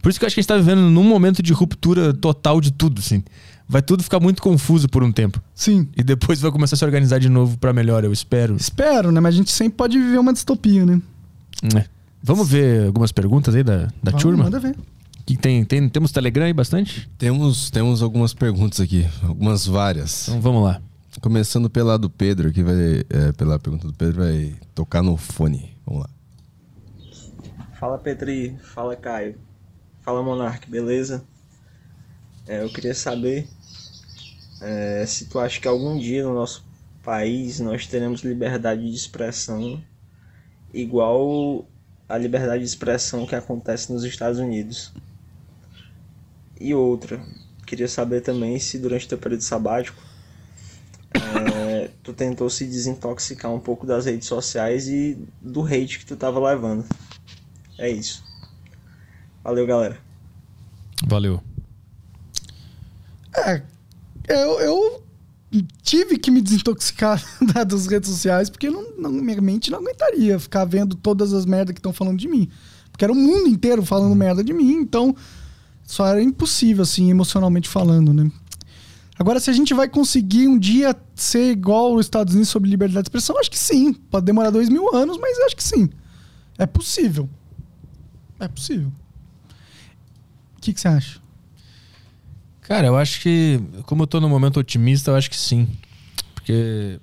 [0.00, 2.60] Por isso que eu acho que a gente tá vivendo num momento de ruptura total
[2.60, 3.22] de tudo, assim.
[3.68, 5.42] Vai tudo ficar muito confuso por um tempo.
[5.54, 5.88] Sim.
[5.96, 8.56] E depois vai começar a se organizar de novo pra melhor, eu espero.
[8.56, 9.20] Espero, né?
[9.20, 11.02] Mas a gente sempre pode viver uma distopia, né?
[11.76, 11.97] É.
[12.22, 14.44] Vamos ver algumas perguntas aí da, da Vamos, turma?
[14.44, 14.76] Manda ver.
[15.24, 17.08] Que tem, tem, temos Telegram aí bastante?
[17.18, 20.28] Temos, temos algumas perguntas aqui, algumas várias.
[20.28, 20.80] Então vamos lá.
[21.20, 23.04] Começando pela do Pedro, que vai.
[23.10, 25.76] é, pela pergunta do Pedro, vai tocar no fone.
[25.84, 26.10] Vamos lá.
[27.78, 29.36] Fala Petri, fala Caio,
[30.02, 31.24] fala Monark, beleza?
[32.46, 33.46] É, eu queria saber
[34.60, 36.64] é, se tu acha que algum dia no nosso
[37.04, 39.82] país nós teremos liberdade de expressão
[40.72, 41.66] igual
[42.08, 44.92] a liberdade de expressão que acontece nos Estados Unidos.
[46.60, 47.20] E outra,
[47.66, 50.00] queria saber também se durante o teu período sabático
[51.14, 56.16] é, tu tentou se desintoxicar um pouco das redes sociais e do hate que tu
[56.16, 56.84] tava levando.
[57.78, 58.24] É isso.
[59.42, 59.98] Valeu, galera.
[61.06, 61.42] Valeu.
[63.36, 63.62] É,
[64.26, 65.02] eu, eu
[65.82, 67.22] tive que me desintoxicar
[67.66, 71.72] das redes sociais porque não, não, minha mente não aguentaria ficar vendo todas as merdas
[71.72, 72.48] que estão falando de mim.
[72.90, 75.14] Porque era o mundo inteiro falando merda de mim, então
[75.84, 78.30] só era impossível, assim, emocionalmente falando, né?
[79.18, 83.04] Agora, se a gente vai conseguir um dia ser igual os Estados Unidos sobre liberdade
[83.04, 83.92] de expressão, acho que sim.
[83.92, 85.88] Pode demorar dois mil anos, mas acho que sim.
[86.56, 87.28] É possível.
[88.38, 88.92] É possível.
[90.56, 91.20] O que, que você acha?
[92.68, 95.66] Cara, eu acho que, como eu tô no momento otimista, eu acho que sim.
[96.34, 97.00] Porque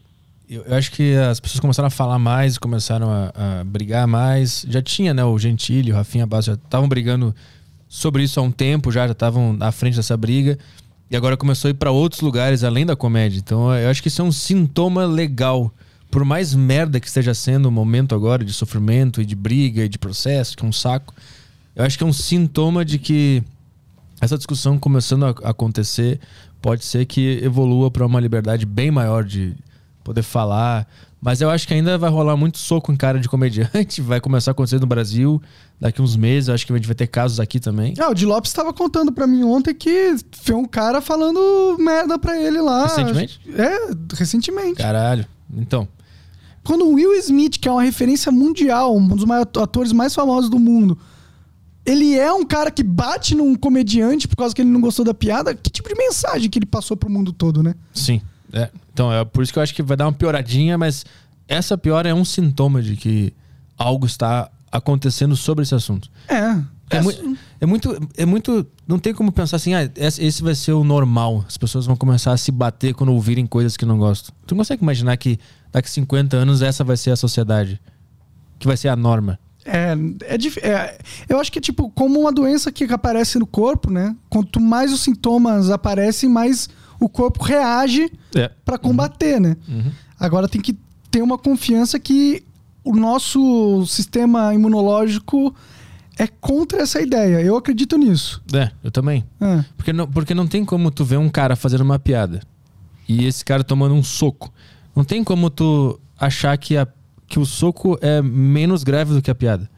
[0.47, 4.63] eu, acho que as pessoas começaram a falar mais, começaram a, a brigar mais.
[4.69, 7.33] Já tinha, né, o Gentili, o Rafinha Bastos já estavam brigando
[7.89, 10.55] sobre isso há um tempo, já estavam à frente dessa briga.
[11.09, 13.39] E agora começou a ir para outros lugares além da comédia.
[13.39, 15.73] Então eu acho que isso é um sintoma legal.
[16.11, 19.89] Por mais merda que esteja sendo o momento agora de sofrimento e de briga e
[19.89, 21.11] de processo, que é um saco,
[21.75, 23.41] eu acho que é um sintoma de que
[24.21, 26.19] essa discussão começando a acontecer
[26.61, 29.55] pode ser que evolua para uma liberdade bem maior de
[30.03, 30.87] poder falar.
[31.21, 33.99] Mas eu acho que ainda vai rolar muito soco em cara de comediante.
[34.03, 35.41] Vai começar a acontecer no Brasil
[35.81, 36.47] daqui uns meses.
[36.47, 37.95] Eu acho que a gente vai ter casos aqui também.
[37.97, 42.19] Ah, o Di Lopes estava contando para mim ontem que foi um cara falando merda
[42.19, 42.83] para ele lá.
[42.83, 43.41] Recentemente?
[43.57, 43.77] É,
[44.13, 44.75] recentemente.
[44.75, 45.25] Caralho.
[45.51, 45.87] Então.
[46.63, 49.25] Quando o Will Smith, que é uma referência mundial, um dos
[49.57, 50.95] atores mais famosos do mundo,
[51.85, 55.13] ele é um cara que bate num comediante por causa que ele não gostou da
[55.13, 57.75] piada, que tipo de mensagem que ele passou pro mundo todo, né?
[57.93, 58.21] Sim.
[58.51, 58.69] É.
[58.93, 61.05] Então, é por isso que eu acho que vai dar uma pioradinha, mas
[61.47, 63.33] essa piora é um sintoma de que
[63.77, 66.09] algo está acontecendo sobre esse assunto.
[66.27, 66.75] É.
[66.89, 67.11] É, mu
[67.59, 68.09] é, muito.
[68.17, 68.67] É muito.
[68.87, 71.43] Não tem como pensar assim, ah, esse vai ser o normal.
[71.47, 74.33] As pessoas vão começar a se bater quando ouvirem coisas que não gostam.
[74.45, 75.39] Tu não consegue imaginar que
[75.71, 77.81] daqui a 50 anos essa vai ser a sociedade?
[78.59, 79.39] Que vai ser a norma?
[79.65, 80.97] É, é, é,
[81.27, 84.15] eu acho que é tipo como uma doença que aparece no corpo, né?
[84.29, 86.69] Quanto mais os sintomas aparecem, mais
[86.99, 88.51] o corpo reage é.
[88.63, 89.41] para combater, uhum.
[89.41, 89.57] né?
[89.67, 89.91] Uhum.
[90.19, 90.77] Agora tem que
[91.09, 92.43] ter uma confiança que
[92.83, 95.53] o nosso sistema imunológico
[96.17, 97.41] é contra essa ideia.
[97.41, 98.41] Eu acredito nisso.
[98.53, 99.25] É, eu também.
[99.41, 99.65] É.
[99.75, 102.41] Porque, não, porque não tem como tu ver um cara fazendo uma piada
[103.07, 104.53] e esse cara tomando um soco.
[104.95, 106.87] Não tem como tu achar que a
[107.27, 109.69] que o soco é menos grave do que a piada.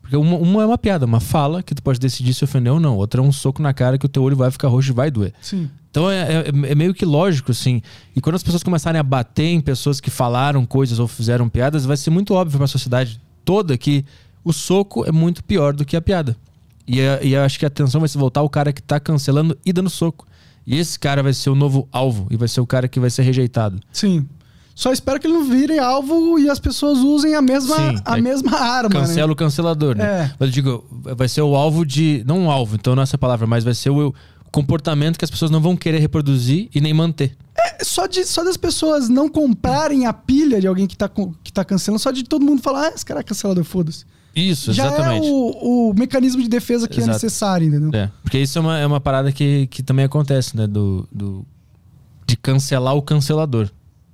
[0.00, 2.80] Porque uma, uma, é uma piada, uma fala que tu pode decidir se ofender ou
[2.80, 2.96] não.
[2.96, 5.10] Outra é um soco na cara que o teu olho vai ficar roxo e vai
[5.10, 5.34] doer.
[5.40, 5.68] Sim.
[5.90, 7.82] Então é, é, é, meio que lógico, assim.
[8.16, 11.84] E quando as pessoas começarem a bater em pessoas que falaram coisas ou fizeram piadas,
[11.84, 14.04] vai ser muito óbvio para a sociedade toda que
[14.42, 16.36] o soco é muito pior do que a piada.
[16.86, 18.98] E, é, e eu acho que a atenção vai se voltar ao cara que tá
[18.98, 20.26] cancelando e dando soco.
[20.66, 23.10] E esse cara vai ser o novo alvo e vai ser o cara que vai
[23.10, 23.78] ser rejeitado.
[23.92, 24.26] Sim.
[24.78, 28.16] Só espero que ele não vire alvo e as pessoas usem a mesma, Sim, a
[28.16, 28.88] é mesma arma.
[28.88, 29.32] Cancela né?
[29.32, 30.04] o cancelador, né?
[30.04, 30.34] É.
[30.38, 30.86] Mas eu digo,
[31.16, 32.22] vai ser o alvo de.
[32.24, 34.14] Não um alvo, então não é essa palavra, mas vai ser o
[34.52, 37.36] comportamento que as pessoas não vão querer reproduzir e nem manter.
[37.58, 41.10] É, só, de, só das pessoas não comprarem a pilha de alguém que tá,
[41.42, 44.04] que tá cancelando, só de todo mundo falar, ah, esse cara é cancelador, foda-se.
[44.32, 45.26] Isso, Já exatamente.
[45.26, 47.10] é o, o mecanismo de defesa que é Exato.
[47.10, 47.90] é necessário, entendeu?
[48.00, 50.68] É, porque isso é uma, é uma parada que, que também acontece, né?
[50.68, 51.44] Do, do,
[52.24, 53.68] de cancelar o cancelador.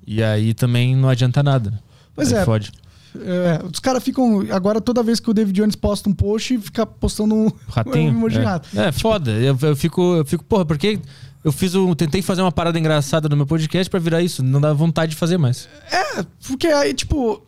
[0.06, 1.82] E aí também não adianta nada.
[2.14, 2.44] Pois aí é.
[2.44, 2.72] Fode.
[3.16, 4.44] É, os caras ficam.
[4.50, 8.10] Agora, toda vez que o David Jones posta um post, fica postando um ratinho.
[8.12, 8.42] Um emoji é.
[8.42, 8.68] rato.
[8.78, 9.30] É, foda.
[9.30, 10.98] Eu, eu, fico, eu fico, porra, porque
[11.44, 11.94] eu fiz um.
[11.94, 14.42] Tentei fazer uma parada engraçada no meu podcast para virar isso.
[14.42, 15.68] Não dá vontade de fazer mais.
[15.90, 17.42] É, porque aí, tipo.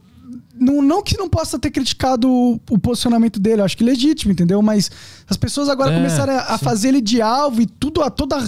[0.59, 4.33] Não, não que não possa ter criticado o, o posicionamento dele, eu acho que legítimo,
[4.33, 4.63] entendeu?
[4.63, 4.91] Mas
[5.29, 8.43] as pessoas agora é, começaram a, a fazer ele de alvo e tudo, a toda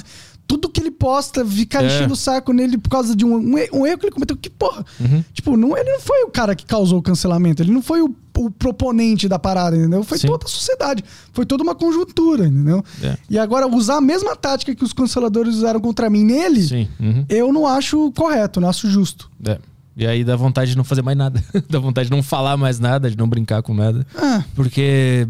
[0.49, 1.87] tudo que ele posta, ficar é.
[1.87, 4.35] enchendo o saco nele por causa de um, um, um erro que ele cometeu.
[4.35, 4.85] Que porra.
[4.99, 5.23] Uhum.
[5.35, 7.62] Tipo, não, ele não foi o cara que causou o cancelamento.
[7.62, 10.03] Ele não foi o, o proponente da parada, entendeu?
[10.03, 10.27] Foi Sim.
[10.27, 11.05] toda a sociedade.
[11.35, 12.83] Foi toda uma conjuntura, entendeu?
[13.03, 13.19] É.
[13.29, 17.27] E agora, usar a mesma tática que os canceladores usaram contra mim nele, uhum.
[17.29, 19.31] eu não acho correto, não acho justo.
[19.45, 19.59] É.
[19.95, 21.45] E aí dá vontade de não fazer mais nada.
[21.69, 24.07] dá vontade de não falar mais nada, de não brincar com nada.
[24.16, 24.43] Ah.
[24.55, 25.29] Porque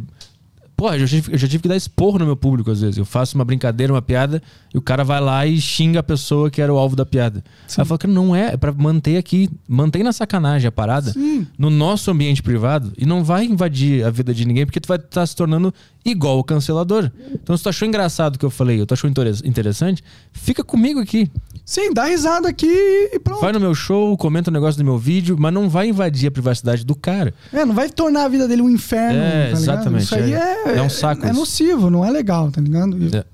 [0.79, 2.97] Porra, eu já, tive, eu já tive que dar esporro no meu público às vezes.
[2.97, 4.41] Eu faço uma brincadeira, uma piada,
[4.73, 7.43] e o cara vai lá e xinga a pessoa que era o alvo da piada.
[7.67, 7.81] Sim.
[7.81, 11.13] Aí eu falo que não é, é pra manter aqui, mantém na sacanagem a parada,
[11.13, 11.47] Sim.
[11.59, 14.99] no nosso ambiente privado, e não vai invadir a vida de ninguém, porque tu vai
[14.99, 15.73] estar tá se tornando
[16.05, 17.11] igual o cancelador.
[17.33, 19.11] Então, se tu achou engraçado o que eu falei, ou tu achou
[19.45, 21.31] interessante, fica comigo aqui.
[21.65, 23.41] Sim, dá risada aqui e pronto.
[23.43, 26.29] Vai no meu show, comenta o um negócio do meu vídeo, mas não vai invadir
[26.29, 27.35] a privacidade do cara.
[27.53, 29.21] É, não vai tornar a vida dele um inferno.
[29.21, 30.05] É, tá exatamente.
[30.05, 31.27] Isso aí é, é, é um saco.
[31.27, 32.97] É, é nocivo, não é legal, tá ligado?
[33.15, 33.25] É.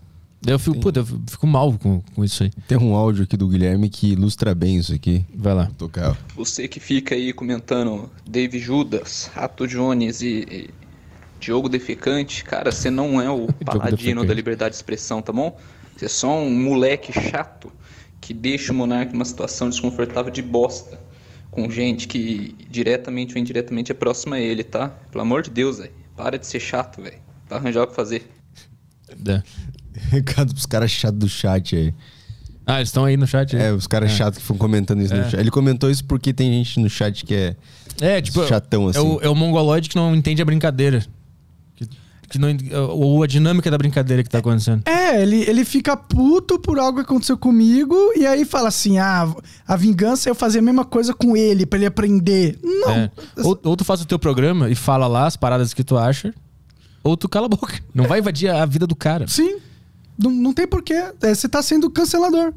[0.47, 2.51] Eu fico, puta, eu fico mal com, com isso aí.
[2.69, 5.25] Tem um áudio aqui do Guilherme que ilustra bem isso aqui.
[5.35, 5.65] Vai lá.
[5.65, 6.17] Vou tocar.
[6.37, 10.71] Você que fica aí comentando Dave Judas, Rato Jones e, e
[11.41, 15.59] Diogo Defecante, cara, você não é o paladino da liberdade de expressão, tá bom?
[15.97, 17.73] Você é só um moleque chato
[18.21, 20.99] que deixa o Monark numa situação desconfortável de bosta.
[21.51, 24.89] Com gente que diretamente ou indiretamente é próxima a ele, tá?
[24.89, 25.93] Pelo amor de Deus, velho.
[26.17, 27.19] Para de ser chato, velho.
[27.49, 28.29] Vai arranjar o que fazer.
[29.27, 29.43] É.
[30.11, 31.95] Recado pros caras chatos do chat aí.
[32.67, 33.55] Ah, eles estão aí no chat?
[33.57, 35.31] É, os caras chatos que ficam comentando isso no É.
[35.31, 35.39] chat.
[35.41, 37.57] Ele comentou isso porque tem gente no chat que é.
[38.01, 38.99] É, tipo, Chatão, assim.
[38.99, 41.05] É o, é o mongoloide que não entende a brincadeira.
[41.77, 41.87] Que,
[42.31, 44.83] que não, ent- ou a dinâmica da brincadeira que tá acontecendo.
[44.87, 49.33] É, ele, ele fica puto por algo que aconteceu comigo e aí fala assim: ah,
[49.69, 52.59] a vingança é eu fazer a mesma coisa com ele, pra ele aprender.
[52.63, 52.91] Não.
[52.91, 53.11] É.
[53.45, 56.35] Ou, ou tu faz o teu programa e fala lá as paradas que tu acha,
[57.03, 57.79] ou tu cala a boca.
[57.95, 59.29] Não vai invadir a vida do cara.
[59.29, 59.59] Sim.
[60.19, 60.95] Não, não tem porquê.
[61.23, 62.53] É, Você tá sendo cancelador.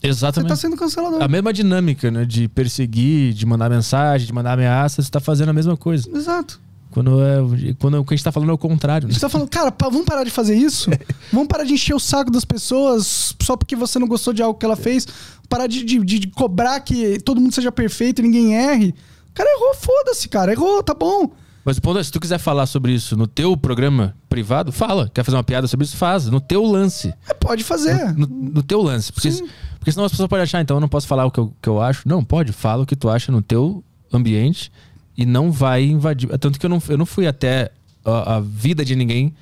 [0.00, 0.48] Você Exatamente.
[0.48, 1.22] tá sendo cancelador.
[1.22, 2.24] A mesma dinâmica, né?
[2.24, 6.08] De perseguir, de mandar mensagem, de mandar ameaça, você tá fazendo a mesma coisa.
[6.12, 6.60] Exato.
[6.90, 7.36] Quando, é,
[7.78, 9.06] quando o que a gente tá falando é o contrário.
[9.06, 9.12] Né?
[9.14, 10.90] gente tá falando, cara, vamos parar de fazer isso?
[11.32, 14.58] vamos parar de encher o saco das pessoas só porque você não gostou de algo
[14.58, 15.06] que ela fez?
[15.48, 18.94] Parar de, de, de- de cobrar que todo mundo seja perfeito e ninguém erre?
[19.30, 20.52] O cara errou, foda-se, cara.
[20.52, 21.30] Errou, tá bom.
[21.64, 25.08] Mas o ponto é, se tu quiser falar sobre isso no teu programa privado, fala.
[25.12, 25.96] Quer fazer uma piada sobre isso?
[25.96, 26.26] Faz.
[26.26, 27.14] No teu lance.
[27.28, 28.12] É, pode fazer.
[28.14, 29.12] No, no teu lance.
[29.12, 29.30] Porque,
[29.78, 31.68] porque senão as pessoas podem achar, então eu não posso falar o que eu, que
[31.68, 32.08] eu acho.
[32.08, 32.52] Não, pode.
[32.52, 34.72] Fala o que tu acha no teu ambiente
[35.16, 36.28] e não vai invadir.
[36.38, 37.70] Tanto que eu não, eu não fui até
[38.04, 39.34] a, a vida de ninguém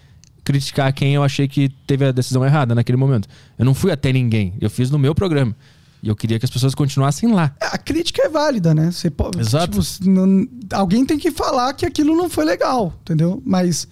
[0.45, 3.29] criticar quem eu achei que teve a decisão errada naquele momento.
[3.59, 4.55] Eu não fui até ninguém.
[4.61, 5.55] Eu fiz no meu programa.
[6.03, 7.55] E eu queria que as pessoas continuassem lá.
[7.61, 8.91] A crítica é válida, né?
[8.91, 9.81] Você pode, Exato.
[9.83, 13.43] tipo, não- alguém tem que falar que aquilo não foi legal, entendeu?
[13.45, 13.87] Mas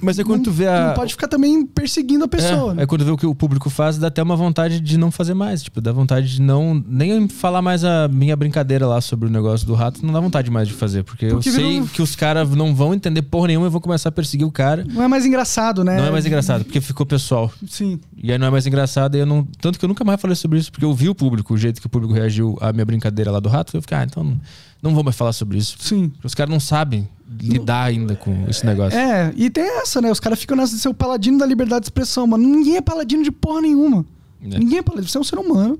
[0.00, 0.88] Mas é quando não, tu vê a.
[0.88, 2.72] não pode ficar também perseguindo a pessoa.
[2.72, 2.82] É, né?
[2.82, 5.32] é quando vê o que o público faz, dá até uma vontade de não fazer
[5.32, 5.62] mais.
[5.62, 6.82] Tipo, dá vontade de não.
[6.86, 10.50] Nem falar mais a minha brincadeira lá sobre o negócio do rato, não dá vontade
[10.50, 11.02] mais de fazer.
[11.02, 13.80] Porque, Porque eu sei virou- que os caras não vão entender porra nenhuma e vão
[13.80, 14.84] começar a perseguir o cara.
[14.86, 15.96] Não é mais engraçado, né?
[15.96, 17.50] Não é mais engraçado, porque ficou pessoal.
[17.66, 17.98] Sim.
[18.22, 19.46] E aí não é mais engraçado e eu não.
[19.60, 21.80] Tanto que eu nunca mais falei sobre isso, porque eu vi o público, o jeito
[21.80, 23.76] que o público reagiu à minha brincadeira lá do rato.
[23.76, 24.40] Eu fiquei, ah, então não,
[24.82, 25.76] não vou mais falar sobre isso.
[25.80, 26.10] Sim.
[26.10, 27.08] Porque os caras não sabem
[27.40, 28.98] lidar ainda com esse negócio.
[28.98, 30.10] É, e tem essa, né?
[30.10, 32.46] Os caras ficam nessa de ser o paladino da liberdade de expressão, mano.
[32.46, 34.04] Ninguém é paladino de porra nenhuma.
[34.42, 34.58] É.
[34.58, 35.08] Ninguém é paladino.
[35.08, 35.78] Você é um ser humano.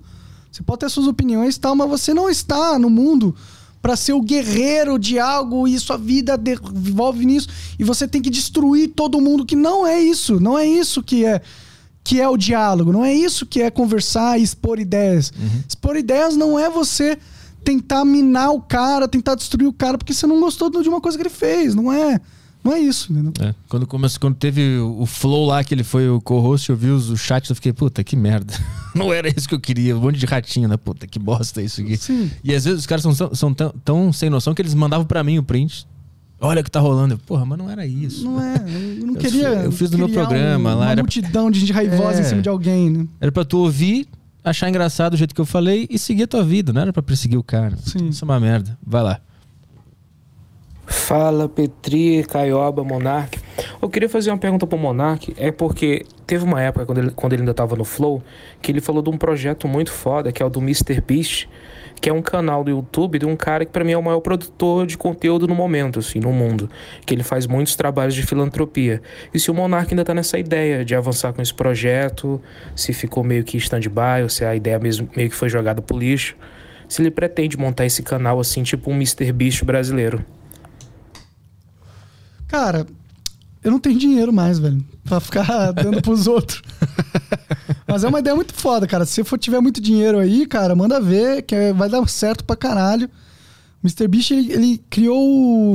[0.51, 3.35] Você pode ter suas opiniões e tal, mas você não está no mundo
[3.82, 7.48] pra ser o guerreiro de algo e sua vida de- envolve nisso.
[7.78, 10.40] E você tem que destruir todo mundo, que não é isso.
[10.40, 11.40] Não é isso que é
[12.02, 12.93] que é o diálogo.
[12.93, 15.32] Não é isso que é conversar e expor ideias.
[15.68, 17.18] Expor ideias não é você
[17.67, 21.19] tentar minar o cara, tentar destruir o cara porque você não gostou de uma coisa
[21.19, 21.75] que ele fez.
[21.75, 22.21] Não é,
[22.63, 23.33] não é isso, entendeu?
[23.41, 26.91] É, Quando, começou, quando teve o flow lá, que ele foi o co-host, eu vi
[26.91, 28.55] os, os chats, eu fiquei, puta, que merda.
[28.95, 29.97] Não era isso que eu queria.
[29.97, 30.77] Um monte de ratinho, né?
[30.77, 31.97] Puta, que bosta isso aqui.
[31.97, 32.31] Sim.
[32.45, 35.05] E às vezes os caras são, tão- são tão, tão sem noção que eles mandavam
[35.05, 35.87] pra mim o print.
[36.41, 37.15] Olha o que tá rolando.
[37.15, 38.25] Eu, Porra, mas não era isso.
[38.25, 38.55] Não é,
[39.01, 39.51] eu não Eu queria.
[39.59, 42.21] fi- eu fiz no meu programa um- lá, Uma era- multidão de gente raivosa É.
[42.21, 43.07] em cima de alguém, né?
[43.21, 44.07] Era pra tu ouvir,
[44.51, 46.73] achar engraçado o jeito que eu falei e seguir a tua vida.
[46.73, 47.77] Não era pra perseguir o cara.
[47.77, 48.09] Sim.
[48.09, 48.78] Isso é uma merda.
[48.85, 49.20] Vai lá.
[50.86, 53.40] Fala Petri, Caioba, Monark.
[53.82, 57.32] Eu queria fazer uma pergunta pro Monark, é porque teve uma época quando ele, quando
[57.32, 58.23] ele ainda tava no Flow,
[58.62, 61.01] que ele falou de um projeto muito foda, que é o do Mr.
[61.01, 61.48] Beast,
[62.01, 64.20] que é um canal do YouTube de um cara que pra mim é o maior
[64.20, 66.70] produtor de conteúdo no momento, assim, no mundo,
[67.05, 69.02] que ele faz muitos trabalhos de filantropia.
[69.32, 72.40] E se o Monark ainda tá nessa ideia de avançar com esse projeto,
[72.74, 75.98] se ficou meio que stand-by, ou se a ideia mesmo meio que foi jogada pro
[75.98, 76.36] lixo,
[76.89, 79.32] se ele pretende montar esse canal assim, tipo um Mr.
[79.32, 80.24] Beast brasileiro.
[82.47, 82.86] Cara,
[83.62, 84.85] eu não tenho dinheiro mais, velho.
[85.05, 86.62] Pra ficar dando pros outros.
[87.97, 89.06] Mas é uma ideia muito foda, cara.
[89.06, 92.44] Se você for tiver muito dinheiro aí, cara, manda ver, que é- vai dar certo
[92.44, 93.09] pra caralho.
[93.82, 94.06] O Mr.
[94.06, 95.18] Beast, ele, ele criou.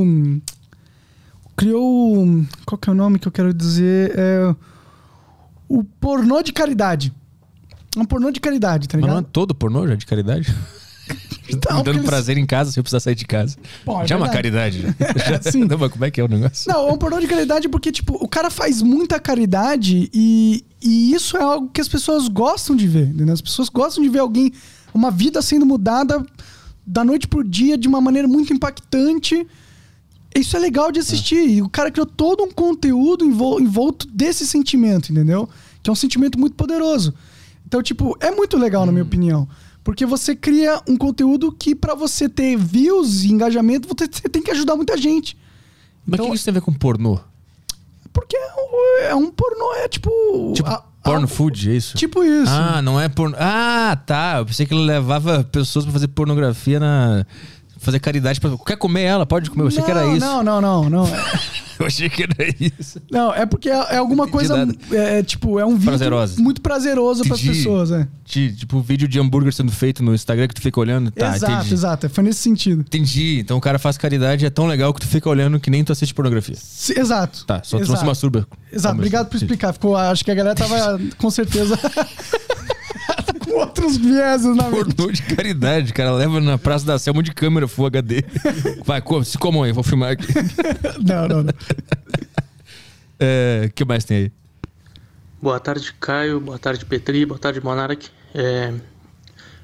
[0.04, 0.40] o-
[1.56, 2.44] Criou.
[2.64, 4.12] Qual que é o nome que eu quero dizer?
[4.16, 4.54] É.
[5.68, 7.12] O pornô de caridade.
[7.96, 9.30] É um pornô de caridade, tá Mas não é ligado?
[9.32, 10.54] todo pornô já de caridade?
[11.48, 13.56] Então, Me dando eles- prazer em casa sem eu precisar sair de casa.
[13.84, 14.82] Pô, é já é uma caridade.
[15.42, 15.50] Já.
[15.50, 15.64] Sim.
[15.64, 16.72] Não, mas como é que é o negócio?
[16.72, 21.12] Não, é um pornô de caridade porque, tipo, o cara faz muita caridade e, e
[21.12, 23.34] isso é algo que as pessoas gostam de ver, entendeu?
[23.34, 24.52] As pessoas gostam de ver alguém,
[24.94, 26.24] uma vida sendo mudada
[26.86, 29.46] da noite pro dia de uma maneira muito impactante.
[30.34, 31.46] Isso é legal de assistir.
[31.48, 35.48] E o cara criou todo um conteúdo envol- envolto desse sentimento, entendeu?
[35.82, 37.12] Que é um sentimento muito poderoso.
[37.66, 39.46] Então, tipo, é muito legal, na minha opinião.
[39.84, 44.50] Porque você cria um conteúdo que, pra você ter views e engajamento, você tem que
[44.52, 45.36] ajudar muita gente.
[46.06, 47.18] Mas o Então- que isso tem a ver com pornô?
[48.12, 50.10] Porque é um, é um pornô, é tipo.
[50.54, 51.96] Tipo, a- porno a- food, é isso?
[51.96, 52.50] Tipo isso.
[52.52, 53.34] Ah, não é porno.
[53.38, 54.36] Ah, tá.
[54.38, 57.26] Eu pensei que ele levava pessoas pra fazer pornografia na.
[57.82, 58.50] Fazer caridade pra.
[58.66, 59.26] Quer comer ela?
[59.26, 59.64] Pode comer.
[59.64, 60.20] Eu achei que era isso.
[60.24, 61.06] Não, não, não, não.
[61.80, 63.00] Eu achei que era isso.
[63.10, 64.68] Não, é porque é, é alguma coisa.
[64.92, 66.40] É, é, tipo, é um vídeo Prazerosa.
[66.40, 67.58] muito prazeroso pras Entendi.
[67.58, 68.06] pessoas, é.
[68.24, 71.10] De, tipo, vídeo de hambúrguer sendo feito no Instagram que tu fica olhando.
[71.10, 71.74] Tá, exato, entendi.
[71.74, 72.08] exato.
[72.08, 72.82] Foi nesse sentido.
[72.82, 73.40] Entendi.
[73.40, 75.90] Então o cara faz caridade é tão legal que tu fica olhando que nem tu
[75.90, 76.54] assiste pornografia.
[76.56, 77.44] Se- exato.
[77.46, 78.06] Tá, só tu não se Exato.
[78.06, 78.46] masturba.
[78.72, 79.72] Exato, obrigado por explicar.
[79.72, 81.76] Ficou, acho que a galera tava com certeza
[83.58, 84.64] outros vieses na.
[84.64, 86.12] Pornô de caridade, cara.
[86.12, 88.24] Leva na Praça da monte de câmera Full HD.
[88.84, 90.26] Vai, se comam aí, vou filmar aqui.
[91.02, 91.54] Não, não, não.
[93.18, 94.32] É, O que mais tem aí?
[95.40, 96.40] Boa tarde, Caio.
[96.40, 97.26] Boa tarde, Petri.
[97.26, 98.08] Boa tarde, Monark.
[98.34, 98.72] É,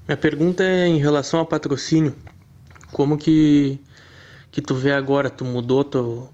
[0.06, 2.14] minha pergunta é em relação ao patrocínio.
[2.92, 3.78] Como que,
[4.50, 5.30] que tu vê agora?
[5.30, 6.32] Tu mudou teu,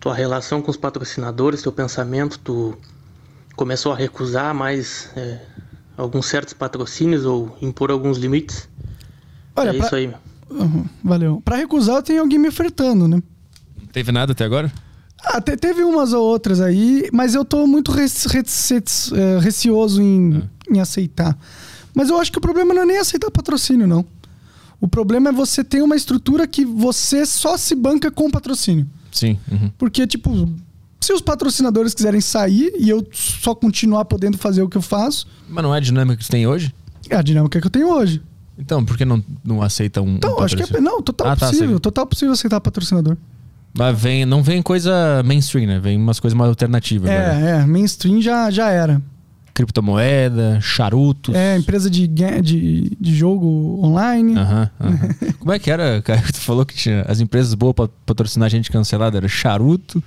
[0.00, 2.38] tua relação com os patrocinadores, teu pensamento?
[2.38, 2.76] Tu
[3.56, 5.40] começou a recusar mais é,
[5.96, 8.68] alguns certos patrocínios ou impor alguns limites?
[9.54, 10.18] Olha, é pra- isso aí, meu.
[10.50, 11.42] Uhum, valeu.
[11.44, 13.22] Pra recusar, tem alguém me ofertando, né?
[13.80, 14.72] Não teve nada até agora?
[15.24, 18.46] Ah, te- teve umas ou outras aí, mas eu tô muito rec- rec-
[19.12, 21.36] eh, receoso em, em aceitar.
[21.94, 24.04] Mas eu acho que o problema não é nem aceitar patrocínio, não.
[24.80, 28.86] O problema é você ter uma estrutura que você só se banca com patrocínio.
[29.10, 29.38] Sim.
[29.50, 29.70] uhum.
[29.78, 30.30] Porque, tipo,
[31.00, 35.26] se os patrocinadores quiserem sair e eu só continuar podendo fazer o que eu faço,
[35.48, 36.74] Mas não é a dinâmica que tu tem hoje?
[37.08, 38.20] é a dinâmica que eu tenho hoje.
[38.58, 40.16] Então, por que não, não aceita um.
[40.16, 40.80] Então, um acho que é.
[40.80, 41.68] Não, total Ah, tá, possível.
[41.70, 41.78] sei.
[41.78, 43.16] total possível aceitar patrocinador.
[43.78, 45.78] Mas vem, não vem coisa mainstream, né?
[45.78, 47.10] Vem umas coisas mais alternativas.
[47.10, 47.34] agora.
[47.38, 47.66] É, é.
[47.66, 49.02] Mainstream já, já era.
[49.52, 51.34] Criptomoeda, charutos.
[51.34, 54.36] É, empresa de, de, de jogo online.
[54.36, 55.08] Aham, aham.
[55.38, 56.22] Como é que era, cara?
[56.22, 59.16] Tu falou que tinha as empresas boas pra patrocinar gente cancelada.
[59.18, 60.02] Era charuto,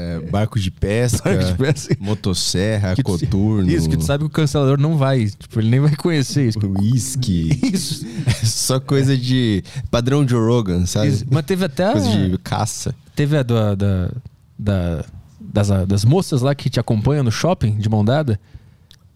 [0.00, 1.96] É, barco de pesca, Barco de pesca.
[1.98, 3.68] motosserra, Que tu- coturno.
[3.70, 5.26] Isso, que tu sabe que o cancelador não vai.
[5.26, 6.58] Tipo, ele nem vai conhecer isso.
[6.62, 7.58] Whisky.
[7.72, 8.06] Isso.
[8.46, 11.08] Só coisa de padrão Joe Rogan, sabe?
[11.08, 11.24] Isso.
[11.30, 11.84] Mas teve até.
[11.88, 12.94] a- Coisa de caça.
[13.16, 14.10] Teve a da, da,
[14.58, 15.04] da-
[15.40, 18.38] das, das moças lá que te acompanham no shopping de mão dada.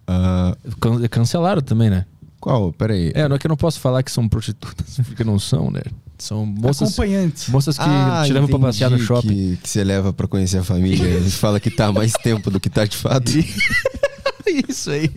[0.07, 2.07] Ah, Can- Cancelaram também, né?
[2.41, 2.73] qual?
[2.73, 3.13] Peraí.
[3.15, 5.83] É, não é que eu não posso falar que são prostitutas, porque não são, né?
[6.23, 7.49] São moças, Acompanhantes.
[7.49, 9.29] moças que Ah, te levam pra passear no shopping.
[9.29, 11.05] Que, que você leva pra conhecer a família.
[11.05, 13.33] Ele fala que tá há mais tempo do que tá de fato.
[14.69, 15.11] Isso aí.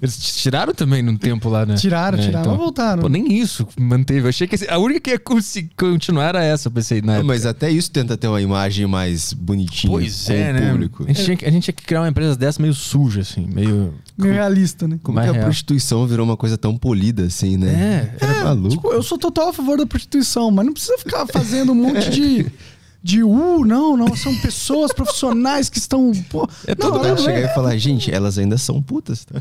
[0.00, 1.74] Eles te tiraram também num tempo lá, né?
[1.74, 3.02] Tiraram, É, tiraram, então- mas voltaram.
[3.02, 4.20] Pô, nem isso manteve.
[4.26, 5.18] Eu achei que a única que ia
[5.76, 7.26] continuar era essa, eu pensei, na época.
[7.28, 10.70] mas até isso tenta ter uma imagem mais bonitinha Pois com é, o né?
[10.70, 11.04] público.
[11.04, 13.46] A gente, tinha, que- a gente tinha que criar uma empresa dessa meio suja, assim,
[13.46, 13.94] meio.
[14.16, 14.98] Meio realista, né?
[15.02, 15.44] Como mais que a real.
[15.44, 18.12] prostituição virou uma coisa tão polida assim, né?
[18.20, 18.68] É, era maluco.
[18.70, 22.10] Tipo, eu sou total a favor da prostituição, mas não precisa ficar fazendo um monte
[22.10, 22.46] de.
[23.06, 26.10] De uh, não, não, são pessoas profissionais que estão.
[26.28, 29.40] Pô, É não é- chegar e falar, gente, elas ainda são putas, tá?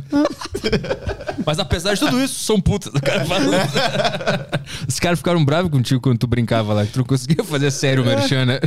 [1.44, 2.94] Mas apesar de tudo isso, são putas.
[3.02, 3.26] Cara.
[4.88, 8.04] Os caras ficaram bravos contigo quando tu brincava lá, que tu não conseguia fazer sério
[8.04, 8.60] o merchan, né?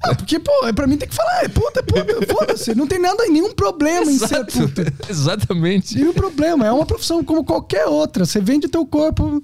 [0.00, 2.76] Ah, porque, pô, é pra mim tem que falar, é puta, é puta, foda-se.
[2.76, 4.52] Não tem nada, nenhum problema em ser Exato.
[4.56, 4.92] puta.
[5.08, 5.96] Exatamente.
[5.96, 6.64] Nenhum problema.
[6.64, 8.24] É uma profissão como qualquer outra.
[8.24, 9.42] Você vende teu corpo.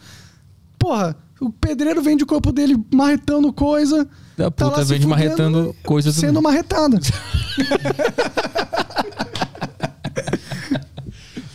[0.79, 4.07] Porra, o pedreiro vende o corpo dele marretando coisa.
[4.41, 6.15] Da tá lá puta se vende marretando coisas.
[6.15, 6.99] Sendo marretada.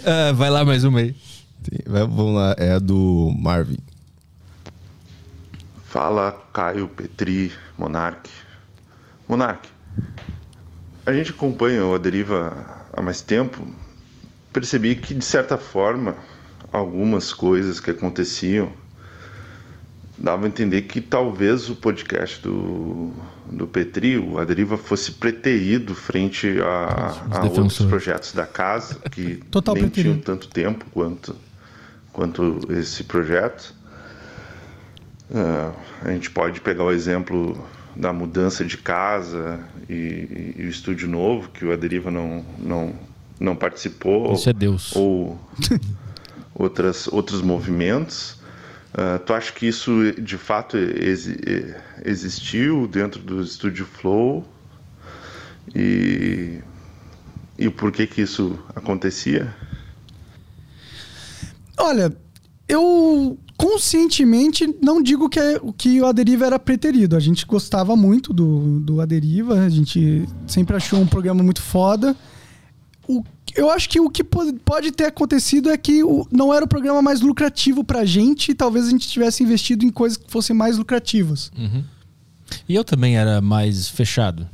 [0.07, 1.16] Ah, vai lá mais uma aí.
[1.64, 3.80] Tem- vai- vamos lá, é a do Marvin.
[5.86, 8.30] Fala Caio, Petri, Monark.
[9.28, 9.68] Monark,
[11.07, 13.66] a gente acompanha o A Deriva há mais tempo.
[14.53, 16.16] Percebi que, de certa forma,
[16.72, 18.72] algumas coisas que aconteciam
[20.18, 23.12] davam a entender que talvez o podcast do,
[23.52, 29.38] do Petri, o A Deriva, fosse preterido frente a, a outros projetos da casa que
[29.52, 30.22] Total nem preterido.
[30.22, 31.36] tinham tanto tempo quanto,
[32.12, 33.74] quanto esse projeto.
[35.34, 35.72] Ah,
[36.04, 37.58] a gente pode pegar o exemplo
[37.96, 39.60] da mudança de casa
[39.90, 42.94] e, e o estúdio novo, que o Aderiva não, não,
[43.40, 44.34] não participou.
[44.34, 44.96] Isso é Deus.
[44.96, 45.40] Ou
[46.54, 48.35] outras, outros movimentos.
[48.98, 54.46] Ah, tu acha que isso de fato exi- eh, existiu dentro do estúdio Flow?
[55.76, 56.60] E,
[57.58, 59.54] e por que que isso acontecia?
[61.78, 62.16] Olha,
[62.70, 67.18] eu conscientemente não digo que, é, que o Aderiva era preterido.
[67.18, 72.16] A gente gostava muito do, do Aderiva, a gente sempre achou um programa muito foda.
[73.08, 73.24] O,
[73.56, 76.02] eu acho que o que po- pode ter acontecido é que
[76.32, 79.90] não era o programa mais lucrativo pra gente e talvez a gente tivesse investido em
[79.90, 81.52] coisas que fossem mais lucrativas.
[82.69, 84.48] E eu também era mais fechado.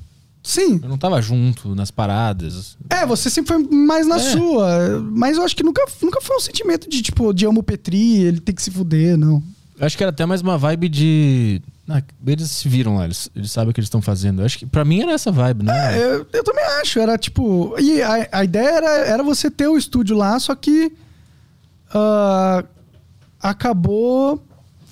[0.43, 0.79] Sim.
[0.81, 2.75] Eu não tava junto nas paradas.
[2.89, 4.19] É, você sempre foi mais na É.
[4.19, 4.99] sua.
[5.13, 8.19] Mas eu acho que nunca, nunca foi um sentimento de, tipo, de amo o Petri,
[8.23, 9.43] ele tem que se fuder, não.
[9.81, 11.61] Eu acho que era até mais uma vibe de.
[11.89, 14.41] Ah, eles se viram lá, eles, eles sabem o que eles estão fazendo.
[14.41, 15.97] Eu acho que pra mim era essa vibe, né?
[15.97, 16.99] É, eu, eu também acho.
[16.99, 17.75] Era tipo.
[17.79, 20.93] E a, a ideia era, era você ter o estúdio lá, só que.
[21.93, 22.63] ah,
[23.39, 24.41] acabou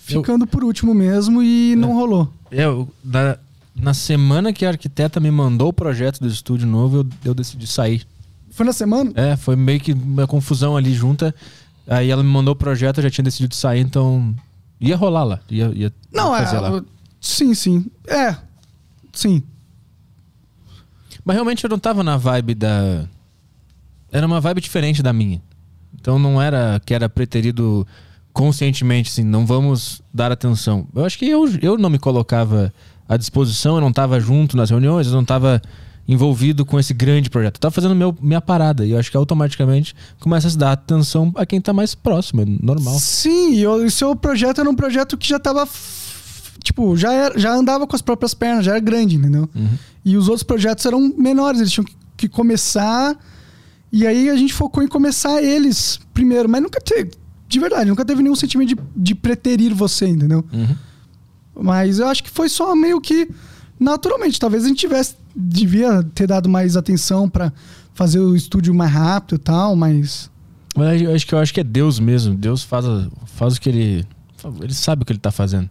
[0.03, 2.33] ficando por último mesmo e não rolou.
[2.51, 3.37] É, eu- na,
[3.75, 7.67] na semana que a arquiteta me mandou o projeto do estúdio novo, eu, eu decidi
[7.67, 8.07] sair.
[8.49, 9.11] Foi na semana?
[9.15, 11.33] É, foi meio que uma confusão ali junta.
[11.87, 14.33] Aí ela me mandou o projeto, eu já tinha decidido sair, então.
[14.79, 15.39] Ia rolar lá.
[15.49, 16.39] Ia, ia Não, é.
[16.45, 16.69] fazer lá.
[16.69, 16.85] eu-
[17.19, 17.85] Sim, sim.
[18.07, 18.35] É.
[19.11, 19.43] Sim.
[21.25, 23.05] Mas realmente eu não tava na vibe da.
[24.11, 25.41] Era uma vibe diferente da minha.
[25.99, 27.85] Então não era que era preterido
[28.31, 30.87] conscientemente, assim, não vamos dar atenção.
[30.95, 32.73] Eu acho que eu, eu não me colocava
[33.07, 35.61] à disposição, eu não tava junto nas reuniões, eu não tava
[36.09, 37.57] envolvido com esse grande projeto.
[37.57, 38.83] Eu tava fazendo meu, minha parada.
[38.83, 42.41] E eu acho que automaticamente começa a se dar atenção a quem tá mais próximo,
[42.41, 42.97] é normal.
[42.97, 45.69] Sim, e o, seu projeto era um projeto que já tava.
[46.63, 49.47] Tipo, já, era, já andava com as próprias pernas, já era grande, entendeu?
[50.03, 53.15] E os outros projetos eram menores, eles tinham que, que começar.
[53.91, 57.11] E aí a gente focou em começar eles primeiro, mas nunca teve.
[57.47, 60.43] De verdade, nunca teve nenhum sentimento de, de preterir você, entendeu?
[61.55, 63.29] Mas eu acho que foi só meio que
[63.79, 64.39] naturalmente.
[64.39, 65.15] Talvez a gente tivesse.
[65.35, 67.51] Devia ter dado mais atenção pra
[67.93, 70.29] fazer o estúdio mais rápido e tal, mas.
[70.75, 72.35] Mas eu acho que eu acho que é Deus mesmo.
[72.35, 72.85] Deus faz,
[73.25, 74.07] faz o que ele.
[74.61, 75.69] Ele sabe o que ele tá fazendo.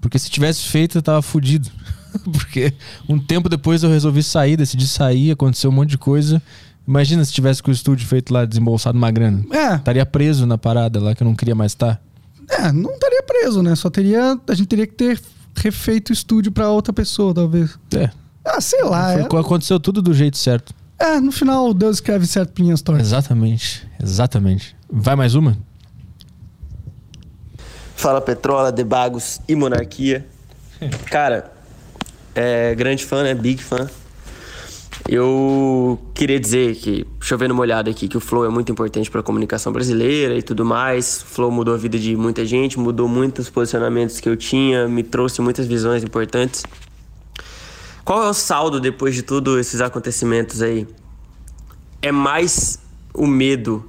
[0.00, 1.70] Porque se tivesse feito, eu tava fudido.
[2.32, 2.72] Porque
[3.08, 6.40] um tempo depois eu resolvi sair, decidi sair, aconteceu um monte de coisa.
[6.86, 9.44] Imagina se tivesse com o estúdio feito lá, desembolsado uma grana.
[9.50, 12.00] É, Estaria preso na parada lá que eu não queria mais estar.
[12.48, 13.74] É, não estaria preso, né?
[13.74, 14.38] Só teria.
[14.46, 15.20] A gente teria que ter
[15.56, 17.76] refeito o estúdio pra outra pessoa, talvez.
[17.92, 18.10] É.
[18.46, 19.26] Ah, sei lá.
[19.28, 20.72] Foi- Aconteceu tudo do jeito certo.
[20.98, 23.06] É, é, no final Deus escreve certo por linhas tortas.
[23.08, 23.86] Exatamente.
[24.02, 24.76] Exatamente.
[24.90, 25.56] Vai mais uma?
[27.96, 30.26] Fala Petrola, Debagos e Monarquia.
[31.10, 31.52] Cara,
[32.34, 33.34] é grande fã, né?
[33.34, 33.88] Big fã.
[35.08, 39.22] Eu queria dizer que, chovendo molhado aqui, que o Flow é muito importante para a
[39.22, 41.22] comunicação brasileira e tudo mais.
[41.22, 45.02] O Flow mudou a vida de muita gente, mudou muitos posicionamentos que eu tinha, me
[45.04, 46.64] trouxe muitas visões importantes.
[48.06, 50.86] Qual é o saldo depois de todos esses acontecimentos aí?
[52.00, 52.78] É mais
[53.12, 53.84] o medo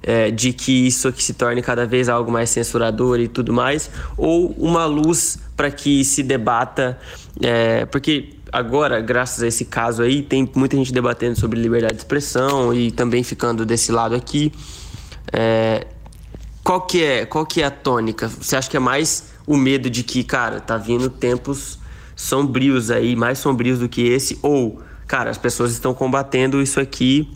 [0.00, 3.90] é, de que isso aqui se torne cada vez algo mais censurador e tudo mais,
[4.16, 6.96] ou uma luz para que se debata,
[7.42, 12.02] é, porque agora, graças a esse caso aí, tem muita gente debatendo sobre liberdade de
[12.02, 14.52] expressão e também ficando desse lado aqui.
[15.32, 15.88] É,
[16.62, 18.28] qual que é, qual que é a tônica?
[18.28, 21.80] Você acha que é mais o medo de que, cara, tá vindo tempos
[22.16, 27.30] sombrios aí, mais sombrios do que esse, ou, cara, as pessoas estão combatendo isso aqui,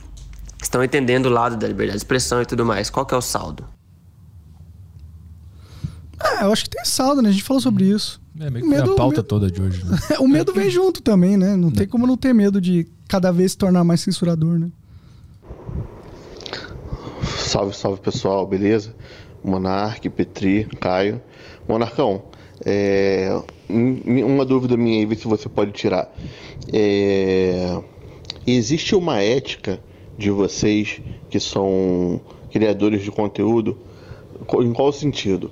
[0.61, 2.89] estão entendendo o lado da liberdade de expressão e tudo mais.
[2.91, 3.65] Qual que é o saldo?
[6.23, 7.29] É, eu acho que tem saldo, né?
[7.29, 8.21] A gente falou sobre isso.
[8.39, 9.85] É meio que Medo- a pauta medo- toda de hoje.
[9.85, 9.99] né?
[10.21, 11.57] o medo vem junto também, né?
[11.57, 14.71] Não tem como não ter medo de cada vez se tornar mais censurador, né?
[17.39, 18.95] Salve, salve pessoal, beleza?
[19.43, 21.21] Monarque, Petri, Caio.
[21.69, 22.23] Monarcão,
[22.65, 26.13] é, uma dúvida minha aí, vê se você pode tirar.
[26.73, 27.79] É,
[28.47, 29.81] existe uma ética
[30.19, 32.21] de vocês que são
[32.51, 33.79] criadores de conteúdo?
[34.47, 35.51] Co- Em qual sentido?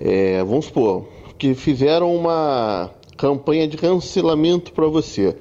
[0.00, 1.06] É, vamos supor
[1.38, 5.36] que fizeram uma campanha de cancelamento para você.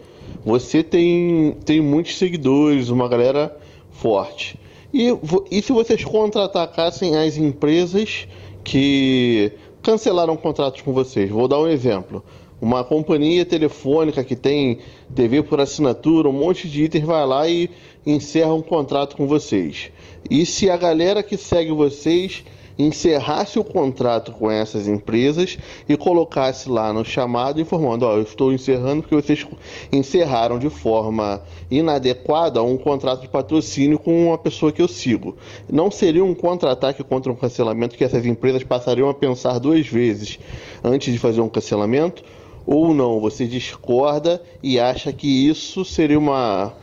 [0.45, 3.55] Você tem, tem muitos seguidores, uma galera
[3.91, 4.59] forte.
[4.93, 5.07] E,
[5.49, 8.27] e se vocês contra-atacassem as empresas
[8.63, 9.51] que
[9.83, 11.29] cancelaram contratos com vocês?
[11.29, 12.23] Vou dar um exemplo.
[12.61, 14.79] Uma companhia telefônica que tem
[15.13, 17.69] TV por assinatura, um monte de itens, vai lá e
[18.05, 19.91] encerra um contrato com vocês.
[20.29, 22.45] E se a galera que segue vocês
[22.79, 25.57] encerrasse o contrato com essas empresas
[25.87, 29.45] e colocasse lá no chamado informando, ó, eu estou encerrando porque vocês
[29.91, 31.41] encerraram de forma
[31.77, 35.37] inadequada um contrato de patrocínio com uma pessoa que eu sigo.
[35.69, 40.39] Não seria um contra-ataque contra um cancelamento que essas empresas passariam a pensar duas vezes
[40.83, 42.23] antes de fazer um cancelamento?
[42.65, 46.73] Ou não, você discorda e acha que isso seria uma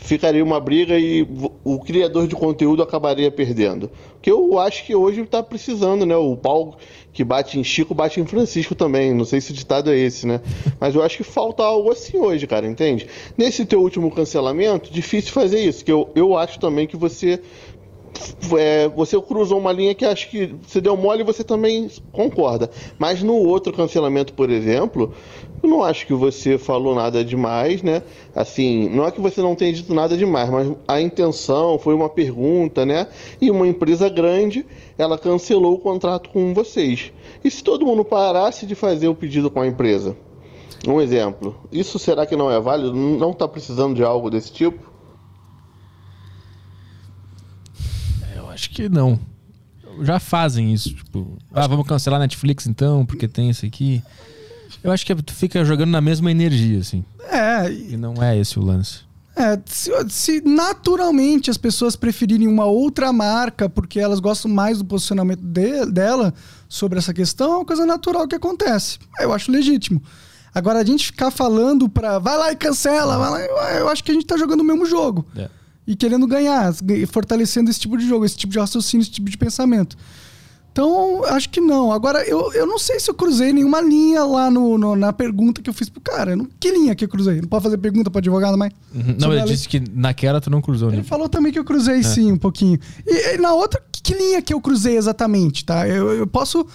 [0.00, 1.26] ficaria uma briga e
[1.62, 3.90] o criador de conteúdo acabaria perdendo.
[4.20, 6.16] Que eu acho que hoje está precisando, né?
[6.16, 6.76] O pau
[7.12, 9.14] que bate em Chico bate em Francisco também.
[9.14, 10.40] Não sei se o ditado é esse, né?
[10.80, 13.06] Mas eu acho que falta algo assim hoje, cara, entende?
[13.36, 17.40] Nesse teu último cancelamento, difícil fazer isso, que eu, eu acho também que você
[18.58, 22.70] é, você cruzou uma linha que acho que você deu mole e você também concorda.
[22.98, 25.14] Mas no outro cancelamento, por exemplo,
[25.62, 28.02] eu não acho que você falou nada demais, né?
[28.34, 32.08] Assim, não é que você não tenha dito nada demais, mas a intenção foi uma
[32.08, 33.06] pergunta, né?
[33.40, 34.64] E uma empresa grande,
[34.96, 37.12] ela cancelou o contrato com vocês.
[37.44, 40.16] E se todo mundo parasse de fazer o pedido com a empresa?
[40.86, 41.54] Um exemplo.
[41.70, 42.94] Isso será que não é válido?
[42.94, 44.90] Não está precisando de algo desse tipo?
[48.34, 49.18] Eu acho que não.
[50.02, 54.02] Já fazem isso, tipo, ah, vamos cancelar a Netflix então, porque tem isso aqui.
[54.82, 57.04] Eu acho que tu fica jogando na mesma energia, assim.
[57.30, 57.70] É.
[57.70, 59.00] E não é esse o lance.
[59.36, 64.84] É, se, se, naturalmente as pessoas preferirem uma outra marca porque elas gostam mais do
[64.84, 66.34] posicionamento de, dela
[66.68, 68.98] sobre essa questão, é uma coisa natural que acontece.
[69.18, 70.02] Eu acho legítimo.
[70.54, 74.10] Agora, a gente ficar falando pra vai lá e cancela, vai lá, eu acho que
[74.10, 75.24] a gente tá jogando o mesmo jogo.
[75.36, 75.48] É.
[75.86, 76.72] E querendo ganhar,
[77.08, 79.96] fortalecendo esse tipo de jogo, esse tipo de raciocínio, esse tipo de pensamento.
[80.80, 81.92] Então, acho que não.
[81.92, 85.60] Agora, eu, eu não sei se eu cruzei nenhuma linha lá no, no na pergunta
[85.60, 86.34] que eu fiz pro cara.
[86.34, 87.38] Não, que linha que eu cruzei?
[87.38, 88.72] Não pode fazer pergunta pro advogado mais?
[88.94, 89.14] Uhum.
[89.18, 90.96] Não, ele disse que naquela tu não cruzou, né?
[90.96, 92.02] Ele falou também que eu cruzei é.
[92.02, 92.78] sim, um pouquinho.
[93.06, 95.86] E, e, na outra, que linha que eu cruzei exatamente, tá?
[95.86, 96.66] Eu, eu posso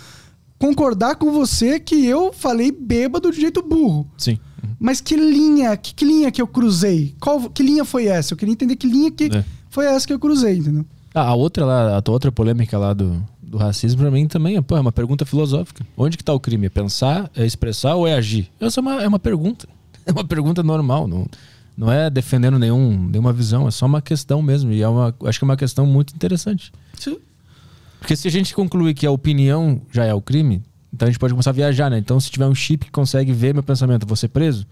[0.60, 4.07] concordar com você que eu falei bêbado de jeito burro.
[4.19, 4.38] Sim.
[4.64, 4.69] Uhum.
[4.80, 7.15] Mas que linha, que, que, linha que eu cruzei?
[7.19, 8.34] Qual, que linha foi essa?
[8.34, 9.44] Eu queria entender que linha que é.
[9.68, 10.86] foi essa que eu cruzei, entendeu?
[11.15, 13.23] Ah, a outra lá, a outra polêmica lá do,
[13.56, 15.86] do racismo para mim também é, pô, é uma pergunta filosófica.
[15.95, 16.65] Onde que tá o crime?
[16.65, 18.52] É pensar, é expressar ou é agir?
[18.60, 19.68] Essa é uma, é uma pergunta.
[20.07, 21.26] É uma pergunta normal, não,
[21.76, 24.72] não é defendendo nenhum, nenhuma visão, é só uma questão mesmo.
[24.72, 26.72] E é uma, acho que é uma questão muito interessante.
[26.94, 27.18] Sim.
[27.99, 30.61] Porque se a gente concluir que a opinião já é o crime,
[30.94, 31.98] então a gente pode começar a viajar, né?
[31.98, 34.68] Então se tiver um chip que consegue ver meu pensamento, vou ser preso.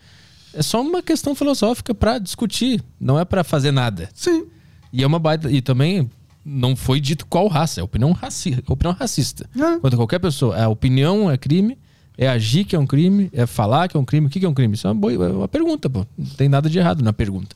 [0.54, 4.08] É só uma questão filosófica para discutir, não é para fazer nada.
[4.14, 4.46] Sim.
[4.92, 5.50] E é uma baita.
[5.50, 6.08] E também
[6.46, 9.50] não foi dito qual raça, é opinião, raci opinião racista.
[9.56, 9.80] É.
[9.80, 11.78] Quanto qualquer pessoa, a opinião é crime,
[12.18, 14.28] é agir que é um crime, é falar que é um crime.
[14.28, 14.74] O que é um crime?
[14.74, 16.06] Isso é uma, boa, é uma pergunta, pô.
[16.18, 17.56] Não tem nada de errado na pergunta.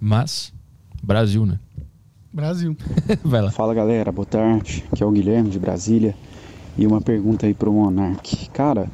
[0.00, 0.52] Mas,
[1.02, 1.58] Brasil, né?
[2.32, 2.76] Brasil.
[3.24, 3.50] Vai lá.
[3.50, 4.84] Fala galera, boa tarde.
[4.92, 6.14] Aqui é o Guilherme de Brasília.
[6.76, 8.48] E uma pergunta aí pro Monark.
[8.50, 8.88] Cara,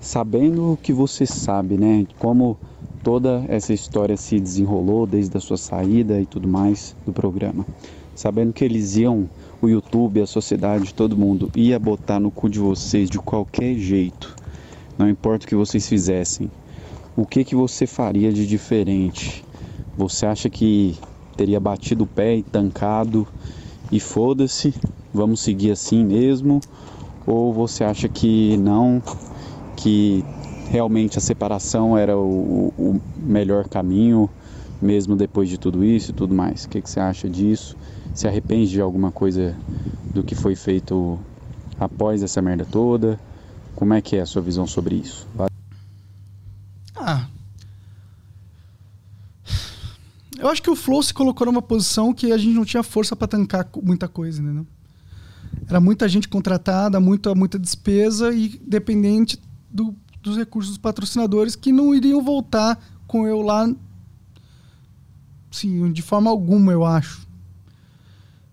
[0.00, 2.06] sabendo o que você sabe, né?
[2.18, 2.58] Como
[3.02, 7.66] toda essa história se desenrolou desde a sua saída e tudo mais do programa
[8.14, 9.28] sabendo que eles iam,
[9.60, 14.34] o YouTube, a sociedade, todo mundo ia botar no cu de vocês de qualquer jeito,
[14.98, 16.50] não importa o que vocês fizessem,
[17.16, 19.44] o que que você faria de diferente?
[19.96, 20.96] Você acha que
[21.36, 23.26] teria batido o pé e tancado
[23.90, 24.74] e foda-se,
[25.12, 26.60] vamos seguir assim mesmo?
[27.26, 29.02] Ou você acha que não,
[29.76, 30.24] que
[30.70, 34.28] realmente a separação era o, o melhor caminho,
[34.80, 36.64] mesmo depois de tudo isso e tudo mais?
[36.64, 37.76] O que, que você acha disso?
[38.14, 39.56] Se arrepende de alguma coisa
[40.12, 41.18] do que foi feito
[41.78, 43.18] após essa merda toda?
[43.74, 45.26] Como é que é a sua visão sobre isso?
[46.94, 47.26] Ah.
[50.38, 53.14] Eu acho que o Flow se colocou numa posição que a gente não tinha força
[53.14, 54.64] para tancar muita coisa, né?
[55.68, 59.40] Era muita gente contratada, muita, muita despesa e dependente
[59.70, 63.72] do, dos recursos dos patrocinadores que não iriam voltar com eu lá,
[65.50, 67.26] sim, de forma alguma, eu acho.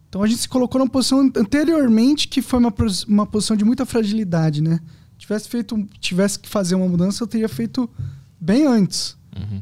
[0.09, 2.73] Então a gente se colocou numa posição anteriormente que foi uma,
[3.07, 4.79] uma posição de muita fragilidade, né?
[5.17, 7.87] Tivesse feito, tivesse que fazer uma mudança, eu teria feito
[8.39, 9.15] bem antes.
[9.37, 9.61] Uhum.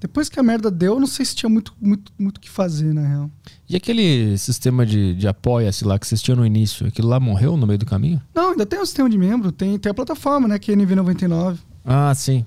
[0.00, 2.48] Depois que a merda deu, eu não sei se tinha muito o muito, muito que
[2.48, 3.30] fazer, na real.
[3.68, 7.56] E aquele sistema de, de apoia-se lá que vocês tinham no início, aquilo lá morreu
[7.56, 8.20] no meio do caminho?
[8.34, 10.58] Não, ainda tem o sistema de membro, tem, tem a plataforma, né?
[10.58, 11.58] Que é NV99.
[11.84, 12.44] Ah, sim.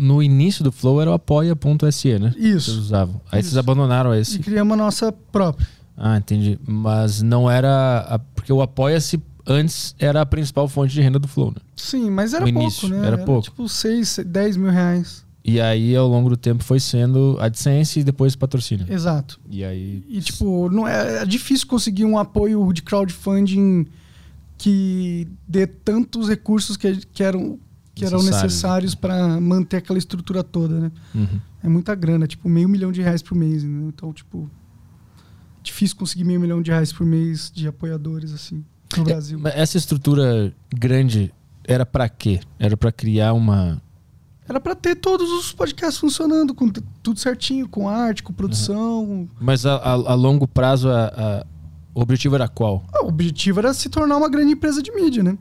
[0.00, 2.32] No início do Flow era o apoia.se, né?
[2.36, 2.70] Isso.
[2.70, 3.20] Vocês usavam.
[3.30, 3.50] Aí Isso.
[3.50, 4.36] vocês abandonaram esse.
[4.36, 5.66] E criamos a nossa própria.
[5.96, 6.58] Ah, entendi.
[6.66, 8.00] Mas não era.
[8.08, 11.60] A, porque o Apoia-se antes era a principal fonte de renda do Flow, né?
[11.76, 12.98] Sim, mas era no pouco, início, né?
[12.98, 13.42] Era, era pouco.
[13.42, 15.24] Tipo 6, 10 mil reais.
[15.44, 18.86] E aí, ao longo do tempo, foi sendo AdSense e depois patrocínio.
[18.88, 19.40] Exato.
[19.50, 20.04] E aí.
[20.08, 23.86] E, tipo, não é, é difícil conseguir um apoio de crowdfunding
[24.56, 27.58] que dê tantos recursos que, que eram,
[27.92, 30.92] que eram necessários para manter aquela estrutura toda, né?
[31.12, 31.40] Uhum.
[31.64, 33.64] É muita grana, tipo, meio milhão de reais por mês.
[33.64, 33.88] Né?
[33.88, 34.48] Então, tipo,
[35.62, 38.64] difícil conseguir meio milhão de reais por mês de apoiadores, assim,
[38.96, 39.40] no Brasil.
[39.44, 41.32] Essa estrutura grande
[41.64, 42.40] era para quê?
[42.58, 43.80] Era para criar uma.
[44.48, 49.04] Era para ter todos os podcasts funcionando, com tudo certinho, com arte, com produção.
[49.04, 49.28] Uhum.
[49.40, 51.46] Mas a, a, a, longo prazo, a, a,
[51.94, 52.84] o objetivo era qual?
[52.92, 55.38] Ah, o objetivo era se tornar uma grande empresa de mídia, né?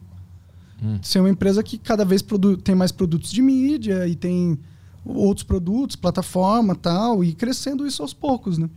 [0.81, 0.99] Hum.
[1.01, 2.23] Ser uma empresa que cada vez
[2.63, 4.57] tem mais produtos de mídia e tem
[5.03, 8.69] outros produtos, plataforma tal, e crescendo isso aos poucos, né?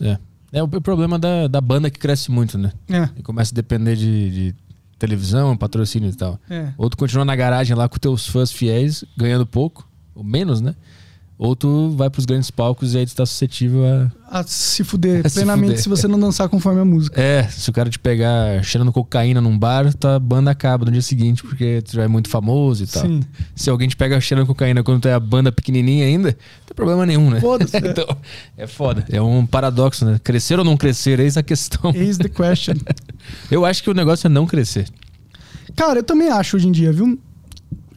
[0.00, 0.18] É.
[0.52, 2.72] É o problema da, da banda que cresce muito, né?
[2.88, 3.08] É.
[3.16, 4.54] E começa a depender de, de
[4.98, 6.40] televisão, patrocínio e tal.
[6.48, 6.72] É.
[6.76, 10.74] Ou tu continua na garagem lá com teus fãs fiéis, ganhando pouco, ou menos, né?
[11.38, 14.40] Ou tu vai pros grandes palcos e aí tu tá suscetível a.
[14.40, 15.82] A se fuder A se plenamente fuder.
[15.84, 17.20] se você não dançar conforme a música.
[17.20, 21.00] É, se o cara te pegar cheirando cocaína num bar, tua banda acaba no dia
[21.00, 23.06] seguinte, porque tu já é muito famoso e tal.
[23.06, 23.20] Sim.
[23.54, 26.74] Se alguém te pega cheirando cocaína quando tu é a banda pequenininha ainda, não tem
[26.74, 27.40] problema nenhum, né?
[27.40, 27.80] Foda-se, é.
[27.88, 28.16] então,
[28.56, 29.04] é foda.
[29.08, 30.20] É um paradoxo, né?
[30.24, 31.92] Crescer ou não crescer, eis a questão.
[31.94, 32.74] Eis the question.
[33.48, 34.88] Eu acho que o negócio é não crescer.
[35.76, 37.16] Cara, eu também acho hoje em dia, viu?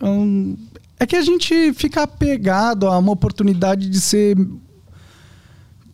[0.02, 0.56] Hum,
[1.02, 4.38] é que a gente fica apegado a uma oportunidade de ser.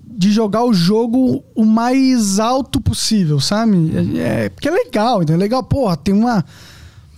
[0.04, 3.78] de jogar o jogo o mais alto possível, sabe?
[4.18, 6.44] É, é- porque é legal, então é legal, porra, tem uma,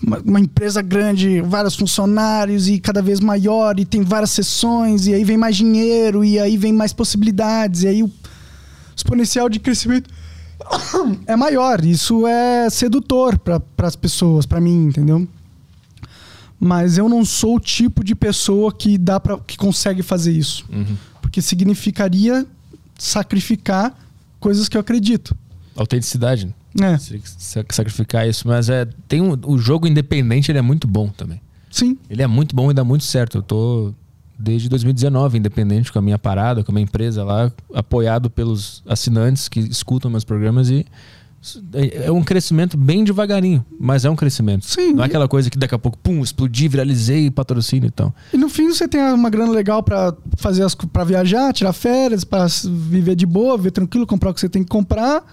[0.03, 5.13] uma, uma empresa grande, vários funcionários e cada vez maior, e tem várias sessões, e
[5.13, 8.11] aí vem mais dinheiro, e aí vem mais possibilidades, e aí o
[8.95, 10.09] exponencial de crescimento
[11.25, 11.83] é maior.
[11.83, 15.27] Isso é sedutor para as pessoas, para mim, entendeu?
[16.59, 20.65] Mas eu não sou o tipo de pessoa que dá para que consegue fazer isso,
[21.21, 22.45] porque significaria
[22.97, 23.97] sacrificar
[24.39, 25.35] coisas que eu acredito.
[25.75, 26.53] Autenticidade, né?
[26.81, 26.97] É.
[27.69, 28.85] Sacrificar isso, mas é.
[29.07, 31.41] Tem um, o jogo independente, ele é muito bom também.
[31.71, 31.97] Sim.
[32.09, 33.37] Ele é muito bom e dá muito certo.
[33.37, 33.93] Eu tô
[34.37, 39.49] desde 2019 independente com a minha parada, com a minha empresa lá, apoiado pelos assinantes
[39.49, 40.85] que escutam meus programas e
[41.73, 44.65] é é um crescimento bem devagarinho, mas é um crescimento.
[44.65, 44.93] Sim.
[44.93, 48.13] Não é aquela coisa que daqui a pouco, pum, explodir, viralizei, patrocínio e tal.
[48.33, 52.23] E no fim você tem uma grana legal para fazer as para viajar, tirar férias,
[52.23, 55.23] para viver de boa, viver tranquilo, comprar o que você tem que comprar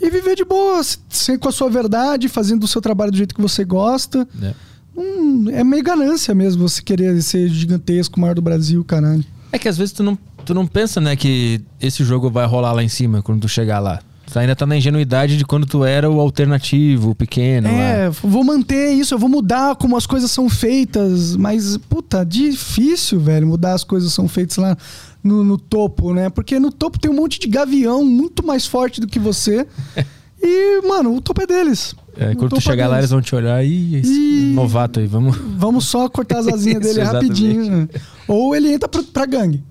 [0.00, 3.34] e viver de boa, sem com a sua verdade, fazendo o seu trabalho do jeito
[3.34, 4.28] que você gosta.
[4.42, 4.54] É.
[4.96, 9.24] Hum, é meio ganância mesmo você querer ser gigantesco, maior do Brasil, caralho.
[9.52, 12.72] É que às vezes tu não, tu não pensa, né, que esse jogo vai rolar
[12.72, 14.00] lá em cima quando tu chegar lá.
[14.30, 17.68] Tu ainda tá na ingenuidade de quando tu era o alternativo, o pequeno.
[17.68, 17.78] lá.
[17.78, 23.20] É, vou manter isso, eu vou mudar como as coisas são feitas, mas, puta, difícil,
[23.20, 24.76] velho, mudar as coisas são feitas lá
[25.22, 26.28] no, no topo, né?
[26.28, 29.66] Porque no topo tem um monte de gavião muito mais forte do que você.
[30.42, 31.94] e, mano, o topo é deles.
[32.18, 34.52] É, quando tu é chegar lá, eles vão te olhar e esse Ih.
[34.54, 35.36] novato aí, vamos.
[35.56, 37.76] Vamos só cortar as asinhas Isso, dele rapidinho.
[37.82, 37.88] né?
[38.26, 39.62] Ou ele entra pra, pra gangue.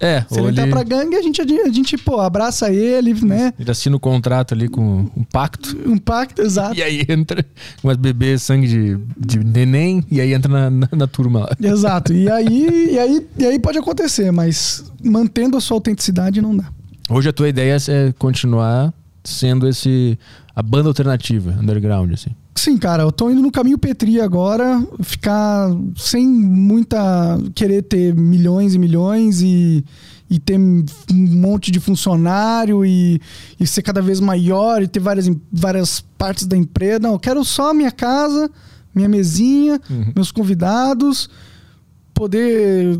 [0.00, 3.52] É, Se ele ele, pra gangue, a gente, a gente, pô, abraça ele, né?
[3.58, 5.76] ele assina o contrato ali com um pacto.
[5.86, 6.76] Um pacto, exato.
[6.76, 7.44] E aí entra
[7.82, 11.56] umas bebês sangue de, de neném e aí entra na, na, na turma lá.
[11.60, 12.12] Exato.
[12.12, 16.70] E aí, e, aí, e aí pode acontecer, mas mantendo a sua autenticidade não dá.
[17.10, 18.92] Hoje a tua ideia é continuar
[19.24, 20.18] sendo esse
[20.54, 22.30] a banda alternativa, underground, assim.
[22.58, 26.98] Sim, cara, eu tô indo no caminho Petri agora, ficar sem muita.
[27.54, 29.84] querer ter milhões e milhões e,
[30.28, 33.20] e ter um monte de funcionário e,
[33.60, 36.98] e ser cada vez maior e ter várias, várias partes da empresa.
[36.98, 38.50] Não, eu quero só a minha casa,
[38.92, 39.80] minha mesinha,
[40.16, 41.30] meus convidados,
[42.12, 42.98] poder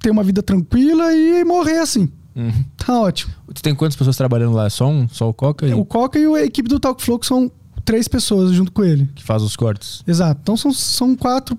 [0.00, 2.10] ter uma vida tranquila e morrer assim.
[2.34, 2.64] Uhum.
[2.76, 3.32] Tá ótimo.
[3.54, 4.68] Tu tem quantas pessoas trabalhando lá?
[4.68, 5.08] Só um?
[5.08, 7.50] Só o Coca e O Coca e a equipe do Talk Flow que são
[7.88, 9.08] três pessoas junto com ele.
[9.14, 10.02] que faz os cortes?
[10.06, 10.38] Exato.
[10.42, 11.56] Então são, são quatro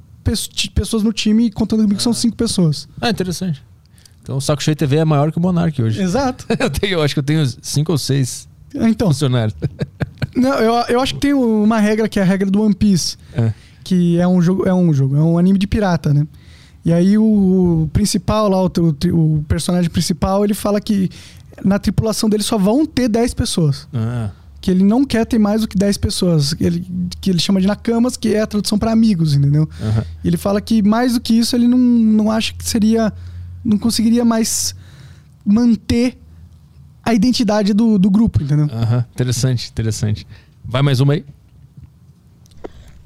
[0.75, 2.87] pessoas no time, e contando comigo que são cinco pessoas.
[3.01, 3.63] Ah, interessante.
[4.21, 5.99] Então o Saco Cheio TV é maior que o Monark hoje.
[5.99, 6.45] Exato.
[6.59, 9.55] eu, tenho, eu acho que eu tenho cinco ou seis Então, funcionários.
[10.35, 13.17] não, eu, eu acho que tem uma regra que é a regra do One Piece,
[13.33, 13.51] É.
[13.83, 16.27] que é um jogo, é um jogo, é um anime de pirata, né?
[16.85, 21.09] E aí o principal lá, o, o, o personagem principal, ele fala que
[21.65, 23.87] na tripulação dele só vão ter 10 pessoas.
[23.93, 24.29] Ah,
[24.69, 26.53] Que ele não quer ter mais do que 10 pessoas.
[26.53, 26.87] Que ele,
[27.19, 29.67] que ele chama de nakamas, que é a tradução para amigos, entendeu?
[30.23, 33.11] E ele fala que mais do que isso ele não, não acha que seria.
[33.65, 34.75] Não conseguiria mais
[35.43, 36.19] manter
[37.03, 38.69] a identidade do, do grupo, entendeu?
[38.71, 39.03] Aham.
[39.11, 40.27] Interessante, interessante.
[40.63, 41.25] Vai mais uma aí?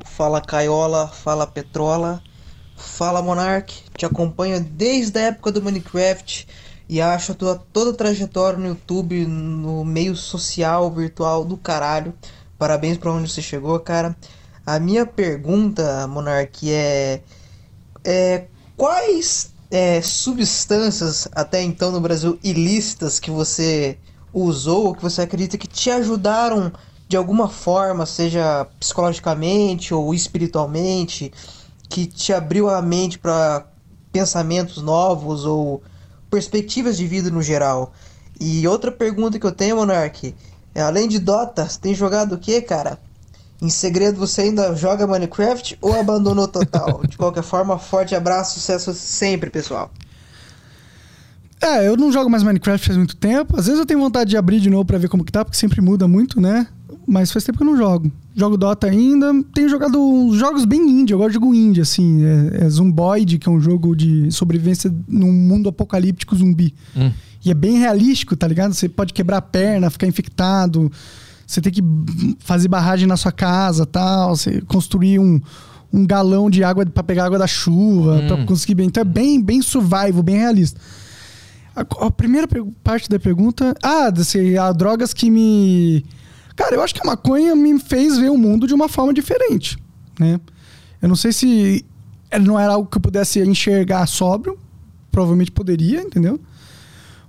[0.03, 2.21] Fala Caiola, fala Petrola,
[2.75, 3.73] fala Monark.
[3.97, 6.45] Te acompanho desde a época do Minecraft
[6.87, 12.13] e acho a tua toda a trajetória no YouTube, no meio social, virtual do caralho.
[12.57, 14.15] Parabéns pra onde você chegou, cara.
[14.65, 17.21] A minha pergunta, Monark, é,
[18.03, 18.45] é
[18.77, 23.97] quais é, substâncias até então no Brasil ilícitas que você
[24.33, 26.71] usou ou que você acredita que te ajudaram
[27.07, 31.31] de alguma forma, seja psicologicamente ou espiritualmente,
[31.89, 33.67] que te abriu a mente para
[34.11, 35.83] pensamentos novos ou
[36.33, 37.93] perspectivas de vida no geral?
[38.41, 40.33] E outra pergunta que eu tenho, Monark,
[40.73, 42.97] é além de Dota, você tem jogado o que, cara?
[43.61, 47.05] Em segredo, você ainda joga Minecraft ou abandonou total?
[47.07, 49.91] De qualquer forma, forte abraço, sucesso sempre, pessoal.
[51.61, 53.55] É, eu não jogo mais Minecraft faz muito tempo.
[53.55, 55.57] Às vezes eu tenho vontade de abrir de novo pra ver como que tá, porque
[55.57, 56.67] sempre muda muito, né?
[57.07, 58.11] Mas faz tempo que eu não jogo.
[58.35, 59.31] Jogo Dota ainda.
[59.53, 61.13] Tenho jogado uns jogos bem indie.
[61.13, 62.23] Eu gosto de jogo indie, assim.
[62.25, 66.73] É, é Zomboid, que é um jogo de sobrevivência num mundo apocalíptico zumbi.
[66.95, 67.11] Hum.
[67.45, 68.73] E é bem realístico, tá ligado?
[68.73, 70.91] Você pode quebrar a perna, ficar infectado.
[71.45, 71.83] Você tem que
[72.39, 74.35] fazer barragem na sua casa tal.
[74.35, 75.39] Você construir um,
[75.91, 78.27] um galão de água pra pegar água da chuva, Hum.
[78.27, 78.87] pra conseguir bem.
[78.87, 80.79] Então é bem, bem survival, bem realista.
[81.75, 82.47] A, a primeira
[82.83, 83.75] parte da pergunta.
[83.83, 86.03] Ah, desse, há drogas que me.
[86.55, 89.77] Cara, eu acho que a maconha me fez ver o mundo de uma forma diferente,
[90.19, 90.39] né?
[91.01, 91.85] Eu não sei se
[92.41, 94.57] não era algo que eu pudesse enxergar sóbrio,
[95.11, 96.39] provavelmente poderia, entendeu?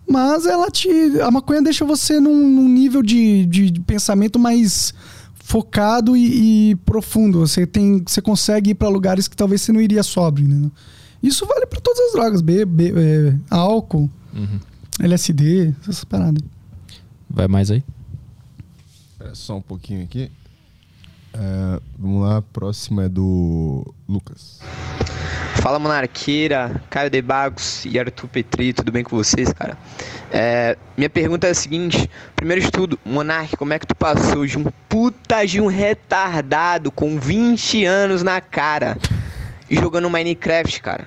[0.08, 0.88] Mas ela te.
[1.22, 4.92] A maconha deixa você num, num nível de, de, de pensamento mais
[5.34, 7.40] focado e, e profundo.
[7.40, 10.70] Você tem, você consegue ir para lugares que talvez você não iria sóbrio, né?
[11.22, 14.58] Isso vale para todas as drogas, B, B, é, álcool, Uhum.
[15.00, 16.42] LSD, essas paradas.
[17.30, 17.82] Vai mais aí?
[19.24, 20.30] Espera só um pouquinho aqui.
[21.32, 24.60] É, vamos lá, próxima é do Lucas.
[25.62, 29.78] Fala Monarqueira, Caio de Bagos e Arthur Petri, tudo bem com vocês, cara?
[30.30, 34.46] É, minha pergunta é a seguinte: primeiro de tudo, Monark, como é que tu passou
[34.46, 38.98] de um puta de um retardado com 20 anos na cara
[39.70, 41.06] e jogando Minecraft, cara?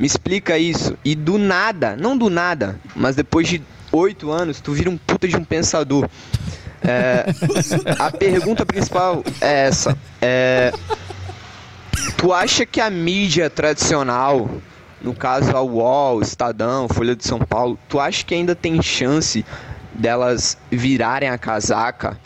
[0.00, 0.98] Me explica isso.
[1.04, 3.62] E do nada, não do nada, mas depois de
[3.92, 6.08] 8 anos, tu vira um puta de um pensador.
[6.84, 7.26] É,
[7.98, 9.96] a pergunta principal é essa.
[10.20, 10.72] É,
[12.16, 14.48] Tu acha que a mídia tradicional,
[15.00, 19.44] no caso a UOL, Estadão, Folha de São Paulo, tu acha que ainda tem chance
[19.92, 22.18] delas virarem a casaca,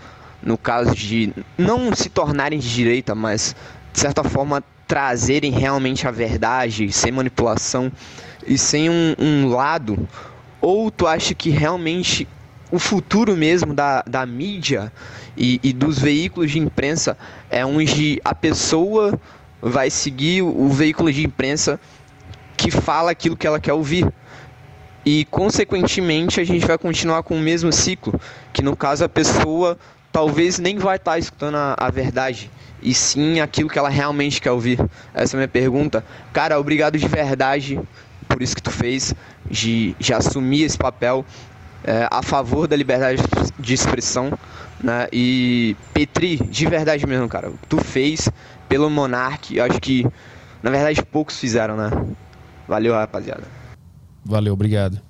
[0.43, 3.57] no caso de não se tornarem de direita, mas
[3.93, 7.91] de certa forma trazerem realmente a verdade, sem manipulação
[8.47, 10.09] e sem um, um lado?
[10.61, 12.29] Ou tu acha que realmente
[12.71, 14.93] o futuro mesmo da, da mídia
[15.37, 17.17] e, e dos veículos de imprensa
[17.51, 19.19] é onde a pessoa
[19.61, 21.81] vai seguir o veículo de imprensa
[22.57, 24.11] que fala aquilo que ela quer ouvir.
[25.05, 28.19] E, consequentemente, a gente vai continuar com o mesmo ciclo,
[28.53, 29.79] que no caso a pessoa
[30.11, 32.51] talvez nem vai estar escutando a, a verdade,
[32.83, 34.81] e sim aquilo que ela realmente quer ouvir.
[35.15, 36.05] Essa é a minha pergunta.
[36.33, 37.79] Cara, obrigado de verdade
[38.29, 39.15] por isso que tu fez,
[39.49, 41.25] de, de assumir esse papel
[41.87, 43.23] é, a favor da liberdade
[43.59, 44.37] de expressão.
[44.83, 45.07] Né?
[45.13, 48.29] E Petri, de verdade mesmo, cara, tu fez
[48.69, 50.07] pelo Monark, eu acho que
[50.63, 51.91] na verdade poucos fizeram, né?
[52.69, 53.45] Valeu, rapaziada.
[54.25, 55.01] Valeu, obrigado.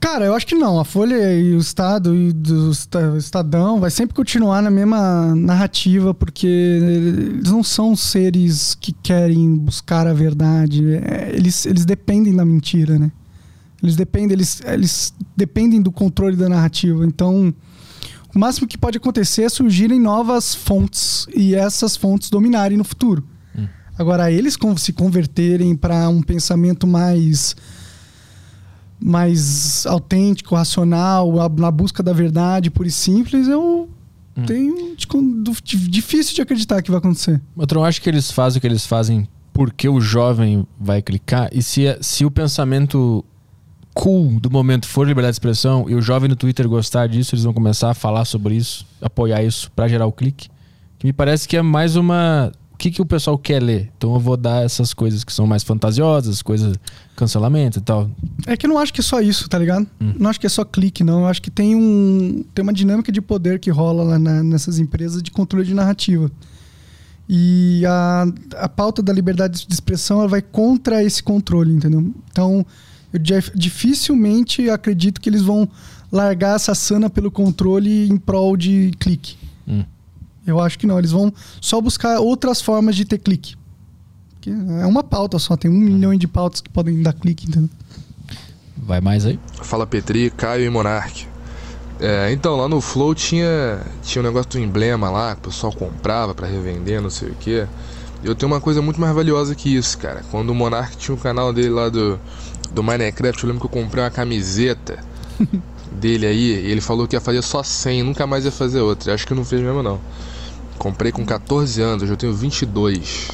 [0.00, 0.78] Cara, eu acho que não.
[0.78, 6.12] A Folha e o Estado e do Esta- Estadão vai sempre continuar na mesma narrativa,
[6.12, 10.94] porque eles não são seres que querem buscar a verdade.
[10.96, 13.10] É, Eles, eles dependem da mentira, né?
[13.84, 17.04] Eles dependem, eles, eles dependem do controle da narrativa.
[17.06, 17.54] Então,
[18.34, 23.22] o máximo que pode acontecer é surgirem novas fontes e essas fontes dominarem no futuro.
[23.96, 27.54] Agora, eles se converterem para um pensamento mais
[29.00, 33.88] mais autêntico, racional, na busca da verdade pura e simples, eu
[34.46, 35.06] tenho de-
[35.62, 37.40] de- difícil de acreditar que vai acontecer.
[37.56, 41.48] Eu não acho que eles fazem o que eles fazem porque o jovem vai clicar.
[41.52, 43.24] E se, se o pensamento
[43.94, 47.44] cool do momento for liberdade de expressão e o jovem no Twitter gostar disso, eles
[47.44, 50.48] vão começar a falar sobre isso, apoiar isso pra gerar o clique.
[50.98, 52.50] Que me parece que é mais uma.
[52.72, 53.92] O que, que o pessoal quer ler?
[53.96, 56.76] Então eu vou dar essas coisas que são mais fantasiosas, coisas.
[57.14, 58.10] cancelamento e tal.
[58.48, 59.86] É que eu não acho que é só isso, tá ligado?
[60.00, 61.20] Não acho que é só clique, não.
[61.20, 64.80] Eu acho que tem um tem uma dinâmica de poder que rola lá na- nessas
[64.80, 66.28] empresas de controle de narrativa.
[67.28, 68.26] E a,
[68.56, 72.12] a pauta da liberdade de expressão ela vai contra esse controle, entendeu?
[72.30, 72.66] Então,
[73.14, 75.68] eu dif- dificilmente acredito que eles vão
[76.10, 79.36] largar essa sana pelo controle em prol de clique.
[79.66, 79.84] Hum.
[80.46, 80.98] Eu acho que não.
[80.98, 83.56] Eles vão só buscar outras formas de ter clique.
[84.34, 87.70] Porque é uma pauta só, tem um milhão de pautas que podem dar clique, entendeu?
[88.76, 89.38] Vai mais aí?
[89.62, 91.26] Fala Petri, Caio e Monark.
[92.00, 95.72] É, então, lá no Flow tinha, tinha um negócio do emblema lá, que o pessoal
[95.72, 97.66] comprava pra revender, não sei o que.
[98.22, 100.22] Eu tenho uma coisa muito mais valiosa que isso, cara.
[100.30, 102.18] Quando o Monark tinha o canal dele lá do,
[102.74, 104.98] do Minecraft, eu lembro que eu comprei uma camiseta
[105.92, 109.14] dele aí, e ele falou que ia fazer só 100, nunca mais ia fazer outra.
[109.14, 110.00] Acho que não fez mesmo não.
[110.78, 113.30] Comprei com 14 anos, hoje eu tenho 22.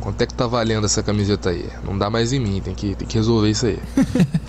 [0.00, 1.68] Quanto é que tá valendo essa camiseta aí?
[1.84, 3.78] Não dá mais em mim, tem que, tem que resolver isso aí.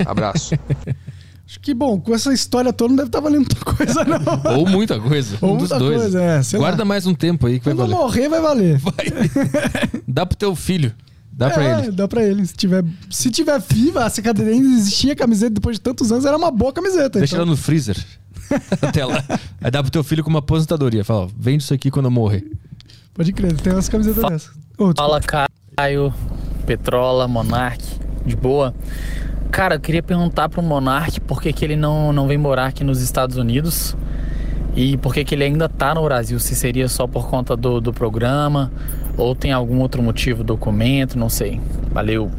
[0.05, 0.55] Abraço.
[1.45, 4.57] Acho que, bom, com essa história toda não deve estar valendo muita coisa, não.
[4.57, 5.38] Ou muita coisa.
[5.41, 6.01] Ou um dos muita dois.
[6.01, 6.85] coisa, é, Guarda lá.
[6.85, 8.01] mais um tempo aí que vai Quando valer.
[8.01, 8.81] morrer, vai valer.
[10.07, 10.93] Dá pro teu filho.
[11.35, 11.91] Dá pra É, ele.
[11.91, 12.45] Dá pra ele.
[12.45, 16.38] Se tiver, se tiver viva, se ainda existia a camiseta depois de tantos anos, era
[16.38, 17.19] uma boa camiseta.
[17.19, 17.55] Deixa ela então.
[17.55, 17.97] no freezer.
[18.81, 19.23] Até lá.
[19.61, 21.03] Aí dá pro teu filho como aposentadoria.
[21.03, 22.45] Fala, ó, vende isso aqui quando eu morrer.
[23.14, 24.51] Pode crer, tem umas camisetas dessas.
[24.77, 25.19] Ô, Fala,
[25.76, 26.14] Caio,
[26.65, 27.84] Petrola, Monark,
[28.26, 28.73] de boa.
[29.51, 32.84] Cara, eu queria perguntar pro Monark por que, que ele não, não vem morar aqui
[32.84, 33.95] nos Estados Unidos
[34.76, 36.39] e por que, que ele ainda tá no Brasil.
[36.39, 38.72] Se seria só por conta do, do programa
[39.18, 41.60] ou tem algum outro motivo, documento, não sei.
[41.91, 42.31] Valeu.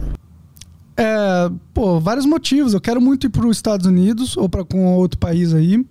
[0.97, 2.73] É, pô, vários motivos.
[2.75, 5.85] Eu quero muito ir para os Estados Unidos ou para com outro país aí.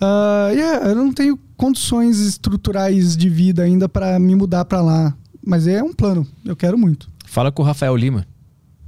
[0.00, 4.80] Ah, e é, eu não tenho condições estruturais de vida ainda para me mudar para
[4.80, 5.14] lá.
[5.44, 6.26] Mas é um plano.
[6.44, 7.10] Eu quero muito.
[7.26, 8.26] Fala com o Rafael Lima.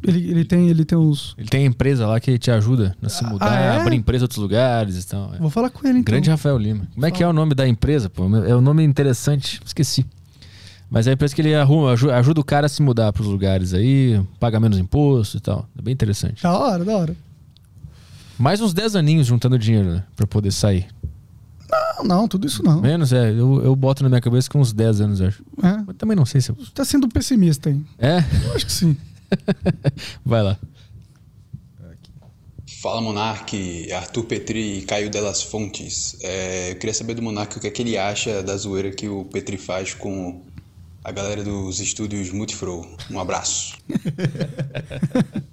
[0.05, 1.35] Ele, ele tem ele tem uns.
[1.39, 3.77] Ele tem empresa lá que te ajuda a se mudar, é?
[3.77, 5.33] abrir empresa em outros lugares e tal.
[5.33, 5.39] É.
[5.39, 6.13] Vou falar com ele então.
[6.13, 6.89] Grande Rafael Lima.
[6.93, 8.11] Como é que é o nome da empresa?
[8.11, 8.25] Pô?
[8.45, 9.61] É um nome interessante.
[9.65, 10.05] Esqueci.
[10.93, 13.23] Mas é a empresa que ele arruma, aju- ajuda o cara a se mudar para
[13.23, 15.67] os lugares aí, paga menos imposto e tal.
[15.79, 16.43] É bem interessante.
[16.43, 17.17] Da hora, da hora.
[18.39, 20.05] Mais uns 10 aninhos juntando dinheiro, né?
[20.15, 20.87] Pra poder sair.
[21.71, 22.83] Não, não, tudo isso não.
[22.83, 23.31] Menos, é.
[23.31, 25.43] Eu, eu boto na minha cabeça que uns 10 anos, acho.
[25.63, 25.83] É.
[25.87, 26.57] Mas também não sei se eu...
[26.75, 27.81] Tá sendo pessimista aí.
[27.99, 28.19] É?
[28.45, 28.95] Eu acho que sim.
[30.23, 30.59] Vai lá.
[32.83, 36.17] Fala Monark, Arthur Petri e Caio Delas Fontes.
[36.21, 39.09] É, eu queria saber do Monark o que é que ele acha da zoeira que
[39.09, 40.43] o Petri faz com
[41.05, 42.87] a galera dos estúdios Multiflow.
[43.11, 43.77] Um abraço.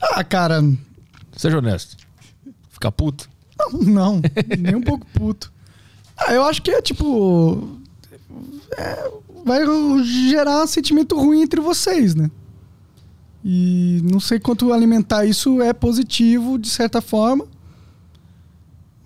[0.00, 0.62] Ah, cara.
[1.36, 1.96] Seja honesto.
[2.70, 3.28] Ficar puto?
[3.58, 4.22] Não, não
[4.56, 5.52] nem um pouco puto.
[6.16, 7.80] Ah, eu acho que é tipo.
[8.76, 9.10] é,
[9.44, 9.60] vai
[10.04, 12.30] gerar um sentimento ruim entre vocês, né?
[13.44, 17.46] E não sei quanto alimentar isso é positivo, de certa forma.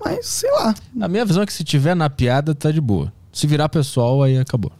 [0.05, 0.75] Mas, sei lá.
[1.01, 3.13] A minha visão é que se tiver na piada, tá de boa.
[3.33, 4.73] Se virar pessoal, aí acabou.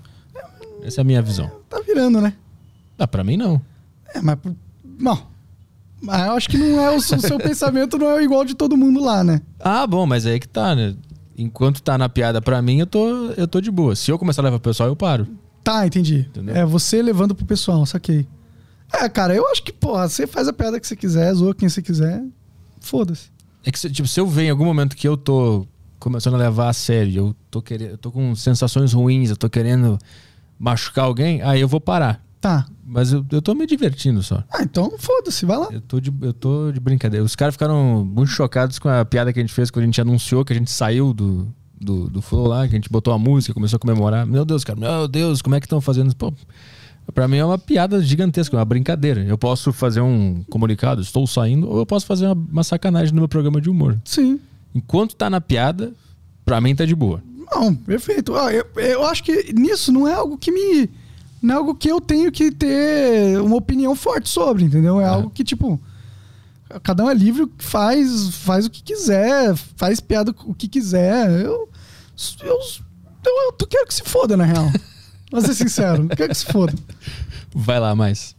[0.83, 1.51] Essa é a minha visão.
[1.69, 2.35] Tá virando, né?
[2.99, 3.61] Ah, pra mim não.
[4.15, 4.39] É, mas.
[4.99, 5.33] Não.
[6.01, 8.77] Mas eu acho que não é o, o seu pensamento não é igual de todo
[8.77, 9.41] mundo lá, né?
[9.61, 10.97] Ah, bom, mas aí que tá, né?
[11.39, 13.95] Enquanto tá na piada pra mim, eu tô, eu tô de boa.
[13.95, 15.27] Se eu começar a levar pro pessoal, eu paro.
[15.63, 16.29] Tá, entendi.
[16.49, 18.27] É você levando pro pessoal, saquei.
[18.93, 21.69] É, cara, eu acho que, porra, você faz a piada que você quiser, zoa quem
[21.69, 22.23] você quiser.
[22.81, 23.31] Foda-se.
[23.65, 25.67] É que, tipo, se eu ver em algum momento que eu tô
[26.01, 29.49] começando a levar a sério, eu tô querendo, eu tô com sensações ruins, eu tô
[29.49, 29.97] querendo
[30.63, 32.25] machucar alguém, aí eu vou parar.
[32.41, 32.67] Tá.
[32.85, 34.45] Mas eu, eu tô me divertindo só.
[34.49, 35.69] Ah, então foda-se, vai lá.
[35.73, 37.25] Eu tô de, eu tô de brincadeira.
[37.25, 40.01] Os caras ficaram muito chocados com a piada que a gente fez quando a gente
[40.01, 41.49] anunciou que a gente saiu do,
[41.81, 44.25] do, do Flow lá, que a gente botou a música, começou a comemorar.
[44.25, 46.17] Meu Deus, cara, meu Deus, como é que estão fazendo isso?
[46.17, 46.33] Pô,
[47.13, 49.25] pra mim é uma piada gigantesca, uma brincadeira.
[49.25, 53.21] Eu posso fazer um comunicado, estou saindo, ou eu posso fazer uma, uma sacanagem no
[53.21, 54.01] meu programa de humor.
[54.05, 54.39] Sim.
[54.73, 55.93] Enquanto tá na piada,
[56.45, 57.21] pra mim tá de boa.
[57.55, 58.35] Não, perfeito.
[58.37, 60.91] Ah, eu, eu acho que nisso não é algo que me.
[61.41, 65.01] Não é algo que eu tenho que ter uma opinião forte sobre, entendeu?
[65.01, 65.81] É algo que, tipo.
[66.83, 71.29] Cada um é livre, faz, faz o que quiser, faz piada o que quiser.
[71.31, 71.69] Eu.
[72.43, 72.59] Eu, eu,
[73.27, 74.71] eu, eu quero que se foda, na real.
[75.31, 76.75] Pra ser sincero, quero que se foda.
[77.55, 78.37] Vai lá, mais.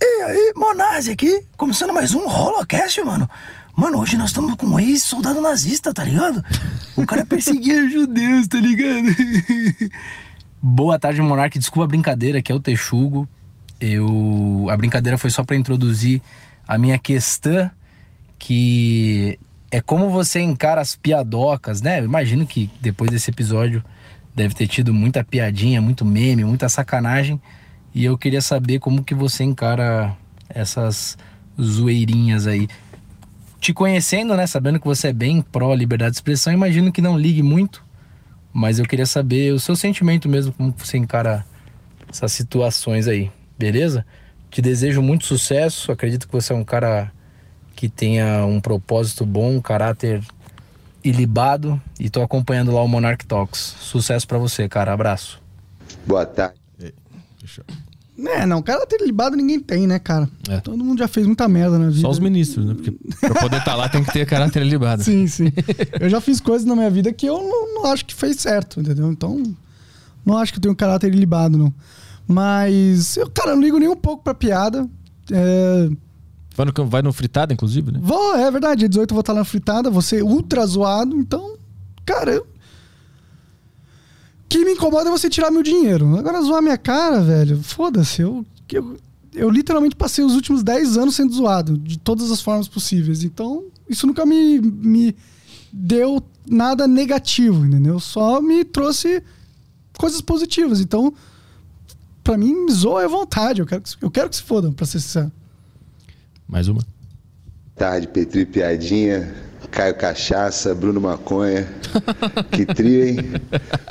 [0.00, 3.28] E aí, Monazzi aqui, começando mais um Holocast, mano.
[3.74, 6.44] Mano, hoje nós estamos com um ex-soldado nazista, tá ligado?
[6.94, 9.08] O cara perseguia judeus, tá ligado?
[10.60, 11.58] Boa tarde, Monark.
[11.58, 13.26] Desculpa a brincadeira, que é o Texugo.
[13.80, 14.66] Eu...
[14.70, 16.20] A brincadeira foi só pra introduzir
[16.68, 17.70] a minha questão,
[18.38, 19.38] que
[19.70, 22.00] é como você encara as piadocas, né?
[22.00, 23.82] Eu imagino que depois desse episódio
[24.34, 27.40] deve ter tido muita piadinha, muito meme, muita sacanagem.
[27.94, 30.14] E eu queria saber como que você encara
[30.48, 31.16] essas
[31.60, 32.68] zoeirinhas aí.
[33.62, 37.16] Te conhecendo, né, sabendo que você é bem pró liberdade de expressão, imagino que não
[37.16, 37.86] ligue muito,
[38.52, 41.46] mas eu queria saber o seu sentimento mesmo, como você encara
[42.10, 44.04] essas situações aí, beleza?
[44.50, 47.12] Te desejo muito sucesso, acredito que você é um cara
[47.76, 50.20] que tenha um propósito bom, um caráter
[51.04, 53.76] ilibado e tô acompanhando lá o Monarch Talks.
[53.78, 54.92] Sucesso pra você, cara.
[54.92, 55.40] Abraço.
[56.04, 56.60] Boa tarde.
[58.18, 60.28] É, não, caráter libado ninguém tem, né, cara?
[60.48, 60.60] É.
[60.60, 62.00] Todo mundo já fez muita merda na vida.
[62.00, 62.74] Só os ministros, né?
[62.74, 65.02] Porque pra poder estar lá tem que ter caráter libado.
[65.02, 65.50] Sim, sim.
[65.98, 68.80] Eu já fiz coisas na minha vida que eu não, não acho que fez certo,
[68.80, 69.10] entendeu?
[69.10, 69.42] Então,
[70.24, 71.72] não acho que eu tenho caráter ilibado, não.
[72.28, 74.88] Mas, eu, cara, eu não ligo nem um pouco pra piada.
[75.30, 75.88] É,
[76.54, 77.98] Vai no, vai no fritada, inclusive, né?
[78.02, 81.16] Vou, é verdade, dia 18 eu vou estar lá na fritada, vou ser ultra zoado,
[81.16, 81.56] então,
[82.04, 82.46] cara, eu...
[84.52, 86.14] O que me incomoda é você tirar meu dinheiro.
[86.18, 88.98] Agora zoar minha cara, velho, foda-se, eu, eu,
[89.34, 93.64] eu literalmente passei os últimos 10 anos sendo zoado, de todas as formas possíveis, então
[93.88, 95.16] isso nunca me, me
[95.72, 97.98] deu nada negativo, entendeu?
[97.98, 99.22] Só me trouxe
[99.96, 101.14] coisas positivas, então
[102.22, 103.60] pra mim, zoa à vontade.
[103.60, 105.32] Eu quero que, eu quero que se fodam, pra ser sincero.
[106.46, 106.82] Mais uma.
[107.74, 109.34] Tarde, Petri Piadinha,
[109.72, 111.66] Caio Cachaça, Bruno Maconha.
[112.50, 113.18] Que tria, hein?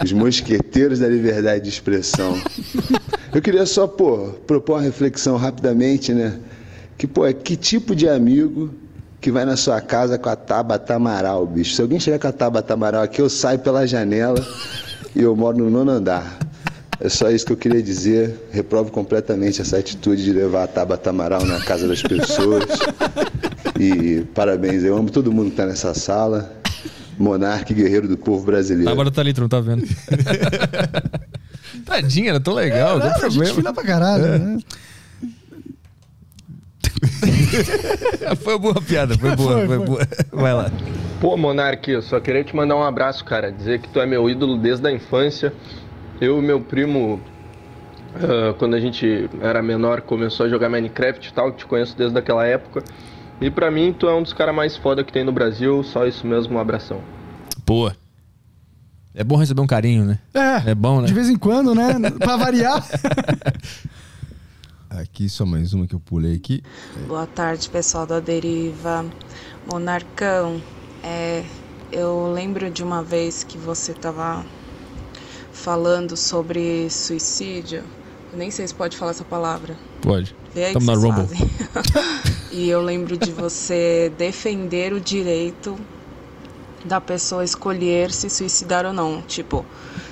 [0.03, 2.39] Os mosqueteiros da liberdade de expressão.
[3.33, 6.39] Eu queria só, pô, propor uma reflexão rapidamente, né?
[6.97, 8.71] Que, pô, é que tipo de amigo
[9.19, 11.73] que vai na sua casa com a Tabata Amaral, bicho?
[11.75, 14.45] Se alguém chegar com a Tabata Amaral aqui, eu saio pela janela
[15.15, 16.37] e eu moro no nono andar.
[16.99, 18.47] É só isso que eu queria dizer.
[18.51, 22.65] Reprovo completamente essa atitude de levar a Tabata Amaral na casa das pessoas.
[23.83, 26.53] E parabéns, eu amo todo mundo que tá nessa sala.
[27.17, 28.91] Monarque guerreiro do povo brasileiro.
[28.91, 29.83] Agora tá ali, tu não tá vendo.
[31.83, 32.97] Tadinha, era tão legal.
[32.99, 34.37] É, qual o a gente fina pra caralho, É.
[34.37, 34.59] né?
[38.41, 39.85] foi boa piada, foi boa, foi, Foi, foi.
[39.87, 40.07] boa.
[40.31, 40.71] Vai lá.
[41.19, 43.51] Pô, Monark, eu só queria te mandar um abraço, cara.
[43.51, 45.51] Dizer que tu é meu ídolo desde a infância.
[46.19, 47.19] Eu e meu primo,
[48.15, 52.17] ah, quando a gente era menor, começou a jogar Minecraft e tal, te conheço desde
[52.17, 52.83] aquela época.
[53.41, 55.83] E pra mim, tu é um dos caras mais foda que tem no Brasil.
[55.83, 57.01] Só isso mesmo, um abração.
[57.65, 57.95] Boa.
[59.15, 60.19] É bom receber um carinho, né?
[60.31, 60.71] É.
[60.71, 61.07] É bom, né?
[61.07, 61.93] De vez em quando, né?
[62.19, 62.87] pra variar.
[64.91, 66.61] Aqui, só mais uma que eu pulei aqui.
[67.07, 69.05] Boa tarde, pessoal da Deriva.
[69.69, 70.61] Monarcão,
[71.03, 71.43] é,
[71.91, 74.45] eu lembro de uma vez que você estava
[75.51, 77.83] falando sobre suicídio.
[78.31, 79.77] Eu nem sei se pode falar essa palavra.
[80.01, 80.33] Pode.
[80.53, 81.27] Vê aí Tamo que na Rumble.
[81.27, 81.49] fazem.
[82.51, 85.77] e eu lembro de você defender o direito
[86.83, 89.21] da pessoa escolher se suicidar ou não.
[89.21, 89.65] Tipo,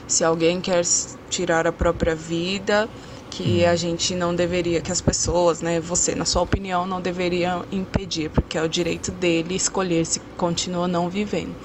[0.08, 0.84] se alguém quer
[1.30, 2.90] tirar a própria vida,
[3.30, 7.62] que a gente não deveria, que as pessoas, né, você, na sua opinião, não deveria
[7.72, 11.56] impedir, porque é o direito dele escolher se continua ou não vivendo.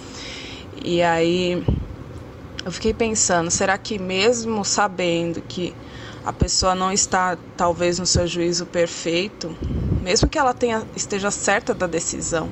[0.85, 1.65] E aí
[2.65, 5.75] eu fiquei pensando, será que mesmo sabendo que
[6.25, 9.55] a pessoa não está talvez no seu juízo perfeito,
[10.03, 12.49] mesmo que ela tenha esteja certa da decisão,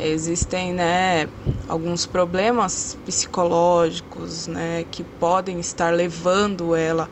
[0.00, 1.28] existem, né,
[1.68, 7.08] alguns problemas psicológicos, né, que podem estar levando ela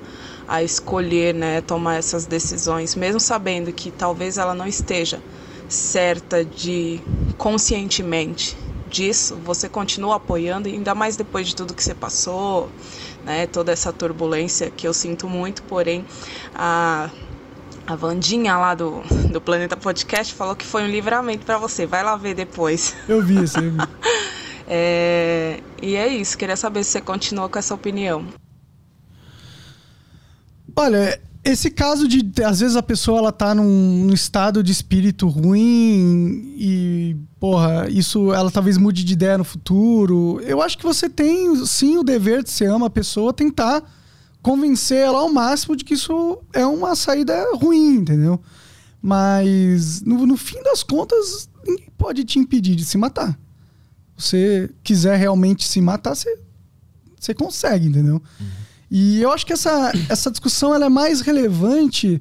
[0.49, 5.21] a escolher, né, tomar essas decisões, mesmo sabendo que talvez ela não esteja
[5.69, 7.01] certa de
[7.39, 8.57] conscientemente
[8.89, 12.69] disso, você continua apoiando, ainda mais depois de tudo que você passou,
[13.25, 16.05] né, toda essa turbulência que eu sinto muito, porém
[16.55, 17.11] a
[17.85, 21.85] a Vandinha lá do, do Planeta Podcast falou que foi um livramento para você.
[21.85, 22.95] Vai lá ver depois.
[23.09, 23.79] Eu vi isso, eu vi.
[24.75, 28.25] É, e é isso, queria saber se você continua com essa opinião.
[30.75, 35.27] Olha, esse caso de às vezes a pessoa ela tá num, num estado de espírito
[35.27, 40.41] ruim e, porra, isso ela talvez mude de ideia no futuro.
[40.43, 43.83] Eu acho que você tem sim o dever de se ama a pessoa tentar
[44.41, 48.41] convencer ela ao máximo de que isso é uma saída ruim, entendeu?
[49.01, 53.37] Mas no, no fim das contas, ninguém pode te impedir de se matar.
[54.17, 56.39] Você quiser realmente se matar, você,
[57.19, 58.23] você consegue, entendeu?
[58.95, 62.21] E eu acho que essa, essa discussão ela é mais relevante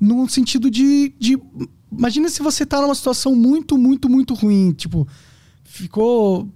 [0.00, 1.38] no sentido de, de.
[1.92, 4.72] Imagina se você tá numa situação muito, muito, muito ruim.
[4.72, 5.06] Tipo,
[5.64, 6.48] ficou.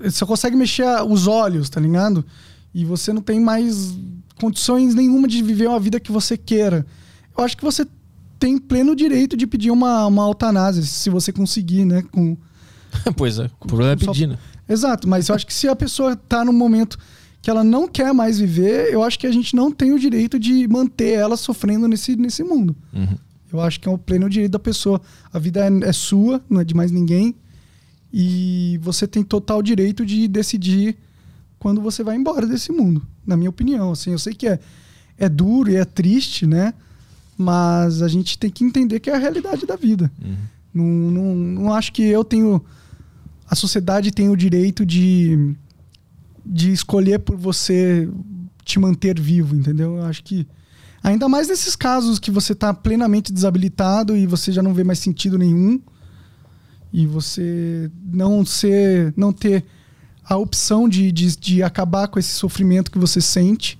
[0.00, 2.24] Você consegue mexer os olhos, tá ligado?
[2.72, 3.98] E você não tem mais
[4.40, 6.86] condições nenhuma de viver uma vida que você queira.
[7.36, 7.84] Eu acho que você
[8.38, 12.04] tem pleno direito de pedir uma, uma eutanásia, se você conseguir, né?
[12.12, 12.36] Com,
[13.16, 14.38] pois é, o problema é pedir, né?
[14.68, 16.96] Exato, mas eu acho que se a pessoa tá num momento
[17.44, 20.38] que ela não quer mais viver, eu acho que a gente não tem o direito
[20.38, 22.74] de manter ela sofrendo nesse, nesse mundo.
[22.90, 23.18] Uhum.
[23.52, 24.98] Eu acho que é o pleno direito da pessoa.
[25.30, 27.34] A vida é, é sua, não é de mais ninguém.
[28.10, 30.96] E você tem total direito de decidir
[31.58, 33.92] quando você vai embora desse mundo, na minha opinião.
[33.92, 34.58] Assim, eu sei que é,
[35.18, 36.72] é duro e é triste, né?
[37.36, 40.10] Mas a gente tem que entender que é a realidade da vida.
[40.72, 42.64] Não, não, não acho que eu tenho.
[43.46, 45.54] A sociedade tem o direito de,
[46.44, 48.08] de escolher por você
[48.64, 49.96] te manter vivo, entendeu?
[49.96, 50.46] Eu acho que.
[51.02, 54.98] Ainda mais nesses casos que você está plenamente desabilitado e você já não vê mais
[54.98, 55.80] sentido nenhum.
[56.92, 59.12] E você não ser.
[59.16, 59.64] não ter
[60.24, 63.78] a opção de, de, de acabar com esse sofrimento que você sente.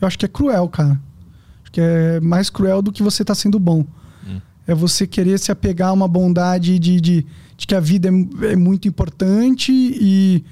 [0.00, 1.00] Eu acho que é cruel, cara.
[1.62, 3.84] Acho que é mais cruel do que você tá sendo bom.
[4.66, 7.26] É você querer se apegar a uma bondade de, de,
[7.56, 10.42] de que a vida é, é muito importante e,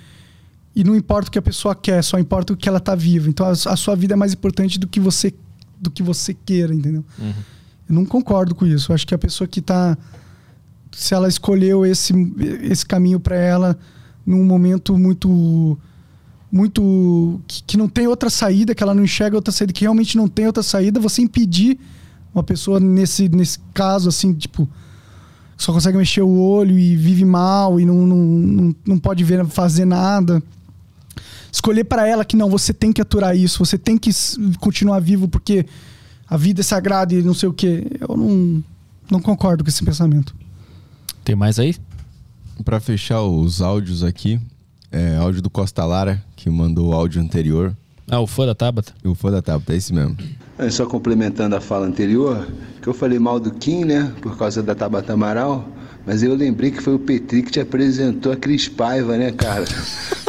[0.74, 3.28] e não importa o que a pessoa quer, só importa o que ela tá viva.
[3.28, 5.32] Então a, a sua vida é mais importante do que você
[5.80, 7.04] do que você queira, entendeu?
[7.88, 8.92] Eu não concordo com isso.
[8.92, 9.98] Eu acho que a pessoa que tá
[10.92, 12.12] se ela escolheu esse,
[12.62, 13.78] esse caminho para ela
[14.24, 15.78] num momento muito
[16.50, 20.18] muito que, que não tem outra saída, que ela não enxerga outra saída, que realmente
[20.18, 21.78] não tem outra saída, você impedir
[22.34, 24.68] uma pessoa nesse, nesse caso, assim, tipo,
[25.56, 29.46] só consegue mexer o olho e vive mal e não, não, não, não pode ver,
[29.46, 30.42] fazer nada.
[31.52, 34.10] Escolher para ela que não, você tem que aturar isso, você tem que
[34.58, 35.66] continuar vivo porque
[36.26, 37.86] a vida é sagrada e não sei o quê.
[38.00, 38.64] Eu não,
[39.10, 40.34] não concordo com esse pensamento.
[41.22, 41.76] Tem mais aí?
[42.64, 44.40] Pra fechar os áudios aqui,
[44.90, 47.76] é áudio do Costa Lara, que mandou o áudio anterior.
[48.10, 48.94] Ah, o fã da Tabata?
[49.04, 50.16] O fã da Tabata, é esse mesmo.
[50.58, 52.48] É, Só complementando a fala anterior,
[52.80, 54.12] que eu falei mal do Kim, né?
[54.22, 55.68] Por causa da Tabata Amaral.
[56.06, 59.64] Mas eu lembrei que foi o Petri que te apresentou a Cris Paiva, né, cara?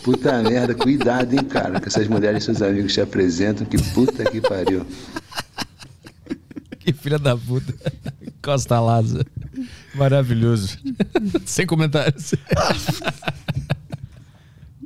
[0.04, 4.40] Puta merda, cuidado, hein, cara, que essas mulheres seus amigos te apresentam, que puta que
[4.40, 4.86] pariu.
[6.80, 7.74] Que filha da puta.
[8.42, 9.26] Costa Laza.
[9.96, 10.78] Maravilhoso.
[11.46, 12.34] Sem comentários.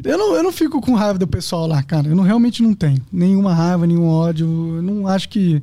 [0.03, 2.07] Eu não, eu não fico com raiva do pessoal lá, cara.
[2.07, 3.01] Eu não, realmente não tenho.
[3.11, 4.47] Nenhuma raiva, nenhum ódio.
[4.76, 5.61] Eu não acho que.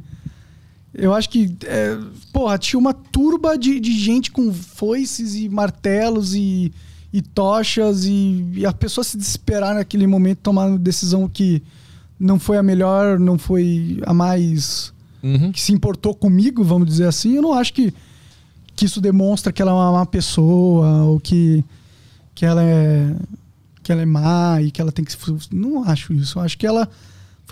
[0.94, 1.56] Eu acho que.
[1.64, 1.98] É,
[2.32, 6.72] porra, tinha uma turba de, de gente com foices e martelos e,
[7.12, 11.62] e tochas e, e a pessoa se desesperar naquele momento, tomar uma decisão que
[12.18, 14.92] não foi a melhor, não foi a mais.
[15.52, 17.34] que se importou comigo, vamos dizer assim.
[17.34, 17.92] Eu não acho que,
[18.76, 21.64] que isso demonstra que ela é uma má pessoa ou que,
[22.34, 23.14] que ela é
[23.82, 25.18] que ela é má e que ela tem que se.
[25.52, 26.38] Não acho isso.
[26.38, 26.88] Eu acho que ela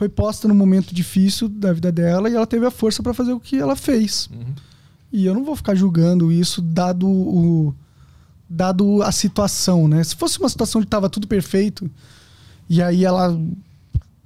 [0.02, 3.32] foi posta num momento difícil da vida dela e ela teve a força para fazer
[3.32, 4.28] o que ela fez.
[5.12, 7.72] E eu não vou ficar julgando isso dado o
[8.50, 10.02] dado a situação, né?
[10.02, 11.88] Se fosse uma situação que tava tudo perfeito
[12.68, 13.38] e aí ela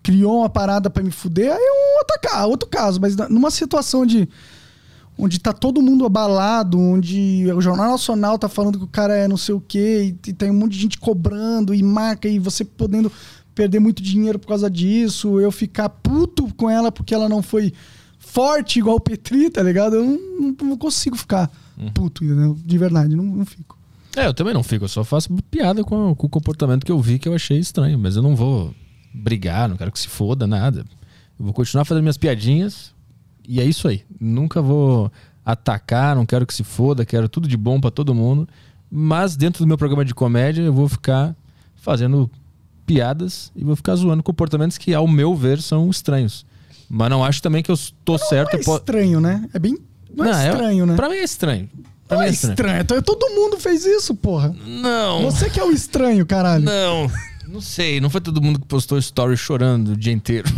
[0.03, 3.51] criou uma parada para me fuder, aí é um outro, ca- outro caso, mas numa
[3.51, 4.27] situação de
[5.19, 9.29] onde tá todo mundo abalado, onde o Jornal Nacional tá falando que o cara é
[9.29, 12.39] não sei o quê, e, e tem um monte de gente cobrando e marca, e
[12.39, 13.13] você podendo
[13.57, 17.73] perder muito dinheiro por causa disso, eu ficar puto com ela porque ela não foi
[18.19, 19.97] forte igual o Petri, tá ligado?
[19.97, 20.19] Eu não,
[20.61, 21.51] não- não consigo ficar
[21.95, 22.57] puto, entendeu?
[22.65, 23.77] De verdade, não, não fico.
[24.17, 27.01] É, eu também não fico, eu só faço piada com, com o comportamento que eu
[27.01, 28.75] vi que eu achei estranho, mas eu não vou
[29.13, 30.85] brigar, não quero que se foda, nada.
[31.39, 32.95] Eu vou continuar fazendo minhas piadinhas
[33.49, 34.03] e é isso aí.
[34.21, 35.11] Nunca vou
[35.45, 38.49] atacar, não quero que se foda, quero tudo de bom pra todo mundo,
[38.91, 41.35] mas dentro do meu programa de comédia eu vou ficar
[41.75, 42.31] fazendo
[42.87, 46.47] piadas e vou ficar zoando comportamentos que, ao meu ver, são estranhos.
[46.89, 48.55] Mas não acho também que eu estou certo.
[48.55, 49.49] É po- estranho, né?
[49.53, 49.77] É bem.
[50.15, 50.95] Não, é estranho, né?
[50.97, 51.69] Pra mim é estranho.
[52.07, 52.53] Pra Não mim é é estranho.
[52.55, 52.81] estranho.
[52.83, 54.55] Então, Todo mundo fez isso, porra.
[54.65, 55.23] Não.
[55.23, 56.65] Você que é o estranho, caralho.
[56.65, 57.11] Não.
[57.49, 60.49] Não sei, não foi todo mundo que postou story chorando o dia inteiro.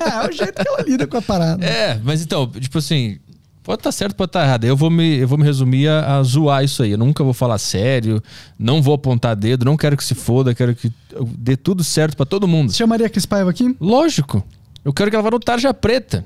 [0.00, 1.62] É, é o jeito que ela lida com a parada.
[1.66, 3.18] É, mas então, tipo assim,
[3.66, 4.64] pode estar certo, pode estar errado.
[4.64, 6.92] Eu vou me, eu vou me resumir a, a zoar isso aí.
[6.92, 8.22] Eu nunca vou falar sério,
[8.56, 10.90] não vou apontar dedo, não quero que se foda, quero que
[11.36, 12.70] dê tudo certo pra todo mundo.
[12.70, 13.76] Você chamaria a Cris Paiva aqui?
[13.80, 14.42] Lógico.
[14.84, 16.24] Eu quero que ela vá no Tarja Preta.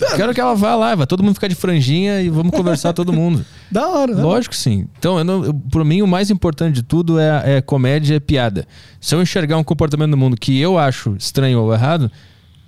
[0.00, 2.94] Eu quero que ela vá lá, vai todo mundo ficar de franjinha e vamos conversar
[2.94, 3.44] todo mundo.
[3.70, 4.22] Da hora, né?
[4.22, 4.86] Lógico sim.
[4.98, 8.20] Então, eu não, eu, por mim, o mais importante de tudo é, é comédia, é
[8.20, 8.66] piada.
[9.00, 12.10] Se eu enxergar um comportamento no mundo que eu acho estranho ou errado,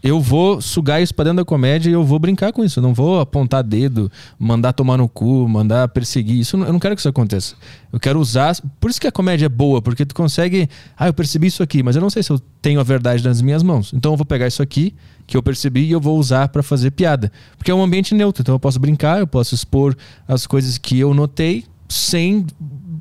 [0.05, 2.79] eu vou sugar isso pra dentro da comédia e eu vou brincar com isso.
[2.79, 6.39] Eu não vou apontar dedo, mandar tomar no cu, mandar perseguir.
[6.39, 7.55] Isso, eu não quero que isso aconteça.
[7.91, 8.55] Eu quero usar.
[8.79, 10.69] Por isso que a comédia é boa, porque tu consegue.
[10.95, 13.41] Ah, eu percebi isso aqui, mas eu não sei se eu tenho a verdade nas
[13.41, 13.95] minhas mãos.
[13.95, 14.95] Então eu vou pegar isso aqui,
[15.27, 17.33] que eu percebi, e eu vou usar pra fazer piada.
[17.57, 18.43] Porque é um ambiente neutro.
[18.43, 19.97] Então eu posso brincar, eu posso expor
[20.29, 22.45] as coisas que eu notei sem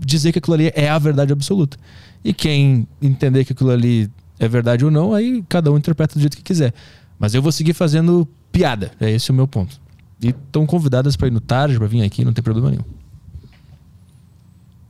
[0.06, 1.78] dizer que aquilo ali é a verdade absoluta.
[2.24, 4.10] E quem entender que aquilo ali
[4.44, 6.74] é verdade ou não, aí cada um interpreta do jeito que quiser.
[7.20, 8.92] Mas eu vou seguir fazendo piada.
[9.00, 9.80] É esse o meu ponto.
[10.22, 12.84] E estão convidadas pra ir no tarde, pra vir aqui, não tem problema nenhum.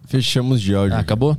[0.05, 0.95] Fechamos de áudio.
[0.95, 1.37] Ah, acabou?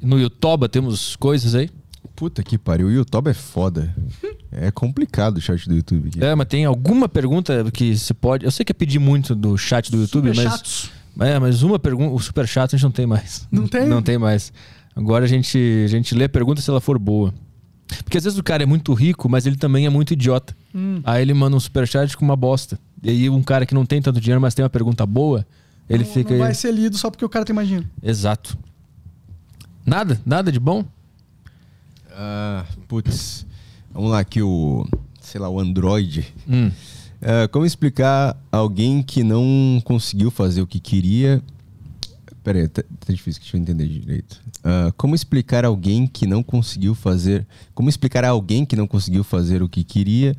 [0.00, 1.70] No YouTube temos coisas aí?
[2.14, 3.94] Puta que pariu, o YouTube é foda.
[4.58, 6.24] É complicado o chat do YouTube aqui.
[6.24, 8.44] É, mas tem alguma pergunta que você pode.
[8.44, 10.36] Eu sei que é pedir muito do chat do YouTube, mas.
[10.36, 10.90] Superchatos.
[11.20, 12.14] É, mas uma pergunta.
[12.14, 13.46] O super chato a gente não tem mais.
[13.50, 13.86] Não tem?
[13.86, 14.52] Não tem mais.
[14.94, 17.34] Agora a gente, a gente lê a pergunta se ela for boa.
[18.04, 20.56] Porque às vezes o cara é muito rico, mas ele também é muito idiota.
[20.74, 21.00] Hum.
[21.04, 22.78] Aí ele manda um superchat com uma bosta.
[23.02, 25.46] E aí um cara que não tem tanto dinheiro, mas tem uma pergunta boa,
[25.88, 26.30] ele fica.
[26.30, 27.88] Não vai ser lido só porque o cara tem mais dinheiro.
[28.02, 28.58] Exato.
[29.84, 30.20] Nada?
[30.26, 30.84] Nada de bom?
[32.10, 33.46] Ah, putz.
[33.92, 34.86] Vamos lá aqui o,
[35.20, 36.26] sei lá, o Android.
[36.48, 36.70] Hum.
[37.22, 41.42] Ah, como explicar alguém que não conseguiu fazer o que queria?
[42.46, 44.40] Pera aí, tá, tá difícil, deixa eu entender direito.
[44.62, 47.44] Ah, como explicar alguém que não conseguiu fazer...
[47.74, 50.36] Como explicar a alguém que não conseguiu fazer o que queria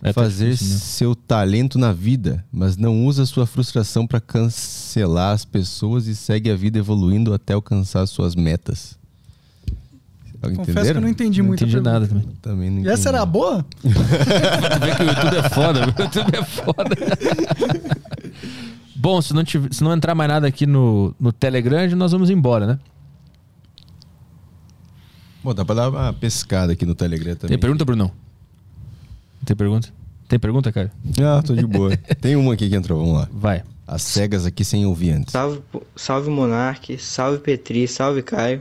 [0.00, 0.86] É, tá fazer difícil mesmo.
[0.88, 6.48] seu talento na vida, mas não usa sua frustração para cancelar as pessoas e segue
[6.48, 8.96] a vida evoluindo até alcançar suas metas?
[10.40, 12.28] Confesso que eu não entendi não muito entendi nada também.
[12.40, 13.66] Também não E essa era a boa?
[13.82, 16.96] Tu vê que o YouTube é foda, o YouTube é foda.
[18.98, 22.30] Bom, se não, tiver- se não entrar mais nada aqui no, no Telegram, nós vamos
[22.30, 22.78] embora, né?
[25.42, 27.50] Bom, dá pra dar uma pescada aqui no Telegram também.
[27.50, 28.10] Tem pergunta, Brunão?
[29.44, 29.88] Tem pergunta?
[30.28, 30.90] Tem pergunta, cara?
[31.22, 31.96] Ah, tô de boa.
[32.20, 33.28] Tem uma aqui que entrou, vamos lá.
[33.32, 33.62] Vai.
[33.86, 35.32] As cegas aqui sem ouvir antes.
[35.32, 35.62] Salve,
[35.96, 38.60] salve Monark, salve Petri, salve Caio.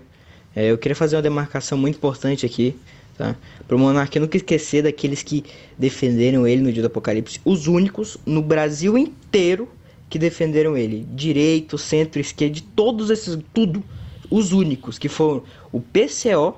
[0.55, 2.73] É, eu queria fazer uma demarcação muito importante aqui,
[3.17, 3.35] tá?
[3.67, 5.43] Pro Monark nunca esquecer daqueles que
[5.77, 7.41] defenderam ele no dia do apocalipse.
[7.43, 9.67] Os únicos no Brasil inteiro
[10.09, 11.05] que defenderam ele.
[11.13, 13.83] Direito, centro, esquerda, de todos esses, tudo.
[14.29, 16.57] Os únicos que foram o PCO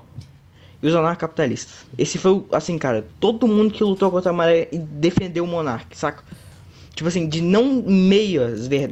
[0.82, 1.86] e os anarcapitalistas.
[1.98, 5.96] Esse foi, assim, cara, todo mundo que lutou contra a maré e defendeu o Monark,
[5.96, 6.24] saca?
[6.96, 8.42] Tipo assim, de não meio,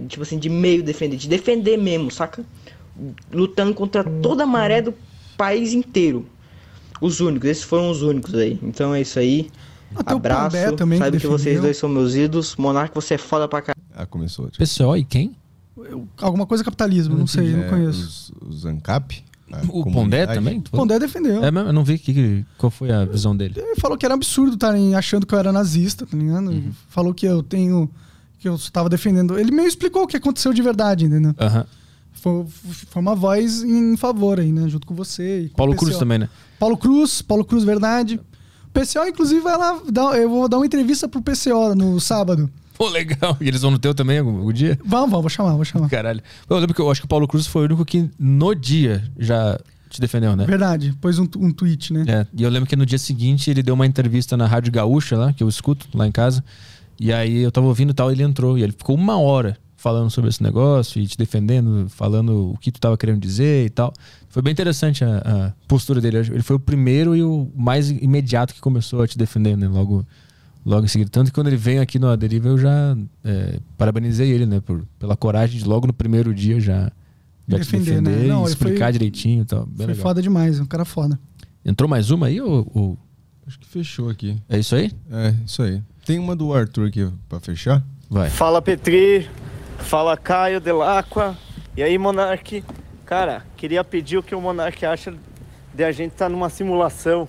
[0.07, 2.45] tipo assim, de meio defender, de defender mesmo, saca?
[3.31, 4.93] Lutando contra toda a maré do
[5.35, 6.25] país inteiro.
[7.01, 8.59] Os únicos, esses foram os únicos aí.
[8.61, 9.49] Então é isso aí.
[9.95, 10.57] Até o Abraço.
[10.97, 12.55] Sabe que vocês dois são meus ídolos.
[12.55, 13.76] Monark, você é foda pra caralho.
[13.97, 14.49] Ah, começou.
[14.57, 15.35] PCO e quem?
[16.17, 18.33] Alguma coisa capitalismo, não, sei, não É, conheço.
[18.41, 19.23] Os, os ANCAP?
[19.51, 20.61] a O Pondé também?
[20.69, 20.83] falou?
[20.83, 21.43] Pondé defendeu.
[21.43, 21.69] É mesmo?
[21.69, 23.55] Eu não vi que, qual foi a visão dele.
[23.57, 26.49] Ele falou que era absurdo estarem achando que eu era nazista, tá ligado?
[26.49, 26.71] Uhum.
[26.89, 27.89] Falou que eu tenho.
[28.39, 29.37] que eu estava defendendo.
[29.39, 31.33] Ele meio explicou o que aconteceu de verdade, entendeu?
[31.39, 31.65] Aham.
[32.13, 34.67] Foi, foi uma voz em favor aí, né?
[34.67, 35.41] Junto com você.
[35.43, 36.29] E com Paulo o Cruz também, né?
[36.59, 38.19] Paulo Cruz, Paulo Cruz, verdade.
[38.65, 39.79] O PCO, inclusive, vai lá.
[39.91, 42.49] Dar, eu vou dar uma entrevista pro PCO no sábado.
[42.77, 43.35] Pô, legal.
[43.41, 44.77] E eles vão no teu também algum, dia?
[44.85, 45.89] Vamos, vamos, vou chamar, vou chamar.
[45.89, 46.21] Caralho.
[46.49, 49.03] Eu lembro que eu acho que o Paulo Cruz foi o único que no dia
[49.17, 50.45] já te defendeu, né?
[50.45, 52.05] Verdade, pôs um, um tweet, né?
[52.07, 55.17] É, e eu lembro que no dia seguinte ele deu uma entrevista na Rádio Gaúcha
[55.17, 56.43] lá, que eu escuto lá em casa.
[56.99, 58.57] E aí eu tava ouvindo e tal, ele entrou.
[58.57, 62.71] E ele ficou uma hora falando sobre esse negócio e te defendendo, falando o que
[62.71, 63.93] tu tava querendo dizer e tal.
[64.27, 66.17] Foi bem interessante a, a postura dele.
[66.17, 69.67] Ele foi o primeiro e o mais imediato que começou a te defender, né?
[69.67, 70.05] Logo,
[70.67, 71.09] logo em seguida.
[71.09, 74.59] Tanto que quando ele veio aqui no A Deriva, eu já é, parabenizei ele, né?
[74.59, 76.91] Por, pela coragem de logo no primeiro dia já,
[77.47, 78.11] já te Defender, né?
[78.11, 79.65] defender Não, ele explicar foi- direitinho e tal.
[79.65, 80.03] Bem Foi legal.
[80.03, 81.19] foda demais, um cara foda.
[81.65, 82.97] Entrou mais uma aí ou, ou-
[83.47, 84.37] Acho que fechou aqui.
[84.49, 84.91] É isso aí?
[85.09, 85.81] É, isso aí.
[86.05, 87.81] Tem uma do Arthur aqui pra fechar?
[88.09, 88.29] Vai.
[88.29, 89.27] Fala Petri,
[89.79, 91.37] fala Caio Delacqua.
[91.75, 92.61] E aí, Monark?
[93.05, 95.13] Cara, queria pedir o que o Monark acha
[95.73, 97.25] de a gente estar numa simulação.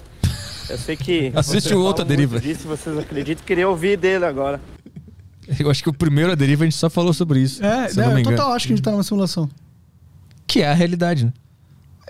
[0.68, 1.32] Eu sei que.
[1.36, 2.40] Assiste o outro A Deriva.
[2.40, 3.44] Disso, vocês acreditam?
[3.44, 4.60] Queria ouvir dele agora.
[5.58, 7.64] Eu acho que o primeiro A Deriva a gente só falou sobre isso.
[7.64, 8.36] É, não me engano.
[8.36, 9.48] total acho que a gente tá numa simulação.
[10.46, 11.32] Que é a realidade, né?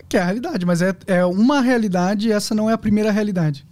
[0.09, 3.13] Que é a realidade, mas é, é uma realidade e essa não é a primeira
[3.13, 3.65] realidade.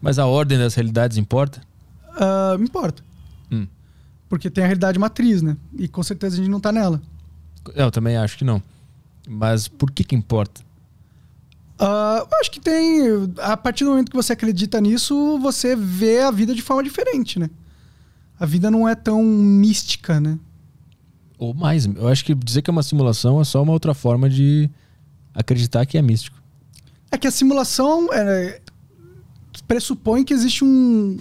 [0.00, 1.60] Mas a ordem das realidades importa?
[2.58, 3.02] Me importa.
[3.50, 3.66] Hum.
[4.28, 5.56] Porque tem a realidade matriz, né?
[5.78, 7.00] E com certeza a gente não tá nela.
[7.74, 8.62] Eu também acho que não.
[9.28, 10.60] Mas por que que importa?
[11.80, 13.02] Eu acho que tem.
[13.38, 17.38] A partir do momento que você acredita nisso, você vê a vida de forma diferente,
[17.38, 17.48] né?
[18.38, 20.38] A vida não é tão mística, né?
[21.38, 24.28] Ou mais, eu acho que dizer que é uma simulação é só uma outra forma
[24.28, 24.68] de
[25.32, 26.36] acreditar que é místico.
[27.12, 28.60] É que a simulação é,
[29.68, 31.18] pressupõe que existe um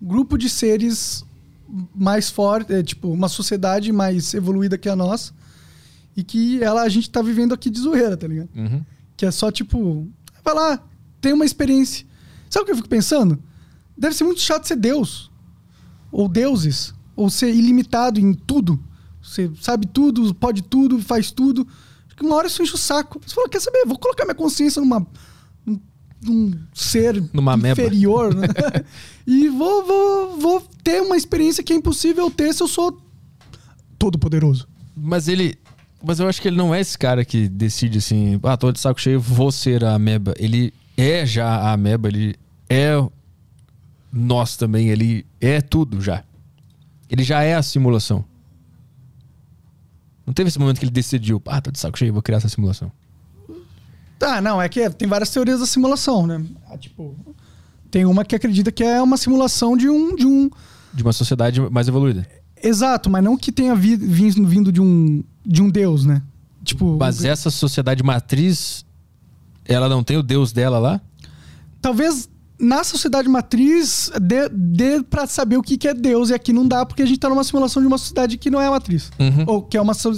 [0.00, 1.24] grupo de seres
[1.94, 5.32] mais forte, é, tipo, uma sociedade mais evoluída que a nossa,
[6.16, 8.48] e que ela a gente tá vivendo aqui de zoeira, tá ligado?
[8.56, 8.82] Uhum.
[9.20, 10.08] Que é só tipo,
[10.42, 10.82] vai lá,
[11.20, 12.06] tem uma experiência.
[12.48, 13.38] Sabe o que eu fico pensando?
[13.94, 15.30] Deve ser muito chato ser Deus.
[16.10, 16.94] Ou deuses.
[17.14, 18.82] Ou ser ilimitado em tudo.
[19.22, 21.68] Você sabe tudo, pode tudo, faz tudo.
[22.18, 23.20] Uma hora isso enche o saco.
[23.22, 23.84] Você fala, quer saber?
[23.84, 25.06] Vou colocar minha consciência numa.
[25.66, 25.78] num,
[26.22, 28.46] num ser Numa inferior, né?
[29.26, 32.98] e vou, vou, vou ter uma experiência que é impossível ter se eu sou
[33.98, 34.66] todo poderoso.
[34.96, 35.58] Mas ele.
[36.02, 38.80] Mas eu acho que ele não é esse cara que decide assim, ah, tô de
[38.80, 40.34] saco cheio, vou ser a ameba.
[40.38, 42.34] Ele é já a ameba, ele
[42.68, 42.92] é
[44.12, 46.24] nós também, ele é tudo já.
[47.08, 48.24] Ele já é a simulação.
[50.26, 52.48] Não teve esse momento que ele decidiu, ah, tô de saco cheio, vou criar essa
[52.48, 52.90] simulação.
[54.18, 56.44] Tá, não, é que tem várias teorias da simulação, né?
[56.70, 57.16] Ah, tipo,
[57.90, 60.14] tem uma que acredita que é uma simulação de um.
[60.14, 60.50] De um
[60.94, 62.26] De uma sociedade mais evoluída.
[62.62, 66.22] exato, mas não que tenha vi- vindo, vindo de, um, de um deus, né?
[66.64, 66.96] Tipo.
[66.98, 68.84] Mas essa sociedade matriz,
[69.64, 71.00] ela não tem o deus dela lá?
[71.80, 72.28] Talvez
[72.58, 76.68] na sociedade matriz dê, dê pra saber o que, que é Deus, e aqui não
[76.68, 79.10] dá, porque a gente tá numa simulação de uma sociedade que não é a matriz.
[79.18, 79.44] Uhum.
[79.46, 80.10] Ou que é uma, so-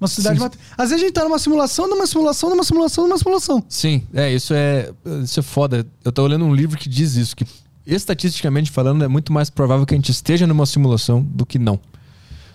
[0.00, 0.44] uma sociedade Sim.
[0.44, 0.62] matriz.
[0.72, 3.62] Às vezes a gente tá numa simulação, numa simulação, numa simulação, numa simulação.
[3.68, 4.90] Sim, é, isso é,
[5.22, 5.86] isso é foda.
[6.02, 7.44] Eu tô olhando um livro que diz isso, que
[7.86, 11.78] estatisticamente falando é muito mais provável que a gente esteja numa simulação do que não.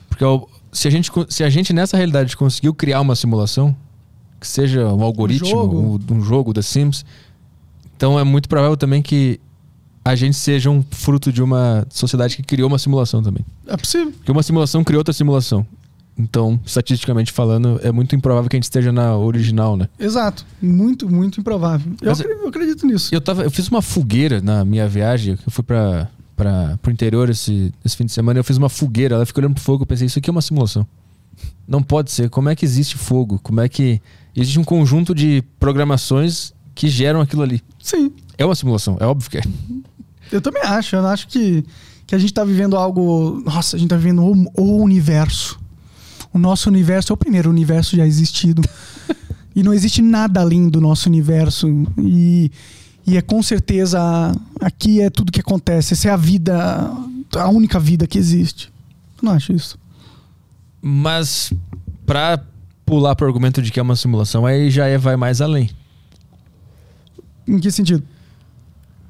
[0.10, 3.75] Porque ó, se a gente, se a gente nessa realidade conseguiu criar uma simulação,
[4.40, 6.00] que seja um algoritmo, jogo.
[6.11, 7.06] um, um jogo da Sims.
[7.95, 9.40] Então é muito provável também que
[10.03, 13.45] a gente seja um fruto de uma sociedade que criou uma simulação também.
[13.67, 14.11] É possível.
[14.11, 15.66] Porque uma simulação criou outra simulação.
[16.17, 19.88] Então, estatisticamente falando, é muito improvável que a gente esteja na original, né?
[20.00, 20.45] Exato.
[20.61, 21.91] Muito, muito improvável.
[22.01, 23.14] Eu, Mas acre- eu acredito nisso.
[23.14, 25.38] Eu, tava, eu fiz uma fogueira na minha viagem.
[25.45, 28.40] Eu fui para para pro interior esse, esse fim de semana.
[28.40, 29.16] Eu fiz uma fogueira.
[29.16, 29.84] Ela ficou olhando pro fogo.
[29.84, 30.85] Eu pensei, isso aqui é uma simulação.
[31.68, 32.30] Não pode ser.
[32.30, 33.40] Como é que existe fogo?
[33.42, 34.01] Como é que.
[34.35, 37.61] Existe um conjunto de programações que geram aquilo ali.
[37.82, 38.11] Sim.
[38.38, 39.42] É uma simulação, é óbvio que é.
[40.32, 40.95] Eu também acho.
[40.95, 41.64] Eu acho que,
[42.08, 43.42] que a gente tá vivendo algo.
[43.45, 45.60] Nossa, a gente tá vivendo o, o universo.
[46.34, 48.61] O nosso universo é o primeiro universo já existido.
[49.56, 51.68] e não existe nada além do nosso universo.
[52.00, 52.50] E,
[53.06, 54.00] e é com certeza.
[54.60, 55.94] Aqui é tudo que acontece.
[55.94, 56.56] Essa é a vida.
[57.36, 58.72] A única vida que existe.
[59.22, 59.80] Eu não acho isso.
[60.82, 61.54] Mas
[62.06, 62.44] pra
[62.86, 65.70] pular pro argumento de que é uma simulação, aí já é, vai mais além.
[67.48, 68.04] Em que sentido?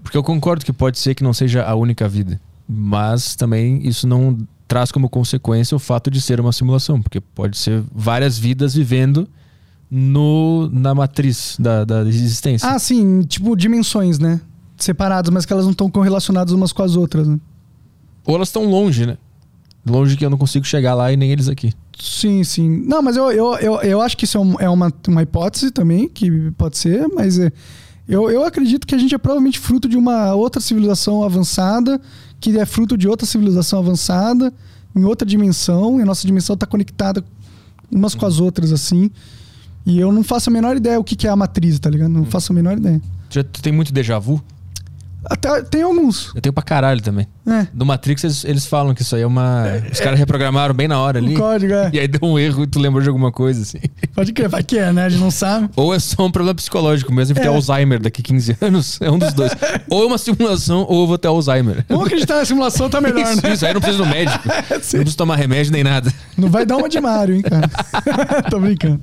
[0.04, 2.40] Porque eu concordo que pode ser que não seja a única vida.
[2.68, 4.38] Mas também isso não
[4.68, 7.02] traz como consequência o fato de ser uma simulação.
[7.02, 9.28] Porque pode ser várias vidas vivendo
[9.92, 12.70] no, na matriz da, da existência.
[12.70, 14.40] Ah, sim, tipo dimensões, né?
[14.78, 17.38] Separadas, mas que elas não estão correlacionadas umas com as outras, né?
[18.26, 19.18] Ou elas estão longe, né?
[19.86, 21.74] Longe que eu não consigo chegar lá e nem eles aqui.
[22.00, 22.84] Sim, sim.
[22.88, 25.72] Não, mas eu, eu, eu, eu acho que isso é, um- é uma, uma hipótese
[25.72, 27.52] também, que pode ser, mas é,
[28.08, 32.00] eu, eu acredito que a gente é provavelmente fruto de uma outra civilização avançada,
[32.40, 34.54] que é fruto de outra civilização avançada,
[34.96, 37.24] em outra dimensão, e a nossa dimensão está conectada
[37.92, 39.12] umas com as outras, assim.
[39.86, 42.10] E eu não faço a menor ideia o que, que é a matriz, tá ligado?
[42.10, 43.02] Não faço a menor ideia.
[43.30, 44.42] Já tu tem muito déjà vu?
[45.26, 46.32] Até, tem alguns.
[46.34, 47.28] Eu tenho pra caralho também.
[47.48, 47.68] É.
[47.74, 49.66] Do Matrix eles, eles falam que isso aí é uma.
[49.92, 51.36] Os caras reprogramaram bem na hora ali.
[51.36, 51.90] O código, é.
[51.94, 53.80] E aí deu um erro e tu lembrou de alguma coisa, assim.
[54.16, 55.06] Pode crer, vai que é, né?
[55.06, 55.70] A gente não sabe.
[55.76, 57.48] Ou é só um problema psicológico mesmo, ter É.
[57.48, 59.00] Alzheimer daqui 15 anos.
[59.02, 59.52] É um dos dois.
[59.90, 61.86] ou é uma simulação, ou eu vou ter Alzheimer.
[61.88, 63.54] Vamos acreditar na simulação, tá melhor, isso, né?
[63.54, 64.48] isso, aí não precisa do médico.
[64.48, 66.12] não precisa tomar remédio nem nada.
[66.38, 67.70] Não vai dar uma de Mario, hein, cara?
[68.50, 69.00] Tô brincando.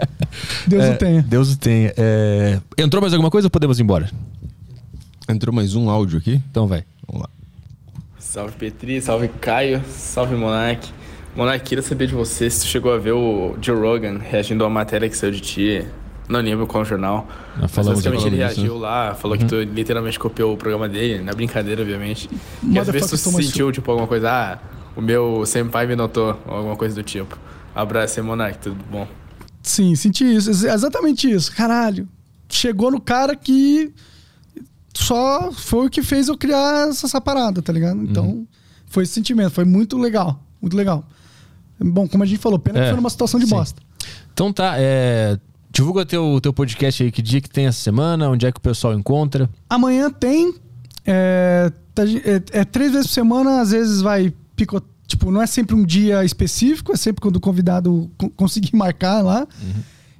[0.66, 1.22] Deus É, o tenha.
[1.22, 1.92] Deus o tenha.
[1.96, 4.10] É, Entrou mais alguma coisa ou podemos ir embora?
[5.28, 6.40] Entrou mais um áudio aqui?
[6.50, 6.84] Então vai.
[7.06, 7.28] Vamos lá.
[8.18, 10.88] Salve Petri, salve Caio, salve Monark.
[11.36, 14.66] Monark, queria saber de você se tu chegou a ver o Joe Rogan reagindo a
[14.66, 15.86] uma matéria que saiu de ti.
[16.28, 17.26] Não lembro qual jornal.
[17.58, 18.80] Nós Mas basicamente ele disso, reagiu né?
[18.80, 19.42] lá, falou Uhum.
[19.42, 22.28] que tu literalmente copiou o programa dele, na brincadeira, obviamente.
[22.60, 24.58] Queria saber se Motherfucker tu sentiu, tipo, alguma coisa, ah,
[24.94, 27.38] o meu senpai me notou, ou alguma coisa do tipo.
[27.74, 29.06] Abraço aí, Monark, tudo bom?
[29.62, 30.50] Sim, senti isso.
[30.50, 31.54] ex- Exatamente isso.
[31.54, 32.06] Caralho.
[32.48, 33.92] Chegou no cara que
[35.04, 38.02] só foi o que fez eu criar essa, essa parada, tá ligado?
[38.02, 38.46] Então, Uhum.
[38.86, 39.50] foi esse sentimento.
[39.50, 40.42] Foi muito legal.
[40.60, 41.04] Muito legal.
[41.80, 43.54] Bom, como a gente falou, pena É, que foi numa situação de sim.
[43.54, 43.80] bosta.
[44.32, 45.38] Então tá, é...
[45.70, 48.62] divulga teu, teu podcast aí, que dia que tem essa semana, onde é que o
[48.62, 49.48] pessoal encontra.
[49.70, 50.54] Amanhã tem.
[51.06, 55.46] É, tá- é- é três vezes por semana, às vezes vai pico, Tipo, não é
[55.46, 59.46] sempre um dia específico, é sempre quando o convidado co- conseguir marcar lá.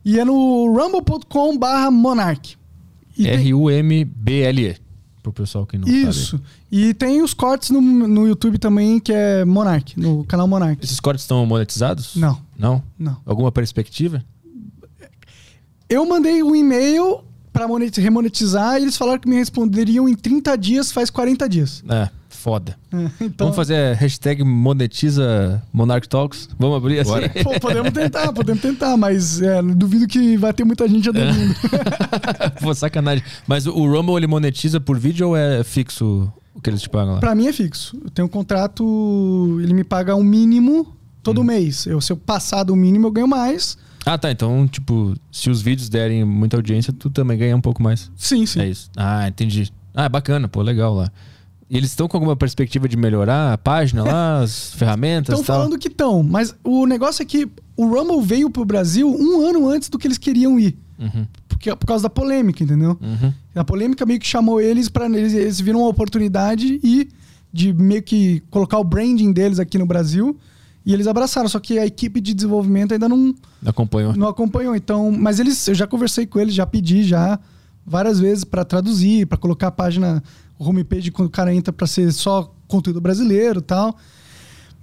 [0.03, 2.58] E é no rumble.com barra monarch.
[3.27, 4.77] R-U-M-B-L-E.
[5.23, 6.09] Pro pessoal que não sabe.
[6.09, 6.41] Isso.
[6.71, 10.83] E tem os cortes no, no YouTube também, que é Monark, no canal Monark.
[10.85, 12.15] Esses cortes estão monetizados?
[12.17, 12.41] Não.
[12.59, 12.83] Não?
[12.99, 13.17] Não.
[13.27, 14.25] Alguma perspectiva?
[15.89, 17.21] Eu mandei um e-mail
[17.53, 21.83] pra monet- remonetizar e eles falaram que me responderiam em 30 dias, faz 40 dias.
[21.89, 22.77] É, foda.
[23.21, 26.49] Então, Vamos fazer a hashtag monetiza Monarch Talks?
[26.59, 27.43] Vamos abrir assim?
[27.43, 31.55] Pô, podemos tentar, podemos tentar, mas é, duvido que vai ter muita gente aderindo.
[32.63, 33.23] Pô, sacanagem.
[33.47, 37.15] Mas o Rumble ele monetiza por vídeo ou é fixo o que eles te pagam
[37.15, 37.21] lá?
[37.21, 37.97] Pra mim é fixo.
[38.03, 41.21] Eu tenho um contrato, ele me paga um mínimo Hum.
[41.23, 41.85] todo mês.
[41.87, 43.77] Eu, se eu passar do mínimo, eu ganho mais.
[44.07, 44.31] Ah, tá.
[44.31, 48.11] Então, tipo, se os vídeos derem muita audiência, tu também ganha um pouco mais.
[48.17, 48.61] Sim, sim.
[48.61, 48.91] É isso.
[48.97, 49.71] Ah, entendi.
[49.95, 51.11] Ah, é bacana, pô, legal lá.
[51.71, 55.79] E eles estão com alguma perspectiva de melhorar a página lá, as ferramentas Estão falando
[55.79, 59.89] que estão, mas o negócio é que o Rumble veio pro Brasil um ano antes
[59.89, 60.77] do que eles queriam ir.
[60.99, 61.27] Uhum.
[61.49, 62.99] Porque, por causa da polêmica, entendeu?
[63.01, 63.33] Uhum.
[63.55, 67.09] A polêmica meio que chamou eles para eles, eles viram uma oportunidade e
[67.53, 70.37] de meio que colocar o branding deles aqui no Brasil.
[70.85, 74.15] E eles abraçaram, só que a equipe de desenvolvimento ainda não, Acompanhou.
[74.17, 74.75] não acompanhou.
[74.75, 77.39] Então, mas eles, eu já conversei com eles, já pedi já
[77.85, 80.23] várias vezes para traduzir, para colocar a página,
[80.59, 83.97] homepage quando o cara entra para ser só conteúdo brasileiro, e tal.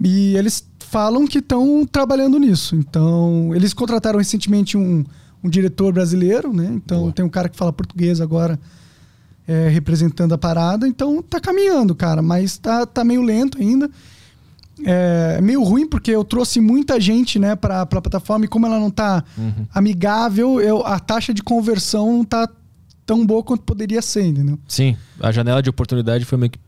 [0.02, 2.76] E eles falam que estão trabalhando nisso.
[2.76, 5.04] Então, eles contrataram recentemente um,
[5.44, 6.72] um diretor brasileiro, né?
[6.74, 8.60] Então, tem um cara que fala português agora
[9.48, 10.88] é, representando a parada.
[10.88, 13.90] Então, tá caminhando, cara, mas tá, tá meio lento ainda.
[14.84, 18.78] É meio ruim porque eu trouxe muita gente, né, pra, pra plataforma e como ela
[18.80, 19.66] não tá Uhum.
[19.74, 22.50] amigável, eu, a taxa de conversão não tá
[23.06, 24.58] tão boa quanto poderia ser, entendeu?
[24.68, 26.60] Sim, a janela de oportunidade foi meio que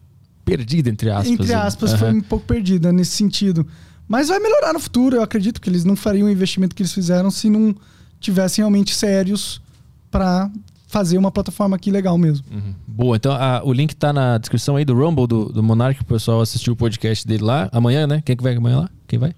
[0.45, 1.27] perdida, entre aspas.
[1.27, 1.55] Entre né?
[1.55, 3.65] aspas, foi um pouco perdida nesse sentido.
[4.07, 6.93] Mas vai melhorar no futuro, eu acredito que eles não fariam o investimento que eles
[6.93, 7.75] fizeram se não
[8.19, 9.61] tivessem realmente sérios
[10.09, 10.49] pra
[10.87, 12.45] fazer uma plataforma aqui legal mesmo.
[12.49, 12.73] Uhum.
[12.87, 16.05] Boa, então a- o link tá na descrição aí do Rumble do, do Monark, o
[16.05, 17.67] pessoal assistiu o podcast dele lá.
[17.73, 18.21] Amanhã, né?
[18.23, 18.89] Quem que vai amanhã lá?
[19.05, 19.35] Quem vai?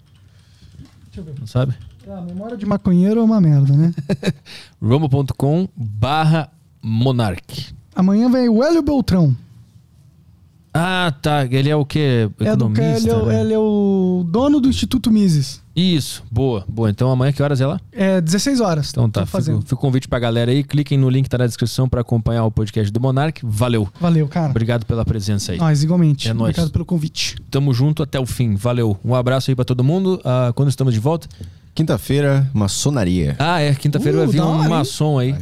[1.07, 1.33] Deixa eu ver.
[1.39, 1.73] Não sabe?
[2.07, 3.93] A memória de maconheiro é uma merda, né?
[4.81, 6.49] rumble.com barra
[6.82, 7.67] Monark.
[7.95, 9.35] Amanhã vem o Hélio Beltrão.
[10.72, 11.45] Ah, tá.
[11.49, 12.30] Ele é o quê?
[12.40, 13.41] É do que ele, é, o- né?
[13.41, 15.61] ele é o dono do Instituto Mises.
[15.75, 16.90] Isso, boa, boa.
[16.90, 17.80] Então amanhã que horas é lá?
[17.91, 18.90] É 16 horas.
[18.91, 20.64] Então tá, fica, fica o convite pra galera aí.
[20.64, 23.41] Cliquem no link que tá na descrição pra acompanhar o podcast do Monark.
[23.43, 23.90] Valeu.
[23.99, 24.51] Valeu, cara.
[24.51, 25.58] Obrigado pela presença aí.
[25.58, 26.30] Nós, igualmente.
[26.30, 26.51] É nóis.
[26.51, 27.35] Obrigado pelo convite.
[27.49, 28.56] Tamo junto até o fim.
[28.56, 28.98] Valeu.
[29.03, 30.22] Um abraço aí pra todo mundo.
[30.24, 31.27] Ah, quando estamos de volta?
[31.75, 33.35] Quinta-feira, maçonaria.
[33.39, 33.73] Ah, é.
[33.73, 35.35] Quinta-feira Uh, vai vir um hora, maçom aí.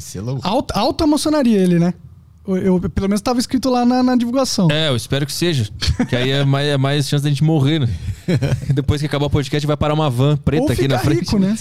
[0.43, 1.93] Alta, alta maçonaria ele, né?
[2.47, 4.69] Eu, eu- pelo menos tava escrito lá na, na divulgação.
[4.71, 5.67] É, eu espero que seja.
[6.07, 7.89] Que aí é mais, é mais chance da gente morrer, né?
[8.73, 11.19] Depois que acabar o podcast, vai parar uma van preta Ou aqui na frente.
[11.21, 11.55] rico, né?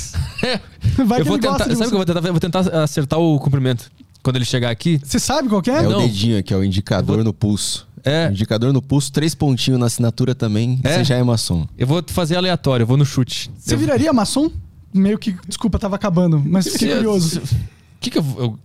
[1.05, 1.59] Vai eu que vou tentar.
[1.59, 1.89] Sabe você.
[1.89, 2.21] que eu vou tentar?
[2.25, 3.91] Eu vou tentar acertar o comprimento.
[4.23, 5.01] Quando ele chegar aqui.
[5.05, 5.79] Você sabe qual que é?
[5.79, 5.99] É Não.
[5.99, 7.87] o dedinho aqui, é o indicador no pulso.
[8.07, 8.29] É.
[8.31, 10.81] Indicador no pulso, três pontinhos na assinatura também.
[10.85, 10.95] É?
[10.99, 11.67] Você já é maçom.
[11.77, 13.51] Eu vou fazer aleatório, eu vou no chute.
[13.59, 14.51] Você Eu- viraria maçom?
[14.95, 17.41] Meio que, desculpa, tava acabando, mas fiquei curioso.
[17.41, 18.59] O que, que eu, vou- eu.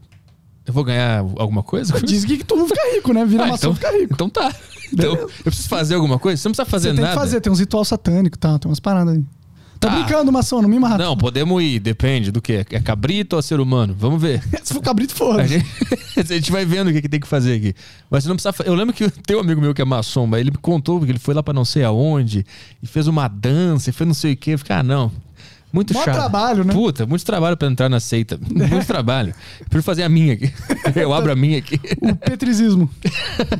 [0.67, 1.99] eu vou ganhar alguma coisa?
[2.01, 3.25] Diz que todo mundo fica rico, né?
[3.25, 4.13] Vira Ah, maçom então- fica rico.
[4.13, 4.53] Então tá.
[4.93, 6.41] Então, eu preciso fazer alguma coisa?
[6.41, 7.15] Você não precisa fazer Você tem nada.
[7.15, 9.23] que fazer, tem uns ritual satânico e tal, tem umas paradas aí.
[9.81, 9.95] Tá Tá.
[9.95, 10.99] brincando, maçom, não me mata.
[10.99, 12.53] Não, podemos ir, depende do que.
[12.69, 13.95] É cabrito ou ser humano?
[13.97, 14.39] Vamos ver.
[14.63, 15.41] Se for cabrito, foda.
[15.41, 15.65] A gente,
[16.15, 17.73] a gente vai vendo o que, que tem que fazer aqui.
[18.09, 18.53] Mas você não precisa.
[18.63, 21.11] Eu lembro que tem um amigo meu que é maçom, mas ele me contou que
[21.11, 22.45] ele foi lá pra não sei aonde
[22.81, 24.51] e fez uma dança e fez não sei o quê.
[24.51, 25.11] Eu fiquei, ah, não.
[25.73, 26.13] Muito Mó chato.
[26.15, 26.73] trabalho, né?
[26.73, 28.37] Puta, muito trabalho pra entrar na seita.
[28.53, 29.33] Muito trabalho.
[29.61, 30.53] Prefiro fazer a minha aqui.
[30.95, 31.79] Eu abro a minha aqui.
[32.01, 32.87] O petrizismo.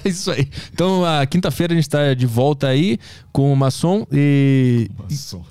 [0.04, 0.48] Isso aí.
[0.74, 3.00] Então, a quinta-feira a gente tá de volta aí
[3.32, 4.92] com o maçom e.
[5.10, 5.42] Maçom.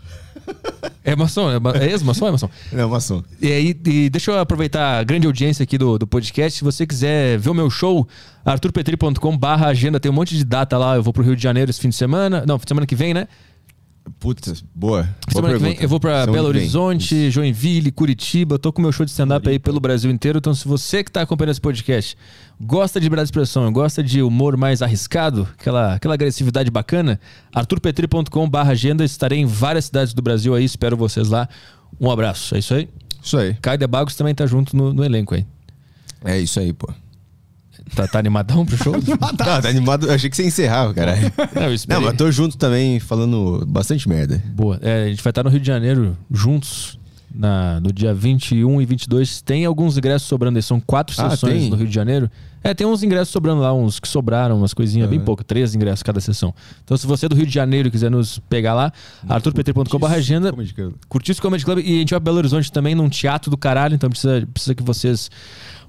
[1.04, 1.50] É maçom?
[1.50, 2.50] É, ma- é ex-maçom é maçom?
[2.72, 3.22] Não, maçom.
[3.40, 6.58] E aí, e deixa eu aproveitar a grande audiência aqui do, do podcast.
[6.58, 8.06] Se você quiser ver o meu show,
[8.44, 10.96] arturpetri.com barra agenda, tem um monte de data lá.
[10.96, 12.44] Eu vou pro Rio de Janeiro esse fim de semana.
[12.46, 13.26] Não, semana que vem, né?
[14.20, 15.02] Putz, boa.
[15.02, 16.48] boa semana que vem eu vou pra Semana Belo.
[16.48, 18.58] Horizonte, Joinville, Curitiba.
[18.58, 20.38] Tô com meu show de stand-up aí pelo Brasil inteiro.
[20.38, 22.18] Então, se você que tá acompanhando esse podcast
[22.60, 27.18] gosta de de expressão, gosta de humor mais arriscado, aquela, aquela agressividade bacana,
[27.50, 29.02] arturpetri.com barra agenda.
[29.06, 30.66] Estarei em várias cidades do Brasil aí.
[30.66, 31.48] Espero vocês lá.
[31.98, 32.54] Um abraço.
[32.54, 32.90] É isso aí?
[33.22, 33.54] Isso aí.
[33.62, 35.46] Caio de Bagos também tá junto no, no elenco aí.
[36.22, 36.92] É isso aí, pô.
[37.94, 38.94] Tá, tá animadão pro show?
[39.36, 40.06] Tá animado.
[40.06, 41.16] Eu achei que você encerrava, cara.
[41.54, 42.00] Não, eu esperei.
[42.00, 44.42] Não, mas tô junto também, falando bastante merda.
[44.54, 44.78] Boa.
[44.82, 46.98] É, a gente vai estar no Rio de Janeiro juntos
[47.34, 49.42] na, no dia 21 e 22.
[49.42, 50.62] Tem alguns ingressos sobrando aí.
[50.62, 51.70] São quatro Ah, sessões tem?
[51.70, 52.30] no Rio de Janeiro.
[52.62, 56.02] É, tem uns ingressos sobrando lá, uns que sobraram, umas coisinhas bem pouco, três ingressos
[56.02, 56.54] cada sessão.
[56.84, 58.92] Então, se você é do Rio de Janeiro e quiser nos pegar lá,
[59.26, 60.50] arturpt.com.br agenda.
[60.50, 60.94] Comedy Club.
[61.08, 61.78] Curtiço Comedy Club.
[61.78, 63.94] E a gente vai pra Belo Horizonte também, num teatro do caralho.
[63.94, 65.30] Então precisa, precisa que vocês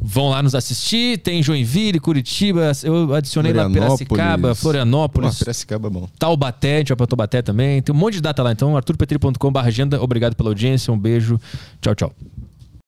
[0.01, 1.19] vão lá nos assistir.
[1.19, 2.71] Tem Joinville, Curitiba.
[2.83, 5.35] Eu adicionei lá Piracicaba, Florianópolis.
[5.35, 6.09] Pô, Piracicaba é bom.
[6.17, 7.81] Taubaté, a gente vai pra Taubaté também.
[7.81, 8.51] Tem um monte de data lá.
[8.51, 10.01] Então, arturpetri.com.br agenda.
[10.01, 10.91] Obrigado pela audiência.
[10.91, 11.39] Um beijo.
[11.79, 12.13] Tchau, tchau.